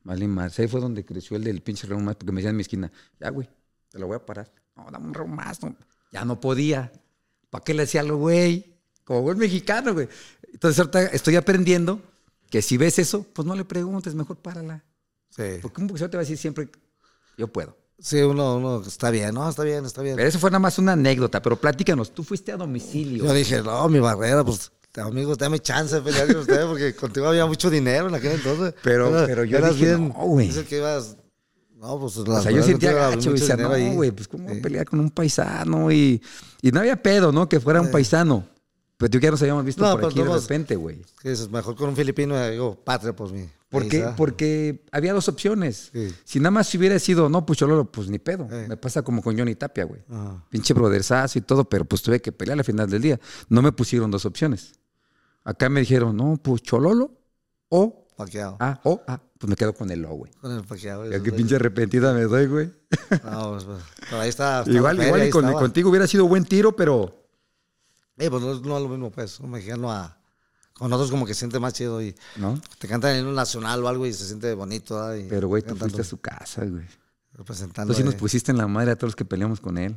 Vale 0.04 0.28
más. 0.28 0.58
Ahí 0.60 0.68
fue 0.68 0.80
donde 0.80 1.04
creció 1.04 1.36
el 1.36 1.44
del 1.44 1.62
pinche 1.62 1.88
round 1.88 2.06
más, 2.06 2.16
porque 2.16 2.32
me 2.32 2.38
decían 2.38 2.52
en 2.52 2.58
mi 2.58 2.62
esquina, 2.62 2.92
ya, 3.20 3.30
güey, 3.30 3.50
te 3.90 4.00
lo 4.00 4.08
voy 4.08 4.16
a 4.18 4.26
parar. 4.26 4.52
No, 4.76 4.88
dame 4.92 5.08
un 5.08 5.14
round 5.14 5.34
más. 5.34 5.62
no. 5.62 5.76
Ya 6.12 6.26
no 6.26 6.40
podía. 6.40 6.92
¿Para 7.50 7.64
qué 7.64 7.74
le 7.74 7.84
decía 7.84 8.04
lo 8.04 8.18
güey? 8.18 8.76
Como 9.04 9.22
buen 9.22 9.38
mexicano, 9.38 9.94
güey. 9.94 10.08
Entonces 10.54 10.80
ahorita 10.80 11.04
estoy 11.08 11.36
aprendiendo 11.36 12.02
que 12.50 12.62
si 12.62 12.78
ves 12.78 13.00
eso, 13.00 13.26
pues 13.34 13.46
no 13.48 13.56
le 13.56 13.66
preguntes, 13.66 14.16
mejor 14.16 14.38
párala. 14.38 14.84
Sí. 15.30 15.44
Porque 15.62 15.82
un 15.82 15.88
boxeador 15.88 16.12
te 16.12 16.18
va 16.18 16.22
a 16.22 16.24
decir 16.24 16.38
siempre, 16.38 16.70
yo 17.38 17.48
puedo. 17.48 17.78
Sí, 18.02 18.22
uno, 18.22 18.56
uno, 18.56 18.82
está 18.86 19.12
bien, 19.12 19.34
no, 19.36 19.48
está 19.50 19.64
bien, 19.64 19.86
está 19.86 20.02
bien. 20.02 20.16
Pero 20.16 20.28
eso 20.28 20.40
fue 20.40 20.50
nada 20.50 20.60
más 20.60 20.80
una 20.80 20.94
anécdota, 20.94 21.42
pero 21.42 21.58
platícanos, 21.58 22.14
tú 22.14 22.24
fuiste 22.24 22.52
a 22.52 22.58
domicilio. 22.58 23.26
Yo 23.26 23.34
dije, 23.34 23.62
no, 23.62 23.88
mi 23.90 24.00
barrera, 24.00 24.44
pues, 24.44 24.72
amigos, 24.96 25.38
dame 25.38 25.60
chance 25.60 25.96
de 25.96 26.02
pelear 26.02 26.28
con 26.28 26.38
ustedes 26.38 26.66
porque 26.66 26.96
contigo 26.96 27.28
había 27.28 27.46
mucho 27.46 27.70
dinero 27.70 28.08
en 28.08 28.16
aquel 28.16 28.32
entonces. 28.34 28.74
Pero- 28.84 29.10
Era- 29.10 29.26
pero 29.28 29.44
yo 29.44 29.58
eras 29.58 29.76
dije, 29.76 29.98
no, 29.98 30.10
güey. 30.14 30.50
Que 30.66 30.78
ibas 30.78 31.18
No, 31.76 31.98
pues 31.98 32.18
O 32.18 32.26
las 32.26 32.44
sea, 32.44 32.52
yo 32.52 32.62
sentía 32.62 32.92
gacho 32.92 33.30
y 33.30 33.40
decía, 33.40 33.56
no, 33.56 33.70
güey, 33.94 34.12
pues 34.12 34.28
cómo 34.28 34.50
Sí. 34.50 34.60
pelear 34.60 34.86
con 34.86 35.00
un 35.00 35.10
paisano 35.12 35.90
y, 35.92 36.22
y 36.62 36.72
no 36.72 36.82
había 36.82 37.02
pedo, 37.02 37.32
¿no? 37.32 37.48
Que 37.48 37.60
fuera 37.62 37.80
un 37.80 37.90
paisano. 37.92 38.46
Pero 39.00 39.10
tú 39.12 39.18
que 39.20 39.28
ya 39.28 39.32
nos 39.32 39.42
habíamos 39.42 39.64
visto 39.64 39.82
No, 39.82 39.92
por 39.92 40.00
pero 40.02 40.08
aquí 40.10 40.22
de 40.22 40.40
repente, 40.42 40.76
güey. 40.76 41.02
Mejor 41.52 41.74
con 41.78 41.88
un 41.90 41.96
filipino, 41.96 42.38
eh, 42.38 42.52
digo, 42.52 42.76
patria, 42.84 43.16
pues 43.16 43.32
mi. 43.32 43.48
¿Por 43.70 43.88
qué? 43.88 44.06
Porque 44.18 44.84
había 44.92 45.14
dos 45.14 45.30
opciones. 45.30 45.90
Sí. 45.94 46.14
Si 46.26 46.40
nada 46.40 46.52
más 46.52 46.74
hubiera 46.76 47.00
sido, 47.00 47.30
no, 47.30 47.46
pues 47.46 47.60
Chololo, 47.60 47.86
pues 47.90 48.10
ni 48.10 48.20
pedo. 48.20 48.50
Eh. 48.52 48.66
Me 48.68 48.76
pasa 48.76 49.02
como 49.02 49.22
con 49.22 49.38
Johnny 49.38 49.56
Tapia, 49.56 49.86
güey. 49.86 50.02
Pinche 50.50 50.74
brodersazo 50.74 51.40
y 51.40 51.42
todo, 51.44 51.64
pero 51.64 51.86
pues 51.86 52.02
tuve 52.02 52.22
que 52.22 52.34
pelear 52.34 52.58
al 52.58 52.66
final 52.66 52.90
del 52.90 53.02
día. 53.02 53.20
No 53.48 53.62
me 53.62 53.72
pusieron 53.72 54.12
dos 54.12 54.26
opciones. 54.26 54.74
Acá 55.46 55.70
me 55.70 55.80
dijeron, 55.80 56.18
no, 56.18 56.38
pues 56.42 56.62
Chololo 56.62 57.14
o 57.70 58.06
Paqueado. 58.18 58.58
ah, 58.60 58.82
o 58.84 59.02
ah, 59.08 59.22
pues 59.38 59.50
me 59.50 59.56
quedo 59.56 59.74
con 59.74 59.90
el 59.92 60.04
O, 60.04 60.10
güey. 60.10 60.32
Con 60.42 60.52
el 60.52 60.66
paqueado. 60.66 61.06
Eso 61.06 61.24
qué 61.24 61.32
pinche 61.32 61.56
arrepentida 61.56 62.14
me 62.14 62.24
doy, 62.24 62.48
güey. 62.48 62.70
No, 63.24 63.52
pues, 63.52 63.64
pues, 63.64 63.78
pero 64.10 64.22
ahí 64.22 64.28
está. 64.30 64.60
está 64.60 64.72
Igual, 64.72 65.02
igual 65.02 65.28
y 65.28 65.30
con- 65.30 65.54
contigo 65.54 65.90
hubiera 65.90 66.06
sido 66.06 66.28
buen 66.28 66.44
tiro, 66.44 66.76
pero 66.76 67.19
Eh, 68.20 68.30
pues 68.30 68.42
no, 68.44 68.54
no 68.54 68.78
es 68.78 68.84
lo 68.84 68.90
mismo, 68.90 69.10
pues. 69.12 69.40
Un 69.40 69.52
mexicano 69.52 69.92
a. 69.92 70.16
Con 70.74 70.94
otros 70.94 71.10
como 71.12 71.26
que 71.26 71.34
siente 71.34 71.60
más 71.60 71.74
chido 71.74 72.02
y 72.02 72.16
¿no? 72.38 72.62
te 72.78 72.88
cantan 72.88 73.16
en 73.18 73.26
un 73.26 73.36
nacional 73.36 73.84
o 73.84 73.88
algo 73.90 74.06
y 74.06 74.14
se 74.14 74.26
siente 74.28 74.54
bonito. 74.54 75.14
Y 75.18 75.24
Pero, 75.24 75.48
güey, 75.50 75.62
tú 75.62 75.70
cantando, 75.70 75.86
fuiste 75.96 76.02
a 76.02 76.06
su 76.06 76.18
casa, 76.22 76.64
güey. 76.66 76.86
Representando. 77.34 77.94
Tú 77.94 77.98
sí 77.98 78.04
nos 78.04 78.16
pusiste 78.16 78.52
en 78.52 78.58
la 78.58 78.68
madre 78.68 78.92
a 78.92 78.96
todos 78.96 79.10
los 79.10 79.16
que 79.16 79.26
peleamos 79.26 79.60
con 79.60 79.78
él. 79.78 79.96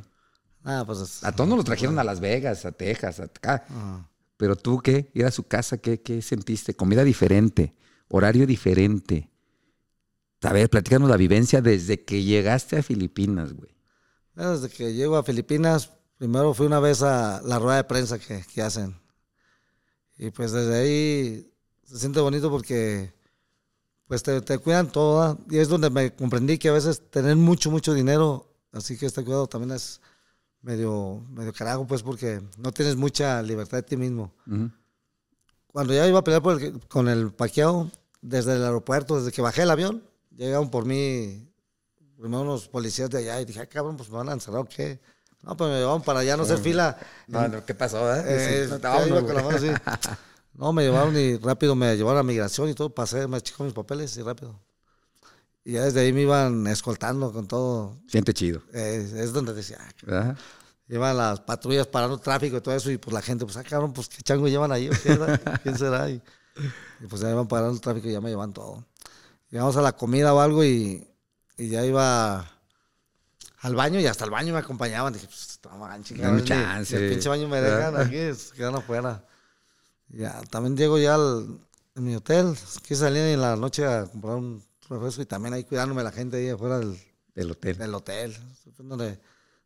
Ah, 0.63 0.83
pues. 0.85 0.99
es- 0.99 1.23
A 1.23 1.31
todos 1.33 1.47
nos 1.49 1.57
lo 1.57 1.63
trajeron 1.63 1.99
a 1.99 2.03
Las 2.03 2.19
Vegas, 2.19 2.65
a 2.65 2.71
Texas, 2.73 3.19
a 3.19 3.23
acá. 3.25 3.65
Pero 4.37 4.55
tú, 4.57 4.79
¿qué? 4.79 5.09
Ir 5.13 5.25
a 5.25 5.31
su 5.31 5.43
casa, 5.43 5.77
¿qué, 5.77 6.01
qué 6.01 6.21
sentiste? 6.21 6.73
Comida 6.75 7.03
diferente, 7.03 7.75
horario 8.09 8.45
diferente. 8.47 9.29
A 10.41 10.51
ver, 10.51 10.69
platícanos 10.69 11.09
la 11.09 11.15
vivencia 11.17 11.61
desde 11.61 12.03
que 12.03 12.23
llegaste 12.23 12.77
a 12.77 12.83
Filipinas, 12.83 13.53
güey. 13.53 13.71
Desde 14.35 14.67
que 14.69 14.93
llego 14.93 15.15
a 15.15 15.23
Filipinas, 15.23 15.91
primero 16.23 16.53
fui 16.53 16.65
una 16.67 16.79
vez 16.79 17.01
a 17.01 17.41
la 17.43 17.59
rueda 17.59 17.75
de 17.75 17.83
prensa 17.83 18.17
que, 18.17 18.45
que 18.53 18.61
hacen. 18.61 18.95
Y 20.17 20.31
pues 20.31 20.53
desde 20.53 20.73
ahí 20.79 21.51
se 21.83 21.99
siente 21.99 22.21
bonito 22.21 22.49
porque 22.49 23.13
pues 24.07 24.23
te, 24.23 24.39
te 24.39 24.57
cuidan 24.57 24.89
todo. 24.89 25.19
¿verdad? 25.19 25.37
Y 25.49 25.57
es 25.57 25.67
donde 25.67 25.89
me 25.89 26.15
comprendí 26.15 26.57
que 26.57 26.69
a 26.69 26.71
veces 26.71 27.01
tener 27.09 27.35
mucho, 27.35 27.69
mucho 27.71 27.93
dinero, 27.93 28.47
así 28.71 28.97
que 28.97 29.05
este 29.05 29.21
cuidado 29.21 29.47
también 29.47 29.71
es 29.73 29.99
medio, 30.61 31.21
medio 31.29 31.51
carajo, 31.51 31.85
pues 31.85 32.01
porque 32.03 32.41
no 32.57 32.71
tienes 32.71 32.95
mucha 32.95 33.41
libertad 33.41 33.79
de 33.79 33.83
ti 33.83 33.97
mismo. 33.97 34.31
Cuando 35.67 35.93
ya 35.93 36.07
iba 36.07 36.19
a 36.19 36.23
pelear 36.23 36.41
por 36.41 36.61
el- 36.61 36.79
con 36.87 37.09
el 37.09 37.33
paqueado, 37.33 37.91
desde 38.21 38.53
el 38.55 38.63
aeropuerto, 38.63 39.17
desde 39.17 39.33
que 39.33 39.41
bajé 39.41 39.63
el 39.63 39.71
avión, 39.71 40.01
llegaron 40.37 40.69
por 40.69 40.85
mí 40.85 41.49
primero 42.17 42.43
unos 42.43 42.69
policías 42.69 43.09
de 43.09 43.17
allá 43.17 43.41
y 43.41 43.45
dije, 43.45 43.59
ah, 43.59 43.65
cabrón, 43.65 43.97
pues 43.97 44.09
me 44.09 44.15
van 44.15 44.29
a 44.29 44.33
encerrar 44.33 44.61
o 44.61 44.65
qué. 44.65 45.01
No, 45.43 45.57
pues 45.57 45.69
me 45.69 45.77
llevaron 45.77 46.01
para 46.01 46.19
allá 46.19 46.37
no 46.37 46.43
hacer 46.43 46.57
fila. 46.57 46.97
No, 47.27 47.47
no, 47.47 47.65
¿qué 47.65 47.75
pasó? 47.75 48.13
Eh, 48.15 48.65
Sí, 48.65 48.71
no, 48.71 48.77
iba 48.77 48.89
vámonos, 48.89 49.23
con 49.23 49.35
la 49.35 49.43
mano 49.43 49.57
así. 49.57 49.67
No, 50.55 50.71
me 50.71 50.83
llevaron 50.83 51.17
y 51.17 51.37
rápido 51.37 51.75
me 51.75 51.97
llevaron 51.97 52.19
a 52.19 52.23
migración 52.23 52.69
y 52.69 52.75
todo, 52.75 52.93
pasé, 52.93 53.27
me 53.27 53.41
chico 53.41 53.63
mis 53.63 53.73
papeles 53.73 54.15
y 54.17 54.21
rápido. 54.21 54.59
Y 55.65 55.73
ya 55.73 55.85
desde 55.85 56.01
ahí 56.01 56.13
me 56.13 56.21
iban 56.21 56.67
escoltando 56.67 57.33
con 57.33 57.47
todo. 57.47 57.97
Siente 58.07 58.33
chido. 58.35 58.61
Eh, 58.71 59.11
es 59.15 59.33
donde 59.33 59.53
decía, 59.53 59.79
ah, 59.81 59.91
¿verdad? 60.03 60.37
Iban 60.89 61.17
las 61.17 61.39
patrullas 61.39 61.87
parando 61.87 62.19
tráfico 62.19 62.57
y 62.57 62.61
todo 62.61 62.75
eso, 62.75 62.91
y 62.91 62.97
pues 62.97 63.13
la 63.13 63.21
gente, 63.23 63.45
pues, 63.45 63.57
ah, 63.57 63.63
cabrón, 63.63 63.93
pues 63.93 64.09
qué 64.09 64.21
chango 64.21 64.47
llevan 64.47 64.71
ahí. 64.71 64.89
¿quién 65.63 65.75
será? 65.77 66.07
Y, 66.09 66.21
y, 67.01 67.07
pues 67.07 67.21
ya 67.21 67.31
iban 67.31 67.47
parando 67.47 67.73
el 67.73 67.81
tráfico 67.81 68.07
y 68.07 68.11
ya 68.11 68.21
me 68.21 68.29
llevan 68.29 68.53
todo. 68.53 68.85
Llegamos 69.49 69.75
a 69.75 69.81
la 69.81 69.93
comida 69.93 70.33
o 70.35 70.39
algo 70.39 70.63
y, 70.63 71.07
y 71.57 71.69
ya 71.69 71.83
iba 71.83 72.52
al 73.63 73.75
baño 73.75 73.99
y 73.99 74.05
hasta 74.05 74.25
el 74.25 74.31
baño 74.31 74.53
me 74.53 74.59
acompañaban. 74.59 75.11
Dije, 75.13 75.25
pues, 75.25 75.59
no 75.63 75.77
manches, 75.79 76.17
ni- 76.17 76.43
chance. 76.43 76.95
el 76.95 77.09
pinche 77.09 77.27
baño 77.29 77.47
me 77.47 77.59
dejan 77.61 77.97
aquí, 77.97 78.33
se 78.35 78.53
quedan 78.55 78.75
afuera. 78.75 79.25
Ya, 80.09 80.41
también 80.51 80.77
llego 80.77 80.97
ya 80.99 81.15
al, 81.15 81.57
en 81.95 82.03
mi 82.03 82.15
hotel, 82.15 82.55
quise 82.83 82.97
salir 83.01 83.21
en 83.23 83.41
la 83.41 83.55
noche 83.55 83.85
a 83.85 84.05
comprar 84.05 84.35
un 84.35 84.63
refresco 84.89 85.21
y 85.23 85.25
también 85.25 85.53
ahí 85.55 85.63
cuidándome 85.63 86.03
la 86.03 86.11
gente 86.11 86.37
ahí 86.37 86.49
afuera 86.49 86.77
del, 86.79 86.97
El 87.35 87.51
hotel. 87.51 87.77
del 87.77 87.93
hotel. 87.95 88.37
Donde 88.77 89.19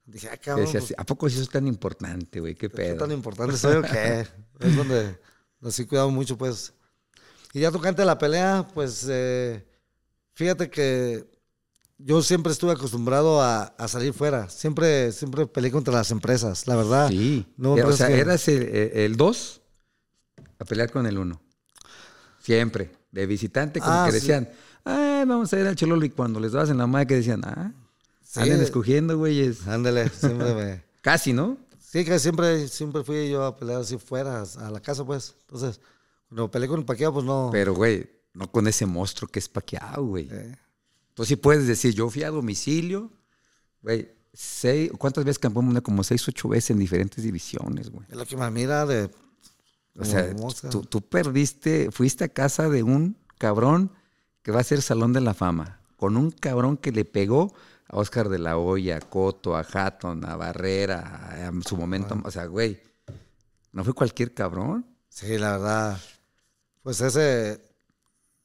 dije, 0.06 0.30
ah, 0.32 0.38
Que 0.38 0.52
cabrón, 0.52 0.70
pues, 0.72 0.94
¿A 0.98 1.04
poco 1.04 1.28
eso 1.28 1.42
es 1.42 1.50
tan 1.50 1.68
importante, 1.68 2.40
güey? 2.40 2.54
¿Qué 2.56 2.70
¿Qué 2.70 2.76
pedo? 2.76 2.98
tan 2.98 3.12
importante 3.12 3.58
soy 3.58 3.78
o 3.78 3.82
qué? 3.82 4.26
Es 4.60 4.76
donde 4.76 5.20
nos 5.60 5.76
sí 5.76 5.86
cuidado 5.86 6.10
mucho, 6.12 6.38
pues. 6.38 6.74
Y 7.54 7.62
ya 7.62 7.72
tocante 7.72 8.06
la 8.06 8.18
pelea, 8.18 8.68
pues, 8.74 9.06
eh, 9.10 9.66
fíjate 10.34 10.70
que 10.70 11.26
yo 11.98 12.22
siempre 12.22 12.52
estuve 12.52 12.72
acostumbrado 12.74 13.42
a, 13.42 13.64
a 13.64 13.88
salir 13.88 14.14
fuera. 14.14 14.50
Siempre, 14.50 15.12
siempre 15.12 15.48
peleé 15.48 15.72
contra 15.72 15.94
las 15.94 16.12
empresas, 16.12 16.68
la 16.68 16.76
verdad. 16.76 17.10
Sí. 17.10 17.46
No, 17.58 17.78
Eh, 17.78 17.84
o 17.84 17.92
sea, 17.92 18.08
que- 18.08 18.20
eras 18.20 18.48
el 18.48 19.16
2 19.18 19.62
a 20.60 20.66
pelear 20.66 20.92
con 20.92 21.06
el 21.06 21.18
1. 21.18 21.42
Siempre. 22.40 22.92
De 23.12 23.26
visitante, 23.26 23.80
como 23.80 23.92
Ah, 23.94 24.06
que 24.06 24.12
sí. 24.14 24.20
decían, 24.20 24.50
ay, 24.84 25.26
vamos 25.26 25.52
a 25.54 25.60
ir 25.60 25.66
al 25.66 25.76
Chololo. 25.76 26.06
Y 26.06 26.10
cuando 26.10 26.40
les 26.40 26.52
dabas 26.52 26.70
en 26.70 26.78
la 26.78 26.88
madre, 26.88 27.08
que 27.08 27.16
decían, 27.16 27.42
ah, 27.46 27.72
Sí. 28.24 28.42
anden 28.42 28.62
escogiendo, 28.62 29.18
güeyes. 29.18 29.66
Ándale, 29.68 30.10
siempre 30.10 30.54
me... 30.54 30.84
Casi, 31.02 31.32
¿no? 31.34 31.58
Sí, 31.80 32.04
que 32.04 32.20
siempre, 32.20 32.68
siempre 32.68 33.04
fui 33.04 33.30
yo 33.30 33.46
a 33.46 33.56
pelear 33.56 33.82
así 33.82 33.98
fuera, 33.98 34.44
a 34.44 34.70
la 34.70 34.82
casa, 34.82 35.06
pues. 35.06 35.36
Entonces, 35.42 35.80
cuando 36.28 36.52
peleé 36.52 36.68
con 36.68 36.80
el 36.80 36.86
paqueado, 36.86 37.14
pues 37.14 37.26
no. 37.26 37.50
Pero, 37.52 37.74
güey, 37.74 38.10
no 38.34 38.52
con 38.52 38.68
ese 38.68 38.86
monstruo 38.86 39.30
que 39.32 39.40
es 39.40 39.48
paqueado, 39.48 40.04
güey. 40.04 40.28
Eh, 40.30 40.56
Tú 41.18 41.26
sí 41.26 41.36
puedes 41.36 41.66
decir, 41.66 41.96
yo 41.96 42.12
fui 42.12 42.22
a 42.22 42.30
domicilio, 42.30 43.12
güey, 43.82 44.08
seis, 44.32 44.92
¿cuántas 45.00 45.26
veces 45.26 45.40
campeón 45.40 45.66
mundial? 45.66 45.82
Como 45.82 46.04
seis, 46.04 46.28
ocho 46.28 46.48
veces 46.48 46.70
en 46.70 46.78
diferentes 46.78 47.24
divisiones, 47.24 47.90
güey. 47.90 48.06
es 48.08 48.16
lo 48.16 48.24
que 48.24 48.38
me 48.38 48.52
mira 48.52 48.86
de... 48.86 49.10
O 49.98 50.06
sea, 50.06 50.32
tú, 50.70 50.84
tú 50.84 51.02
perdiste, 51.02 51.90
fuiste 51.90 52.26
a 52.26 52.28
casa 52.28 52.70
de 52.70 52.84
un 52.84 53.18
cabrón 53.40 53.92
que 54.44 54.52
va 54.52 54.60
a 54.60 54.64
ser 54.64 54.84
Salón 54.84 55.12
de 55.12 55.22
la 55.22 55.34
Fama, 55.34 55.82
con 55.96 56.18
un 56.18 56.30
cabrón 56.30 56.78
que 56.78 56.92
le 56.92 57.04
pegó 57.04 57.52
a 57.88 57.98
Oscar 57.98 58.30
de 58.30 58.38
la 58.38 58.60
Hoya, 58.60 58.98
a 58.98 59.00
Coto, 59.00 59.56
a 59.56 59.62
Hatton, 59.62 60.24
a 60.24 60.36
Barrera, 60.36 61.48
a, 61.48 61.62
su 61.68 61.78
momento, 61.78 62.16
o 62.24 62.30
sea, 62.30 62.46
güey, 62.46 62.80
no 63.72 63.84
fue 63.84 63.94
cualquier 63.94 64.36
cabrón. 64.36 64.86
Sí, 65.10 65.40
la 65.40 65.54
verdad. 65.54 66.00
Pues 66.84 67.02
ese 67.02 67.67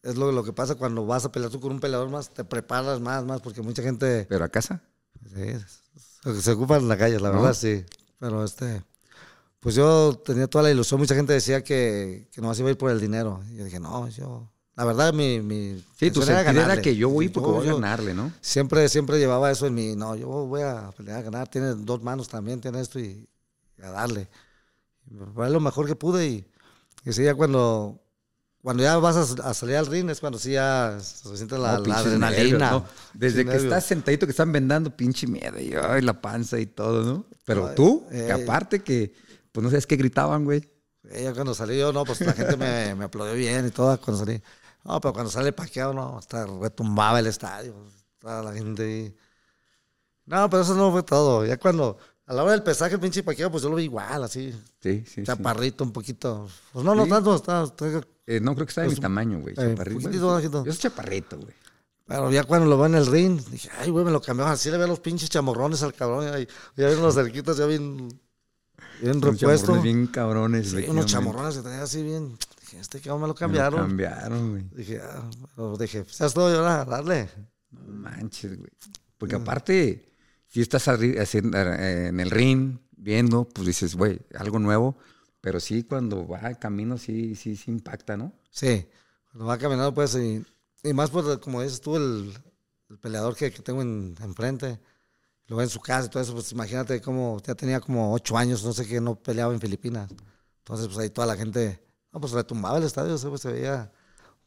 es 0.03 0.17
lo, 0.17 0.33
lo 0.33 0.45
que 0.45 0.53
pasa 0.53 0.75
cuando 0.75 1.07
vas 1.07 1.25
a 1.25 1.33
pelear 1.33 1.51
tú 1.51 1.61
con 1.61 1.73
un 1.73 1.81
peleador 1.81 2.11
más, 2.11 2.31
te 2.31 2.45
preparas 2.45 3.01
más, 3.01 3.25
más, 3.25 3.41
porque 3.41 3.63
mucha 3.63 3.83
gente 3.83 4.27
Pero 4.29 4.45
a 4.45 4.49
casa, 4.49 4.83
sí, 5.35 5.55
se, 6.23 6.41
se 6.43 6.51
ocupa 6.53 6.77
en 6.77 6.89
la 6.89 6.97
calle, 6.97 7.19
la 7.21 7.31
¿No? 7.31 7.37
verdad, 7.37 7.55
sí. 7.55 7.85
Pero 8.19 8.45
este, 8.45 8.83
pues 9.61 9.75
yo 9.75 10.15
tenía 10.25 10.47
toda 10.49 10.65
la 10.65 10.71
ilusión, 10.71 11.01
mucha 11.01 11.15
gente 11.15 11.33
decía 11.33 11.63
que, 11.63 12.29
que 12.33 12.41
nomás 12.41 12.59
iba 12.59 12.69
a 12.69 12.73
ir 12.73 12.79
por 12.79 12.91
el 12.91 13.01
dinero. 13.01 13.43
Y 13.51 13.57
yo 13.57 13.65
dije, 13.65 13.81
no, 13.81 14.09
yo, 14.09 14.51
la 14.77 14.85
verdad, 14.85 15.13
mi... 15.13 15.41
mi 15.41 15.85
sí, 15.97 16.11
tu 16.11 16.23
era 16.23 16.43
ganarle. 16.43 16.83
que 16.83 16.97
yo 16.97 17.09
voy 17.09 17.29
porque 17.29 17.49
yo- 17.49 17.55
voy 17.57 17.69
a 17.69 17.75
ganarle, 17.75 18.15
¿no? 18.15 18.33
Siempre, 18.41 18.89
siempre 18.89 19.19
llevaba 19.19 19.51
eso 19.51 19.67
en 19.67 19.75
mí, 19.75 19.95
no, 19.97 20.17
yo 20.17 20.29
voy 20.29 20.63
a 20.63 20.91
pelear 20.97 21.19
a 21.19 21.23
ganar, 21.23 21.49
tiene 21.49 21.75
dos 21.75 22.03
manos 22.03 22.29
también, 22.29 22.61
tiene 22.61 22.81
esto 22.81 22.99
y, 22.99 23.29
y 23.79 23.83
a 23.83 23.91
darle. 23.91 24.29
Y 25.11 25.15
me 25.15 25.27
preparé 25.27 25.51
lo 25.51 25.61
mejor 25.61 25.87
que 25.87 25.97
pude 25.97 26.27
y, 26.29 26.47
y 27.05 27.13
sí, 27.13 27.25
ya 27.25 27.35
cuando, 27.35 28.02
cuando 28.63 28.83
ya 28.85 28.97
vas 28.99 29.17
a, 29.41 29.51
a 29.51 29.55
salir 29.55 29.77
al 29.77 29.87
ring 29.87 30.09
es 30.11 30.21
cuando 30.21 30.39
sí 30.39 30.53
ya 30.53 30.99
se 31.01 31.37
siente 31.37 31.59
la, 31.59 31.79
No, 31.79 31.81
la 31.81 31.99
adrenalina. 31.99 32.31
nervios, 32.31 32.65
¿no? 32.65 32.87
Desde 33.13 33.49
que 33.49 33.59
nervios. 33.59 33.65
estás 33.65 33.85
sentadito 33.87 34.27
que 34.27 34.31
están 34.33 34.53
vendando, 34.53 34.97
pinche 34.97 35.27
miedo, 35.27 35.59
y 35.61 35.75
ay, 35.75 36.03
la 36.03 36.21
panza 36.21 36.59
y 36.61 36.67
todo, 36.67 37.03
¿no? 37.05 37.27
Pero 37.45 37.67
Ay, 37.69 37.75
tú, 37.75 38.07
eh. 38.11 38.25
que 38.27 38.33
aparte 38.33 38.83
que, 38.83 39.15
pues 39.53 39.63
no 39.65 39.71
sabes 39.71 39.87
qué 39.87 39.97
gritaban, 39.97 40.45
güey. 40.45 40.69
Ya 41.21 41.35
cuando 41.35 41.55
salí 41.55 41.79
yo, 41.79 41.93
no, 41.93 42.05
pues 42.05 42.21
la 42.23 42.33
gente 42.35 42.57
me, 42.57 42.95
me 42.97 43.05
aplaudió 43.05 43.35
bien 43.35 43.67
y 43.67 43.71
todo 43.71 44.01
cuando 44.01 44.25
salí. 44.25 44.41
No, 44.85 45.01
pero 45.01 45.13
cuando 45.13 45.31
sale 45.31 45.53
paqueado, 45.53 45.93
no, 45.95 46.19
hasta 46.19 46.47
retumbaba 46.47 47.19
el 47.21 47.27
estadio, 47.27 47.75
toda 48.21 48.43
la 48.43 48.53
gente 48.53 48.83
ahí. 48.85 49.17
No, 50.25 50.49
pero 50.49 50.63
eso 50.63 50.75
no 50.75 50.93
fue 50.93 51.03
todo. 51.03 51.45
Ya 51.45 51.57
cuando, 51.59 51.99
a 52.27 52.35
la 52.35 52.43
hora 52.43 52.53
del 52.53 52.63
pesaje, 52.63 52.95
el 52.95 53.01
pinche 53.01 53.23
paqueado, 53.23 53.51
pues 53.51 53.63
yo 53.63 53.71
lo 53.71 53.77
vi 53.77 53.85
igual, 53.85 54.23
así. 54.25 54.53
Sí, 54.81 55.03
sí, 55.07 55.13
sí. 55.17 55.23
chaparrito 55.25 55.85
un 55.85 55.93
poquito. 55.93 56.49
Pues 56.73 56.85
no, 56.85 56.95
no 56.95 57.05
Sí. 57.05 57.11
tanto, 57.11 57.35
está, 57.37 57.65
está- 57.65 58.07
Eh, 58.27 58.41
no 58.41 58.55
creo 58.55 58.67
que 58.67 58.71
está 58.71 58.83
de 58.83 58.89
mi 58.89 58.95
Pues, 58.95 59.01
tamaño, 59.01 59.41
güey. 59.41 59.53
eh, 59.55 59.57
chaparrito. 59.71 60.29
bajito. 60.33 60.65
Yo 60.65 60.73
soy 60.73 60.81
chaparrito, 60.81 61.37
güey. 61.39 61.53
Pero 62.07 62.31
ya 62.31 62.45
cuando 62.45 62.67
lo 62.69 62.77
veo 62.77 62.87
en 62.87 62.95
el 62.97 63.07
ring, 63.07 63.41
dije, 63.51 63.69
ay, 63.79 63.91
güey, 63.91 64.05
me 64.05 64.11
lo 64.11 64.21
cambiaron. 64.21 64.53
Así 64.53 64.71
le 64.71 64.77
veo 64.79 64.87
los 64.87 65.01
pinches 65.01 65.29
chamorrones 65.31 65.83
al 65.83 65.95
cabrón. 65.95 66.25
y 66.39 66.47
ya 66.81 66.87
ven 66.89 67.01
los 67.03 67.15
cerquitas, 67.15 67.57
ya 67.57 67.67
bien, 67.67 68.09
bien 69.01 69.17
Unos 69.17 69.41
repuesto. 69.41 69.81
bien 69.81 70.07
cabrones, 70.09 70.71
Sí, 70.71 70.85
unos 70.89 71.07
chamorrones 71.07 71.57
que 71.57 71.63
tenía 71.63 71.83
así 71.83 72.03
bien. 72.03 72.37
Dije, 72.61 72.79
este 72.81 73.01
cabrón 73.01 73.23
me 73.23 73.29
lo 73.29 73.35
cambiaron. 73.35 73.81
cambiaron, 73.81 74.51
güey. 74.51 74.65
Dije, 74.75 75.01
ah, 75.03 75.29
dije, 75.79 76.03
pues 76.05 76.19
ya 76.19 76.27
es 76.27 76.35
todo, 76.35 76.53
y 76.53 76.57
ahora, 76.57 76.85
dale. 76.85 77.29
No 77.71 77.81
manches, 77.95 78.57
güey. 78.59 78.71
Porque 79.19 79.37
aparte, 79.37 80.12
si 80.53 80.61
estás 80.61 80.87
eh, 80.89 82.07
en 82.09 82.21
el 82.21 82.31
ring, 82.31 82.79
viendo, 82.97 83.49
pues 83.49 83.67
dices, 83.67 83.95
güey, 83.95 84.21
algo 84.39 84.59
nuevo. 84.59 84.97
Pero 85.41 85.59
sí, 85.61 85.83
cuando 85.85 86.27
va 86.29 86.55
camino, 86.55 86.99
sí, 86.99 87.35
sí, 87.35 87.57
sí 87.57 87.71
impacta, 87.71 88.17
¿no? 88.17 88.33
Sí, 88.51 88.87
cuando 89.31 89.47
va 89.47 89.59
caminando, 89.59 89.93
pues, 89.95 90.17
y, 90.17 90.93
más, 90.93 91.11
pues, 91.11 91.39
como 91.39 91.63
dices 91.63 91.81
tú, 91.81 91.97
el, 91.97 92.33
el 92.91 92.99
peleador 92.99 93.35
que, 93.37 93.51
que 93.51 93.63
tengo 93.63 93.83
en- 93.83 94.15
enfrente. 94.23 94.79
Lo 95.47 95.57
ve 95.57 95.65
en 95.65 95.71
su 95.71 95.81
casa 95.81 96.07
y 96.07 96.11
todo 96.11 96.23
eso, 96.23 96.35
pues 96.35 96.53
imagínate 96.53 97.01
cómo 97.01 97.41
ya 97.47 97.55
tenía 97.55 97.81
como 97.81 98.13
ocho 98.15 98.37
años, 98.39 98.65
no 98.65 98.73
sé 98.73 98.87
qué, 98.87 99.01
no 99.01 99.17
peleaba 99.17 99.53
en 99.55 99.61
Filipinas. 99.61 100.11
Entonces, 100.59 100.87
pues 100.87 100.99
ahí 100.99 101.11
toda 101.11 101.27
la 101.27 101.37
gente, 101.37 101.83
no, 102.13 102.21
pues 102.21 102.33
retumbaba 102.33 102.79
el 102.79 102.85
estadio, 102.85 103.19
se, 103.19 103.37
se 103.39 103.53
veía 103.53 103.93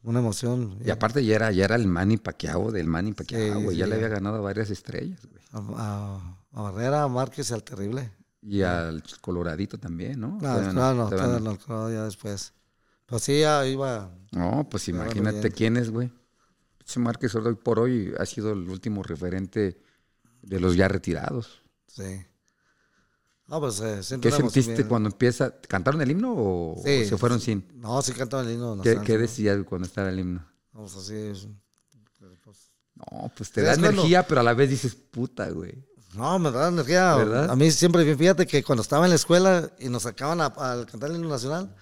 una 0.06 0.20
emoción. 0.20 0.78
Y 0.86 0.90
aparte 0.92 1.24
ya 1.26 1.36
era, 1.36 1.52
ya 1.52 1.66
era 1.66 1.76
el 1.76 1.88
Manny 1.88 2.18
Pacquiao 2.18 2.72
del 2.72 2.88
Manny 2.88 3.14
Pacquiao, 3.14 3.58
Sí, 3.60 3.64
güey. 3.66 3.78
ya 3.78 3.86
sí. 3.86 3.90
le 3.90 3.96
había 3.98 4.08
ganado 4.08 4.42
varias 4.42 4.70
estrellas, 4.70 5.20
güey. 5.26 5.44
A, 5.52 5.60
a- 5.78 6.38
a 6.54 6.62
Barrera, 6.62 7.04
a 7.04 7.08
Márquez 7.10 7.50
y 7.50 7.54
al 7.54 7.64
Terrible. 7.64 8.12
Y 8.42 8.62
al 8.62 9.04
Coloradito 9.22 9.78
también, 9.78 10.20
¿no? 10.22 10.28
No, 10.34 10.38
Todavía 10.40 10.72
no, 10.74 10.94
no, 10.94 11.10
todavía 11.10 11.40
todavía 11.40 11.58
no, 11.68 11.76
no, 11.76 11.92
ya 11.92 12.04
después. 12.06 12.54
Pues 13.06 13.24
sí, 13.24 13.42
ya 13.42 13.66
iba. 13.68 14.12
No, 14.32 14.68
pues 14.70 14.88
imagínate 14.88 15.42
bien. 15.42 15.54
quién 15.54 15.78
es, 15.78 15.90
güey. 15.90 16.12
Ese 16.88 17.00
Márquez 17.00 17.34
hoy 17.36 17.56
por 17.56 17.80
hoy 17.80 18.14
ha 18.20 18.26
sido 18.26 18.54
el 18.54 18.70
último 18.70 19.02
referente 19.04 19.78
de 20.44 20.60
los 20.60 20.76
ya 20.76 20.88
retirados. 20.88 21.62
Sí. 21.88 22.24
No, 23.48 23.60
pues 23.60 23.80
eh, 23.80 24.02
siento 24.02 24.28
¿Qué 24.28 24.36
sentiste 24.36 24.74
bien. 24.74 24.88
cuando 24.88 25.10
empieza? 25.10 25.54
¿Cantaron 25.68 26.02
el 26.02 26.10
himno 26.10 26.34
o, 26.36 26.82
Sí, 26.84 27.04
o 27.04 27.10
se 27.10 27.18
fueron 27.18 27.40
sin? 27.40 27.64
No, 27.76 28.02
sí 28.02 28.12
cantaban 28.14 28.48
el 28.48 28.54
himno 28.54 28.80
¿Qué, 28.82 29.00
qué 29.02 29.14
sí, 29.14 29.18
decías 29.20 29.60
cuando 29.68 29.86
estaba 29.88 30.10
el 30.10 30.20
himno? 30.20 30.44
¿no? 30.74 30.80
Pues 30.82 30.96
así 30.96 31.16
es. 31.16 31.48
No, 32.96 33.32
pues 33.36 33.52
te 33.52 33.62
Sí, 33.62 33.66
da 33.66 33.74
es 33.74 33.78
cuando- 33.80 34.00
energía, 34.02 34.26
pero 34.26 34.40
a 34.40 34.44
la 34.44 34.54
vez 34.54 34.70
dices, 34.70 34.96
puta, 34.96 35.50
güey. 35.50 35.86
No, 36.16 36.40
me 36.40 36.50
da 36.50 36.70
energía. 36.70 37.16
¿Verdad? 37.16 37.52
A 37.52 37.56
mí 37.56 37.70
siempre, 37.72 38.16
fíjate 38.16 38.48
que 38.48 38.64
cuando 38.64 38.82
estaba 38.82 39.06
en 39.06 39.10
la 39.10 39.16
escuela 39.18 39.70
y 39.80 39.90
nos 39.90 40.04
sacaban 40.04 40.40
al 40.40 40.86
cantar 40.86 41.10
el 41.10 41.18
himno 41.18 41.30
nacional, 41.30 41.76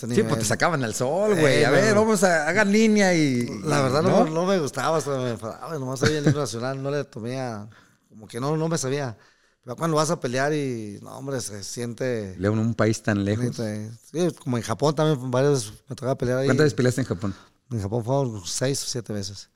tenía, 0.00 0.16
Sí, 0.16 0.22
pues 0.24 0.38
te 0.38 0.42
eh, 0.42 0.44
sacaban 0.44 0.82
al 0.82 0.92
sol, 0.92 1.36
güey. 1.38 1.58
Eh, 1.58 1.66
a 1.66 1.70
ver, 1.70 1.94
no. 1.94 2.00
vamos 2.02 2.24
a 2.24 2.48
hagan 2.48 2.72
línea 2.72 3.14
y. 3.14 3.46
La 3.62 3.80
verdad 3.80 4.02
¿no? 4.02 4.24
no, 4.24 4.30
no 4.30 4.44
me 4.46 4.58
gustaba, 4.58 4.96
hasta 4.98 5.16
me 5.18 5.30
enfadaba, 5.30 5.78
nomás 5.78 6.00
sabía 6.00 6.18
el 6.18 6.26
himno 6.26 6.40
nacional, 6.40 6.82
no 6.82 6.90
le 6.90 7.04
tomé 7.04 7.40
a- 7.40 7.68
como 8.08 8.26
que 8.26 8.40
no, 8.40 8.56
no 8.56 8.68
me 8.68 8.76
sabía. 8.76 9.16
Pero 9.64 9.76
cuando 9.76 9.96
vas 9.96 10.10
a 10.10 10.18
pelear 10.20 10.52
y, 10.54 10.98
no, 11.02 11.16
hombre, 11.18 11.40
se 11.40 11.62
siente... 11.62 12.34
León, 12.38 12.58
un 12.58 12.74
país 12.74 13.02
tan 13.02 13.24
lejos. 13.24 13.56
Sí, 13.56 14.28
como 14.42 14.56
en 14.56 14.62
Japón 14.62 14.94
también 14.94 15.30
varias 15.30 15.52
veces 15.66 15.72
me 15.88 15.94
tocaba 15.96 16.16
pelear 16.16 16.38
ahí. 16.38 16.46
¿Cuántas 16.46 16.64
veces 16.64 16.74
peleaste 16.74 17.00
en 17.02 17.06
Japón? 17.06 17.34
En 17.70 17.80
Japón 17.82 18.04
fueron 18.04 18.42
seis 18.46 18.82
o 18.82 18.86
siete 18.86 19.12
veces. 19.12 19.50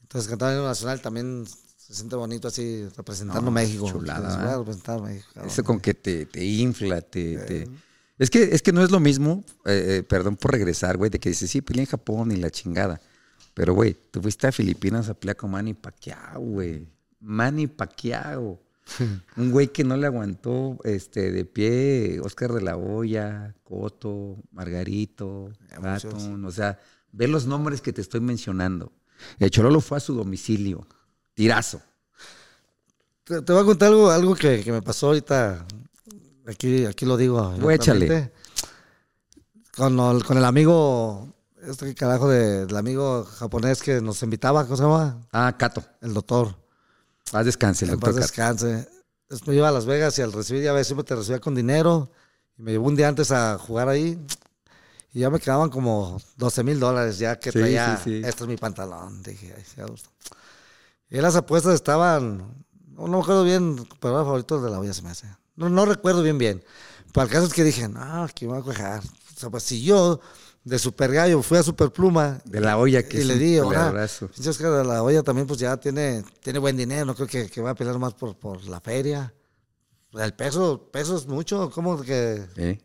Entonces 0.00 0.28
cantar 0.28 0.50
el 0.52 0.56
himno 0.58 0.68
nacional 0.68 1.00
también 1.02 1.46
se 1.76 1.94
siente 1.94 2.16
bonito 2.16 2.48
así, 2.48 2.88
representando 2.96 3.42
No, 3.42 3.50
México. 3.50 3.86
chulada, 3.86 4.38
Pues, 4.40 4.52
a 4.54 4.58
representar 4.58 5.02
México. 5.02 5.28
cabrón. 5.34 5.52
Eso 5.52 5.62
con 5.64 5.78
que 5.80 5.92
te, 5.94 6.26
te 6.26 6.42
infla, 6.44 7.00
te, 7.02 7.36
te- 7.38 7.68
Es 8.18 8.30
que, 8.30 8.42
es 8.54 8.62
que 8.62 8.72
no 8.72 8.82
es 8.82 8.90
lo 8.90 9.00
mismo, 9.00 9.44
eh, 9.66 9.98
eh, 9.98 10.02
perdón 10.02 10.36
por 10.36 10.52
regresar, 10.52 10.96
güey, 10.96 11.10
de 11.10 11.18
que 11.18 11.28
dices, 11.28 11.50
sí, 11.50 11.60
peleé 11.60 11.82
en 11.84 11.90
Japón 11.90 12.32
y 12.32 12.36
la 12.36 12.50
chingada. 12.50 13.00
Pero, 13.54 13.74
güey, 13.74 13.94
tú 14.10 14.22
fuiste 14.22 14.46
a 14.46 14.52
Filipinas 14.52 15.08
a 15.08 15.14
pelear 15.14 15.36
con 15.36 15.50
Manny 15.50 15.74
Pacquiao, 15.74 16.40
güey. 16.40 16.86
Manny 17.20 17.66
Pacquiao. 17.66 18.58
Un 19.36 19.50
güey 19.50 19.68
que 19.68 19.84
no 19.84 19.96
le 19.96 20.06
aguantó 20.06 20.78
este, 20.84 21.30
de 21.32 21.44
pie 21.44 22.20
Oscar 22.22 22.52
de 22.52 22.60
la 22.62 22.76
Hoya, 22.76 23.54
Coto, 23.64 24.36
Margarito, 24.52 25.50
muchos. 25.80 26.04
Baton. 26.14 26.44
O 26.44 26.50
sea, 26.50 26.78
ve 27.12 27.28
los 27.28 27.46
nombres 27.46 27.80
que 27.80 27.92
te 27.92 28.00
estoy 28.00 28.20
mencionando. 28.20 28.92
El 29.38 29.50
Chololo 29.50 29.80
fue 29.80 29.98
a 29.98 30.00
su 30.00 30.14
domicilio. 30.14 30.86
Tirazo. 31.34 31.80
Te, 33.24 33.42
te 33.42 33.52
voy 33.52 33.62
a 33.62 33.64
contar 33.64 33.88
algo, 33.88 34.10
algo 34.10 34.34
que, 34.34 34.62
que 34.62 34.72
me 34.72 34.82
pasó 34.82 35.08
ahorita. 35.08 35.66
Aquí, 36.46 36.84
aquí 36.86 37.06
lo 37.06 37.16
digo. 37.16 37.54
Güey, 37.60 37.76
échale. 37.76 38.06
abiertamente. 38.06 38.34
Con 39.76 39.98
el, 40.00 40.24
con 40.24 40.36
el 40.36 40.44
amigo, 40.44 41.32
este 41.62 41.94
carajo 41.94 42.28
de- 42.28 42.66
del 42.66 42.76
amigo 42.76 43.24
japonés 43.24 43.82
que 43.82 44.00
nos 44.00 44.22
invitaba, 44.22 44.64
¿cómo 44.64 44.76
se 44.76 44.82
llama? 44.82 45.26
Ah, 45.32 45.54
Cato. 45.56 45.82
El 46.00 46.12
doctor. 46.12 46.56
Haz 47.32 47.46
descanse, 47.46 47.84
el 47.84 47.92
paz 47.92 48.14
doctor 48.14 48.30
Cato. 48.34 48.66
descanse. 48.66 48.88
Entonces 49.22 49.46
me 49.46 49.54
iba 49.54 49.68
a 49.68 49.72
Las 49.72 49.86
Vegas 49.86 50.18
y 50.18 50.22
al 50.22 50.32
recibir, 50.32 50.62
ya 50.64 50.72
ves, 50.72 50.86
siempre 50.86 51.04
te 51.04 51.14
recibía 51.14 51.40
con 51.40 51.54
dinero. 51.54 52.10
Y 52.58 52.62
me 52.62 52.72
llevó 52.72 52.88
un 52.88 52.96
día 52.96 53.08
antes 53.08 53.30
a 53.30 53.58
jugar 53.58 53.88
ahí. 53.88 54.18
Y 55.12 55.20
ya 55.20 55.30
me 55.30 55.38
quedaban 55.40 55.70
como 55.70 56.20
12 56.36 56.62
mil 56.64 56.78
dólares, 56.80 57.18
ya 57.18 57.38
que 57.38 57.50
Sí, 57.52 57.58
traía, 57.58 57.96
sí, 57.96 58.20
sí. 58.22 58.22
este 58.24 58.44
es 58.44 58.48
mi 58.48 58.56
pantalón. 58.56 59.22
Dije, 59.22 59.54
ay, 59.56 59.82
a 59.82 59.86
gusto. 59.86 60.08
Y 61.08 61.20
las 61.20 61.34
apuestas 61.36 61.74
estaban, 61.74 62.64
no, 62.88 63.06
me 63.08 63.18
acuerdo 63.18 63.42
bien, 63.44 63.88
pero 64.00 64.14
era 64.14 64.24
favorito 64.24 64.60
de 64.60 64.70
la 64.70 64.78
olla 64.78 64.92
se 64.94 65.02
me 65.02 65.10
hace. 65.10 65.26
No, 65.56 65.68
no 65.68 65.84
recuerdo 65.84 66.22
bien 66.22 66.38
bien. 66.38 66.64
Para 67.12 67.26
el 67.26 67.32
caso 67.32 67.46
es 67.46 67.52
que 67.54 67.64
dije, 67.64 67.88
no, 67.88 68.22
aquí 68.24 68.46
me 68.46 68.52
voy 68.52 68.60
a 68.60 68.64
cuajar. 68.64 69.02
O 69.02 69.40
sea, 69.40 69.50
pues 69.50 69.64
si 69.64 69.82
yo 69.82 70.20
de 70.64 70.78
Super 70.78 71.10
Gallo 71.12 71.42
fui 71.42 71.56
a 71.58 71.62
Super 71.62 71.90
Pluma 71.90 72.38
De 72.44 72.60
la 72.60 72.76
olla 72.78 73.02
que 73.02 73.20
y 73.20 73.24
le 73.24 73.36
di, 73.38 73.56
ahora, 73.58 73.92
Oscar 74.04 74.70
de 74.72 74.84
la 74.84 75.02
olla 75.02 75.22
también 75.22 75.46
pues 75.46 75.58
ya 75.58 75.76
tiene, 75.78 76.22
tiene 76.42 76.58
buen 76.58 76.76
dinero, 76.76 77.06
no 77.06 77.14
creo 77.14 77.26
que, 77.26 77.48
que 77.48 77.60
va 77.62 77.70
a 77.70 77.74
pelear 77.74 77.98
más 77.98 78.14
por, 78.14 78.36
por 78.36 78.62
la 78.64 78.80
feria. 78.80 79.32
El 80.12 80.34
peso, 80.34 80.88
peso 80.92 81.16
es 81.16 81.26
mucho, 81.26 81.70
como 81.70 82.00
que... 82.02 82.44
Sí. 82.56 82.80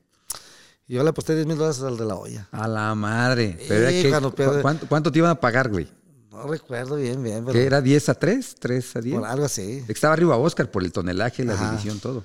y 0.87 0.93
Yo 0.93 1.03
le 1.03 1.09
aposté 1.09 1.33
10 1.35 1.47
mil 1.47 1.57
dólares 1.57 1.81
al 1.81 1.97
de 1.97 2.05
la 2.05 2.15
olla. 2.15 2.47
A 2.51 2.67
la 2.67 2.93
madre. 2.95 3.57
Pero 3.67 3.81
era 3.81 3.89
Sí, 3.91 4.03
que- 4.03 4.09
cuando 4.09 4.33
pierde- 4.33 4.55
¿cu- 4.57 4.61
¿cuánto, 4.61 4.87
cuánto 4.87 5.11
te 5.11 5.17
iban 5.19 5.31
a 5.31 5.39
pagar, 5.39 5.69
güey? 5.69 5.91
No 6.29 6.47
recuerdo 6.47 6.97
bien, 6.97 7.23
bien, 7.23 7.43
pero 7.45 7.53
¿Qué 7.53 7.65
era 7.65 7.81
10 7.81 8.09
a 8.09 8.13
3? 8.13 8.55
¿3 8.61 8.95
a 8.97 9.01
10? 9.01 9.15
por 9.19 9.27
algo 9.27 9.45
así. 9.45 9.83
Estaba 9.87 10.13
arriba 10.13 10.37
Oscar 10.37 10.69
por 10.69 10.83
el 10.83 10.91
tonelaje, 10.91 11.43
la 11.43 11.53
Ajá. 11.53 11.71
división, 11.71 11.99
todo. 11.99 12.23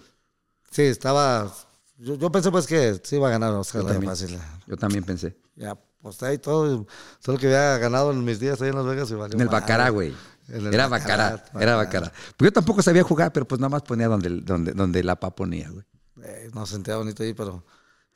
Sí, 0.70 0.82
estaba... 0.82 1.53
Yo, 2.01 2.14
yo 2.16 2.32
pensé 2.32 2.51
pues 2.51 2.66
que 2.66 3.01
sí 3.03 3.16
iba 3.16 3.28
a 3.28 3.30
ganar 3.30 3.53
Oscar 3.55 3.82
Yo 3.82 3.88
de 3.88 3.94
la 3.94 4.01
también. 4.01 4.11
fácil. 4.11 4.38
Yo 4.66 4.76
también 4.76 5.05
pensé. 5.05 5.36
Ya 5.57 5.72
aposté 5.72 6.26
ahí 6.26 6.38
todo, 6.38 6.86
solo 7.18 7.38
que 7.38 7.46
había 7.46 7.76
ganado 7.78 8.11
en 8.11 8.24
mis 8.24 8.40
días 8.40 8.61
ahí 8.62 8.70
en 8.70 8.76
Las 8.76 8.86
Vegas 8.86 9.11
y 9.11 9.14
valió 9.14 9.34
En 9.34 9.42
el. 9.42 9.48
Bacará, 9.48 9.90
güey. 9.90 10.14
Era 10.48 10.88
Bacará, 10.88 11.44
era. 11.61 11.76
Bacará. 11.76 12.11
Pues 12.36 12.48
yo 12.48 12.53
tampoco 12.53 12.82
sabía 12.82 13.03
jugar, 13.03 13.32
pero 13.32 13.46
pues 13.46 13.61
nada 13.61 13.68
más 13.68 13.82
ponía 13.82 14.09
donde, 14.09 14.30
donde, 14.40 14.72
donde 14.72 15.05
la 15.05 15.14
pa 15.16 15.34
ponía, 15.34 15.68
güey. 15.70 15.84
Eh, 16.22 16.51
no 16.55 16.66
sentía 16.66 16.96
bonito 16.96 17.22
ahí, 17.22 17.34
pero... 17.34 17.64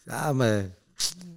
Ya 0.07 0.33
me... 0.33 0.73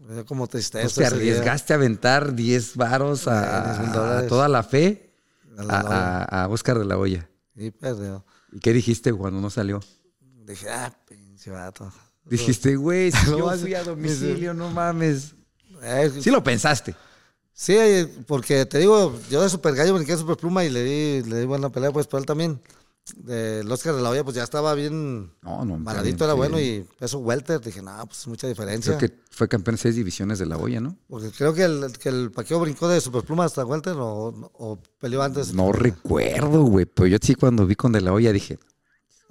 Me 0.07 0.13
dio 0.13 0.25
como 0.25 0.47
tristeza. 0.47 0.83
Pues 0.83 0.95
te 0.95 1.01
día. 1.01 1.09
arriesgaste 1.09 1.73
a 1.73 1.75
aventar 1.75 2.33
10 2.33 2.75
varos 2.77 3.27
a, 3.27 3.73
Eh, 3.73 3.77
10,000 3.77 3.89
a 3.89 3.93
dólares. 3.93 4.29
toda 4.29 4.47
la 4.47 4.63
fe 4.63 5.13
a 5.57 6.47
Oscar 6.49 6.79
de 6.79 6.85
la 6.85 6.97
Hoya. 6.97 7.29
Y 7.55 7.71
perdió. 7.71 8.25
¿Y 8.51 8.59
qué 8.59 8.71
dijiste 8.73 9.11
cuando 9.13 9.41
no 9.41 9.49
salió? 9.49 9.81
Dije, 10.45 10.69
ah, 10.69 10.93
pinche 11.07 11.51
vato. 11.51 11.91
Dijiste, 12.29 12.75
güey, 12.75 13.11
si 13.11 13.25
yo 13.37 13.49
fui 13.57 13.73
a 13.73 13.83
domicilio, 13.83 14.53
no 14.53 14.69
mames. 14.69 15.33
Eh, 15.83 16.11
Sí 16.21 16.29
lo 16.31 16.43
pensaste. 16.43 16.95
Sí, 17.53 17.75
porque 18.27 18.65
te 18.65 18.77
digo, 18.77 19.17
yo 19.31 19.41
de 19.41 19.49
Super 19.49 19.73
Gallo 19.73 19.95
brinqué 19.95 20.15
Super 20.15 20.37
Pluma 20.37 20.63
y 20.63 20.69
le 20.69 20.83
di, 20.83 21.29
le 21.29 21.39
di 21.39 21.45
buena 21.45 21.69
pelea, 21.71 21.91
pues, 21.91 22.05
pero 22.07 22.19
él 22.19 22.25
también. 22.25 22.61
El 23.25 23.71
Oscar 23.71 23.95
de 23.95 24.01
la 24.01 24.09
Hoya, 24.09 24.23
pues 24.25 24.35
ya 24.35 24.43
estaba 24.43 24.73
bien 24.73 25.31
No, 25.41 25.63
no. 25.63 25.77
maladito, 25.77 26.25
era 26.25 26.33
bueno 26.33 26.59
y 26.59 26.85
peso 26.99 27.19
welter. 27.19 27.61
Dije, 27.61 27.81
no, 27.81 28.05
pues 28.05 28.27
mucha 28.27 28.47
diferencia. 28.47 28.97
Creo 28.97 29.09
que 29.09 29.17
fue 29.31 29.47
campeón 29.47 29.75
en 29.75 29.77
seis 29.77 29.95
divisiones 29.95 30.39
de 30.39 30.45
la 30.45 30.57
olla, 30.57 30.81
¿no? 30.81 30.97
Porque 31.07 31.31
creo 31.31 31.53
que 31.53 31.63
el, 31.63 31.93
que 31.97 32.09
el 32.09 32.31
Paqueo 32.31 32.59
brincó 32.59 32.89
de 32.89 32.99
Super 32.99 33.23
Pluma 33.23 33.45
hasta 33.45 33.63
welter 33.65 33.95
o, 33.97 34.51
o 34.53 34.79
peleó 34.99 35.23
antes. 35.23 35.53
No 35.53 35.71
recuerdo, 35.71 36.63
güey. 36.63 36.85
Pero 36.85 37.07
yo 37.07 37.17
sí 37.21 37.33
cuando 37.35 37.65
vi 37.65 37.75
con 37.75 37.93
de 37.93 38.01
la 38.01 38.11
olla 38.11 38.33
dije, 38.33 38.59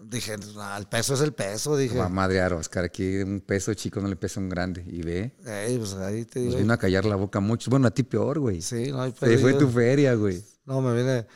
Dije, 0.09 0.37
no, 0.55 0.77
el 0.77 0.87
peso 0.87 1.15
es 1.15 1.21
el 1.21 1.33
peso. 1.33 1.77
Dije, 1.77 1.99
va 1.99 2.07
a 2.07 2.09
madrear 2.09 2.53
Oscar, 2.53 2.85
aquí 2.85 3.17
un 3.19 3.41
peso 3.41 3.75
chico 3.75 4.01
no 4.01 4.07
le 4.09 4.15
pesa 4.17 4.39
un 4.39 4.49
grande. 4.49 4.85
Y 4.87 5.03
ve, 5.03 5.33
"Ey, 5.45 5.77
pues 5.79 5.95
ahí 5.95 6.25
te 6.25 6.39
nos 6.41 6.49
digo. 6.51 6.59
vino 6.61 6.73
a 6.73 6.77
callar 6.77 7.05
la 7.05 7.17
boca 7.17 7.41
mucho. 7.41 7.71
Bueno, 7.71 7.89
a 7.89 7.91
ti 7.91 8.03
peor, 8.05 8.39
güey. 8.39 8.63
Sí, 8.63 8.93
no 8.93 9.03
hay 9.03 9.13
fue 9.13 9.55
tu 9.55 9.69
feria, 9.69 10.15
güey. 10.15 10.43
No, 10.65 10.81
me 10.81 10.95
viene 10.95 11.27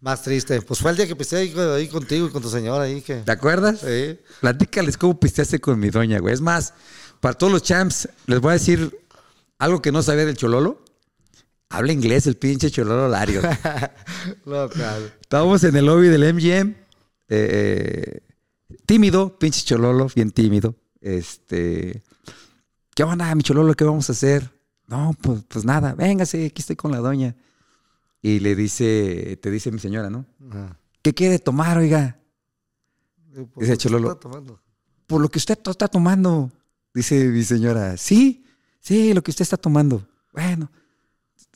más 0.00 0.22
triste. 0.22 0.60
Pues 0.62 0.80
fue 0.80 0.90
el 0.90 0.96
día 0.98 1.06
que 1.06 1.16
pisé 1.16 1.36
ahí, 1.38 1.54
ahí 1.58 1.88
contigo 1.88 2.26
y 2.26 2.30
con 2.30 2.42
tu 2.42 2.50
señora 2.50 2.84
ahí 2.84 3.00
que. 3.00 3.16
¿Te 3.16 3.32
acuerdas? 3.32 3.80
Sí. 3.80 4.18
Platícales 4.40 4.98
cómo 4.98 5.18
pisteaste 5.18 5.58
con 5.60 5.78
mi 5.80 5.88
doña, 5.90 6.18
güey. 6.18 6.34
Es 6.34 6.40
más, 6.42 6.74
para 7.20 7.34
todos 7.34 7.50
los 7.52 7.62
champs, 7.62 8.08
les 8.26 8.38
voy 8.40 8.50
a 8.50 8.52
decir 8.54 8.98
algo 9.58 9.80
que 9.80 9.92
no 9.92 10.02
sabía 10.02 10.26
del 10.26 10.36
Chololo. 10.36 10.84
Habla 11.70 11.92
inglés 11.92 12.26
el 12.26 12.36
pinche 12.36 12.70
Chololo 12.70 13.08
Lario. 13.08 13.40
Local. 14.44 15.12
Estábamos 15.20 15.62
en 15.64 15.76
el 15.76 15.86
lobby 15.86 16.08
del 16.08 16.34
MGM. 16.34 16.74
Eh, 17.30 18.22
eh, 18.68 18.76
tímido, 18.86 19.38
pinche 19.38 19.62
Chololo, 19.64 20.08
bien 20.14 20.30
tímido. 20.30 20.74
Este. 21.00 22.02
¿Qué 22.94 23.02
onda, 23.04 23.34
mi 23.34 23.42
Chololo? 23.42 23.74
¿Qué 23.74 23.84
vamos 23.84 24.08
a 24.10 24.12
hacer? 24.12 24.50
No, 24.86 25.16
pues, 25.22 25.44
pues 25.48 25.64
nada, 25.64 25.94
véngase, 25.94 26.46
aquí 26.46 26.60
estoy 26.60 26.76
con 26.76 26.90
la 26.90 26.98
doña. 26.98 27.34
Y 28.20 28.40
le 28.40 28.54
dice, 28.54 29.38
te 29.40 29.50
dice 29.50 29.70
mi 29.70 29.78
señora, 29.78 30.10
¿no? 30.10 30.26
Ajá. 30.50 30.76
¿Qué 31.00 31.14
quiere 31.14 31.38
tomar, 31.38 31.78
oiga? 31.78 32.18
Pues, 33.32 33.48
Dice 33.56 33.72
¿qué 33.72 33.76
Chololo. 33.78 34.08
está 34.12 34.20
tomando? 34.20 34.60
Por 35.06 35.20
lo 35.22 35.28
que 35.28 35.38
usted 35.38 35.58
está 35.64 35.88
tomando. 35.88 36.50
Dice 36.92 37.24
mi 37.28 37.44
señora, 37.44 37.96
sí, 37.96 38.44
sí, 38.80 39.14
lo 39.14 39.22
que 39.22 39.30
usted 39.30 39.44
está 39.44 39.56
tomando. 39.56 40.06
Bueno, 40.32 40.70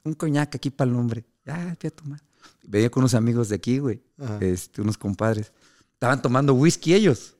un 0.04 0.14
coñac 0.14 0.54
aquí 0.54 0.70
para 0.70 0.90
el 0.90 0.96
hombre. 0.96 1.24
Ya, 1.44 1.76
voy 1.80 1.88
a 1.88 1.90
tomar. 1.90 2.20
Venía 2.66 2.90
con 2.90 3.02
unos 3.02 3.14
amigos 3.14 3.48
de 3.48 3.56
aquí, 3.56 3.78
güey. 3.78 4.02
Este, 4.40 4.80
unos 4.80 4.96
compadres. 4.98 5.52
Estaban 5.92 6.20
tomando 6.22 6.54
whisky 6.54 6.94
ellos. 6.94 7.36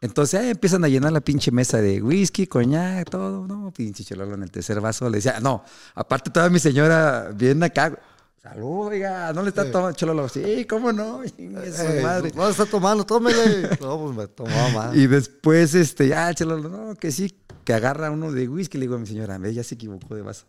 Entonces 0.00 0.40
eh, 0.40 0.50
empiezan 0.50 0.84
a 0.84 0.88
llenar 0.88 1.12
la 1.12 1.20
pinche 1.20 1.50
mesa 1.50 1.80
de 1.80 2.02
whisky, 2.02 2.46
coñac, 2.46 3.08
todo. 3.10 3.46
No, 3.46 3.72
pinche 3.72 4.04
chololo 4.04 4.34
en 4.34 4.42
el 4.42 4.50
tercer 4.50 4.80
vaso. 4.80 5.08
Le 5.08 5.18
decía, 5.18 5.40
no, 5.40 5.64
aparte 5.94 6.30
toda 6.30 6.48
mi 6.50 6.58
señora 6.58 7.30
bien 7.34 7.62
acá. 7.62 7.98
Salud, 8.42 8.86
oiga, 8.88 9.32
no 9.32 9.42
le 9.42 9.48
está 9.48 9.68
tomando 9.72 9.96
Chololo. 9.96 10.28
Sí, 10.28 10.64
¿cómo 10.66 10.92
no? 10.92 11.22
Su 11.26 11.32
Eh, 11.42 12.00
madre. 12.02 12.30
No, 12.36 12.48
está 12.48 12.64
tomando, 12.66 13.04
tómele. 13.04 13.70
No, 13.80 13.98
pues 14.04 14.16
me 14.16 14.26
tomaba 14.28 14.68
más. 14.70 14.96
Y 14.96 15.08
después, 15.08 15.74
este, 15.74 16.06
ya, 16.08 16.32
Chololo, 16.32 16.68
no, 16.68 16.94
que 16.94 17.10
sí, 17.10 17.34
que 17.64 17.72
agarra 17.74 18.10
uno 18.12 18.30
de 18.30 18.46
whisky. 18.48 18.78
Le 18.78 18.82
digo 18.82 18.94
a 18.94 18.98
mi 18.98 19.06
señora, 19.06 19.38
ve, 19.38 19.52
ya 19.52 19.64
se 19.64 19.74
equivocó 19.74 20.14
de 20.14 20.22
vaso. 20.22 20.46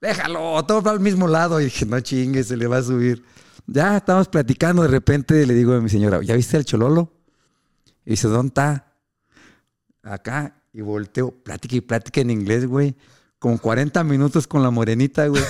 Déjalo, 0.00 0.64
todo 0.64 0.82
va 0.82 0.92
al 0.92 1.00
mismo 1.00 1.26
lado. 1.26 1.60
Y 1.60 1.64
dije, 1.64 1.86
no 1.86 2.00
chingue, 2.00 2.44
se 2.44 2.56
le 2.56 2.66
va 2.66 2.78
a 2.78 2.82
subir. 2.82 3.24
Ya 3.66 3.96
estábamos 3.96 4.28
platicando, 4.28 4.82
de 4.82 4.88
repente 4.88 5.44
le 5.46 5.54
digo 5.54 5.74
a 5.74 5.80
mi 5.80 5.88
señora, 5.88 6.22
¿ya 6.22 6.34
viste 6.34 6.56
el 6.56 6.64
Chololo? 6.64 7.12
Y 8.06 8.10
dice, 8.10 8.28
¿dónde 8.28 8.48
está? 8.48 8.94
Acá. 10.02 10.54
Y 10.72 10.80
volteo, 10.80 11.30
plática 11.30 11.76
y 11.76 11.80
plática 11.80 12.20
en 12.20 12.30
inglés, 12.30 12.66
güey. 12.66 12.94
Como 13.38 13.58
40 13.58 14.02
minutos 14.04 14.46
con 14.46 14.62
la 14.62 14.70
morenita, 14.70 15.26
güey. 15.28 15.42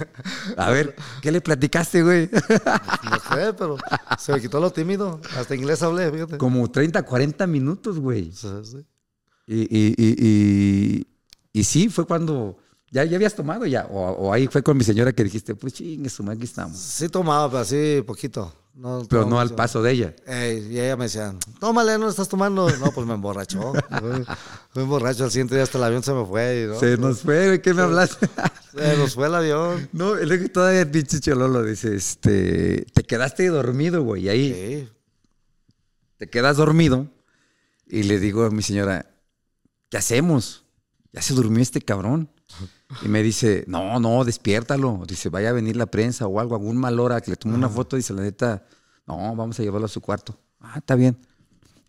A 0.56 0.70
ver, 0.70 0.96
¿qué 1.22 1.30
le 1.30 1.40
platicaste, 1.40 2.02
güey? 2.02 2.28
No 2.32 3.18
sé, 3.18 3.52
pero 3.52 3.76
se 4.18 4.32
me 4.32 4.40
quitó 4.40 4.58
lo 4.58 4.70
tímido. 4.72 5.20
Hasta 5.36 5.54
inglés 5.54 5.82
hablé, 5.82 6.10
fíjate. 6.10 6.38
Como 6.38 6.68
30, 6.70 7.02
40 7.02 7.46
minutos, 7.46 7.98
güey. 7.98 8.32
Sí, 8.32 8.48
sí. 8.64 8.86
Y, 9.46 9.60
y, 9.60 9.94
y, 9.96 10.26
y, 10.26 11.06
y 11.52 11.64
sí, 11.64 11.88
fue 11.88 12.04
cuando 12.04 12.58
ya, 12.90 13.04
ya 13.04 13.16
habías 13.16 13.34
tomado 13.34 13.66
ya. 13.66 13.86
O, 13.90 14.00
o 14.10 14.32
ahí 14.32 14.46
fue 14.46 14.62
con 14.62 14.76
mi 14.76 14.84
señora 14.84 15.12
que 15.12 15.24
dijiste, 15.24 15.54
pues 15.54 15.72
chingue, 15.74 16.08
su 16.10 16.22
madre, 16.22 16.36
aquí 16.38 16.44
estamos. 16.44 16.78
Sí 16.78 17.08
tomaba, 17.08 17.48
pero 17.48 17.60
así 17.62 18.02
poquito. 18.06 18.52
No, 18.74 19.06
Pero 19.08 19.24
no 19.24 19.40
al 19.40 19.54
paso 19.54 19.80
de 19.82 19.90
ella. 19.92 20.14
Ey, 20.26 20.68
y 20.70 20.78
ella 20.78 20.98
me 20.98 21.04
decía, 21.04 21.34
tómale, 21.60 21.96
no 21.96 22.10
estás 22.10 22.28
tomando. 22.28 22.68
No, 22.76 22.90
pues 22.92 23.06
me 23.06 23.14
emborrachó. 23.14 23.72
me 24.74 24.82
emborracho. 24.82 25.24
Al 25.24 25.30
siguiente 25.30 25.54
día 25.54 25.64
hasta 25.64 25.78
el 25.78 25.84
avión 25.84 26.02
se 26.02 26.12
me 26.12 26.26
fue. 26.26 26.66
no, 26.68 26.78
Se 26.78 26.98
nos 26.98 27.20
fue, 27.22 27.62
¿qué 27.62 27.72
me 27.72 27.80
hablaste? 27.80 28.28
se 28.76 28.96
nos 28.98 29.14
fue 29.14 29.28
el 29.28 29.34
avión. 29.34 29.88
no, 29.92 30.14
el 30.16 30.28
que 30.28 30.50
todavía 30.50 30.82
el 30.82 30.90
pinche 30.90 31.20
chololo 31.20 31.62
dice, 31.62 31.96
este, 31.96 32.84
te 32.92 33.02
quedaste 33.04 33.46
dormido, 33.48 34.02
güey, 34.02 34.28
ahí 34.28 34.52
Sí. 34.52 34.88
te 36.18 36.28
quedas 36.28 36.58
dormido. 36.58 37.08
Y 37.88 38.02
le 38.02 38.18
digo 38.20 38.44
a 38.44 38.50
mi 38.50 38.62
señora, 38.62 39.08
¿qué 39.88 39.96
hacemos? 39.96 40.66
Ya 41.14 41.22
se 41.22 41.32
durmió 41.32 41.62
este 41.62 41.80
cabrón. 41.80 42.30
Y 43.02 43.08
me 43.08 43.22
dice, 43.22 43.64
no, 43.66 43.98
no, 44.00 44.24
despiértalo. 44.24 45.02
Dice, 45.06 45.28
vaya 45.28 45.50
a 45.50 45.52
venir 45.52 45.76
la 45.76 45.86
prensa 45.86 46.26
o 46.26 46.40
algo, 46.40 46.54
algún 46.54 46.76
mal 46.76 46.98
hora, 47.00 47.20
que 47.20 47.32
le 47.32 47.36
tome 47.36 47.54
una 47.54 47.68
foto. 47.68 47.96
Dice, 47.96 48.14
la 48.14 48.22
neta, 48.22 48.66
no, 49.06 49.34
vamos 49.34 49.58
a 49.58 49.62
llevarlo 49.62 49.86
a 49.86 49.88
su 49.90 50.00
cuarto. 50.00 50.38
Ah, 50.60 50.74
está 50.76 50.94
bien. 50.94 51.18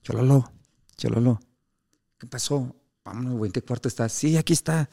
Chololo, 0.04 0.52
Chololo, 0.96 1.40
¿qué 2.18 2.28
pasó? 2.28 2.76
Vámonos, 3.04 3.34
güey, 3.34 3.50
¿en 3.50 3.54
qué 3.54 3.62
cuarto 3.62 3.88
estás? 3.88 4.12
Sí, 4.12 4.36
aquí 4.36 4.54
está. 4.54 4.90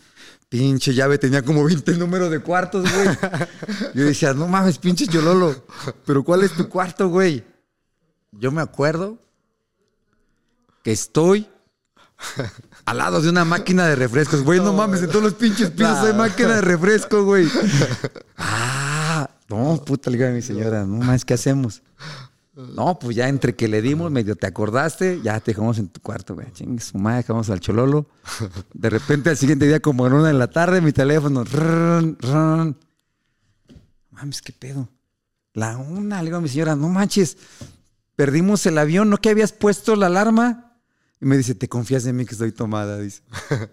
Pinche 0.49 0.95
llave, 0.95 1.19
tenía 1.19 1.43
como 1.43 1.65
20 1.65 1.97
números 1.97 2.31
de 2.31 2.41
cuartos, 2.41 2.85
güey. 2.91 3.09
Yo 3.95 4.05
decía, 4.05 4.35
no 4.35 4.47
mames, 4.47 4.79
pinche 4.79 5.07
Chololo, 5.07 5.65
pero 6.05 6.23
¿cuál 6.23 6.43
es 6.43 6.53
tu 6.53 6.69
cuarto, 6.69 7.09
güey? 7.09 7.45
Yo 8.31 8.53
me 8.53 8.63
acuerdo 8.63 9.19
que 10.83 10.93
estoy 10.93 11.49
al 12.85 12.99
lado 12.99 13.21
de 13.21 13.29
una 13.29 13.45
máquina 13.45 13.87
de 13.87 13.97
refrescos. 13.97 14.43
Güey, 14.43 14.61
no 14.61 14.73
mames, 14.73 15.03
en 15.03 15.09
todos 15.09 15.23
los 15.23 15.35
pinches 15.35 15.71
pisos 15.71 15.99
hay 15.99 16.13
máquina 16.15 16.57
de 16.57 16.61
refresco, 16.61 17.25
güey. 17.25 17.49
Ah, 18.37 19.31
no, 19.49 19.83
puta, 19.85 20.11
le 20.11 20.19
digo 20.19 20.29
a 20.29 20.33
mi 20.33 20.43
señora, 20.43 20.85
no 20.85 20.99
mames, 20.99 21.25
¿qué 21.25 21.35
hacemos? 21.35 21.83
No, 22.55 22.99
pues 23.01 23.17
ya 23.17 23.29
entre 23.29 23.57
que 23.57 23.67
le 23.67 23.83
dimos, 23.83 24.13
medio 24.13 24.37
te 24.37 24.47
acordaste, 24.47 25.21
ya 25.23 25.41
te 25.41 25.51
dejamos 25.51 25.79
en 25.79 25.89
tu 25.89 26.01
cuarto, 26.01 26.35
güey. 26.35 26.53
Chingue 26.53 26.81
su 26.81 26.99
madre, 26.99 27.19
dejamos 27.19 27.51
al 27.51 27.59
chololo. 27.59 28.07
De 28.73 28.91
repente 28.91 29.31
al 29.31 29.37
siguiente 29.37 29.67
día, 29.67 29.81
como 29.81 30.07
en 30.07 30.13
una 30.13 30.29
de 30.29 30.35
la 30.35 30.49
tarde, 30.49 30.81
mi 30.81 30.93
teléfono, 30.93 31.43
run, 31.43 32.17
run. 32.21 32.77
Mames, 34.11 34.41
¿qué 34.41 34.53
pedo? 34.53 34.89
La 35.53 35.77
una, 35.77 36.19
le 36.19 36.27
digo 36.27 36.37
a 36.37 36.41
mi 36.41 36.49
señora, 36.49 36.77
no 36.77 36.89
manches, 36.89 37.37
perdimos 38.15 38.65
el 38.67 38.79
avión, 38.79 39.11
¿no 39.11 39.17
que 39.19 39.31
habías 39.31 39.53
puesto 39.53 39.97
la 39.97 40.07
alarma? 40.07 40.64
Y 41.25 41.27
me 41.27 41.39
dice, 41.39 41.55
¿te 41.55 41.71
confías 41.71 42.05
en 42.05 42.17
mí 42.17 42.27
que 42.27 42.33
estoy 42.33 42.53
tomada? 42.53 42.99
Dice. 42.99 43.23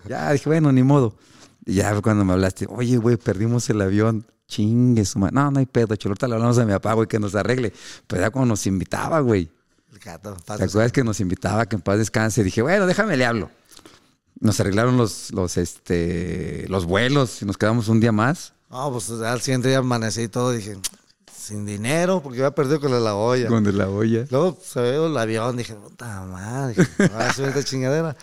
ya, 0.08 0.32
dije, 0.32 0.47
bueno, 0.47 0.72
ni 0.72 0.84
modo. 0.84 1.18
Y 1.66 1.74
ya 1.74 1.91
fue 1.91 2.02
cuando 2.02 2.24
me 2.24 2.32
hablaste, 2.32 2.66
oye, 2.70 2.95
güey, 2.95 3.18
perdimos 3.18 3.70
el 3.70 3.82
avión. 3.82 4.26
Chingue 4.47 5.04
su 5.04 5.20
madre. 5.20 5.36
No, 5.36 5.52
no 5.52 5.60
hay 5.60 5.66
pedo, 5.66 5.93
cholota, 5.97 6.30
le 6.30 6.36
hablamos 6.36 6.58
a 6.60 6.66
mi 6.66 6.72
papá, 6.72 6.93
güey, 6.93 7.10
que 7.10 7.20
nos 7.20 7.36
arregle. 7.36 7.74
Pero 8.08 8.22
ya 8.22 8.30
cuando 8.30 8.54
nos 8.54 8.66
invitaba, 8.68 9.20
güey. 9.20 9.52
El 9.91 9.99
gato. 9.99 10.34
¿Te 10.45 10.64
acuerdas 10.64 10.93
que 10.93 11.04
nos 11.04 11.20
invitaba 11.20 11.66
que 11.66 11.76
en 11.76 11.82
paz 11.82 11.97
descanse? 11.97 12.41
Dije, 12.41 12.62
bueno, 12.62 12.86
déjame 12.86 13.18
le 13.18 13.26
hablo. 13.26 13.52
Nos 14.39 14.58
arreglaron 14.62 14.95
los, 14.95 15.34
los, 15.34 15.58
este, 15.58 16.68
los 16.70 16.86
vuelos 16.86 17.41
y 17.41 17.45
nos 17.45 17.58
quedamos 17.58 17.89
un 17.89 17.99
día 17.99 18.14
más. 18.14 18.54
No, 18.70 18.93
pues 18.93 19.12
al 19.12 19.41
siguiente 19.41 19.68
día 19.68 19.80
amanecí 19.80 20.22
y 20.22 20.28
todo. 20.30 20.54
Dije, 20.54 20.78
sin 21.42 21.66
dinero, 21.66 22.22
porque 22.22 22.39
había 22.39 22.54
perdido 22.56 22.80
con 22.80 22.92
la, 22.92 23.00
la 23.00 23.16
olla. 23.16 23.48
Con 23.48 23.78
la 23.78 23.89
olla. 23.89 24.26
Luego 24.30 24.58
se 24.64 24.80
ve 24.80 24.96
el 25.06 25.18
avión, 25.18 25.58
dije, 25.58 25.74
puta 25.76 26.22
madre, 26.22 26.76
va 27.14 27.28
a 27.30 27.34
subir 27.34 27.50
esta 27.50 27.64
chingadera. 27.64 28.16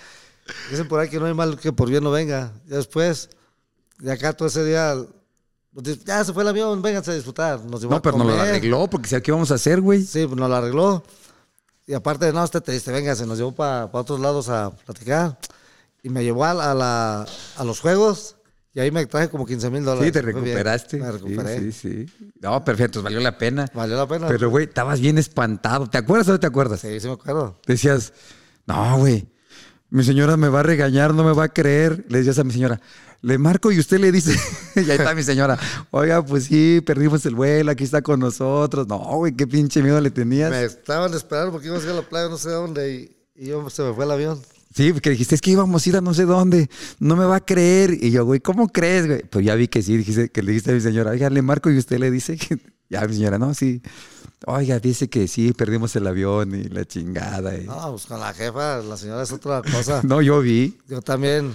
Dicen 0.71 0.89
por 0.89 1.01
ahí 1.01 1.09
que 1.09 1.19
no 1.19 1.27
hay 1.27 1.35
mal 1.35 1.59
que 1.59 1.73
por 1.73 1.89
bien 1.91 2.03
no 2.05 2.11
venga. 2.11 2.53
Ya 2.67 2.77
después, 2.77 3.29
de 3.99 4.13
acá 4.13 4.33
todo 4.33 4.49
ese 4.49 4.65
día, 4.65 4.95
ya 6.07 6.25
se 6.25 6.33
fue 6.33 6.43
el 6.43 6.49
avión, 6.49 6.81
vénganse 6.81 7.11
a 7.11 7.15
disfrutar. 7.15 7.61
Nos 7.65 7.83
No, 7.85 8.01
pero 8.03 8.17
nos 8.17 8.27
lo 8.27 8.33
arregló 8.41 8.89
porque 8.89 9.09
¿sabes 9.09 9.23
qué 9.23 9.31
íbamos 9.31 9.51
a 9.51 9.55
hacer, 9.57 9.81
güey? 9.81 10.03
Sí, 10.05 10.27
pues 10.27 10.39
nos 10.39 10.49
lo 10.49 10.57
arregló. 10.57 11.03
Y 11.87 11.95
aparte, 11.95 12.33
no, 12.33 12.45
esté 12.45 12.61
triste, 12.61 12.93
venga, 12.93 13.15
se 13.17 13.27
nos 13.27 13.37
llevó 13.39 13.53
para 13.53 13.89
otros 13.93 14.21
lados 14.21 14.49
a 14.49 14.71
platicar. 14.71 15.39
Y 16.03 16.09
me 16.11 16.23
llevó 16.25 16.45
a, 16.45 16.55
la- 16.55 16.71
a 16.71 16.75
la- 16.75 17.27
a 17.57 17.65
los 17.65 17.81
juegos 17.81 18.37
y 18.79 18.81
ahí 18.81 18.93
me 18.93 19.05
traje 19.07 19.29
como 19.29 19.45
15 19.45 19.71
mil 19.71 19.85
dólares. 19.85 20.07
Sí, 20.07 20.13
te 20.13 20.23
recuperaste. 20.23 20.99
Me 20.99 21.11
recuperé. 21.11 21.59
Sí, 21.59 21.73
sí, 21.73 22.07
sí. 22.07 22.33
No, 22.41 22.65
perfecto, 22.65 23.03
valió 23.03 23.19
la 23.19 23.37
pena. 23.37 23.67
Valió 23.75 23.97
la 23.97 24.07
pena. 24.07 24.29
Pero, 24.29 24.51
güey, 24.51 24.67
estabas 24.67 25.01
bien 25.01 25.19
espantado. 25.19 25.91
¿Te 25.91 25.99
acuerdas 25.99 26.29
o 26.29 26.31
no 26.31 26.39
te 26.39 26.47
acuerdas? 26.47 26.79
Sí, 26.79 27.01
sí 27.01 27.09
me 27.09 27.15
acuerdo. 27.15 27.61
Decías, 27.67 28.13
no, 28.69 28.99
güey, 28.99 29.27
mi 29.91 30.05
señora 30.05 30.37
me 30.37 30.49
va 30.49 30.61
a 30.61 30.63
regañar, 30.63 31.13
no 31.13 31.25
me 31.25 31.33
va 31.33 31.47
a 31.47 31.49
creer. 31.49 32.05
Le 32.09 32.19
decías 32.19 32.39
a 32.39 32.45
mi 32.45 32.53
señora, 32.53 32.81
le 33.21 33.37
marco 33.37 33.73
y 33.73 33.81
usted 33.81 33.99
le 33.99 34.13
dice, 34.13 34.39
y 34.77 34.89
ahí 34.89 34.97
está 34.97 35.13
mi 35.13 35.25
señora, 35.25 35.59
oiga, 35.91 36.25
pues 36.25 36.45
sí, 36.45 36.81
perdimos 36.87 37.27
el 37.27 37.35
vuelo, 37.35 37.73
aquí 37.73 37.83
está 37.83 38.01
con 38.01 38.21
nosotros. 38.21 38.87
No, 38.87 38.99
güey, 38.99 39.35
qué 39.35 39.49
pinche 39.49 39.83
miedo 39.83 40.01
le 40.01 40.13
tenías. 40.13 40.53
Me 40.53 40.63
estaban 40.63 41.13
esperando 41.15 41.51
porque 41.51 41.67
íbamos 41.67 41.83
a 41.83 41.89
ir 41.89 41.93
a 41.95 41.97
la 41.97 42.09
playa, 42.09 42.29
no 42.29 42.39
sé 42.39 42.51
dónde, 42.51 42.95
y, 42.95 43.17
y 43.35 43.47
yo 43.49 43.69
se 43.71 43.83
me 43.83 43.93
fue 43.93 44.05
el 44.05 44.13
avión. 44.13 44.41
Sí, 44.79 44.93
porque 44.93 45.11
dijiste, 45.11 45.35
es 45.35 45.41
que 45.41 45.51
íbamos 45.51 45.85
a 45.85 45.89
ir 45.89 45.97
a 45.97 46.01
no 46.01 46.15
sé 46.15 46.25
dónde, 46.25 46.71
no 47.01 47.17
me 47.17 47.25
va 47.25 47.37
a 47.37 47.41
creer. 47.45 47.93
Y 48.01 48.13
yo, 48.13 48.25
güey, 48.25 48.39
¿cómo 48.39 48.69
crees, 48.69 49.09
güey? 49.09 49.23
Pues 49.25 49.45
ya 49.45 49.57
vi 49.57 49.67
que 49.67 49.83
sí, 49.83 49.97
dijiste, 49.97 50.29
que 50.31 50.41
le 50.41 50.53
dijiste 50.53 50.71
a 50.71 50.75
mi 50.75 50.81
señora, 50.81 51.11
oiga, 51.11 51.29
le 51.31 51.43
marco 51.43 51.69
y 51.69 51.77
usted 51.79 51.99
le 51.99 52.13
dice 52.13 52.37
que, 52.37 52.59
ya 52.89 53.05
mi 53.09 53.15
señora, 53.15 53.39
no, 53.41 53.55
sí. 53.55 53.83
Oiga, 54.47 54.79
dice 54.79 55.11
que 55.11 55.27
sí, 55.27 55.53
perdimos 55.53 55.97
el 55.97 56.07
avión 56.07 56.55
y 56.55 56.63
la 56.65 56.85
chingada. 56.85 57.57
y- 57.59 57.65
No, 57.67 57.91
pues 57.91 58.07
con 58.07 58.21
la 58.21 58.33
jefa, 58.33 58.79
la 58.79 58.97
señora 58.97 59.25
es 59.25 59.33
otra 59.33 59.63
cosa. 59.63 60.01
No, 60.05 60.23
yo 60.23 60.41
vi. 60.41 60.79
Yo 60.87 61.03
también 61.03 61.53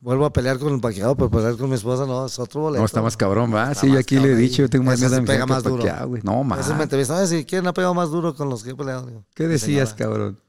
vuelvo 0.00 0.24
a 0.26 0.32
pelear 0.32 0.58
con 0.58 0.74
el 0.74 0.80
paqueado, 0.80 1.14
pero 1.16 1.30
pelear 1.30 1.56
con 1.56 1.68
mi 1.70 1.76
esposa 1.76 2.06
no, 2.06 2.26
es 2.26 2.36
otro 2.40 2.62
boleto. 2.62 2.80
No, 2.80 2.86
está 2.86 3.00
más 3.02 3.16
cabrón, 3.16 3.54
va. 3.54 3.70
Está 3.70 3.82
Sí, 3.86 3.92
yo 3.92 4.00
aquí 4.00 4.18
le 4.18 4.32
he 4.32 4.34
dicho, 4.34 4.62
yo 4.62 4.68
tengo 4.68 4.84
más 4.84 4.98
miedo 4.98 5.14
a 5.16 5.20
mi 5.20 5.26
pega 5.28 5.46
más 5.46 5.62
duro. 5.62 5.84
que, 5.84 5.90
ah, 5.90 6.02
güey. 6.04 6.22
No, 6.24 6.42
más. 6.42 6.66
Ese 6.66 6.74
me 6.74 6.82
entrevista, 6.82 7.14
"Oye, 7.16 7.28
si 7.28 7.44
quién 7.44 7.64
ha 7.68 7.72
pegado 7.72 7.94
más 7.94 8.10
duro 8.10 8.34
con 8.34 8.50
los 8.50 8.64
que 8.64 8.70
he 8.70 8.74
peleado. 8.74 9.06
Digo, 9.06 9.24
¿Qué 9.34 9.44
"Mi 9.44 9.50
decías, 9.50 9.90
señora". 9.90 9.96
cabrón? 9.96 10.40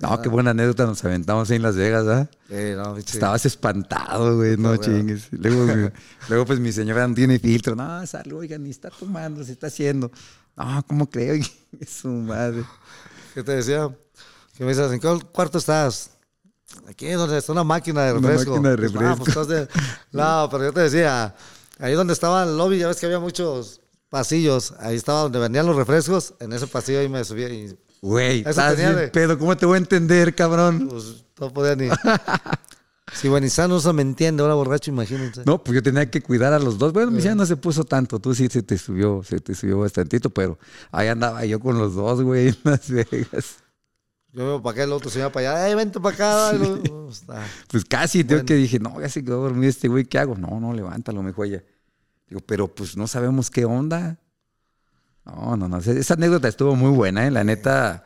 No, 0.00 0.22
qué 0.22 0.28
buena 0.28 0.50
anécdota 0.50 0.86
nos 0.86 1.04
aventamos 1.04 1.50
ahí 1.50 1.56
en 1.56 1.62
Las 1.62 1.74
Vegas, 1.74 2.06
¿ah? 2.06 2.30
Sí, 2.48 2.54
no. 2.76 2.96
Estabas 2.96 3.44
espantado, 3.46 4.36
güey, 4.36 4.56
no 4.56 4.68
bueno. 4.68 4.82
chingues. 4.82 5.28
Luego, 5.32 6.46
pues 6.46 6.60
mi 6.60 6.70
señora 6.70 7.08
no 7.08 7.14
tiene 7.14 7.38
filtro. 7.40 7.74
No, 7.74 8.06
salud, 8.06 8.38
oiga, 8.38 8.56
ni 8.58 8.70
está 8.70 8.90
tomando, 8.90 9.42
se 9.42 9.52
está 9.52 9.66
haciendo. 9.66 10.10
No, 10.56 10.84
¿cómo 10.86 11.10
creo? 11.10 11.34
Es 11.80 11.90
su 12.02 12.08
madre. 12.08 12.62
¿Qué 13.34 13.42
te 13.42 13.52
decía? 13.52 13.88
Que 14.56 14.64
me 14.64 14.70
dices, 14.70 14.90
¿en 14.92 15.00
qué 15.00 15.18
cuarto 15.32 15.58
estás? 15.58 16.10
Aquí 16.88 17.08
donde 17.10 17.38
está 17.38 17.50
una 17.52 17.64
máquina 17.64 18.04
de 18.04 18.12
Una 18.12 18.28
refresco. 18.28 18.52
máquina 18.52 18.70
de 18.70 18.76
Pues, 18.76 18.92
refresco. 18.92 19.12
ah, 19.12 19.16
pues, 19.16 19.28
estás 19.30 19.48
de- 19.48 19.68
No, 20.12 20.48
pero 20.50 20.64
yo 20.64 20.72
te 20.72 20.80
decía, 20.80 21.34
ahí 21.80 21.94
donde 21.94 22.12
estaba 22.12 22.44
el 22.44 22.56
lobby, 22.56 22.78
ya 22.78 22.86
ves 22.88 22.98
que 22.98 23.06
había 23.06 23.18
muchos 23.18 23.80
pasillos. 24.10 24.74
Ahí 24.78 24.94
estaba 24.96 25.22
donde 25.22 25.38
vendían 25.40 25.66
los 25.66 25.74
refrescos. 25.76 26.34
En 26.38 26.52
ese 26.52 26.66
pasillo 26.68 27.00
ahí 27.00 27.08
me 27.08 27.24
subía 27.24 27.48
y 27.48 27.76
Güey, 28.00 28.40
estás 28.46 28.74
tenía 28.76 28.90
bien 28.92 29.00
de- 29.06 29.08
pedo. 29.08 29.38
¿Cómo 29.38 29.56
te 29.56 29.66
voy 29.66 29.74
a 29.76 29.78
entender, 29.78 30.34
cabrón? 30.34 30.88
pues 30.88 31.24
no 31.40 31.52
podía 31.52 31.74
ni... 31.76 31.88
si 33.12 33.28
Buenizano 33.28 33.74
no 33.74 33.80
se 33.80 33.92
me 33.92 34.02
entiende, 34.02 34.42
ahora 34.42 34.54
borracho, 34.54 34.90
imagínense. 34.90 35.42
No, 35.44 35.62
pues 35.62 35.74
yo 35.74 35.82
tenía 35.82 36.08
que 36.10 36.20
cuidar 36.20 36.52
a 36.52 36.58
los 36.58 36.78
dos. 36.78 36.92
Bueno, 36.92 37.10
mi 37.10 37.20
señora 37.20 37.36
no 37.36 37.46
se 37.46 37.56
puso 37.56 37.84
tanto. 37.84 38.18
Tú 38.20 38.34
sí 38.34 38.48
se 38.48 38.62
te 38.62 38.78
subió, 38.78 39.22
se 39.24 39.40
te 39.40 39.54
subió 39.54 39.78
bastantito, 39.80 40.30
pero 40.30 40.58
ahí 40.92 41.08
andaba 41.08 41.44
yo 41.44 41.58
con 41.60 41.78
los 41.78 41.94
dos, 41.94 42.22
güey, 42.22 42.48
en 42.48 42.56
Las 42.64 42.88
Vegas. 42.90 43.56
Yo 44.32 44.42
iba 44.44 44.62
para 44.62 44.72
acá, 44.74 44.84
el 44.84 44.92
otro 44.92 45.10
se 45.10 45.18
iba 45.20 45.32
para 45.32 45.54
allá. 45.54 45.68
¡Ey, 45.68 45.74
vente 45.74 45.98
para 46.00 46.14
acá! 46.14 46.50
Está. 47.10 47.44
Pues 47.68 47.84
casi, 47.84 48.22
tengo 48.24 48.40
Bueno. 48.40 48.46
que 48.46 48.54
dije, 48.54 48.78
no, 48.78 49.00
ya 49.00 49.08
se 49.08 49.24
quedó 49.24 49.42
dormido 49.42 49.70
este 49.70 49.88
güey, 49.88 50.04
¿qué 50.04 50.18
hago? 50.18 50.36
No, 50.36 50.60
no, 50.60 50.72
levántalo, 50.74 51.22
me 51.22 51.32
ella. 51.44 51.64
Digo, 52.28 52.42
pero 52.46 52.68
pues 52.68 52.96
no 52.96 53.06
sabemos 53.06 53.50
qué 53.50 53.64
onda. 53.64 54.18
No, 55.36 55.56
no, 55.56 55.68
no. 55.68 55.78
Esa 55.78 56.14
anécdota 56.14 56.48
estuvo 56.48 56.74
muy 56.76 56.90
buena, 56.90 57.26
¿eh? 57.26 57.30
La 57.30 57.44
neta. 57.44 58.02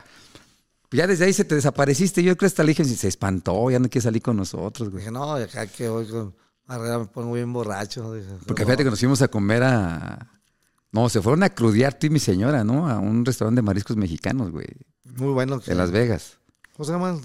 Ya 0.91 1.07
desde 1.07 1.25
ahí 1.25 1.33
se 1.33 1.43
te 1.45 1.55
desapareciste. 1.55 2.21
Yo 2.21 2.33
creo 2.33 2.37
que 2.37 2.45
hasta 2.45 2.63
le 2.63 2.69
dije, 2.69 2.85
se 2.85 3.07
espantó, 3.07 3.71
ya 3.71 3.79
no 3.79 3.89
quiere 3.89 4.03
salir 4.03 4.21
con 4.21 4.37
nosotros, 4.37 4.89
güey. 4.89 5.01
Dije, 5.01 5.11
no, 5.11 5.33
acá 5.33 5.65
que 5.67 5.89
voy 5.89 6.05
con... 6.07 6.35
Me 6.67 7.05
pongo 7.07 7.33
bien 7.33 7.51
borracho. 7.51 8.13
Dije, 8.13 8.27
Porque 8.45 8.63
fíjate 8.63 8.83
que 8.83 8.89
nos 8.89 8.99
fuimos 8.99 9.21
a 9.21 9.27
comer 9.27 9.63
a, 9.63 10.29
No, 10.91 11.09
se 11.09 11.21
fueron 11.21 11.43
a 11.43 11.49
crudear 11.49 11.93
tú 11.97 12.07
y 12.07 12.09
mi 12.11 12.19
señora, 12.19 12.63
¿no? 12.63 12.87
A 12.87 12.99
un 12.99 13.25
restaurante 13.25 13.57
de 13.59 13.63
mariscos 13.63 13.97
mexicanos, 13.97 14.51
güey. 14.51 14.67
Muy 15.03 15.33
bueno. 15.33 15.59
En 15.65 15.77
Las 15.77 15.91
Vegas. 15.91 16.37
¿Cómo 16.77 16.85
se 16.85 16.91
llama? 16.93 17.19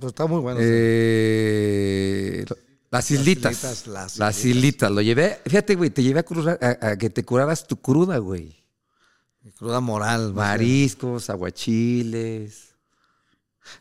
Pues 0.00 0.10
está 0.10 0.26
muy 0.26 0.40
bueno. 0.40 0.58
Eh, 0.60 2.44
las 2.90 3.10
islitas. 3.10 3.52
islitas, 3.52 3.86
las 3.86 4.16
Las 4.18 4.38
islitas. 4.38 4.56
islitas. 4.56 4.90
Lo 4.90 5.00
llevé, 5.02 5.38
fíjate, 5.44 5.74
güey, 5.74 5.90
te 5.90 6.02
llevé 6.02 6.20
a, 6.20 6.24
curar- 6.24 6.58
a- 6.62 6.88
a 6.88 6.96
que 6.98 7.10
te 7.10 7.24
curaras 7.24 7.66
tu 7.66 7.76
cruda, 7.80 8.18
güey. 8.18 8.56
Cruda 9.58 9.80
moral. 9.80 10.34
Mariscos, 10.34 11.30
aguachiles. 11.30 12.74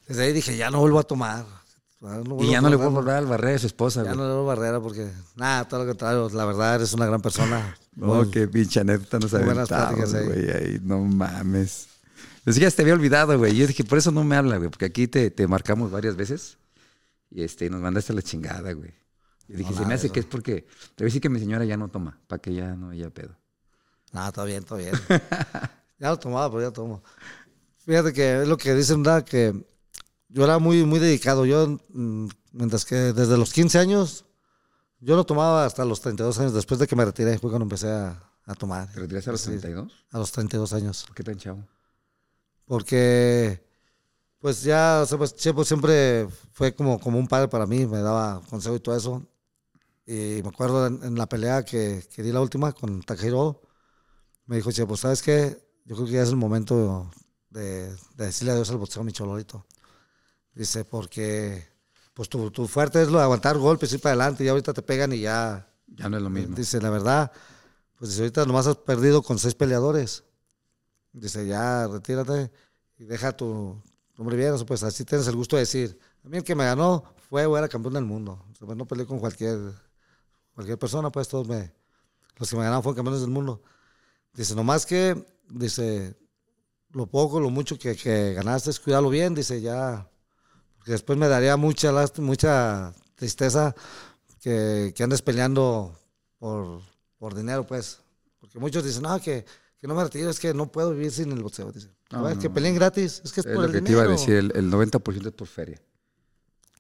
Desde 0.08 0.24
ahí 0.24 0.34
dije, 0.34 0.56
ya 0.58 0.70
no 0.70 0.80
vuelvo 0.80 1.00
a 1.00 1.04
tomar. 1.04 1.46
Y 2.40 2.52
ya 2.52 2.60
a 2.60 2.62
no 2.62 2.70
le 2.70 2.76
vuelvo 2.76 2.98
a 2.98 3.00
hablar 3.00 3.18
al 3.18 3.26
barrera 3.26 3.56
a 3.56 3.60
su 3.60 3.68
esposa, 3.68 4.02
Ya 4.04 4.10
güey. 4.14 4.18
no 4.18 4.28
le 4.28 4.34
vuelvo 4.36 4.52
a 4.52 4.56
barrera 4.56 4.80
porque, 4.80 5.10
nada, 5.36 5.68
todo 5.68 5.82
lo 5.82 5.88
contrario. 5.88 6.30
La 6.34 6.46
verdad, 6.46 6.76
eres 6.76 6.94
una 6.94 7.06
gran 7.06 7.22
persona. 7.22 7.76
No, 7.96 8.08
Muy- 8.08 8.30
qué 8.30 8.46
pinche 8.46 8.82
anécdota 8.82 9.20
nos 9.20 9.34
aventamos, 9.34 10.12
güey. 10.14 10.50
Ahí, 10.52 10.80
no 10.84 11.00
mames. 11.00 11.88
Que 12.44 12.52
ya 12.52 12.70
te 12.70 12.82
había 12.82 12.94
olvidado, 12.94 13.38
güey. 13.38 13.56
Yo 13.56 13.66
dije, 13.66 13.86
por 13.86 13.98
eso 13.98 14.12
no 14.12 14.26
me 14.26 14.36
habla, 14.36 14.58
güey. 14.58 14.70
Porque 14.70 14.84
aquí 14.84 15.08
te, 15.08 15.32
te 15.32 15.48
marcamos 15.48 15.92
varias 15.92 16.18
veces. 16.18 16.58
Y 17.32 17.42
este, 17.44 17.70
nos 17.70 17.80
mandaste 17.80 18.12
a 18.12 18.16
la 18.16 18.22
chingada, 18.22 18.74
güey. 18.74 18.92
Y 19.48 19.54
dije, 19.54 19.72
No, 19.72 19.78
se 19.78 19.86
me 19.86 19.94
hace 19.94 20.08
eso. 20.08 20.14
que 20.14 20.20
es 20.20 20.26
porque... 20.26 20.64
Te 20.96 21.04
voy 21.04 21.06
a 21.06 21.06
decir 21.06 21.22
que 21.22 21.30
mi 21.30 21.40
señora 21.40 21.64
ya 21.64 21.78
no 21.78 21.88
toma. 21.88 22.20
Para 22.28 22.42
que 22.42 22.54
ya 22.54 22.76
no 22.76 22.90
haya 22.90 23.10
pedo. 23.12 23.34
No, 24.16 24.26
está 24.26 24.46
bien, 24.46 24.60
está 24.60 24.76
bien. 24.76 24.94
ya 26.00 26.10
lo 26.10 26.18
tomaba, 26.18 26.50
pero 26.50 26.62
ya 26.62 26.72
tomo. 26.72 27.04
Fíjate 27.80 28.14
que 28.14 28.44
es 28.44 28.48
lo 28.48 28.56
que 28.56 28.74
dicen, 28.74 29.04
¿verdad? 29.04 29.26
Que 29.26 29.54
yo 30.30 30.46
era 30.46 30.58
muy, 30.58 30.86
muy 30.86 31.00
dedicado. 31.00 31.46
Yo, 31.46 31.78
mm, 31.90 32.28
mientras 32.54 32.86
que 32.86 32.96
desde 32.96 33.38
los 33.38 33.52
15 33.52 33.78
años, 33.78 34.24
yo 35.02 35.18
lo 35.18 35.26
tomaba 35.26 35.66
hasta 35.66 35.84
los 35.84 36.00
32 36.00 36.40
años. 36.40 36.54
Después 36.54 36.80
de 36.80 36.88
que 36.88 36.96
me 36.96 37.04
retiré, 37.04 37.38
fue 37.38 37.50
cuando 37.50 37.66
empecé 37.66 37.92
a, 37.92 38.24
a 38.46 38.56
tomar. 38.56 38.90
¿Te 38.90 39.02
retiraste 39.02 39.32
a 39.32 39.34
los 39.34 39.42
Sí, 39.42 39.50
32? 39.50 40.06
A 40.12 40.18
los 40.18 40.32
32 40.32 40.72
años. 40.72 41.04
¿Por 41.08 41.16
qué 41.18 41.24
tan 41.24 41.36
chavo? 41.38 41.68
Porque, 42.64 43.62
pues 44.40 44.64
ya, 44.64 45.02
o 45.04 45.06
sea, 45.06 45.18
pues, 45.18 45.36
siempre 45.38 46.30
fue 46.54 46.74
como, 46.74 47.02
como 47.02 47.20
un 47.20 47.28
padre 47.28 47.50
para 47.50 47.66
mí, 47.66 47.86
me 47.86 48.00
daba 48.00 48.42
consejo 48.50 48.78
y 48.78 48.80
todo 48.80 48.96
eso. 48.96 49.28
Y 50.08 50.40
me 50.42 50.48
acuerdo 50.48 50.88
en, 50.88 51.04
en 51.04 51.16
la 51.16 51.28
pelea 51.28 51.66
que, 51.66 52.02
que 52.16 52.24
di 52.24 52.32
la 52.32 52.40
última 52.40 52.72
con 52.72 53.02
Takehiro, 53.02 53.62
me 54.46 54.58
dijo, 54.58 54.72
Chepo, 54.72 54.98
¿sabes 54.98 55.22
qué? 55.22 55.58
Yo 55.86 55.96
creo 55.96 56.08
que 56.08 56.14
ya 56.14 56.24
es 56.24 56.30
el 56.30 56.36
momento 56.36 57.12
de, 57.50 57.92
de 57.92 58.26
decirle 58.26 58.52
adiós 58.52 58.70
al 58.70 58.78
boxeo, 58.78 59.04
mi 59.04 59.12
cholorito. 59.12 59.66
Dice, 60.54 60.86
porque 60.86 61.68
pues 62.16 62.30
tu, 62.30 62.50
tu 62.50 62.68
fuerte 62.68 63.02
es 63.02 63.10
lo 63.10 63.18
de 63.18 63.26
aguantar 63.26 63.58
golpes, 63.58 63.92
ir 63.94 64.00
para 64.00 64.14
adelante, 64.14 64.44
y 64.44 64.48
ahorita 64.48 64.74
te 64.74 64.82
pegan 64.82 65.12
y 65.14 65.20
ya. 65.20 65.70
Ya 65.88 66.10
no 66.10 66.18
es 66.18 66.24
lo 66.24 66.30
mismo. 66.30 66.56
Dice, 66.56 66.82
la 66.82 66.90
verdad, 66.90 67.32
pues 67.98 68.12
dice, 68.12 68.24
ahorita 68.24 68.46
nomás 68.46 68.68
has 68.68 68.78
perdido 68.78 69.22
con 69.22 69.38
seis 69.38 69.54
peleadores. 69.54 70.24
Dice, 71.12 71.46
ya, 71.46 71.88
retírate 71.88 72.52
y 72.98 73.04
deja 73.06 73.36
tu 73.36 73.82
nombre 74.18 74.36
bien. 74.36 74.54
Pues 74.66 74.84
así 74.84 75.06
tienes 75.06 75.28
el 75.28 75.36
gusto 75.36 75.56
de 75.58 75.62
decir, 75.62 76.00
a 76.24 76.30
mí 76.30 76.38
el 76.38 76.44
que 76.44 76.56
me 76.56 76.66
ganó 76.66 77.04
fue 77.30 77.46
o 77.46 77.58
era 77.58 77.68
campeón 77.68 77.94
del 77.94 78.06
mundo. 78.06 78.44
O 78.52 78.56
sea, 78.56 78.66
pues, 78.66 78.78
no 78.78 78.86
peleé 78.86 79.06
con 79.06 79.20
cualquier, 79.20 79.60
cualquier 80.54 80.80
persona, 80.80 81.12
pues 81.12 81.28
todos 81.28 81.48
me, 81.48 81.74
los 82.38 82.50
que 82.50 82.56
me 82.56 82.64
ganaron 82.64 82.82
fueron 82.82 82.96
campeones 82.96 83.22
del 83.22 83.30
mundo. 83.30 83.62
Dice, 84.36 84.54
nomás 84.56 84.86
que, 84.86 85.26
dice, 85.50 86.16
lo 86.92 87.08
poco, 87.08 87.40
lo 87.40 87.50
mucho 87.50 87.78
que, 87.80 87.96
que 87.96 88.34
ganaste, 88.34 88.72
cuídalo 88.84 89.10
bien, 89.10 89.34
dice, 89.34 89.62
ya, 89.62 90.08
porque 90.78 90.92
después 90.92 91.18
me 91.18 91.28
daría 91.28 91.56
mucha, 91.58 91.92
mucha 92.18 92.94
tristeza 93.16 93.74
que, 94.42 94.94
que 94.96 95.04
andes 95.04 95.22
peleando 95.22 95.98
por, 96.38 96.82
por 97.18 97.34
dinero, 97.36 97.66
pues. 97.66 98.00
Porque 98.40 98.60
muchos 98.60 98.84
dicen, 98.84 99.04
no, 99.04 99.20
que, 99.20 99.46
que 99.80 99.88
no 99.88 99.96
me 99.96 100.04
retiro, 100.04 100.30
es 100.30 100.40
que 100.40 100.54
no 100.54 100.72
puedo 100.72 100.92
vivir 100.92 101.12
sin 101.12 101.32
el 101.32 101.42
boxeo. 101.42 101.72
Dice, 101.72 101.90
No, 102.12 102.22
"No, 102.22 102.30
es 102.30 102.38
que 102.38 102.50
peleen 102.50 102.76
gratis, 102.76 103.22
es 103.24 103.32
que 103.34 103.40
es, 103.42 103.46
Es 103.48 103.54
por 103.54 103.62
lo 103.64 103.66
el 103.66 103.72
que 103.72 103.82
te 103.82 103.86
dinero. 103.86 104.04
iba 104.04 104.14
a 104.14 104.18
decir. 104.18 104.36
El, 104.36 104.52
el 104.56 104.72
90% 104.72 105.28
es 105.28 105.34
por 105.34 105.48
feria. 105.48 105.82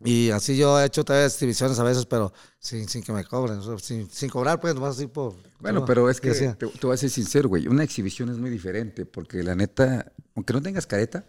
Y 0.04 0.30
así 0.32 0.58
yo 0.58 0.80
he 0.80 0.86
hecho 0.86 1.04
todavía 1.06 1.28
exhibiciones 1.28 1.80
a 1.80 1.84
veces, 1.84 2.06
pero 2.06 2.34
sin, 2.60 2.88
sin 2.90 3.02
que 3.02 3.14
me 3.14 3.24
cobren, 3.24 3.62
sin, 3.80 4.10
sin 4.10 4.30
cobrar, 4.30 4.60
pues, 4.60 4.76
nomás 4.76 4.98
así 4.98 5.08
por... 5.08 5.36
Bueno, 5.60 5.80
no, 5.82 5.86
pero 5.86 6.10
es 6.10 6.20
que 6.20 6.32
te, 6.32 6.54
te 6.54 6.86
voy 6.86 6.94
a 6.94 6.98
ser 6.98 7.10
sincero, 7.10 7.50
güey. 7.50 7.68
Una 7.68 7.84
exhibición 7.84 8.30
es 8.30 8.38
muy 8.38 8.50
diferente 8.50 9.06
porque 9.06 9.42
la 9.42 9.56
neta, 9.56 10.12
aunque 10.36 10.54
no 10.54 10.62
tengas 10.62 10.86
careta, 10.86 11.26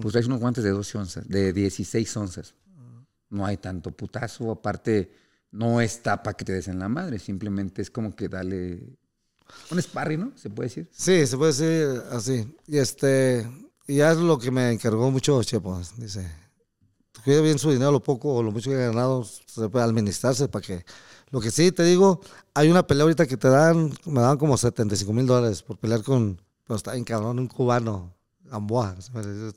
pues 0.00 0.12
traes 0.12 0.26
unos 0.26 0.40
guantes 0.40 0.64
de 0.64 0.70
12 0.70 0.98
onzas, 0.98 1.28
de 1.28 1.52
16 1.52 2.16
onzas. 2.16 2.54
No 3.30 3.46
hay 3.46 3.58
tanto 3.58 3.92
putazo. 3.92 4.50
Aparte, 4.50 5.12
no 5.50 5.80
es 5.80 6.02
tapa 6.02 6.34
que 6.34 6.44
te 6.44 6.52
des 6.52 6.68
en 6.68 6.78
la 6.78 6.88
madre. 6.88 7.18
Simplemente 7.18 7.82
es 7.82 7.90
como 7.90 8.14
que 8.14 8.28
dale 8.28 8.98
un 9.70 9.80
sparring, 9.80 10.20
¿no? 10.20 10.32
Se 10.36 10.50
puede 10.50 10.68
decir. 10.68 10.88
Sí, 10.92 11.26
se 11.26 11.36
puede 11.36 11.52
decir 11.52 12.02
así. 12.10 12.56
Y 12.66 12.78
este, 12.78 13.46
y 13.86 13.96
ya 13.96 14.12
es 14.12 14.18
lo 14.18 14.38
que 14.38 14.50
me 14.50 14.70
encargó 14.72 15.10
mucho 15.10 15.42
Chepo. 15.42 15.80
Dice, 15.96 16.28
cuide 17.24 17.40
bien 17.42 17.58
su 17.58 17.70
dinero, 17.70 17.90
lo 17.92 18.02
poco 18.02 18.34
o 18.34 18.42
lo 18.42 18.50
mucho 18.52 18.70
que 18.70 18.76
ha 18.76 18.88
ganado, 18.88 19.24
se 19.24 19.68
puede 19.68 19.84
administrarse 19.84 20.48
para 20.48 20.64
que. 20.64 20.84
Lo 21.30 21.40
que 21.40 21.50
sí 21.50 21.72
te 21.72 21.82
digo, 21.84 22.20
hay 22.54 22.70
una 22.70 22.86
pelea 22.86 23.02
ahorita 23.02 23.26
que 23.26 23.36
te 23.36 23.48
dan, 23.48 23.92
me 24.06 24.20
dan 24.22 24.38
como 24.38 24.56
75 24.56 25.12
mil 25.12 25.26
dólares 25.26 25.62
por 25.62 25.76
pelear 25.78 26.02
con, 26.02 26.40
pero 26.64 26.76
está 26.76 26.92
bien 26.92 27.04
cabrón, 27.04 27.38
un 27.38 27.48
cubano, 27.48 28.14
Gamboa. 28.44 28.96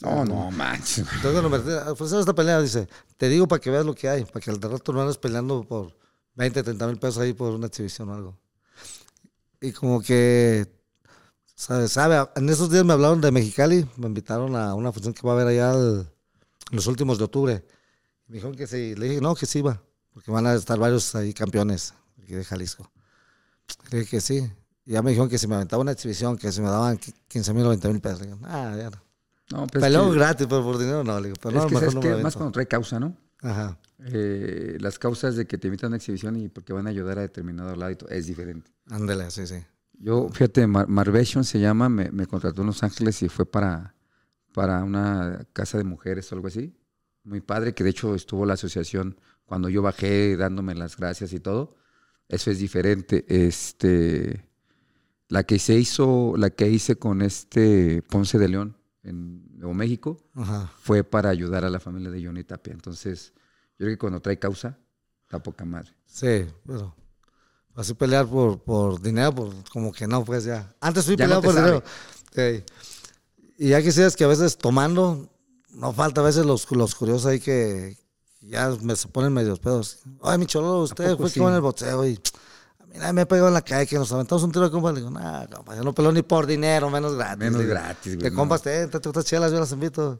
No, 0.02 0.26
no, 0.26 0.52
manches. 0.52 0.98
Entonces 1.00 1.32
cuando 1.32 1.50
me 1.50 1.58
ofrecieron 1.92 2.20
esta 2.20 2.34
pelea, 2.36 2.62
dice, 2.62 2.90
te 3.16 3.30
digo 3.30 3.48
para 3.48 3.62
que 3.62 3.70
veas 3.70 3.86
lo 3.86 3.96
que 3.96 4.10
hay, 4.10 4.26
para 4.26 4.42
que 4.42 4.52
al 4.52 4.62
rato 4.62 4.92
no 4.92 5.02
andes 5.02 5.18
peleando 5.18 5.64
por 5.64 5.96
20, 6.36 6.62
30 6.62 6.88
mil 6.88 6.98
pesos 6.98 7.20
ahí 7.20 7.32
por 7.34 7.52
una 7.54 7.68
exhibición 7.68 8.10
o 8.10 8.14
algo. 8.16 8.38
Y 9.62 9.72
como 9.72 10.02
que, 10.02 10.68
sabe, 11.56 11.88
sabe, 11.88 12.28
en 12.36 12.50
esos 12.50 12.70
días 12.70 12.84
me 12.84 12.94
hablaron 12.94 13.22
de 13.22 13.32
Mexicali, 13.32 13.88
me 13.96 14.08
invitaron 14.08 14.56
a 14.58 14.74
una 14.76 14.92
función 14.92 15.14
que 15.14 15.26
va 15.26 15.34
a 15.34 15.36
haber 15.36 15.48
allá 15.48 15.72
el- 15.74 16.08
los 16.72 16.88
últimos 16.88 17.18
de 17.18 17.24
octubre. 17.26 17.66
Me 18.28 18.36
dijeron 18.36 18.56
que 18.56 18.68
sí, 18.68 18.96
le 18.96 19.10
dije 19.10 19.22
no, 19.22 19.36
que 19.36 19.46
sí 19.46 19.60
iba, 19.60 19.82
porque 20.14 20.32
van 20.32 20.48
a 20.48 20.54
estar 20.54 20.80
varios 20.80 21.14
ahí 21.16 21.34
campeones 21.34 21.94
aquí 22.22 22.34
de 22.34 22.44
Jalisco. 22.44 22.92
Le 23.92 24.00
dije 24.00 24.12
que 24.12 24.22
sí. 24.22 24.52
Y 24.86 24.94
ya 24.94 25.02
me 25.02 25.12
dijeron 25.12 25.30
que 25.30 25.38
si 25.38 25.48
me 25.48 25.56
aventaba 25.56 25.82
una 25.82 25.92
exhibición, 25.92 26.38
que 26.38 26.52
si 26.52 26.62
me 26.62 26.70
daban 26.70 26.98
15 27.28 27.54
mil 27.54 27.66
o 27.66 27.70
20 27.70 27.88
mil 27.90 28.02
pesos. 28.02 28.22
Le 28.22 28.28
digo, 28.28 28.40
ah, 28.44 28.74
ya 28.78 28.90
no. 28.90 29.04
No, 29.52 29.68
pero 29.68 29.86
es 29.86 29.94
que, 29.94 30.14
gratis, 30.14 30.48
pero 30.50 30.64
por 30.64 30.78
dinero 30.78 31.04
no. 31.04 31.20
Le 31.20 31.28
digo, 31.28 31.38
pero 31.42 31.58
es 31.58 31.64
no, 31.64 31.68
que, 31.68 31.76
mejor 31.76 31.92
¿sabes 31.92 32.06
no 32.10 32.18
me 32.18 32.24
Más 32.24 32.36
cuando 32.36 32.52
trae 32.52 32.68
causa, 32.68 33.00
¿no? 33.00 33.16
Ajá. 33.42 33.78
Eh, 34.06 34.78
las 34.80 34.98
causas 34.98 35.36
de 35.36 35.46
que 35.46 35.58
te 35.58 35.68
invitan 35.68 35.88
a 35.88 35.90
una 35.90 35.98
exhibición 35.98 36.38
y 36.38 36.48
porque 36.48 36.74
van 36.74 36.88
a 36.88 36.90
ayudar 36.90 37.20
a 37.20 37.22
determinado 37.22 37.76
lado 37.76 37.92
y 37.92 37.96
todo, 37.96 38.10
es 38.10 38.28
diferente. 38.28 38.72
Ándale, 38.88 39.30
sí, 39.30 39.46
sí. 39.46 39.64
Yo, 39.94 40.30
fíjate, 40.30 40.66
Mar 40.66 40.88
Marvation 40.88 41.44
se 41.44 41.60
llama, 41.60 41.90
me, 41.90 42.10
me 42.12 42.26
contrató 42.26 42.62
en 42.62 42.68
Los 42.68 42.82
Ángeles 42.82 43.22
y 43.22 43.30
fue 43.30 43.46
para, 43.46 43.94
para 44.54 44.84
una 44.84 45.48
casa 45.54 45.78
de 45.78 45.84
mujeres 45.84 46.32
o 46.32 46.36
algo 46.36 46.48
así. 46.48 46.76
Muy 47.24 47.42
padre, 47.42 47.74
que 47.74 47.84
de 47.84 47.92
hecho 47.92 48.16
estuvo 48.16 48.46
la 48.46 48.54
asociación 48.54 49.20
cuando 49.46 49.70
yo 49.70 49.82
bajé 49.82 50.36
dándome 50.38 50.74
las 50.76 50.98
gracias 50.98 51.34
y 51.34 51.40
todo. 51.40 51.76
Eso 52.28 52.50
es 52.52 52.60
diferente. 52.60 53.26
Este, 53.28 54.46
la 55.28 55.44
que 55.44 55.60
se 55.60 55.76
hizo, 55.76 56.34
la 56.38 56.50
que 56.50 56.68
hice 56.70 56.96
con 56.98 57.22
este 57.22 58.02
Ponce 58.04 58.38
de 58.40 58.48
León 58.50 58.78
en 59.04 59.58
Nuevo 59.58 59.74
México 59.74 60.18
Ajá. 60.36 60.72
fue 60.82 61.04
para 61.04 61.30
ayudar 61.30 61.66
a 61.66 61.70
la 61.70 61.80
familia 61.80 62.10
de 62.10 62.26
Johnny 62.26 62.44
Tapia. 62.44 62.74
Entonces, 62.74 63.34
yo 63.78 63.86
creo 63.86 63.90
que 63.92 63.98
cuando 63.98 64.22
trae 64.22 64.40
causa, 64.40 64.78
está 65.24 65.42
poca 65.44 65.66
madre. 65.66 65.92
Sí, 66.06 66.46
pero 66.66 66.96
así 67.76 67.94
pelear 67.94 68.28
por, 68.28 68.62
por 68.64 69.02
dinero, 69.02 69.34
por, 69.36 69.54
como 69.72 69.92
que 69.92 70.08
no, 70.08 70.24
pues 70.26 70.44
ya. 70.46 70.74
Antes 70.82 71.06
fui 71.06 71.16
Ya 71.16 71.28
no 71.28 71.40
peleado 71.40 71.42
te 71.42 71.48
por 71.48 71.56
sabe. 71.56 71.68
dinero. 71.68 71.84
Sí. 72.66 72.74
Y 73.62 73.70
ya 73.70 73.82
quisieras 73.84 74.16
que 74.16 74.24
a 74.24 74.28
veces 74.28 74.58
tomando, 74.58 75.30
no 75.70 75.94
falta 75.94 76.22
a 76.22 76.24
veces 76.24 76.48
los, 76.48 76.70
los 76.72 76.96
curiosos 76.96 77.28
ahí 77.28 77.40
que 77.40 77.96
ya 78.40 78.76
me 78.82 78.96
se 78.96 79.08
ponen 79.08 79.32
medios 79.32 79.60
pedos. 79.60 80.00
Ay, 80.24 80.40
mi 80.40 80.48
cholo, 80.48 80.80
usted 80.80 81.16
fue 81.16 81.30
sí? 81.30 81.40
en 81.40 81.54
el 81.54 81.62
boxeo 81.62 82.08
y 82.08 82.20
a 82.80 82.86
mí 82.88 82.96
nadie 82.98 83.14
me 83.14 83.22
ha 83.22 83.28
pegado 83.28 83.50
en 83.50 83.54
la 83.54 83.62
calle 83.62 83.86
que 83.86 84.00
nos 84.00 84.12
aventamos 84.14 84.42
un 84.42 84.52
tiro 84.52 84.66
de 84.66 84.72
compas. 84.72 84.96
Le 84.96 85.02
digo, 85.02 85.12
nah, 85.12 85.46
compa, 85.46 85.76
yo 85.76 85.84
no 85.84 85.94
peleo 85.94 86.12
ni 86.12 86.24
por 86.24 86.48
dinero, 86.48 86.90
menos 86.90 87.14
gratis. 87.14 87.38
Menos 87.38 87.62
digo, 87.62 87.70
gratis, 87.70 88.18
güey, 88.18 88.32
no. 88.32 88.36
compas, 88.36 88.64
te, 88.64 88.88
te, 88.88 88.98
otras 88.98 89.26
chelas, 89.26 89.52
yo 89.52 89.60
las 89.60 89.72
invito. 89.72 90.20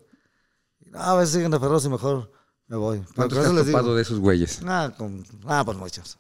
Y, 0.80 0.92
no, 0.92 1.00
a 1.00 1.16
veces 1.16 1.34
siguen 1.34 1.50
de 1.50 1.60
ferros 1.60 1.84
y 1.84 1.90
mejor 1.90 2.32
me 2.68 2.78
voy. 2.78 3.00
Pero 3.00 3.14
¿Cuántos 3.16 3.38
te 3.40 3.42
eso 3.42 3.50
has 3.50 3.56
les 3.56 3.66
digo, 3.66 3.96
de 3.96 4.02
esos 4.04 4.20
güeyes? 4.20 4.62
Ah, 4.68 4.94
con, 4.96 5.26
ah, 5.48 5.64
pues 5.66 5.80
muchos. 5.80 6.20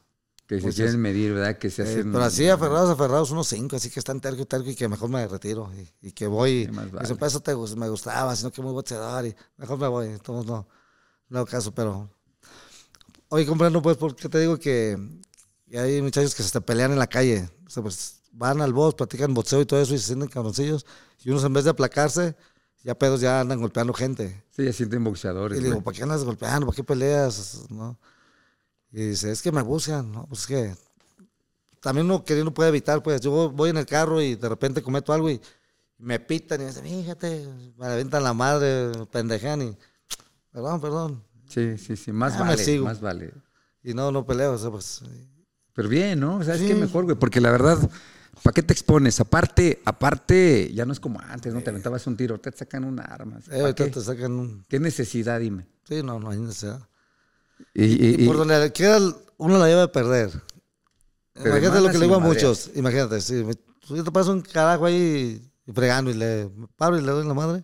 Que 0.51 0.57
se 0.59 0.63
Muchos. 0.63 0.75
quieren 0.75 0.99
medir, 0.99 1.33
¿verdad? 1.33 1.57
Que 1.57 1.69
se 1.69 1.81
Eh, 1.81 1.85
hacen... 1.85 2.11
pero 2.11 2.25
así 2.25 2.45
aferrados, 2.49 2.89
aferrados, 2.89 3.31
unos 3.31 3.47
cinco, 3.47 3.77
así 3.77 3.89
que 3.89 3.99
están 4.01 4.19
terco 4.19 4.41
y 4.41 4.45
terco 4.45 4.69
y 4.69 4.75
que 4.75 4.89
mejor 4.89 5.09
me 5.09 5.25
retiro 5.25 5.71
y, 5.73 6.09
y 6.09 6.11
que 6.11 6.27
voy. 6.27 6.51
Y 6.63 6.67
vale. 6.67 6.89
pues 6.91 7.31
eso 7.31 7.39
te, 7.39 7.53
gus- 7.53 7.77
me 7.77 7.87
gustaba, 7.87 8.35
sino 8.35 8.51
que 8.51 8.61
muy 8.61 8.73
boxeador 8.73 9.27
y 9.27 9.35
mejor 9.55 9.77
me 9.79 9.87
voy. 9.87 10.07
Entonces 10.07 10.45
no, 10.51 10.67
no 11.29 11.45
caso, 11.45 11.73
pero. 11.73 12.09
Oye, 13.29 13.45
comprendo, 13.45 13.81
pues, 13.81 13.95
porque 13.95 14.27
te 14.27 14.39
digo 14.39 14.57
que, 14.57 14.97
hay 15.73 16.01
muchachos 16.01 16.35
que 16.35 16.43
se 16.43 16.59
pelean 16.59 16.91
en 16.91 16.99
la 16.99 17.07
calle. 17.07 17.49
O 17.65 17.69
sea, 17.69 17.81
pues 17.81 18.21
van 18.33 18.59
al 18.59 18.73
box, 18.73 18.95
platican 18.95 19.33
boxeo 19.33 19.61
y 19.61 19.65
todo 19.65 19.81
eso 19.81 19.93
y 19.93 19.99
se 19.99 20.07
sienten 20.07 20.27
cabroncillos. 20.27 20.85
Y 21.23 21.29
unos 21.29 21.45
en 21.45 21.53
vez 21.53 21.63
de 21.63 21.69
aplacarse, 21.69 22.35
ya 22.83 22.93
pedos 22.95 23.21
ya 23.21 23.39
andan 23.39 23.61
golpeando 23.61 23.93
gente. 23.93 24.43
Sí, 24.53 24.65
ya 24.65 24.73
sienten 24.73 25.01
boxeadores. 25.05 25.57
Y 25.59 25.61
le 25.61 25.69
digo. 25.69 25.81
¿para 25.81 25.95
qué 25.95 26.03
andas 26.03 26.25
golpeando? 26.25 26.65
¿Para 26.65 26.75
qué 26.75 26.83
peleas? 26.83 27.61
¿No? 27.69 27.97
Y 28.91 29.09
dice, 29.09 29.31
es 29.31 29.41
que 29.41 29.51
me 29.51 29.61
buscan, 29.61 30.11
¿no? 30.11 30.25
Pues 30.27 30.41
es 30.41 30.47
que 30.47 30.75
también 31.79 32.05
uno 32.05 32.23
queriendo 32.23 32.53
puede 32.53 32.69
evitar, 32.69 33.01
pues 33.01 33.21
yo 33.21 33.49
voy 33.51 33.69
en 33.69 33.77
el 33.77 33.85
carro 33.85 34.21
y 34.21 34.35
de 34.35 34.49
repente 34.49 34.81
cometo 34.81 35.13
algo 35.13 35.29
y 35.29 35.41
me 35.97 36.19
pitan 36.19 36.61
y 36.61 36.63
me 36.63 36.69
dicen, 36.69 36.83
fíjate, 36.83 37.47
me 37.77 37.85
aventan 37.85 38.23
la 38.23 38.33
madre, 38.33 38.91
pendejan 39.11 39.61
y, 39.61 39.77
perdón, 40.51 40.81
perdón. 40.81 41.23
Sí, 41.47 41.77
sí, 41.77 41.95
sí, 41.95 42.11
más 42.11 42.37
vale, 42.39 42.79
más 42.79 43.01
vale. 43.01 43.33
Y 43.83 43.93
no, 43.93 44.11
no 44.11 44.25
peleo, 44.25 44.53
o 44.53 44.57
sea, 44.57 44.69
pues. 44.69 45.01
Pero 45.73 45.89
bien, 45.89 46.19
¿no? 46.19 46.43
¿Sabes 46.43 46.61
qué 46.61 46.75
mejor, 46.75 47.05
güey? 47.05 47.17
Porque 47.17 47.41
la 47.41 47.51
verdad, 47.51 47.77
¿para 48.43 48.53
qué 48.53 48.61
te 48.61 48.73
expones? 48.73 49.19
Aparte, 49.19 49.81
aparte, 49.85 50.71
ya 50.73 50.85
no 50.85 50.93
es 50.93 50.99
como 50.99 51.19
antes, 51.19 51.53
¿no? 51.53 51.61
Te 51.61 51.69
aventabas 51.71 52.05
un 52.07 52.15
tiro, 52.15 52.39
te 52.39 52.51
sacan 52.51 52.83
un 52.83 52.99
arma. 52.99 53.39
Eh, 53.49 53.73
te 53.73 54.01
sacan 54.01 54.33
un... 54.33 54.65
¿Qué 54.67 54.79
necesidad, 54.79 55.39
dime? 55.39 55.65
Sí, 55.83 56.03
no, 56.03 56.19
no 56.19 56.29
hay 56.29 56.37
necesidad. 56.37 56.87
Y, 57.73 58.25
por 58.25 58.37
donde 58.37 58.71
queda, 58.73 58.99
uno 59.37 59.57
la 59.57 59.67
lleva 59.67 59.83
a 59.83 59.91
perder. 59.91 60.31
imagínate 61.35 61.81
lo 61.81 61.89
que 61.89 61.97
le 61.97 62.05
digo 62.05 62.15
a 62.15 62.19
muchos. 62.19 62.71
Imagínate, 62.75 63.21
si 63.21 63.45
yo 63.89 64.03
te 64.03 64.11
paso 64.11 64.31
un 64.31 64.41
carajo 64.41 64.85
ahí 64.85 65.41
fregando 65.73 66.11
y 66.11 66.15
le 66.15 66.49
paro 66.75 66.97
y 66.97 67.01
le 67.01 67.11
doy 67.11 67.25
la 67.25 67.33
madre, 67.33 67.63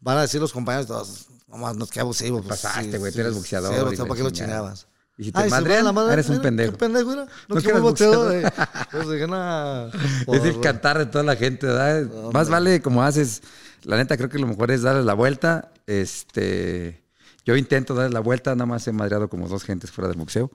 van 0.00 0.18
a 0.18 0.22
decir 0.22 0.40
los 0.40 0.52
compañeros 0.52 0.86
todos, 0.86 1.26
no 1.48 1.74
nos 1.74 1.90
queda 1.90 2.02
abusivo. 2.02 2.42
Pues, 2.42 2.60
pasaste, 2.60 2.98
güey, 2.98 3.12
tú 3.12 3.20
eres 3.20 3.34
boxeador. 3.34 3.90
Sí, 3.90 3.96
¿para 3.96 4.14
qué 4.14 4.22
lo 4.22 4.30
chingabas? 4.30 4.86
Y 5.16 5.24
si 5.24 5.32
te 5.32 5.40
Ay, 5.40 5.50
la 5.50 5.92
madre, 5.92 6.12
eres 6.12 6.28
un 6.28 6.40
pendejo. 6.40 6.72
¿Qué 6.72 6.78
pendejo 6.78 7.12
era? 7.12 7.24
No, 7.48 7.56
no 7.56 7.60
quiero 7.60 7.82
boxeador. 7.82 8.34
Eh. 8.36 8.44
Pues 8.92 9.10
dije, 9.10 9.26
nada. 9.26 9.90
Es 10.28 10.44
el 10.44 10.60
cantar 10.60 10.98
de 10.98 11.06
toda 11.06 11.24
la 11.24 11.34
gente, 11.34 11.66
¿verdad? 11.66 12.06
Más 12.32 12.48
vale 12.48 12.80
como 12.80 13.02
haces. 13.02 13.42
La 13.82 13.96
neta, 13.96 14.16
creo 14.16 14.28
que 14.28 14.38
lo 14.38 14.46
mejor 14.46 14.70
es 14.70 14.82
darle 14.82 15.02
la 15.02 15.14
vuelta. 15.14 15.72
Este. 15.86 17.02
Yo 17.48 17.56
intento 17.56 17.94
darle 17.94 18.12
la 18.12 18.20
vuelta, 18.20 18.54
nada 18.54 18.66
más 18.66 18.86
he 18.88 18.92
madreado 18.92 19.30
como 19.30 19.48
dos 19.48 19.64
gentes 19.64 19.90
fuera 19.90 20.08
del 20.08 20.18
boxeo. 20.18 20.50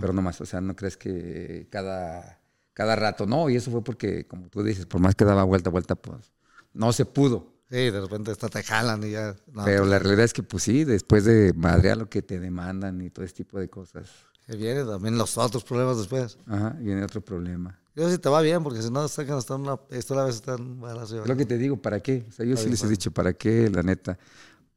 Pero 0.00 0.12
no 0.12 0.20
más, 0.20 0.40
o 0.40 0.46
sea, 0.46 0.60
no 0.60 0.74
crees 0.74 0.96
que 0.96 1.68
cada, 1.70 2.40
cada 2.72 2.96
rato, 2.96 3.24
no, 3.24 3.48
y 3.48 3.54
eso 3.54 3.70
fue 3.70 3.84
porque, 3.84 4.26
como 4.26 4.48
tú 4.48 4.64
dices, 4.64 4.84
por 4.84 5.00
más 5.00 5.14
que 5.14 5.24
daba 5.24 5.44
vuelta, 5.44 5.70
vuelta, 5.70 5.94
pues 5.94 6.32
no 6.72 6.92
se 6.92 7.04
pudo. 7.04 7.52
Sí, 7.70 7.76
de 7.76 8.00
repente 8.00 8.32
hasta 8.32 8.48
te 8.48 8.64
jalan 8.64 9.04
y 9.04 9.12
ya. 9.12 9.36
Pero 9.64 9.82
pues 9.82 9.90
la 9.90 10.00
realidad 10.00 10.24
es 10.24 10.32
que, 10.32 10.42
pues 10.42 10.64
sí, 10.64 10.82
después 10.82 11.24
de 11.24 11.52
madrear 11.54 11.98
lo 11.98 12.10
que 12.10 12.20
te 12.20 12.40
demandan 12.40 13.00
y 13.00 13.10
todo 13.10 13.24
ese 13.24 13.34
tipo 13.34 13.60
de 13.60 13.70
cosas. 13.70 14.10
Que 14.44 14.56
viene 14.56 14.84
también 14.84 15.16
los 15.16 15.38
otros 15.38 15.62
problemas 15.62 15.98
después. 15.98 16.36
Ajá, 16.46 16.70
viene 16.80 17.04
otro 17.04 17.20
problema. 17.20 17.78
Yo 17.94 18.10
sí 18.10 18.18
te 18.18 18.28
va 18.28 18.40
bien, 18.40 18.60
porque 18.64 18.82
si 18.82 18.90
no 18.90 19.06
sacan 19.06 19.38
hasta 19.38 19.54
una. 19.54 19.78
Esto 19.90 20.18
a 20.18 20.24
veces 20.24 20.40
están 20.40 20.80
malas. 20.80 21.12
Es 21.12 21.28
lo 21.28 21.36
que 21.36 21.46
te 21.46 21.58
digo, 21.58 21.76
¿para 21.76 22.00
qué? 22.00 22.26
O 22.28 22.32
sea, 22.32 22.44
yo 22.44 22.56
sí 22.56 22.68
les 22.68 22.82
he 22.82 22.88
dicho, 22.88 23.12
¿para 23.12 23.34
qué? 23.34 23.70
La 23.70 23.84
neta. 23.84 24.18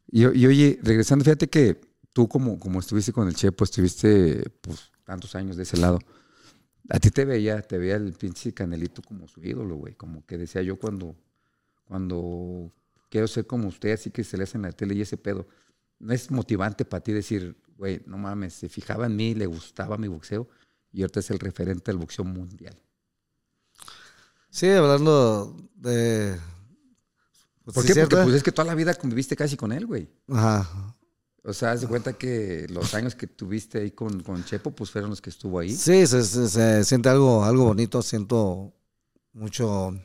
Y, 0.08 0.22
y, 0.22 0.46
oye, 0.48 0.80
regresando, 0.82 1.26
fíjate 1.26 1.50
que 1.50 1.80
tú, 2.14 2.28
como, 2.28 2.60
como 2.60 2.80
estuviste 2.80 3.14
con 3.14 3.28
el 3.28 3.36
Chepo, 3.36 3.64
estuviste 3.64 4.50
pues, 4.62 4.92
tantos 5.04 5.36
años 5.36 5.58
de 5.58 5.64
ese 5.64 5.78
lado. 5.78 6.00
A 6.90 7.00
ti 7.00 7.12
te 7.12 7.26
veía, 7.26 7.62
te 7.62 7.78
veía 7.78 7.96
el 7.96 8.14
pinche 8.14 8.54
Canelito 8.54 9.02
como 9.02 9.28
su 9.28 9.44
ídolo, 9.44 9.76
güey. 9.76 9.96
Como 9.96 10.26
que 10.26 10.38
decía 10.38 10.62
yo 10.62 10.80
cuando, 10.80 11.16
cuando 11.86 12.72
quiero 13.10 13.28
ser 13.28 13.46
como 13.46 13.68
usted, 13.68 13.92
así 13.92 14.10
que 14.12 14.24
se 14.24 14.38
le 14.38 14.44
hace 14.44 14.58
en 14.58 14.64
la 14.64 14.72
tele 14.72 14.96
y 14.96 15.02
ese 15.02 15.18
pedo. 15.18 15.48
¿No 16.00 16.14
es 16.14 16.32
motivante 16.32 16.86
para 16.86 17.04
ti 17.04 17.12
decir, 17.12 17.58
güey, 17.78 18.02
no 18.06 18.18
mames, 18.18 18.54
se 18.54 18.70
fijaba 18.70 19.08
en 19.08 19.16
mí, 19.16 19.34
le 19.34 19.46
gustaba 19.46 19.98
mi 19.98 20.08
boxeo 20.08 20.48
y 20.92 21.02
ahorita 21.02 21.20
es 21.20 21.32
el 21.32 21.40
referente 21.40 21.92
del 21.92 21.98
boxeo 21.98 22.26
mundial? 22.26 22.76
Sí, 24.50 24.70
hablando 24.70 25.56
de... 25.76 26.38
Pues, 27.68 27.76
¿Por 27.76 27.86
qué? 27.86 28.00
Porque 28.00 28.16
pues 28.16 28.36
es 28.36 28.44
que 28.44 28.54
toda 28.54 28.66
la 28.66 28.76
vida 28.76 28.94
conviviste 28.94 29.36
casi 29.36 29.58
con 29.58 29.74
él, 29.74 29.86
güey. 29.86 30.10
Ajá. 30.30 30.96
O 31.44 31.52
sea, 31.52 31.72
haz 31.72 31.82
de 31.82 31.88
cuenta 31.88 32.14
que 32.14 32.66
los 32.70 32.94
años 32.94 33.14
que 33.14 33.28
tuviste 33.28 33.80
ahí 33.80 33.92
con, 33.92 34.24
con 34.24 34.46
Chepo, 34.46 34.72
pues 34.72 34.90
fueron 34.90 35.10
los 35.10 35.20
que 35.20 35.30
estuvo 35.30 35.60
ahí. 35.60 35.76
Sí, 35.76 36.08
se, 36.08 36.24
se 36.24 36.84
siente 36.86 37.10
algo, 37.10 37.44
algo 37.44 37.66
bonito, 37.66 38.02
siento 38.02 38.74
mucho 39.34 40.00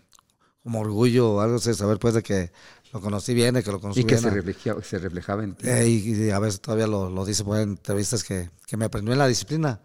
como 0.65 0.81
orgullo, 0.81 1.41
algo 1.41 1.61
de 1.61 1.75
saber 1.75 2.01
pues 2.01 2.15
de 2.15 2.25
que 2.25 2.51
lo 2.93 3.01
conocí 3.01 3.33
bien, 3.33 3.55
de 3.55 3.63
que 3.63 3.71
lo 3.71 3.81
conocí 3.81 4.03
bien. 4.03 4.09
Y 4.09 4.11
que 4.11 4.29
se, 4.29 4.31
reflejaba, 4.31 4.83
se 4.83 4.99
reflejaba 4.99 5.45
en 5.45 5.55
ti. 5.55 5.69
Eh, 5.69 5.89
y, 5.89 6.31
a 6.31 6.41
veces 6.41 6.61
todavía 6.61 6.89
lo, 6.89 7.11
lo 7.11 7.25
dice 7.25 7.45
por 7.45 7.59
en 7.59 7.71
entrevistas 7.71 8.25
que, 8.25 8.51
que, 8.67 8.77
me 8.77 8.87
aprendió 8.87 9.13
en 9.13 9.21
la 9.21 9.29
disciplina. 9.29 9.81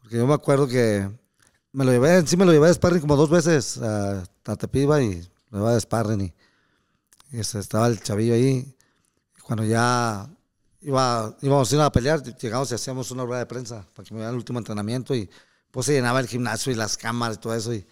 Porque 0.00 0.18
yo 0.18 0.26
me 0.28 0.34
acuerdo 0.34 0.68
que 0.68 1.10
me 1.72 1.84
lo 1.84 1.90
llevé, 1.90 2.24
sí 2.28 2.36
me 2.36 2.44
lo 2.44 2.52
llevé 2.52 2.68
de 2.68 2.74
sparring 2.74 3.00
como 3.00 3.16
dos 3.16 3.28
veces 3.28 3.78
a, 3.78 4.22
a 4.44 4.56
Tepiba 4.56 5.02
y 5.02 5.08
me 5.50 5.58
llevaba 5.58 5.74
de 5.74 5.80
sparring 5.80 6.20
y, 6.20 6.34
y 7.30 7.40
este, 7.40 7.58
estaba 7.58 7.86
el 7.86 8.00
chavillo 8.02 8.34
ahí. 8.34 8.76
Y 9.36 9.40
cuando 9.40 9.64
ya 9.64 10.28
iba, 10.80 11.36
íbamos 11.42 11.72
a 11.72 11.74
ir 11.74 11.80
a 11.80 11.90
pelear, 11.90 12.22
llegamos 12.22 12.70
y 12.70 12.74
hacíamos 12.74 13.10
una 13.10 13.24
rueda 13.24 13.40
de 13.40 13.46
prensa 13.46 13.86
para 13.94 14.06
que 14.06 14.14
me 14.14 14.20
dieran 14.20 14.34
el 14.34 14.38
último 14.38 14.58
entrenamiento 14.58 15.14
y 15.14 15.28
pues 15.70 15.86
se 15.86 15.92
llenaba 15.92 16.20
el 16.20 16.26
gimnasio 16.26 16.72
y 16.72 16.74
las 16.74 16.96
cámaras 16.96 17.36
y 17.36 17.40
todo 17.40 17.54
eso. 17.54 17.74
Y, 17.74 17.86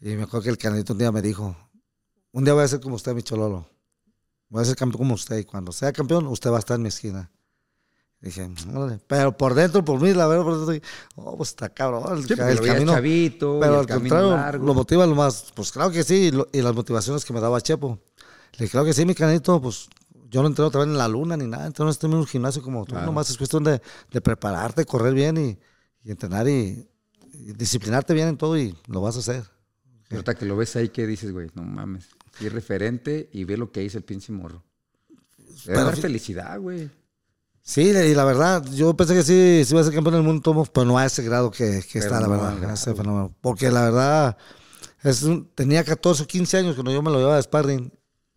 y 0.00 0.16
me 0.16 0.22
acuerdo 0.24 0.44
que 0.44 0.50
el 0.50 0.58
canalito 0.58 0.92
un 0.92 0.98
día 0.98 1.12
me 1.12 1.22
dijo, 1.22 1.56
un 2.32 2.44
día 2.44 2.54
voy 2.54 2.64
a 2.64 2.68
ser 2.68 2.80
como 2.80 2.96
usted, 2.96 3.14
mi 3.14 3.22
chololo. 3.22 3.68
Voy 4.48 4.62
a 4.62 4.64
ser 4.64 4.76
campeón 4.76 4.98
como 4.98 5.14
usted 5.14 5.38
y 5.38 5.44
cuando 5.44 5.72
sea 5.72 5.92
campeón, 5.92 6.26
usted 6.26 6.50
va 6.50 6.56
a 6.56 6.58
estar 6.58 6.76
en 6.76 6.82
mi 6.82 6.88
esquina. 6.88 7.30
dije, 8.20 8.50
pero 9.06 9.36
por 9.36 9.54
dentro, 9.54 9.84
por 9.84 10.00
mí, 10.00 10.12
la 10.12 10.26
verdad, 10.26 10.44
por 10.44 10.66
dentro, 10.66 10.88
oh, 11.16 11.36
pues 11.36 11.50
está 11.50 11.68
cabrón. 11.68 12.04
El, 12.18 12.40
el 12.40 12.60
camino, 12.60 12.92
chavito, 12.92 13.58
pero 13.60 13.80
al 13.80 13.86
contrario, 13.86 14.58
lo 14.58 14.74
motiva 14.74 15.06
lo 15.06 15.14
más, 15.14 15.52
pues 15.54 15.72
claro 15.72 15.90
que 15.90 16.02
sí, 16.02 16.30
y, 16.52 16.62
las 16.62 16.74
motivaciones 16.74 17.24
que 17.24 17.32
me 17.32 17.40
daba 17.40 17.60
Chepo. 17.60 17.98
Le 18.52 18.64
dije, 18.64 18.70
claro 18.72 18.86
que 18.86 18.92
sí, 18.92 19.04
mi 19.06 19.14
canito, 19.14 19.60
pues 19.60 19.88
yo 20.30 20.42
no 20.42 20.48
entreno 20.48 20.68
otra 20.68 20.80
vez 20.80 20.88
en 20.88 20.98
la 20.98 21.08
luna 21.08 21.36
ni 21.36 21.46
nada, 21.46 21.66
entonces 21.66 21.84
no 21.84 21.90
estoy 21.90 22.10
en 22.10 22.16
un 22.16 22.26
gimnasio 22.26 22.62
como 22.62 22.84
tú, 22.84 22.94
nomás 22.94 23.30
es 23.30 23.36
cuestión 23.36 23.64
de, 23.64 23.80
de 24.10 24.20
prepararte, 24.20 24.84
correr 24.84 25.14
bien 25.14 25.36
y, 25.36 25.58
y 26.04 26.10
entrenar 26.10 26.48
y, 26.48 26.88
y, 27.32 27.52
disciplinarte 27.52 28.14
bien 28.14 28.28
en 28.28 28.36
todo 28.36 28.58
y 28.58 28.76
lo 28.86 29.00
vas 29.00 29.16
a 29.16 29.20
hacer. 29.20 29.44
Ahorita 30.10 30.34
que 30.34 30.44
lo 30.44 30.56
ves 30.56 30.76
ahí, 30.76 30.88
¿qué 30.90 31.06
dices, 31.06 31.32
güey? 31.32 31.48
No 31.54 31.62
mames. 31.62 32.08
Y 32.40 32.48
referente 32.48 33.28
y 33.32 33.44
ve 33.44 33.56
lo 33.56 33.72
que 33.72 33.82
hizo 33.82 33.98
el 33.98 34.04
pinche 34.04 34.32
morro. 34.32 34.62
Debe 35.64 35.84
dar 35.84 35.96
felicidad, 35.96 36.58
güey. 36.60 36.90
Sí, 37.62 37.82
y 37.82 38.14
la 38.14 38.24
verdad, 38.24 38.64
yo 38.72 38.94
pensé 38.96 39.14
que 39.14 39.22
sí, 39.22 39.62
sí 39.64 39.72
iba 39.72 39.80
a 39.80 39.84
ser 39.84 39.94
campeón 39.94 40.16
del 40.16 40.24
mundo, 40.24 40.66
pero 40.72 40.84
no 40.84 40.98
a 40.98 41.06
ese 41.06 41.22
grado 41.22 41.50
que, 41.50 41.82
que 41.90 42.00
está, 42.00 42.20
la 42.20 42.26
verdad. 42.26 42.72
ese 42.72 42.94
fenómeno. 42.94 43.34
Porque 43.40 43.70
la 43.70 43.82
verdad, 43.82 44.36
es 45.02 45.24
tenía 45.54 45.84
14 45.84 46.24
o 46.24 46.26
15 46.26 46.58
años 46.58 46.74
cuando 46.74 46.92
yo 46.92 47.02
me 47.02 47.10
lo 47.10 47.18
llevaba 47.18 47.36
de 47.36 47.42
sparring. 47.42 47.92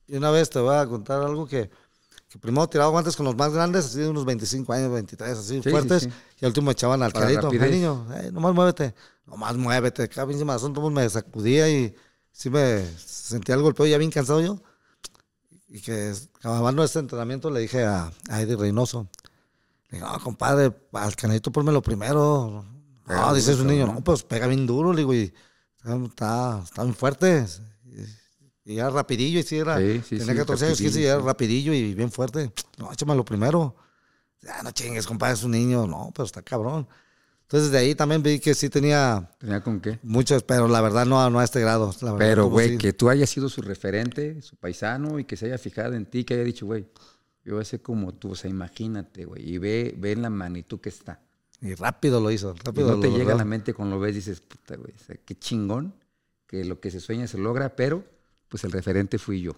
Y 0.08 0.18
una 0.18 0.32
vez 0.32 0.50
te 0.50 0.60
voy 0.60 0.76
a 0.76 0.86
contar 0.86 1.22
algo 1.22 1.48
que, 1.48 1.70
que 2.30 2.40
primero 2.40 2.68
tiraba 2.68 2.92
guantes 2.92 3.16
con 3.16 3.26
los 3.26 3.36
más 3.36 3.54
grandes, 3.54 3.86
así 3.86 4.00
de 4.00 4.10
unos 4.10 4.26
25 4.26 4.74
años, 4.74 4.92
23, 4.92 5.38
así 5.38 5.62
fuertes. 5.62 6.08
Y 6.40 6.46
al 6.46 6.50
último 6.50 6.72
echaban 6.72 7.02
al 7.04 7.14
carito, 7.14 7.48
al 7.48 7.72
niño, 7.72 8.06
nomás 8.32 8.54
muévete 8.54 8.94
nomás 9.26 9.58
muévete, 9.58 10.08
vez 10.08 10.46
más 10.46 10.62
son 10.62 10.94
me 10.94 11.10
sacudía 11.10 11.70
y 11.70 11.96
sí 12.32 12.50
me 12.50 12.86
sentía 12.98 13.56
el 13.56 13.62
golpeo, 13.62 13.86
ya 13.86 13.98
bien 13.98 14.12
cansado 14.12 14.42
yo. 14.42 14.62
Y 15.68 15.82
que 15.82 16.14
acabando 16.36 16.84
este 16.84 17.00
entrenamiento 17.00 17.50
le 17.50 17.60
dije 17.62 17.84
a, 17.84 18.12
a 18.30 18.42
Eddie 18.42 18.56
Reynoso, 18.56 19.10
le 19.90 19.98
dije, 19.98 20.10
no, 20.10 20.20
compadre, 20.22 20.74
al 20.94 21.16
canito 21.16 21.52
lo 21.72 21.82
primero. 21.82 22.66
No, 23.08 23.34
dice 23.34 23.56
su 23.56 23.66
niño, 23.66 23.88
no, 23.88 24.04
pues 24.04 24.24
pega 24.24 24.48
bien 24.48 24.66
duro, 24.66 24.92
le 24.92 25.00
digo, 25.00 25.14
y 25.14 25.34
está, 25.84 26.62
está 26.64 26.84
bien 26.84 26.96
fuerte. 26.96 27.46
Y, 28.66 28.80
era 28.80 28.90
rapidillo, 28.90 29.40
y 29.40 29.44
sí 29.44 29.58
era, 29.58 29.76
tenía 29.78 30.36
14 30.36 30.66
años, 30.66 30.82
y 30.82 31.06
era 31.06 31.20
rapidillo 31.20 31.72
y 31.74 31.94
bien 31.94 32.12
fuerte. 32.12 32.52
No, 32.78 33.16
lo 33.16 33.24
primero. 33.24 33.76
Ya, 34.42 34.62
no 34.64 34.72
chingues, 34.72 35.06
compadre, 35.06 35.36
es 35.36 35.44
un 35.44 35.52
niño. 35.52 35.88
No, 35.88 36.12
pero 36.14 36.26
está 36.26 36.42
cabrón. 36.42 36.88
Entonces 37.44 37.70
de 37.72 37.78
ahí 37.78 37.94
también 37.94 38.24
vi 38.24 38.40
que 38.40 38.56
sí 38.56 38.70
tenía... 38.70 39.30
¿Tenía 39.38 39.62
con 39.62 39.80
qué? 39.80 40.00
Muchos, 40.02 40.42
pero 40.42 40.68
la 40.68 40.82
verdad 40.82 41.06
no, 41.06 41.30
no 41.30 41.40
a 41.40 41.44
este 41.44 41.62
grado. 41.62 41.94
pero, 42.18 42.48
güey, 42.48 42.80
que 42.80 42.92
tú 42.92 43.08
hayas 43.08 43.30
sido 43.30 43.50
su 43.50 43.62
referente, 43.62 44.42
su 44.42 44.56
paisano, 44.56 45.20
y 45.20 45.26
que 45.26 45.38
se 45.38 45.46
haya 45.46 45.60
fijado 45.60 45.94
en 45.94 46.08
ti, 46.08 46.24
que 46.24 46.34
haya 46.34 46.44
dicho, 46.44 46.66
güey, 46.66 46.88
yo 47.44 47.54
voy 47.54 47.62
a 47.62 47.66
ser 47.66 47.84
como 47.84 48.16
tú, 48.16 48.32
o 48.32 48.36
sea, 48.36 48.50
imagínate, 48.50 49.26
güey, 49.26 49.48
y 49.48 49.60
ve, 49.60 49.94
ve 49.96 50.14
en 50.14 50.24
la 50.24 50.32
magnitud 50.32 50.80
que 50.80 50.90
está. 50.90 51.22
Y 51.62 51.76
rápido 51.76 52.20
lo 52.20 52.32
hizo, 52.32 52.56
rápido. 52.64 52.88
Y 52.88 52.92
no 52.96 53.00
te 53.00 53.12
llega 53.12 53.34
a 53.34 53.38
la 53.38 53.46
mente 53.46 53.76
cuando 53.76 53.98
lo 53.98 54.02
ves, 54.02 54.16
dices, 54.16 54.42
puta, 54.42 54.76
güey, 54.76 54.94
o 54.96 55.06
sea, 55.06 55.16
qué 55.24 55.38
chingón, 55.38 55.94
que 56.48 56.66
lo 56.66 56.80
que 56.80 56.90
se 56.90 57.00
sueña 57.00 57.28
se 57.28 57.38
logra, 57.38 57.76
pero 57.76 58.04
pues 58.50 58.64
el 58.64 58.72
referente 58.72 59.18
fui 59.18 59.42
yo. 59.42 59.56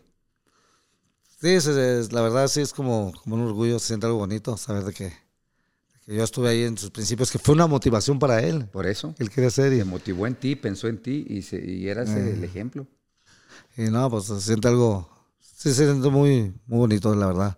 Sí, 1.39 1.57
la 2.11 2.21
verdad 2.21 2.47
sí 2.47 2.61
es 2.61 2.73
como, 2.73 3.13
como 3.23 3.35
un 3.35 3.43
orgullo, 3.43 3.77
se 3.79 3.87
siente 3.87 4.07
algo 4.07 4.19
bonito 4.19 4.57
saber 4.57 4.83
de 4.83 4.93
que 4.93 5.13
yo 6.07 6.23
estuve 6.23 6.49
ahí 6.49 6.63
en 6.63 6.77
sus 6.77 6.89
principios, 6.89 7.29
que 7.29 7.37
fue 7.37 7.53
una 7.53 7.67
motivación 7.67 8.17
para 8.17 8.41
él. 8.41 8.65
Por 8.67 8.87
eso. 8.87 9.13
Él 9.19 9.29
quería 9.29 9.49
ser. 9.49 9.73
Y... 9.73 9.79
Se 9.79 9.83
motivó 9.83 10.25
en 10.25 10.35
ti, 10.35 10.55
pensó 10.55 10.87
en 10.87 11.01
ti 11.01 11.25
y, 11.27 11.41
se, 11.41 11.63
y 11.63 11.87
eras 11.89 12.09
el 12.09 12.43
eh. 12.43 12.45
ejemplo. 12.45 12.87
Y 13.75 13.83
no, 13.83 14.09
pues 14.09 14.25
se 14.25 14.39
siente 14.39 14.69
algo, 14.69 15.09
sí 15.39 15.73
se 15.73 15.85
siente 15.85 16.09
muy, 16.09 16.53
muy 16.65 16.79
bonito, 16.79 17.13
la 17.13 17.27
verdad. 17.27 17.57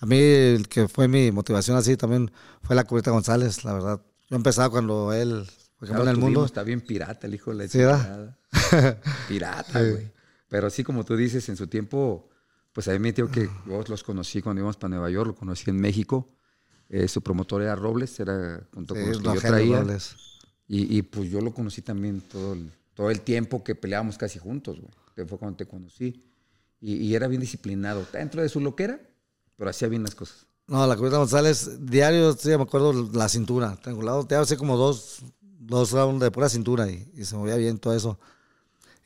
A 0.00 0.06
mí, 0.06 0.18
el 0.18 0.68
que 0.68 0.88
fue 0.88 1.08
mi 1.08 1.30
motivación 1.30 1.76
así 1.76 1.96
también 1.96 2.30
fue 2.62 2.74
la 2.74 2.84
Cubierta 2.84 3.10
González, 3.10 3.64
la 3.64 3.74
verdad. 3.74 4.00
Yo 4.30 4.36
empezaba 4.36 4.70
cuando 4.70 5.12
él 5.12 5.46
fue 5.78 5.90
en 5.90 6.08
el 6.08 6.16
mundo. 6.16 6.44
Está 6.44 6.62
bien 6.62 6.80
pirata 6.80 7.26
el 7.26 7.34
hijo 7.34 7.54
de 7.54 7.56
la 7.56 7.68
¿Sí, 7.68 7.78
Pirata, 9.28 9.80
güey. 9.80 10.10
Pero 10.48 10.66
así 10.66 10.84
como 10.84 11.04
tú 11.04 11.16
dices, 11.16 11.48
en 11.48 11.56
su 11.56 11.66
tiempo, 11.66 12.28
pues 12.72 12.88
a 12.88 12.92
mí 12.92 12.98
me 12.98 13.12
que 13.12 13.48
vos 13.66 13.88
los 13.88 14.02
conocí 14.02 14.42
cuando 14.42 14.60
íbamos 14.60 14.76
para 14.76 14.90
Nueva 14.90 15.10
York, 15.10 15.28
lo 15.28 15.34
conocí 15.34 15.70
en 15.70 15.80
México 15.80 16.28
eh, 16.88 17.06
su 17.06 17.20
promotor 17.20 17.62
era 17.62 17.76
Robles, 17.76 18.18
era 18.18 18.66
junto 18.72 18.94
con 18.94 19.06
los 19.06 19.18
que 19.18 19.24
yo 19.24 19.40
traía. 19.40 19.84
Y, 20.66 20.98
y, 20.98 21.02
pues 21.02 21.30
yo 21.30 21.40
lo 21.40 21.52
conocí 21.52 21.82
también 21.82 22.20
todo 22.20 22.54
el, 22.54 22.70
todo 22.94 23.10
el 23.10 23.20
tiempo 23.22 23.64
que 23.64 23.74
peleábamos 23.74 24.18
casi 24.18 24.38
juntos, 24.38 24.80
güey. 24.80 25.26
Fue 25.26 25.38
cuando 25.38 25.56
te 25.56 25.66
conocí. 25.66 26.24
Y, 26.80 26.94
y, 26.94 27.14
era 27.14 27.26
bien 27.26 27.40
disciplinado. 27.40 28.06
Dentro 28.12 28.40
de 28.40 28.48
su 28.48 28.60
loquera, 28.60 29.00
pero 29.56 29.70
hacía 29.70 29.88
bien 29.88 30.02
las 30.02 30.14
cosas. 30.14 30.46
No, 30.66 30.86
la 30.86 30.96
Cubita 30.96 31.16
González, 31.16 31.86
diario, 31.86 32.34
sí, 32.34 32.48
me 32.48 32.62
acuerdo 32.62 33.10
la 33.12 33.28
cintura. 33.28 33.78
Tengo 33.82 34.02
lado, 34.02 34.26
te 34.26 34.34
hace 34.34 34.56
como 34.56 34.76
dos, 34.76 35.22
dos 35.40 35.92
rounds 35.92 36.20
de 36.20 36.30
pura 36.30 36.48
cintura 36.48 36.90
y, 36.90 37.10
y, 37.14 37.24
se 37.24 37.36
movía 37.36 37.56
bien 37.56 37.78
todo 37.78 37.94
eso. 37.94 38.18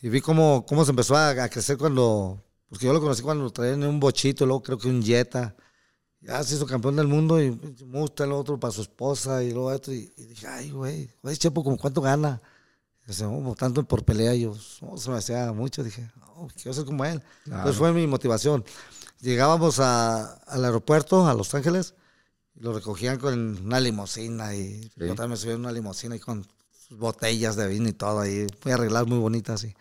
Y 0.02 0.08
vi 0.08 0.20
cómo, 0.20 0.66
cómo 0.66 0.84
se 0.84 0.90
empezó 0.90 1.16
a, 1.16 1.30
a 1.30 1.48
crecer 1.48 1.78
cuando, 1.78 2.42
porque 2.68 2.86
yo 2.86 2.92
lo 2.92 3.00
conocí 3.00 3.22
cuando 3.22 3.48
traían 3.50 3.84
un 3.84 4.00
bochito, 4.00 4.44
luego 4.44 4.62
creo 4.62 4.78
que 4.78 4.88
un 4.88 5.02
Jetta. 5.02 5.54
Ya 6.20 6.42
se 6.42 6.56
hizo 6.56 6.66
campeón 6.66 6.96
del 6.96 7.08
mundo 7.08 7.40
y 7.40 7.50
gusta 7.86 8.24
el 8.24 8.32
otro 8.32 8.58
para 8.58 8.72
su 8.72 8.82
esposa 8.82 9.42
y 9.42 9.52
luego 9.52 9.72
esto. 9.72 9.92
Y, 9.92 10.12
y 10.16 10.26
dije, 10.26 10.46
ay, 10.46 10.70
güey, 10.70 11.10
güey, 11.22 11.36
Chepo, 11.36 11.64
¿cómo 11.64 11.76
cuánto 11.76 12.00
gana? 12.00 12.40
Dice, 13.06 13.24
oh, 13.24 13.54
tanto 13.56 13.82
por 13.84 14.04
pelea. 14.04 14.34
Y 14.34 14.42
yo, 14.42 14.54
oh, 14.82 14.96
se 14.96 15.10
me 15.10 15.16
hacía 15.16 15.52
mucho. 15.52 15.82
Dije, 15.82 16.10
oh, 16.36 16.48
quiero 16.54 16.74
ser 16.74 16.84
como 16.84 17.04
él. 17.04 17.20
Claro. 17.44 17.60
Entonces 17.60 17.76
fue 17.78 17.92
mi 17.92 18.06
motivación. 18.06 18.64
Llegábamos 19.20 19.80
a, 19.80 20.34
al 20.34 20.64
aeropuerto, 20.64 21.26
a 21.26 21.34
Los 21.34 21.54
Ángeles, 21.54 21.94
y 22.54 22.60
lo 22.60 22.72
recogían 22.72 23.18
con 23.18 23.64
una 23.64 23.80
limusina. 23.80 24.54
Y 24.54 24.82
sí. 24.82 24.90
yo 24.96 25.14
también 25.14 25.30
me 25.30 25.36
subí 25.36 25.52
en 25.52 25.60
una 25.60 25.72
limusina 25.72 26.16
y 26.16 26.20
con 26.20 26.46
botellas 26.90 27.56
de 27.56 27.68
vino 27.68 27.88
y 27.88 27.92
todo 27.92 28.20
ahí. 28.20 28.46
Muy 28.64 28.72
arregladas, 28.72 29.08
muy 29.08 29.18
bonitas. 29.18 29.64
Y, 29.64 29.74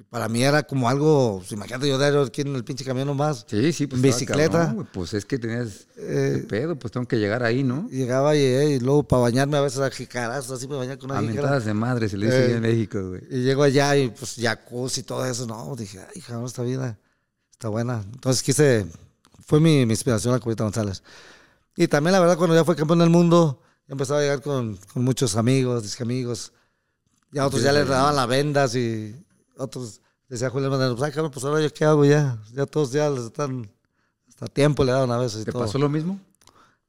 y 0.00 0.04
para 0.04 0.30
mí 0.30 0.42
era 0.42 0.62
como 0.62 0.88
algo, 0.88 1.40
pues, 1.40 1.52
imagínate 1.52 1.86
yo 1.86 1.98
de 1.98 2.24
aquí 2.24 2.40
en 2.40 2.56
el 2.56 2.64
pinche 2.64 2.86
camión 2.86 3.06
nomás. 3.06 3.44
Sí, 3.46 3.70
sí, 3.70 3.86
pues. 3.86 4.00
Bicicleta. 4.00 4.74
Pues 4.94 5.12
es 5.12 5.26
que 5.26 5.38
tenías 5.38 5.88
eh, 5.98 6.46
pedo, 6.48 6.74
pues 6.78 6.90
tengo 6.90 7.06
que 7.06 7.18
llegar 7.18 7.42
ahí, 7.42 7.62
¿no? 7.62 7.86
Llegaba 7.90 8.34
y, 8.34 8.40
eh, 8.40 8.70
y 8.76 8.80
luego 8.80 9.02
para 9.02 9.24
bañarme 9.24 9.58
a 9.58 9.60
veces 9.60 9.80
a 9.80 9.90
jicarazos, 9.90 10.52
así 10.52 10.66
me 10.66 10.76
bañaba 10.76 10.96
con 10.96 11.10
una 11.10 11.18
A 11.18 11.22
mentadas 11.22 11.66
de 11.66 11.74
madre, 11.74 12.08
se 12.08 12.16
le 12.16 12.26
dice 12.26 12.46
eh, 12.46 12.54
en 12.54 12.62
México, 12.62 13.10
güey. 13.10 13.20
Y 13.30 13.42
llego 13.42 13.62
allá 13.62 13.94
y 13.94 14.08
pues 14.08 14.36
jacuzzi 14.40 15.00
y 15.00 15.04
todo 15.04 15.26
eso, 15.26 15.46
no, 15.46 15.76
dije, 15.76 16.00
ay, 16.14 16.22
cabrón, 16.22 16.46
esta 16.46 16.62
vida 16.62 16.98
está 17.52 17.68
buena. 17.68 18.02
Entonces 18.14 18.42
quise, 18.42 18.86
fue 19.44 19.60
mi, 19.60 19.84
mi 19.84 19.92
inspiración 19.92 20.32
la 20.32 20.40
Cubita 20.40 20.64
González. 20.64 21.02
Y 21.76 21.88
también 21.88 22.12
la 22.12 22.20
verdad 22.20 22.38
cuando 22.38 22.56
ya 22.56 22.64
fue 22.64 22.74
campeón 22.74 23.00
del 23.00 23.10
mundo, 23.10 23.60
empezaba 23.86 24.20
a 24.20 24.22
llegar 24.22 24.40
con, 24.40 24.78
con 24.94 25.04
muchos 25.04 25.36
amigos, 25.36 25.82
disque 25.82 26.04
amigos. 26.04 26.52
Ya 27.32 27.46
otros 27.46 27.62
ya 27.62 27.72
les 27.72 27.86
daban 27.86 28.16
las 28.16 28.26
vendas 28.26 28.74
y 28.74 29.14
otros 29.60 30.00
decía 30.28 30.48
Julián 30.48 30.70
Madero, 30.70 30.96
pues, 30.96 31.06
ay, 31.06 31.12
cabrón, 31.12 31.32
pues 31.32 31.44
ahora 31.44 31.60
yo 31.60 31.72
qué 31.72 31.84
hago 31.84 32.04
ya. 32.04 32.38
Ya 32.52 32.64
todos 32.66 32.92
ya 32.92 33.10
les 33.10 33.24
están, 33.24 33.70
hasta 34.28 34.46
tiempo 34.46 34.84
le 34.84 34.92
daban 34.92 35.10
a 35.10 35.18
veces. 35.18 35.42
Y 35.42 35.44
¿Te 35.44 35.52
todo. 35.52 35.62
pasó 35.62 35.78
lo 35.78 35.88
mismo? 35.88 36.18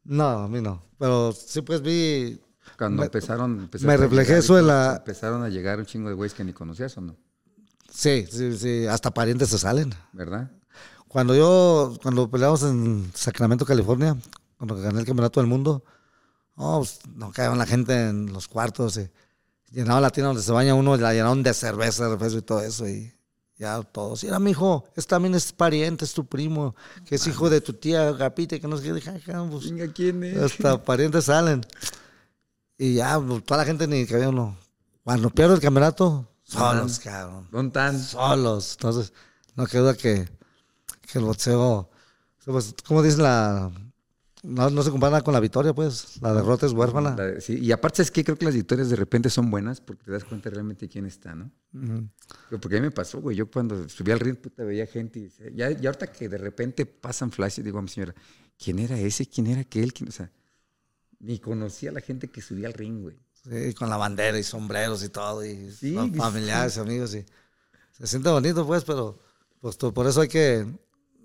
No, 0.03 0.27
a 0.27 0.47
mí 0.47 0.61
no. 0.61 0.81
Pero 0.97 1.31
sí, 1.33 1.61
pues 1.61 1.81
vi. 1.81 2.39
Cuando 2.77 3.01
me, 3.01 3.05
empezaron. 3.05 3.69
Me 3.81 3.97
reflejé 3.97 4.37
eso 4.37 4.57
en 4.57 4.67
la. 4.67 4.97
Empezaron 4.97 5.43
a 5.43 5.49
llegar 5.49 5.79
un 5.79 5.85
chingo 5.85 6.09
de 6.09 6.15
güeyes 6.15 6.33
que 6.33 6.43
ni 6.43 6.53
conocías 6.53 6.95
o 6.97 7.01
no. 7.01 7.15
Sí, 7.91 8.25
sí, 8.31 8.57
sí. 8.57 8.87
Hasta 8.87 9.11
parientes 9.11 9.49
se 9.49 9.57
salen. 9.57 9.93
¿Verdad? 10.13 10.49
Cuando 11.07 11.35
yo, 11.35 11.93
cuando 12.01 12.29
peleamos 12.29 12.63
en 12.63 13.11
Sacramento, 13.13 13.65
California, 13.65 14.15
cuando 14.57 14.77
gané 14.77 15.01
el 15.01 15.05
campeonato 15.05 15.41
del 15.41 15.49
mundo, 15.49 15.83
oh, 16.55 16.79
pues, 16.79 16.99
no 17.15 17.31
caían 17.31 17.57
la 17.57 17.65
gente 17.65 18.09
en 18.09 18.31
los 18.31 18.47
cuartos. 18.47 18.97
Y 18.97 19.09
llenaba 19.71 20.01
la 20.01 20.09
tienda 20.09 20.27
donde 20.27 20.43
se 20.43 20.51
baña 20.51 20.75
uno, 20.75 20.95
la 20.97 21.13
llenaron 21.13 21.43
de 21.43 21.53
cerveza, 21.53 22.05
de 22.05 22.11
refresco 22.11 22.39
y 22.39 22.41
todo 22.41 22.61
eso. 22.61 22.87
Y 22.87 23.13
ya 23.57 23.81
todos. 23.83 24.23
Era 24.23 24.39
mi 24.39 24.51
hijo, 24.51 24.85
este 24.95 25.09
también 25.09 25.35
es 25.35 25.51
pariente, 25.53 26.05
es 26.05 26.13
tu 26.13 26.25
primo, 26.25 26.75
que 27.05 27.15
es 27.15 27.27
hijo 27.27 27.49
de 27.49 27.61
tu 27.61 27.73
tía 27.73 28.11
Gapite, 28.11 28.59
que 28.59 28.67
no 28.67 28.77
sé 28.77 28.83
qué. 28.83 28.93
Dije, 28.93 29.21
pues, 29.49 29.69
Venga, 29.69 29.91
¿quién 29.93 30.23
es? 30.23 30.37
Hasta 30.37 30.83
parientes 30.83 31.25
salen. 31.25 31.61
Y 32.77 32.95
ya, 32.95 33.19
pues, 33.19 33.43
toda 33.45 33.59
la 33.59 33.65
gente 33.65 33.87
ni 33.87 34.05
cabía 34.05 34.29
uno. 34.29 34.57
Cuando 35.03 35.29
pierdo 35.29 35.53
el 35.53 35.61
campeonato, 35.61 36.27
solos, 36.43 36.99
cabrón. 36.99 37.47
¿Dónde 37.51 37.67
están? 37.67 37.99
Solos. 37.99 38.73
Entonces, 38.73 39.13
no 39.55 39.65
queda 39.67 39.95
que, 39.95 40.27
que 41.11 41.19
el 41.19 41.25
boxeo, 41.25 41.89
pues, 42.45 42.73
¿cómo 42.85 43.03
dice 43.03 43.17
la, 43.17 43.71
no, 44.43 44.69
no, 44.69 44.81
se 44.83 44.89
compara 44.89 45.21
con 45.21 45.33
la 45.33 45.39
victoria, 45.39 45.73
pues. 45.73 46.19
La 46.21 46.33
derrota 46.33 46.65
es 46.65 46.73
huérfana. 46.73 47.15
La, 47.15 47.39
sí, 47.41 47.59
y 47.59 47.71
aparte 47.71 48.01
es 48.01 48.09
que 48.09 48.23
creo 48.23 48.35
que 48.37 48.45
las 48.45 48.55
victorias 48.55 48.89
de 48.89 48.95
repente 48.95 49.29
son 49.29 49.51
buenas 49.51 49.81
porque 49.81 50.05
te 50.05 50.11
das 50.11 50.23
cuenta 50.23 50.49
realmente 50.49 50.87
quién 50.89 51.05
está, 51.05 51.35
¿no? 51.35 51.51
Uh 51.73 51.77
-huh. 51.77 52.09
Porque 52.59 52.77
a 52.77 52.79
mí 52.79 52.87
me 52.87 52.91
pasó, 52.91 53.21
güey. 53.21 53.37
Yo 53.37 53.49
cuando 53.49 53.87
subí 53.87 54.11
al 54.11 54.19
ring, 54.19 54.35
puta, 54.35 54.63
veía 54.63 54.87
gente 54.87 55.19
y 55.19 55.55
ya, 55.55 55.69
ya 55.71 55.89
ahorita 55.89 56.11
que 56.11 56.27
de 56.27 56.37
repente 56.37 56.85
pasan 56.85 57.31
flashes, 57.31 57.63
digo 57.63 57.77
a 57.77 57.81
mi 57.81 57.89
señora, 57.89 58.15
¿quién 58.57 58.79
era 58.79 58.99
ese? 58.99 59.27
¿Quién 59.27 59.47
era 59.47 59.61
aquel? 59.61 59.93
¿Quién? 59.93 60.09
O 60.09 60.11
sea, 60.11 60.31
ni 61.19 61.37
conocía 61.39 61.91
a 61.91 61.93
la 61.93 62.01
gente 62.01 62.27
que 62.27 62.41
subía 62.41 62.67
al 62.67 62.73
ring, 62.73 63.01
güey. 63.01 63.17
Sí, 63.43 63.73
con 63.73 63.89
la 63.89 63.97
bandera 63.97 64.37
y 64.37 64.43
sombreros 64.43 65.03
y 65.03 65.09
todo, 65.09 65.43
y 65.43 65.71
sí, 65.71 65.95
familiares, 66.15 66.73
sí. 66.73 66.79
amigos, 66.79 67.15
y 67.15 67.25
se 67.91 68.07
siente 68.07 68.29
bonito, 68.29 68.65
pues, 68.67 68.83
pero 68.83 69.19
pues 69.59 69.77
por 69.77 70.07
eso 70.07 70.21
hay 70.21 70.27
que 70.27 70.65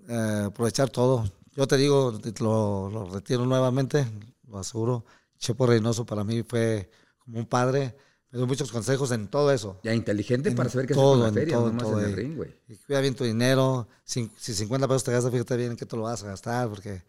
eh, 0.08 0.42
aprovechar 0.46 0.90
todo. 0.90 1.30
Yo 1.56 1.66
te 1.66 1.78
digo, 1.78 2.20
lo, 2.40 2.90
lo, 2.90 3.06
retiro 3.06 3.46
nuevamente, 3.46 4.06
lo 4.46 4.58
aseguro. 4.58 5.06
Chepo 5.38 5.66
Reynoso 5.66 6.04
para 6.04 6.22
mí 6.22 6.42
fue 6.42 6.90
como 7.18 7.38
un 7.38 7.46
padre. 7.46 7.96
Me 8.30 8.38
dio 8.38 8.46
muchos 8.46 8.70
consejos 8.70 9.10
en 9.12 9.28
todo 9.28 9.50
eso. 9.50 9.80
Ya 9.82 9.94
inteligente 9.94 10.50
en 10.50 10.54
para 10.54 10.68
saber 10.68 10.86
qué 10.86 10.92
todo, 10.92 11.24
hacer 11.24 11.24
con 11.24 11.34
la 11.34 11.40
feria, 11.40 11.56
todo, 11.56 11.66
no 11.68 11.72
más 11.72 11.82
todo, 11.84 12.00
en 12.00 12.06
el 12.06 12.12
ring, 12.12 12.36
güey. 12.36 12.54
Cuida 12.86 13.00
bien 13.00 13.14
tu 13.14 13.24
dinero. 13.24 13.88
Si, 14.04 14.30
si, 14.36 14.52
50 14.52 14.86
pesos 14.86 15.04
te 15.04 15.12
gastas, 15.12 15.32
fíjate 15.32 15.56
bien 15.56 15.70
en 15.70 15.76
qué 15.78 15.86
te 15.86 15.96
lo 15.96 16.02
vas 16.02 16.22
a 16.24 16.26
gastar, 16.26 16.68
porque 16.68 17.02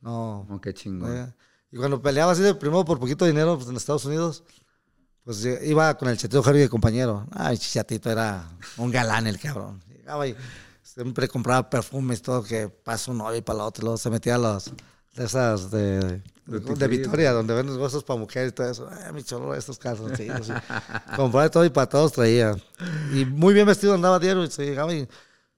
no. 0.00 0.46
Oh, 0.48 0.60
qué 0.60 0.72
chingón. 0.72 1.16
Eh, 1.16 1.34
y 1.72 1.76
cuando 1.76 2.00
peleaba 2.00 2.32
así 2.32 2.42
de 2.42 2.54
primero 2.54 2.84
por 2.84 3.00
poquito 3.00 3.26
dinero 3.26 3.56
pues, 3.56 3.68
en 3.68 3.76
Estados 3.76 4.04
Unidos, 4.04 4.44
pues 5.24 5.44
iba 5.62 5.96
con 5.98 6.08
el 6.08 6.16
chatito 6.16 6.42
Harvey 6.44 6.62
de 6.62 6.68
compañero. 6.68 7.26
Ay, 7.32 7.58
chatito 7.58 8.10
era 8.12 8.48
un 8.76 8.92
galán 8.92 9.26
el 9.26 9.40
cabrón. 9.40 9.82
Llegaba 9.88 10.28
y 10.28 10.36
siempre 10.94 11.28
compraba 11.28 11.70
perfumes, 11.70 12.22
todo 12.22 12.42
que 12.42 12.68
pasa 12.68 13.10
un 13.10 13.18
novio 13.18 13.38
y 13.38 13.42
para 13.42 13.58
la 13.58 13.64
otra, 13.64 13.82
luego 13.82 13.96
se 13.96 14.10
metía 14.10 14.34
a 14.34 14.38
los 14.38 14.72
de 15.14 15.24
esas 15.24 15.70
de, 15.70 16.22
de, 16.46 16.60
de 16.60 16.88
Victoria, 16.88 17.32
donde 17.32 17.54
venden 17.54 17.78
cosas 17.78 18.02
para 18.02 18.18
mujeres 18.18 18.52
y 18.52 18.54
todo 18.54 18.70
eso. 18.70 18.88
Ay, 18.90 19.12
mi 19.12 19.22
cholo, 19.22 19.54
estos 19.54 19.78
casos, 19.78 20.10
sí, 20.16 20.28
sí. 20.42 20.52
Compraba 21.16 21.50
todo 21.50 21.64
y 21.64 21.70
para 21.70 21.88
todos 21.88 22.12
traía. 22.12 22.56
Y 23.14 23.24
muy 23.24 23.52
bien 23.52 23.66
vestido 23.66 23.94
andaba 23.94 24.18
diario 24.18 24.44
y 24.44 24.50
se 24.50 24.64
llegaba 24.64 24.94
y 24.94 25.06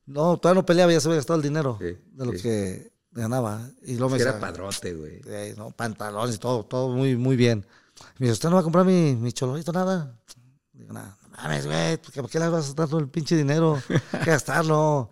no, 0.07 0.37
todavía 0.39 0.61
no 0.61 0.67
peleaba, 0.67 0.93
ya 0.93 1.01
se 1.01 1.09
había 1.09 1.19
gastado 1.19 1.37
el 1.39 1.43
dinero 1.43 1.79
sí, 1.81 1.97
de 2.13 2.27
lo 2.27 2.33
sí. 2.33 2.43
que 2.43 2.93
ganaba. 3.13 3.71
Y 3.83 3.97
luego 3.97 4.17
me 4.17 4.21
era 4.21 4.39
padrote, 4.41 4.93
güey. 4.95 5.21
Eh, 5.27 5.55
no, 5.57 5.71
pantalones 5.71 6.35
y 6.35 6.39
todo, 6.39 6.65
todo 6.65 6.89
muy, 6.89 7.17
muy 7.17 7.37
bien. 7.37 7.65
Me 8.19 8.27
dice, 8.27 8.33
¿usted 8.33 8.49
no 8.49 8.57
va 8.57 8.61
a 8.61 8.65
comprar 8.65 8.85
mi, 8.85 9.15
mi 9.15 9.33
cholorito 9.33 9.73
nada? 9.73 10.17
Digo, 10.73 10.93
nada 10.93 11.17
mames, 11.37 11.67
güey, 11.67 11.97
¿por 11.99 12.31
qué 12.31 12.39
le 12.39 12.49
vas 12.49 12.65
a 12.65 12.67
gastar 12.69 12.89
todo 12.89 13.01
el 13.01 13.09
pinche 13.09 13.37
dinero? 13.37 13.81
Hay 14.13 14.21
que 14.21 14.31
gastarlo. 14.31 15.11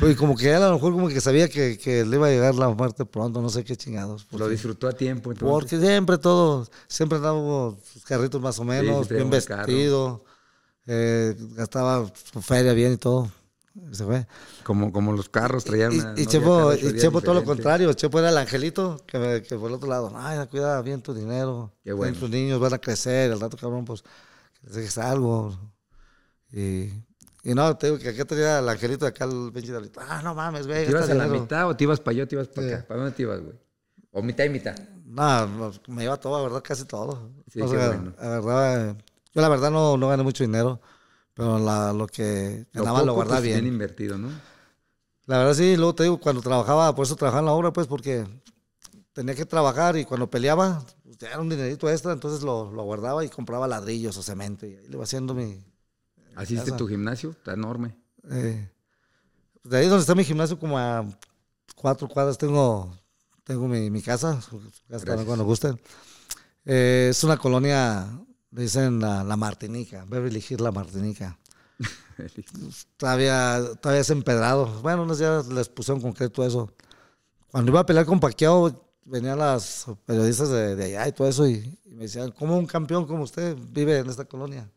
Y 0.00 0.14
como 0.14 0.36
que 0.36 0.50
él 0.50 0.62
a 0.62 0.68
lo 0.68 0.74
mejor 0.74 0.92
como 0.92 1.08
que 1.08 1.20
sabía 1.20 1.48
que, 1.48 1.76
que, 1.76 2.04
le 2.04 2.16
iba 2.16 2.26
a 2.26 2.30
llegar 2.30 2.54
la 2.54 2.68
muerte 2.70 3.04
pronto, 3.04 3.42
no 3.42 3.50
sé 3.50 3.62
qué 3.62 3.76
chingados. 3.76 4.24
Porque, 4.24 4.44
lo 4.44 4.48
disfrutó 4.48 4.88
a 4.88 4.92
tiempo. 4.92 5.32
Entonces. 5.32 5.52
Porque 5.52 5.78
siempre 5.78 6.18
todo, 6.18 6.66
siempre 6.88 7.18
andaba 7.18 7.74
carritos 8.06 8.40
más 8.40 8.58
o 8.58 8.64
menos, 8.64 9.06
sí, 9.06 9.14
bien 9.14 9.28
vestido, 9.28 10.24
eh, 10.86 11.36
gastaba 11.54 12.10
su 12.32 12.40
feria 12.40 12.72
bien 12.72 12.94
y 12.94 12.96
todo. 12.96 13.30
Se 13.92 14.04
fue. 14.04 14.26
Como, 14.64 14.92
como 14.92 15.12
los 15.12 15.28
carros 15.28 15.64
traían. 15.64 15.92
Y, 15.92 16.00
una, 16.00 16.14
y, 16.16 16.26
Chepo, 16.26 16.72
y 16.74 16.98
Chepo 16.98 17.20
todo 17.20 17.34
lo 17.34 17.44
contrario. 17.44 17.92
Chepo 17.94 18.18
era 18.18 18.28
el 18.28 18.36
angelito 18.36 18.98
que, 19.06 19.42
que 19.46 19.56
por 19.56 19.70
el 19.70 19.76
otro 19.76 19.88
lado. 19.88 20.12
Ay, 20.14 20.46
cuida 20.48 20.80
bien 20.82 21.00
tu 21.02 21.14
dinero. 21.14 21.72
Qué 21.82 21.92
bueno. 21.92 22.16
Tus 22.18 22.28
niños 22.28 22.60
van 22.60 22.74
a 22.74 22.78
crecer. 22.78 23.30
El 23.30 23.40
rato, 23.40 23.56
cabrón, 23.56 23.84
pues 23.86 24.04
dejes 24.62 24.98
algo. 24.98 25.56
Y, 26.52 26.90
y 27.44 27.54
no, 27.54 27.76
te 27.76 27.88
digo 27.88 27.98
que 27.98 28.10
acá 28.10 28.24
tenía 28.24 28.58
el 28.60 28.68
angelito 28.68 29.04
de 29.04 29.10
acá 29.10 29.24
el 29.24 29.50
pinche 29.52 29.72
de 29.72 29.90
Ah, 30.08 30.20
no 30.22 30.34
mames, 30.34 30.66
güey. 30.66 30.84
¿Te 30.84 30.90
ibas 30.90 31.10
a 31.10 31.14
la 31.14 31.26
mitad 31.26 31.68
o 31.68 31.76
te 31.76 31.84
ibas 31.84 32.00
para 32.00 32.12
allá 32.12 32.24
o 32.24 32.28
te 32.28 32.34
ibas 32.36 32.48
para 32.48 32.68
sí. 32.68 32.74
acá? 32.74 32.86
¿Para 32.86 33.00
dónde 33.00 33.16
te 33.16 33.22
ibas, 33.22 33.40
güey? 33.40 33.56
¿O 34.12 34.22
mitad 34.22 34.44
y 34.44 34.50
mitad? 34.50 34.78
No, 35.04 35.72
me 35.88 36.04
iba 36.04 36.16
todo, 36.18 36.36
la 36.38 36.42
verdad, 36.44 36.62
casi 36.62 36.84
todo. 36.84 37.30
Sí, 37.48 37.60
o 37.60 37.68
sea, 37.68 37.88
bueno. 37.88 38.14
La 38.20 38.28
verdad, 38.40 38.96
yo 39.34 39.40
la 39.42 39.48
verdad 39.48 39.70
no, 39.70 39.96
no 39.96 40.08
gané 40.08 40.22
mucho 40.22 40.44
dinero, 40.44 40.80
pero 41.34 41.58
la, 41.58 41.92
lo 41.92 42.06
que 42.06 42.66
ganaba 42.72 43.00
lo, 43.00 43.06
lo 43.06 43.14
guardaba 43.14 43.38
pues, 43.38 43.48
bien. 43.48 43.60
bien 43.62 43.72
invertido, 43.74 44.16
¿no? 44.16 44.28
La 45.26 45.38
verdad 45.38 45.54
sí, 45.54 45.76
luego 45.76 45.94
te 45.94 46.02
digo, 46.04 46.18
cuando 46.18 46.42
trabajaba, 46.42 46.94
por 46.94 47.04
eso 47.04 47.16
trabajaba 47.16 47.40
en 47.40 47.46
la 47.46 47.52
obra, 47.52 47.72
pues, 47.72 47.86
porque 47.86 48.26
tenía 49.12 49.34
que 49.34 49.46
trabajar 49.46 49.96
y 49.96 50.04
cuando 50.04 50.30
peleaba, 50.30 50.84
pues, 51.04 51.22
era 51.22 51.40
un 51.40 51.48
dinerito 51.48 51.88
extra, 51.90 52.12
entonces 52.12 52.42
lo, 52.42 52.70
lo 52.72 52.82
guardaba 52.84 53.24
y 53.24 53.28
compraba 53.28 53.68
ladrillos 53.68 54.16
o 54.16 54.22
cemento 54.22 54.66
y 54.66 54.74
ahí 54.74 54.86
le 54.86 54.94
iba 54.94 55.04
haciendo 55.04 55.34
mi... 55.34 55.64
¿Así 56.34 56.56
es 56.56 56.76
tu 56.76 56.88
gimnasio? 56.88 57.30
Está 57.30 57.52
enorme. 57.52 57.94
Eh, 58.30 58.70
de 59.64 59.76
ahí 59.76 59.86
donde 59.86 60.00
está 60.00 60.14
mi 60.14 60.24
gimnasio, 60.24 60.58
como 60.58 60.78
a 60.78 61.06
cuatro 61.76 62.08
cuadras, 62.08 62.38
tengo, 62.38 62.96
tengo 63.44 63.68
mi, 63.68 63.90
mi 63.90 64.00
casa, 64.00 64.40
cuando 65.04 65.44
gusten. 65.44 65.78
Eh, 66.64 67.08
es 67.10 67.22
una 67.22 67.36
colonia, 67.36 68.08
dicen 68.50 69.00
la, 69.00 69.22
la 69.24 69.36
Martinica, 69.36 70.06
Beverly 70.08 70.42
Hills 70.48 70.62
La 70.62 70.72
Martinica. 70.72 71.38
todavía, 72.96 73.60
todavía 73.80 74.00
es 74.00 74.10
empedrado. 74.10 74.80
Bueno, 74.80 75.02
unos 75.02 75.18
días 75.18 75.48
les 75.48 75.68
pusieron 75.68 76.00
concreto 76.00 76.46
eso. 76.46 76.72
Cuando 77.50 77.70
iba 77.70 77.80
a 77.80 77.86
pelear 77.86 78.06
con 78.06 78.20
Paquiao, 78.20 78.91
venían 79.04 79.38
las 79.38 79.86
periodistas 80.06 80.50
de, 80.50 80.76
de 80.76 80.84
allá 80.84 81.08
y 81.08 81.12
todo 81.12 81.28
eso 81.28 81.46
y, 81.46 81.78
y, 81.84 81.94
Me 81.94 82.02
decían, 82.04 82.30
¿cómo 82.32 82.58
un 82.58 82.66
campeón 82.66 83.06
como 83.06 83.24
usted 83.24 83.56
vive 83.70 83.98
en 83.98 84.08
esta 84.08 84.24
colonia? 84.24 84.68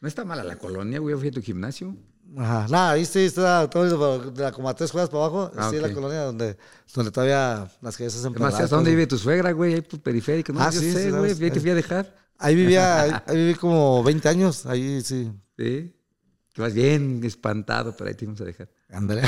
No 0.00 0.08
está 0.08 0.24
mala 0.24 0.44
la 0.44 0.56
colonia, 0.56 0.98
güey. 0.98 1.14
Fui 1.16 1.28
a 1.28 1.32
tu 1.32 1.40
gimnasio. 1.40 1.96
Ajá, 2.36 2.66
nada, 2.68 2.90
ahí 2.92 3.04
sí 3.04 3.20
está 3.20 3.68
todo 3.70 4.30
de 4.30 4.42
la, 4.42 4.50
como 4.52 4.68
a 4.68 4.74
tres 4.74 4.90
juegas 4.90 5.08
para 5.10 5.24
abajo. 5.24 5.52
Ah, 5.56 5.68
sí, 5.70 5.78
la 5.78 5.92
colonia 5.92 6.22
donde, 6.22 6.56
donde 6.94 7.10
todavía 7.10 7.70
las 7.80 7.96
calles 7.96 8.12
se 8.14 8.18
Además, 8.20 8.38
¿sabes 8.40 8.54
pedazos. 8.56 8.70
dónde 8.70 8.90
vive 8.90 9.06
tu 9.06 9.18
suegra, 9.18 9.52
güey? 9.52 9.74
Ahí 9.74 9.80
por 9.82 10.00
periférico. 10.00 10.52
No, 10.52 10.60
Ah, 10.60 10.70
yo 10.70 10.80
sí, 10.80 10.92
sé, 10.92 11.04
sí, 11.04 11.10
güey. 11.10 11.30
Ahí 11.30 11.50
te 11.50 11.60
fui 11.60 11.70
a 11.70 11.74
dejar. 11.74 12.14
Ahí 12.38 12.54
vivía, 12.54 13.00
ahí, 13.02 13.12
ahí 13.26 13.36
viví 13.36 13.54
como 13.54 14.02
20 14.02 14.28
años, 14.28 14.66
ahí 14.66 15.00
sí. 15.02 15.30
Sí. 15.56 15.94
Te 16.54 16.62
vas 16.62 16.72
bien 16.72 17.22
espantado, 17.24 17.94
pero 17.96 18.08
ahí 18.08 18.14
te 18.16 18.24
íbamos 18.24 18.40
a 18.40 18.44
dejar. 18.44 18.68
André. 18.90 19.22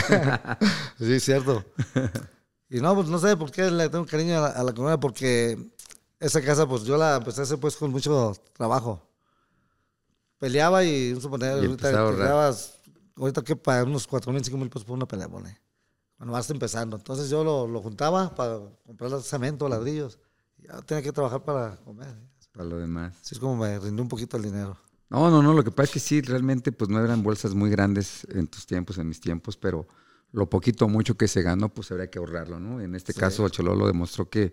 sí, 0.99 1.21
cierto. 1.21 1.65
Y 2.69 2.81
no, 2.81 2.95
pues 2.95 3.09
no 3.09 3.19
sé 3.19 3.37
por 3.37 3.51
qué 3.51 3.71
le 3.71 3.89
tengo 3.89 4.07
cariño 4.07 4.39
a 4.39 4.41
la, 4.41 4.47
a 4.49 4.65
la 4.65 4.73
colonia, 4.73 4.99
porque 4.99 5.57
esa 6.19 6.43
casa, 6.43 6.67
pues 6.67 6.85
yo 6.85 6.97
la 6.97 7.17
empecé 7.17 7.41
a 7.41 7.45
hacer 7.45 7.59
pues 7.59 7.77
con 7.77 7.91
mucho 7.91 8.35
trabajo. 8.53 9.03
Peleaba 10.39 10.85
y, 10.85 11.13
un 11.13 11.21
suponer, 11.21 11.63
Y 11.63 11.67
ahorita 11.67 11.91
peleabas, 12.11 12.79
ahorita 13.17 13.43
que 13.43 13.57
para 13.57 13.85
unos 13.85 14.07
4 14.07 14.33
mil, 14.33 14.45
5 14.45 14.59
mil 14.59 14.69
pesos 14.69 14.85
por 14.85 14.97
una 14.97 15.07
pelea, 15.07 15.29
pone. 15.29 15.59
Cuando 16.17 16.33
vas 16.33 16.49
empezando. 16.51 16.97
Entonces 16.97 17.29
yo 17.29 17.45
lo, 17.45 17.67
lo 17.67 17.81
juntaba 17.83 18.35
para 18.35 18.61
comprar 18.85 19.21
cemento, 19.23 19.69
ladrillos. 19.69 20.19
Ya 20.59 20.81
tenía 20.83 21.03
que 21.03 21.13
trabajar 21.13 21.45
para 21.45 21.77
comer. 21.77 22.15
Para 22.53 22.65
lo 22.65 22.79
demás. 22.79 23.15
Así 23.21 23.35
es 23.35 23.39
como 23.39 23.57
me 23.57 23.79
rindió 23.79 24.03
un 24.03 24.09
poquito 24.09 24.37
el 24.37 24.43
dinero. 24.45 24.79
No, 25.11 25.31
no, 25.31 25.43
no. 25.43 25.53
Lo 25.53 25.63
que 25.63 25.71
pasa 25.71 25.85
es 25.85 25.91
que 25.91 26.01
sí, 26.01 26.21
realmente, 26.23 26.73
pues 26.73 26.91
no 26.91 27.03
eran 27.05 27.23
bolsas 27.23 27.55
muy 27.55 27.71
grandes 27.71 28.27
en 28.31 28.47
tus 28.47 28.67
tiempos, 28.67 28.99
en 28.99 29.09
mis 29.09 29.21
tiempos, 29.21 29.57
pero 29.57 29.87
lo 30.33 30.49
poquito 30.51 30.85
o 30.85 30.89
mucho 30.89 31.17
que 31.17 31.29
se 31.29 31.43
ganó, 31.43 31.73
pues 31.73 31.91
habría 31.91 32.11
que 32.11 32.19
ahorrarlo, 32.19 32.61
¿no? 32.61 32.81
En 32.81 32.95
este 32.95 33.13
Sí. 33.13 33.21
caso, 33.21 33.49
Chololo 33.49 33.87
demostró 33.87 34.29
que, 34.29 34.53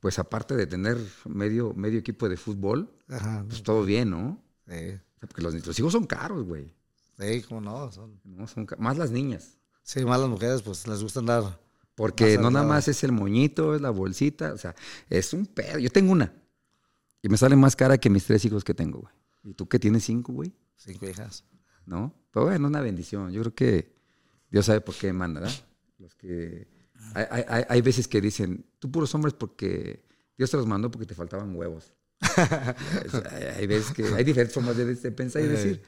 pues 0.00 0.18
aparte 0.18 0.54
de 0.56 0.66
tener 0.66 0.98
medio, 1.26 1.72
medio 1.74 1.98
equipo 1.98 2.28
de 2.28 2.36
fútbol, 2.36 2.90
Ajá. 3.08 3.44
pues 3.48 3.62
todo 3.62 3.84
bien, 3.84 4.10
¿no? 4.10 4.42
Sí, 4.66 4.72
O 4.74 5.18
sea, 5.18 5.28
porque 5.28 5.42
los, 5.42 5.66
los 5.66 5.78
hijos 5.78 5.92
son 5.92 6.04
caros, 6.06 6.44
güey. 6.44 6.72
sí, 7.18 7.42
cómo 7.48 7.60
no. 7.60 7.90
Son... 7.92 8.20
¿no? 8.24 8.46
Son 8.46 8.66
más 8.78 8.98
las 8.98 9.10
niñas. 9.10 9.58
Sí, 9.82 10.04
más 10.04 10.18
las 10.20 10.28
mujeres, 10.28 10.62
pues 10.62 10.86
les 10.86 11.02
gusta 11.02 11.20
andar. 11.20 11.60
Porque 11.94 12.36
no 12.38 12.50
nada 12.50 12.66
más 12.66 12.88
es 12.88 13.04
el 13.04 13.12
moñito, 13.12 13.74
es 13.74 13.80
la 13.80 13.90
bolsita, 13.90 14.52
o 14.52 14.58
sea, 14.58 14.74
es 15.08 15.32
un 15.32 15.46
pedo. 15.46 15.78
Yo 15.78 15.90
tengo 15.90 16.10
una. 16.12 16.32
Y 17.22 17.28
me 17.28 17.36
sale 17.36 17.54
más 17.56 17.76
cara 17.76 17.96
que 17.98 18.10
mis 18.10 18.24
tres 18.26 18.44
hijos 18.44 18.64
que 18.64 18.74
tengo, 18.74 19.00
güey. 19.00 19.14
¿Y 19.44 19.54
tú 19.54 19.68
que 19.68 19.78
tienes 19.78 20.04
cinco, 20.04 20.32
güey? 20.32 20.52
Cinco 20.76 21.06
hijas. 21.08 21.44
¿No? 21.86 22.12
Pero 22.32 22.46
bueno, 22.46 22.66
una 22.66 22.80
bendición. 22.80 23.30
Yo 23.30 23.42
creo 23.42 23.54
que 23.54 23.93
Dios 24.54 24.66
sabe 24.66 24.80
por 24.80 24.94
qué 24.94 25.12
manda, 25.12 25.40
¿verdad? 25.40 25.56
Los 25.98 26.14
que... 26.14 26.68
Hay, 27.12 27.64
hay- 27.68 27.82
veces 27.82 28.06
que 28.06 28.20
dicen, 28.20 28.64
tú 28.78 28.88
puros 28.88 29.12
hombres 29.16 29.34
porque 29.34 30.04
Dios 30.38 30.48
te 30.48 30.56
los 30.56 30.64
mandó 30.68 30.92
porque 30.92 31.06
te 31.06 31.14
faltaban 31.16 31.56
huevos. 31.56 31.92
hay, 33.58 33.66
veces 33.66 33.92
que... 33.92 34.04
Hay 34.14 34.22
diferentes 34.22 34.54
formas 34.54 34.76
de, 34.76 34.94
de 34.94 35.10
pensar 35.10 35.42
y 35.42 35.48
decir. 35.48 35.82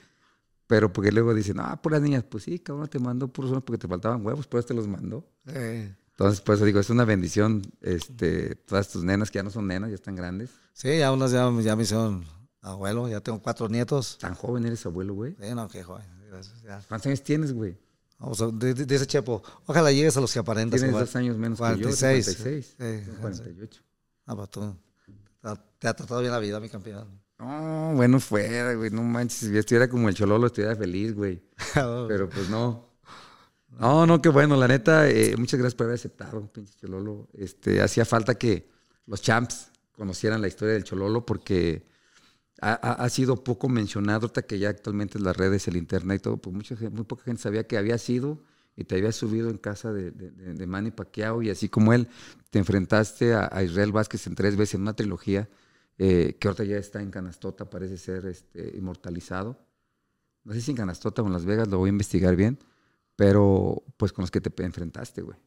Pero 0.67 0.93
porque 0.93 1.13
luego 1.13 1.33
dicen, 1.33 1.61
ah, 1.61 1.81
puras 1.81 2.03
niñas. 2.03 2.25
Pues 2.25 2.43
sí, 2.43 2.59
cabrón, 2.59 2.89
te 2.89 2.99
mandó 2.99 3.29
puros 3.29 3.53
hombres 3.53 3.63
porque 3.65 3.79
te 3.79 3.87
faltaban 3.87 4.27
huevos, 4.27 4.49
por 4.49 4.59
eso 4.59 4.67
te 4.67 4.75
los 4.75 4.89
mandó. 4.89 5.25
Eh, 5.47 5.95
Entonces, 6.11 6.41
por 6.41 6.57
eso 6.57 6.65
digo, 6.65 6.81
es 6.81 6.91
una 6.91 7.05
bendición, 7.05 7.63
este, 7.83 8.57
todas 8.57 8.89
tus 8.89 9.05
nenas 9.05 9.31
que 9.31 9.39
ya 9.39 9.45
no 9.45 9.51
son 9.51 9.69
nenas, 9.69 9.91
ya 9.91 9.95
están 9.95 10.17
grandes. 10.17 10.51
Sí, 10.73 10.99
ya 10.99 11.13
unas 11.13 11.31
ya, 11.31 11.49
ya 11.63 11.77
me 11.77 11.85
hicieron 11.85 12.25
abuelo, 12.63 13.09
ya 13.09 13.21
tengo 13.21 13.41
cuatro 13.41 13.69
nietos. 13.69 14.19
Tan 14.19 14.35
joven 14.35 14.67
eres 14.67 14.85
abuelo, 14.87 15.15
güey. 15.15 15.37
Sí, 15.41 15.55
no, 15.55 15.69
qué 15.69 15.85
joven. 15.85 16.05
gracias, 16.29 16.63
ya. 16.65 16.83
¿Cuántos 16.89 17.07
años 17.07 17.23
tienes, 17.23 17.53
güey? 17.53 17.79
Vamos 18.19 18.41
a, 18.41 18.47
de- 18.49 18.75
de- 18.75 18.87
dice 18.87 19.07
Chepo, 19.07 19.43
ojalá 19.67 19.93
llegues 19.93 20.17
a 20.17 20.21
los 20.21 20.33
que 20.33 20.39
aparentas. 20.39 20.81
Tienes 20.81 20.99
dos 20.99 21.17
años 21.17 21.37
menos 21.37 21.59
que 21.59 21.65
yo. 21.65 21.89
46. 21.89 22.25
56. 22.25 22.77
Sí, 22.79 23.11
48. 23.21 23.83
Ah, 24.27 24.37
pues 24.37 24.51
tú, 24.51 24.77
te- 25.43 25.49
te 25.79 25.89
ha 25.89 25.95
tratado 25.95 26.21
bien 26.21 26.33
la 26.33 26.39
vida, 26.39 26.59
mi 26.61 26.69
campeón. 26.69 27.07
No, 27.39 27.93
bueno, 27.95 28.19
fuera, 28.19 28.73
güey. 28.75 28.91
No 28.91 29.03
manches. 29.03 29.41
Si 29.41 29.53
yo 29.53 29.61
estuviera 29.61 29.89
como 29.89 30.09
el 30.09 30.15
Chololo, 30.15 30.47
estuviera 30.47 30.75
feliz, 30.75 31.15
güey. 31.15 31.43
Pero 32.09 32.29
pues 32.31 32.49
no. 32.49 32.87
No, 33.79 34.07
no, 34.07 34.23
qué 34.23 34.31
bueno. 34.31 34.57
La 34.57 34.67
neta, 34.67 35.09
eh, 35.11 35.35
muchas 35.37 35.61
gracias 35.61 35.75
por 35.75 35.85
haber 35.85 35.97
aceptado, 35.97 36.51
pinche 36.51 36.73
Chololo. 36.81 37.29
Este, 37.35 37.83
hacía 37.83 38.07
falta 38.07 38.37
que 38.37 38.71
los 39.07 39.21
champs 39.21 39.71
conocieran 39.93 40.41
la 40.41 40.49
historia 40.49 40.73
del 40.75 40.85
Chololo 40.85 41.27
porque 41.27 41.87
ha, 42.61 43.09
sido 43.11 43.45
poco 43.45 43.69
mencionado, 43.69 44.23
ahorita 44.23 44.43
que 44.43 44.59
ya 44.59 44.71
actualmente 44.71 45.19
las 45.19 45.37
redes, 45.37 45.69
el 45.69 45.77
internet 45.77 46.21
y 46.21 46.23
todo, 46.23 46.37
pues 46.39 46.55
mucha, 46.55 46.75
muy 46.91 47.05
poca 47.05 47.25
gente 47.25 47.43
sabía 47.43 47.67
que 47.67 47.77
había 47.77 47.99
sido 47.99 48.41
y 48.77 48.85
te 48.85 48.97
había 48.97 49.13
subido 49.13 49.51
en 49.51 49.59
casa 49.59 49.93
de, 49.93 50.11
de, 50.11 50.31
de- 50.31 50.67
Manny 50.67 50.91
Pacquiao 50.91 51.43
y 51.43 51.51
así 51.51 51.69
como 51.69 51.93
él, 51.93 52.09
te 52.51 52.59
enfrentaste 52.59 53.35
a, 53.35 53.63
Israel 53.63 53.93
Vázquez 53.93 54.27
en 54.27 54.35
tres 54.35 54.57
veces 54.57 54.77
en 54.77 54.83
una 54.83 54.95
trilogía 54.95 55.49
eh, 55.99 56.37
que 56.39 56.49
ahorita 56.49 56.65
ya 56.65 56.77
está 56.77 57.01
en 57.01 57.11
Canastota, 57.11 57.69
parece 57.69 57.97
ser 57.99 58.27
este, 58.27 58.77
inmortalizado. 58.77 59.59
No 60.45 60.53
sé 60.53 60.61
si 60.61 60.71
en 60.71 60.77
Canastota 60.77 61.23
o 61.23 61.27
en 61.27 61.33
Las 61.33 61.45
Vegas, 61.45 61.69
lo 61.69 61.79
voy 61.79 61.89
a 61.89 61.93
investigar 61.93 62.37
bien, 62.37 62.59
pero 63.17 63.83
pues 63.97 64.13
con 64.13 64.23
los 64.23 64.31
que 64.31 64.41
te 64.41 64.63
enfrentaste, 64.63 65.23
güey. 65.23 65.39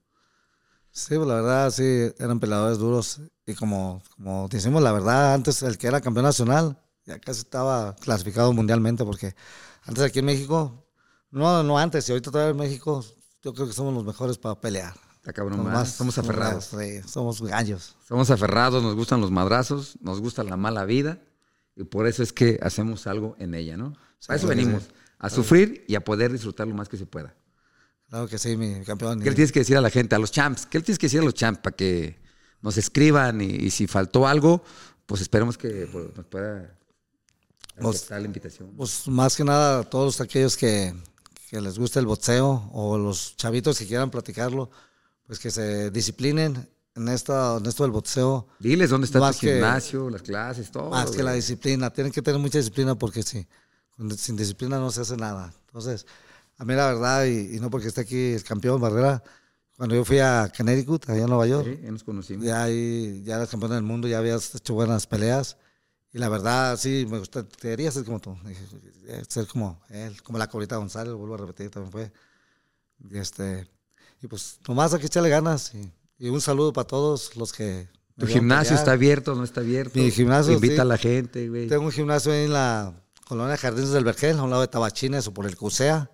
Sí, 0.91 1.15
pues 1.15 1.27
la 1.27 1.35
verdad, 1.35 1.71
sí, 1.71 2.11
eran 2.17 2.39
peleadores 2.39 2.79
duros. 2.79 3.21
Y 3.45 3.53
como, 3.53 4.01
como 4.15 4.47
decimos 4.49 4.81
la 4.81 4.91
verdad, 4.91 5.33
antes 5.35 5.61
el 5.61 5.77
que 5.77 5.87
era 5.87 6.01
campeón 6.01 6.25
nacional 6.25 6.79
ya 7.09 7.19
casi 7.19 7.39
estaba 7.41 7.95
clasificado 7.95 8.53
mundialmente, 8.53 9.03
porque 9.03 9.35
antes 9.83 10.03
aquí 10.03 10.19
en 10.19 10.25
México, 10.25 10.85
no, 11.31 11.63
no 11.63 11.77
antes, 11.77 12.07
y 12.07 12.11
ahorita 12.11 12.31
todavía 12.31 12.51
en 12.51 12.57
México, 12.57 13.03
yo 13.41 13.53
creo 13.53 13.67
que 13.67 13.73
somos 13.73 13.93
los 13.93 14.05
mejores 14.05 14.37
para 14.37 14.59
pelear. 14.61 14.93
Está 15.15 15.33
cabrón, 15.33 15.57
Somos 15.57 15.73
más, 15.73 15.75
más- 15.87 15.93
somos 15.95 16.17
aferrados. 16.17 16.65
Sí, 16.65 17.01
somos 17.07 17.41
gallos. 17.41 17.95
Somos 18.07 18.29
aferrados, 18.29 18.81
nos 18.83 18.95
gustan 18.95 19.19
los 19.21 19.31
madrazos, 19.31 19.97
nos 20.01 20.21
gusta 20.21 20.43
la 20.43 20.55
mala 20.55 20.85
vida 20.85 21.19
y 21.75 21.83
por 21.83 22.07
eso 22.07 22.23
es 22.23 22.31
que 22.31 22.59
hacemos 22.61 23.07
algo 23.07 23.35
en 23.39 23.53
ella, 23.55 23.75
¿no? 23.75 23.93
A 24.27 24.35
eso 24.35 24.47
venimos, 24.47 24.83
a 25.17 25.29
sufrir 25.29 25.83
y 25.87 25.95
a 25.95 26.03
poder 26.03 26.31
disfrutar 26.31 26.67
lo 26.67 26.75
más 26.75 26.87
que 26.89 26.97
se 26.97 27.05
pueda. 27.05 27.35
Claro 28.09 28.27
que 28.27 28.37
sí, 28.37 28.55
mi 28.57 28.83
campeón. 28.85 29.19
¿Qué 29.19 29.29
le 29.29 29.35
tienes 29.35 29.51
que 29.51 29.59
decir 29.59 29.77
a 29.77 29.81
la 29.81 29.89
gente, 29.89 30.15
a 30.15 30.19
los 30.19 30.31
champs? 30.31 30.65
¿Qué 30.65 30.77
le 30.79 30.83
tienes 30.83 30.97
que 30.99 31.05
decir 31.07 31.19
a 31.19 31.23
los 31.23 31.33
champs 31.33 31.59
para 31.61 31.75
que 31.75 32.19
nos 32.61 32.77
escriban 32.77 33.39
y, 33.41 33.45
y 33.45 33.69
si 33.71 33.87
faltó 33.87 34.27
algo, 34.27 34.63
pues 35.05 35.21
esperemos 35.21 35.57
que 35.57 35.87
pues, 35.91 36.15
nos 36.15 36.25
pueda 36.25 36.75
Pues- 37.81 37.97
aceptar 37.97 38.21
la 38.21 38.27
invitación. 38.27 38.71
Pues 38.77 39.07
más 39.07 39.35
que 39.35 39.43
nada, 39.43 39.83
todos 39.83 40.21
aquellos 40.21 40.55
que, 40.57 40.93
que 41.49 41.59
les 41.61 41.77
gusta 41.79 41.99
el 41.99 42.05
boxeo 42.05 42.69
o 42.73 42.97
los 42.97 43.35
chavitos 43.37 43.77
que 43.79 43.85
quieran 43.87 44.09
practicarlo, 44.11 44.69
pues 45.25 45.39
que 45.39 45.51
se 45.51 45.91
disciplinen 45.91 46.67
en, 46.95 47.07
esta, 47.07 47.57
en 47.57 47.65
esto 47.65 47.83
del 47.83 47.91
boxeo. 47.91 48.47
Diles 48.59 48.89
dónde 48.89 49.05
está 49.05 49.19
más 49.19 49.35
tu 49.37 49.41
que- 49.47 49.53
gimnasio, 49.53 50.09
las 50.09 50.21
clases, 50.21 50.71
todo. 50.71 50.89
Más 50.89 51.11
que 51.11 51.23
la 51.23 51.33
disciplina, 51.33 51.89
tienen 51.91 52.11
que 52.11 52.21
tener 52.21 52.39
mucha 52.39 52.57
disciplina 52.57 52.95
porque 52.95 53.23
sí, 53.23 53.47
sin 54.17 54.35
disciplina 54.35 54.77
no 54.79 54.91
se 54.91 55.01
hace 55.01 55.15
nada. 55.17 55.53
Entonces, 55.67 56.05
a 56.57 56.65
mí 56.65 56.73
la 56.73 56.87
verdad, 56.87 57.25
y, 57.25 57.55
y 57.55 57.59
no 57.59 57.69
porque 57.69 57.87
esté 57.87 58.01
aquí 58.01 58.33
el 58.33 58.43
campeón 58.43 58.81
Barrera, 58.81 59.23
cuando 59.77 59.95
yo 59.95 60.03
fui 60.03 60.19
a 60.19 60.51
Connecticut, 60.55 61.09
allá 61.09 61.21
en 61.23 61.29
Nueva 61.29 61.47
York, 61.47 61.65
Sí, 61.73 61.79
ya 61.83 61.91
nos 61.91 62.03
conocimos. 62.03 62.45
ya 62.45 62.63
ahí, 62.63 63.21
ya 63.23 63.35
eras 63.37 63.49
campeón 63.49 63.71
del 63.71 63.83
mundo, 63.83 64.09
ya 64.09 64.17
habías 64.17 64.53
hecho 64.55 64.73
buenas 64.73 65.07
peleas. 65.07 65.55
Y 66.11 66.17
la 66.17 66.29
verdad, 66.29 66.77
sí, 66.77 67.05
me 67.09 67.19
gustaría 67.19 67.91
ser 67.91 68.03
como 68.03 68.19
tú. 68.19 68.35
Eh, 69.07 69.23
Ser 69.27 69.45
como 69.47 69.79
él, 69.89 70.21
como 70.23 70.37
la 70.37 70.47
Corita 70.47 70.77
González, 70.77 71.13
vuelvo 71.13 71.35
a 71.35 71.37
repetir, 71.37 71.69
también 71.69 71.91
fue. 71.91 72.11
Y, 73.09 73.17
este, 73.17 73.67
y 74.21 74.27
pues, 74.27 74.59
nomás 74.67 74.93
hay 74.93 74.99
que 74.99 75.05
echarle 75.05 75.29
ganas. 75.29 75.73
Y, 75.73 75.91
y 76.17 76.29
un 76.29 76.41
saludo 76.41 76.73
para 76.73 76.87
todos 76.87 77.35
los 77.35 77.53
que. 77.53 77.87
¿Tu 78.17 78.27
gimnasio 78.27 78.75
está 78.75 78.91
abierto 78.91 79.33
no 79.33 79.45
está 79.45 79.61
abierto? 79.61 79.97
Mi 79.97 80.11
gimnasio, 80.11 80.53
Invita 80.53 80.75
sí. 80.75 80.81
a 80.81 80.85
la 80.85 80.97
gente, 80.97 81.47
güey. 81.47 81.67
Tengo 81.67 81.85
un 81.85 81.91
gimnasio 81.91 82.33
ahí 82.33 82.45
en 82.45 82.53
la 82.53 82.93
colonia 83.25 83.55
Jardines 83.55 83.91
del 83.91 84.03
Vergel, 84.03 84.37
a 84.39 84.43
un 84.43 84.49
lado 84.49 84.61
de 84.61 84.67
Tabachines 84.67 85.27
o 85.27 85.33
por 85.33 85.45
el 85.45 85.55
Cusea. 85.55 86.11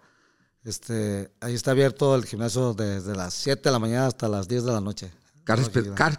Este, 0.64 1.32
ahí 1.42 1.56
está 1.56 1.72
abierto 1.72 2.16
el 2.16 2.26
gimnasio 2.26 2.74
desde 2.74 3.16
las 3.16 3.34
7 3.34 3.62
de 3.64 3.72
la 3.72 3.80
mañana 3.80 4.08
hasta 4.08 4.28
las 4.28 4.48
10 4.48 4.66
de 4.66 4.72
la 4.72 4.82
noche. 4.82 5.12
Clases, 5.46 5.70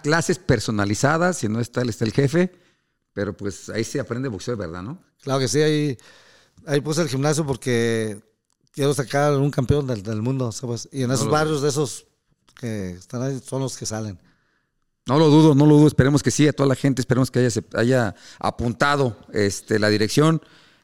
clases 0.03 0.39
personalizadas, 0.39 1.39
si 1.39 1.49
no 1.49 1.61
está 1.61 1.83
está 1.83 2.05
el 2.05 2.13
jefe, 2.13 2.53
pero 3.17 3.35
pues 3.35 3.71
ahí 3.71 3.83
se 3.83 3.99
aprende 3.99 4.29
boxeo 4.29 4.59
verdad, 4.59 4.83
¿no? 4.83 5.03
Claro 5.23 5.41
que 5.41 5.49
sí, 5.49 5.63
ahí, 5.63 5.97
ahí 6.67 6.83
puse 6.83 7.01
el 7.01 7.09
gimnasio 7.09 7.47
porque 7.47 8.21
quiero 8.73 8.93
sacar 8.93 9.33
un 9.39 9.51
campeón 9.51 9.87
del, 9.87 10.03
del 10.03 10.21
mundo, 10.21 10.53
¿sabes? 10.53 10.87
Y 10.93 11.03
en 11.03 11.11
esos 11.11 11.31
barrios 11.31 11.63
de 11.63 11.71
esos 11.71 12.05
que 12.61 12.91
están 12.91 13.23
ahí 13.23 13.41
son 13.43 13.63
los 13.63 13.79
que 13.79 13.87
salen. 13.87 14.19
No 15.07 15.19
lo 15.19 15.31
dudo, 15.31 15.55
no 15.55 15.65
lo 15.65 15.77
dudo, 15.77 15.87
esperemos 15.87 16.23
que 16.23 16.31
sí, 16.31 16.47
a 16.47 16.53
toda 16.53 16.69
la 16.69 16.75
gente, 16.75 17.01
esperemos 17.01 17.31
que 17.31 17.39
haya, 17.39 17.63
haya 17.75 18.15
apuntado 18.39 19.17
este, 19.33 19.79
la 19.79 19.89
dirección, 19.89 20.43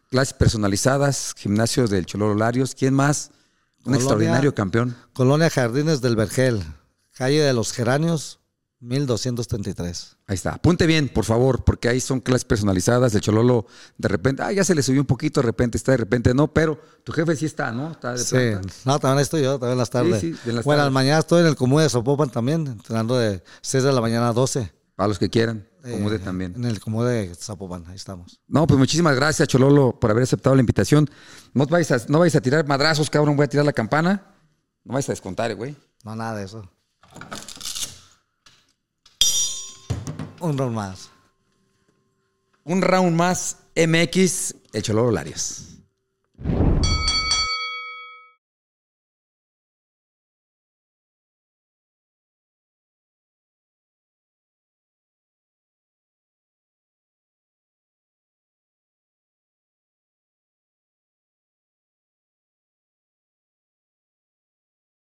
clases 0.08 0.32
personalizadas, 0.32 1.34
gimnasio 1.36 1.86
del 1.86 2.06
Chololo 2.06 2.34
Larios, 2.34 2.74
¿quién 2.74 2.94
más? 2.94 3.30
Un 3.30 3.84
Colonia- 3.84 3.98
extraordinario 3.98 4.54
campeón. 4.54 4.96
Colonia 5.12 5.50
Jardines 5.50 6.00
del 6.00 6.16
Vergel, 6.16 6.62
calle 7.12 7.42
de 7.42 7.52
los 7.52 7.72
Geranios, 7.72 8.38
1233. 8.82 10.16
Ahí 10.26 10.34
está. 10.34 10.54
Apunte 10.54 10.86
bien, 10.86 11.08
por 11.08 11.24
favor, 11.24 11.64
porque 11.64 11.88
ahí 11.88 12.00
son 12.00 12.20
clases 12.20 12.44
personalizadas. 12.44 13.14
El 13.14 13.20
Chololo 13.20 13.66
de 13.96 14.08
repente, 14.08 14.42
ah, 14.42 14.52
ya 14.52 14.64
se 14.64 14.74
le 14.74 14.82
subió 14.82 15.00
un 15.00 15.06
poquito, 15.06 15.40
de 15.40 15.46
repente 15.46 15.78
está, 15.78 15.92
de 15.92 15.98
repente 15.98 16.34
no, 16.34 16.52
pero 16.52 16.80
tu 17.04 17.12
jefe 17.12 17.36
sí 17.36 17.46
está, 17.46 17.70
¿no? 17.70 17.92
Está 17.92 18.12
de 18.12 18.18
sí, 18.18 18.68
no, 18.84 18.98
también 18.98 19.20
estoy 19.20 19.42
yo, 19.42 19.52
también 19.52 19.72
en 19.72 19.78
las 19.78 19.90
tardes. 19.90 20.20
Sí, 20.20 20.34
las 20.46 20.64
bueno, 20.64 20.80
tardes. 20.82 20.92
mañana 20.92 21.20
estoy 21.20 21.42
en 21.42 21.46
el 21.46 21.56
Comú 21.56 21.78
de 21.78 21.88
Sopopan 21.88 22.30
también, 22.30 22.66
entrenando 22.66 23.16
de 23.16 23.42
6 23.60 23.84
de 23.84 23.92
la 23.92 24.00
mañana 24.00 24.28
a 24.28 24.32
12. 24.32 24.72
Para 24.96 25.08
los 25.08 25.18
que 25.18 25.30
quieran, 25.30 25.66
Comude 25.82 26.16
eh, 26.16 26.18
también. 26.18 26.54
En 26.54 26.64
el 26.64 26.78
Comude 26.78 27.28
de 27.28 27.34
Zapopan, 27.34 27.84
ahí 27.86 27.96
estamos. 27.96 28.40
No, 28.46 28.66
pues 28.66 28.78
muchísimas 28.78 29.16
gracias, 29.16 29.48
Chololo, 29.48 29.98
por 29.98 30.10
haber 30.10 30.24
aceptado 30.24 30.54
la 30.54 30.60
invitación. 30.60 31.08
No 31.54 31.66
vais 31.66 31.90
a, 31.92 31.98
no 32.08 32.18
vais 32.18 32.34
a 32.36 32.40
tirar 32.40 32.66
madrazos, 32.66 33.08
cabrón, 33.08 33.36
voy 33.36 33.44
a 33.44 33.48
tirar 33.48 33.64
la 33.64 33.72
campana. 33.72 34.34
No 34.84 34.94
vais 34.94 35.08
a 35.08 35.12
descontar, 35.12 35.50
eh, 35.50 35.54
güey. 35.54 35.76
No, 36.04 36.14
nada 36.14 36.36
de 36.36 36.44
eso 36.44 36.68
un 40.42 40.58
round 40.58 40.74
más. 40.74 41.10
Un 42.64 42.82
round 42.82 43.16
más 43.16 43.58
MX, 43.74 44.54
el 44.72 44.82
Choloro 44.82 45.10
Larios. 45.10 45.71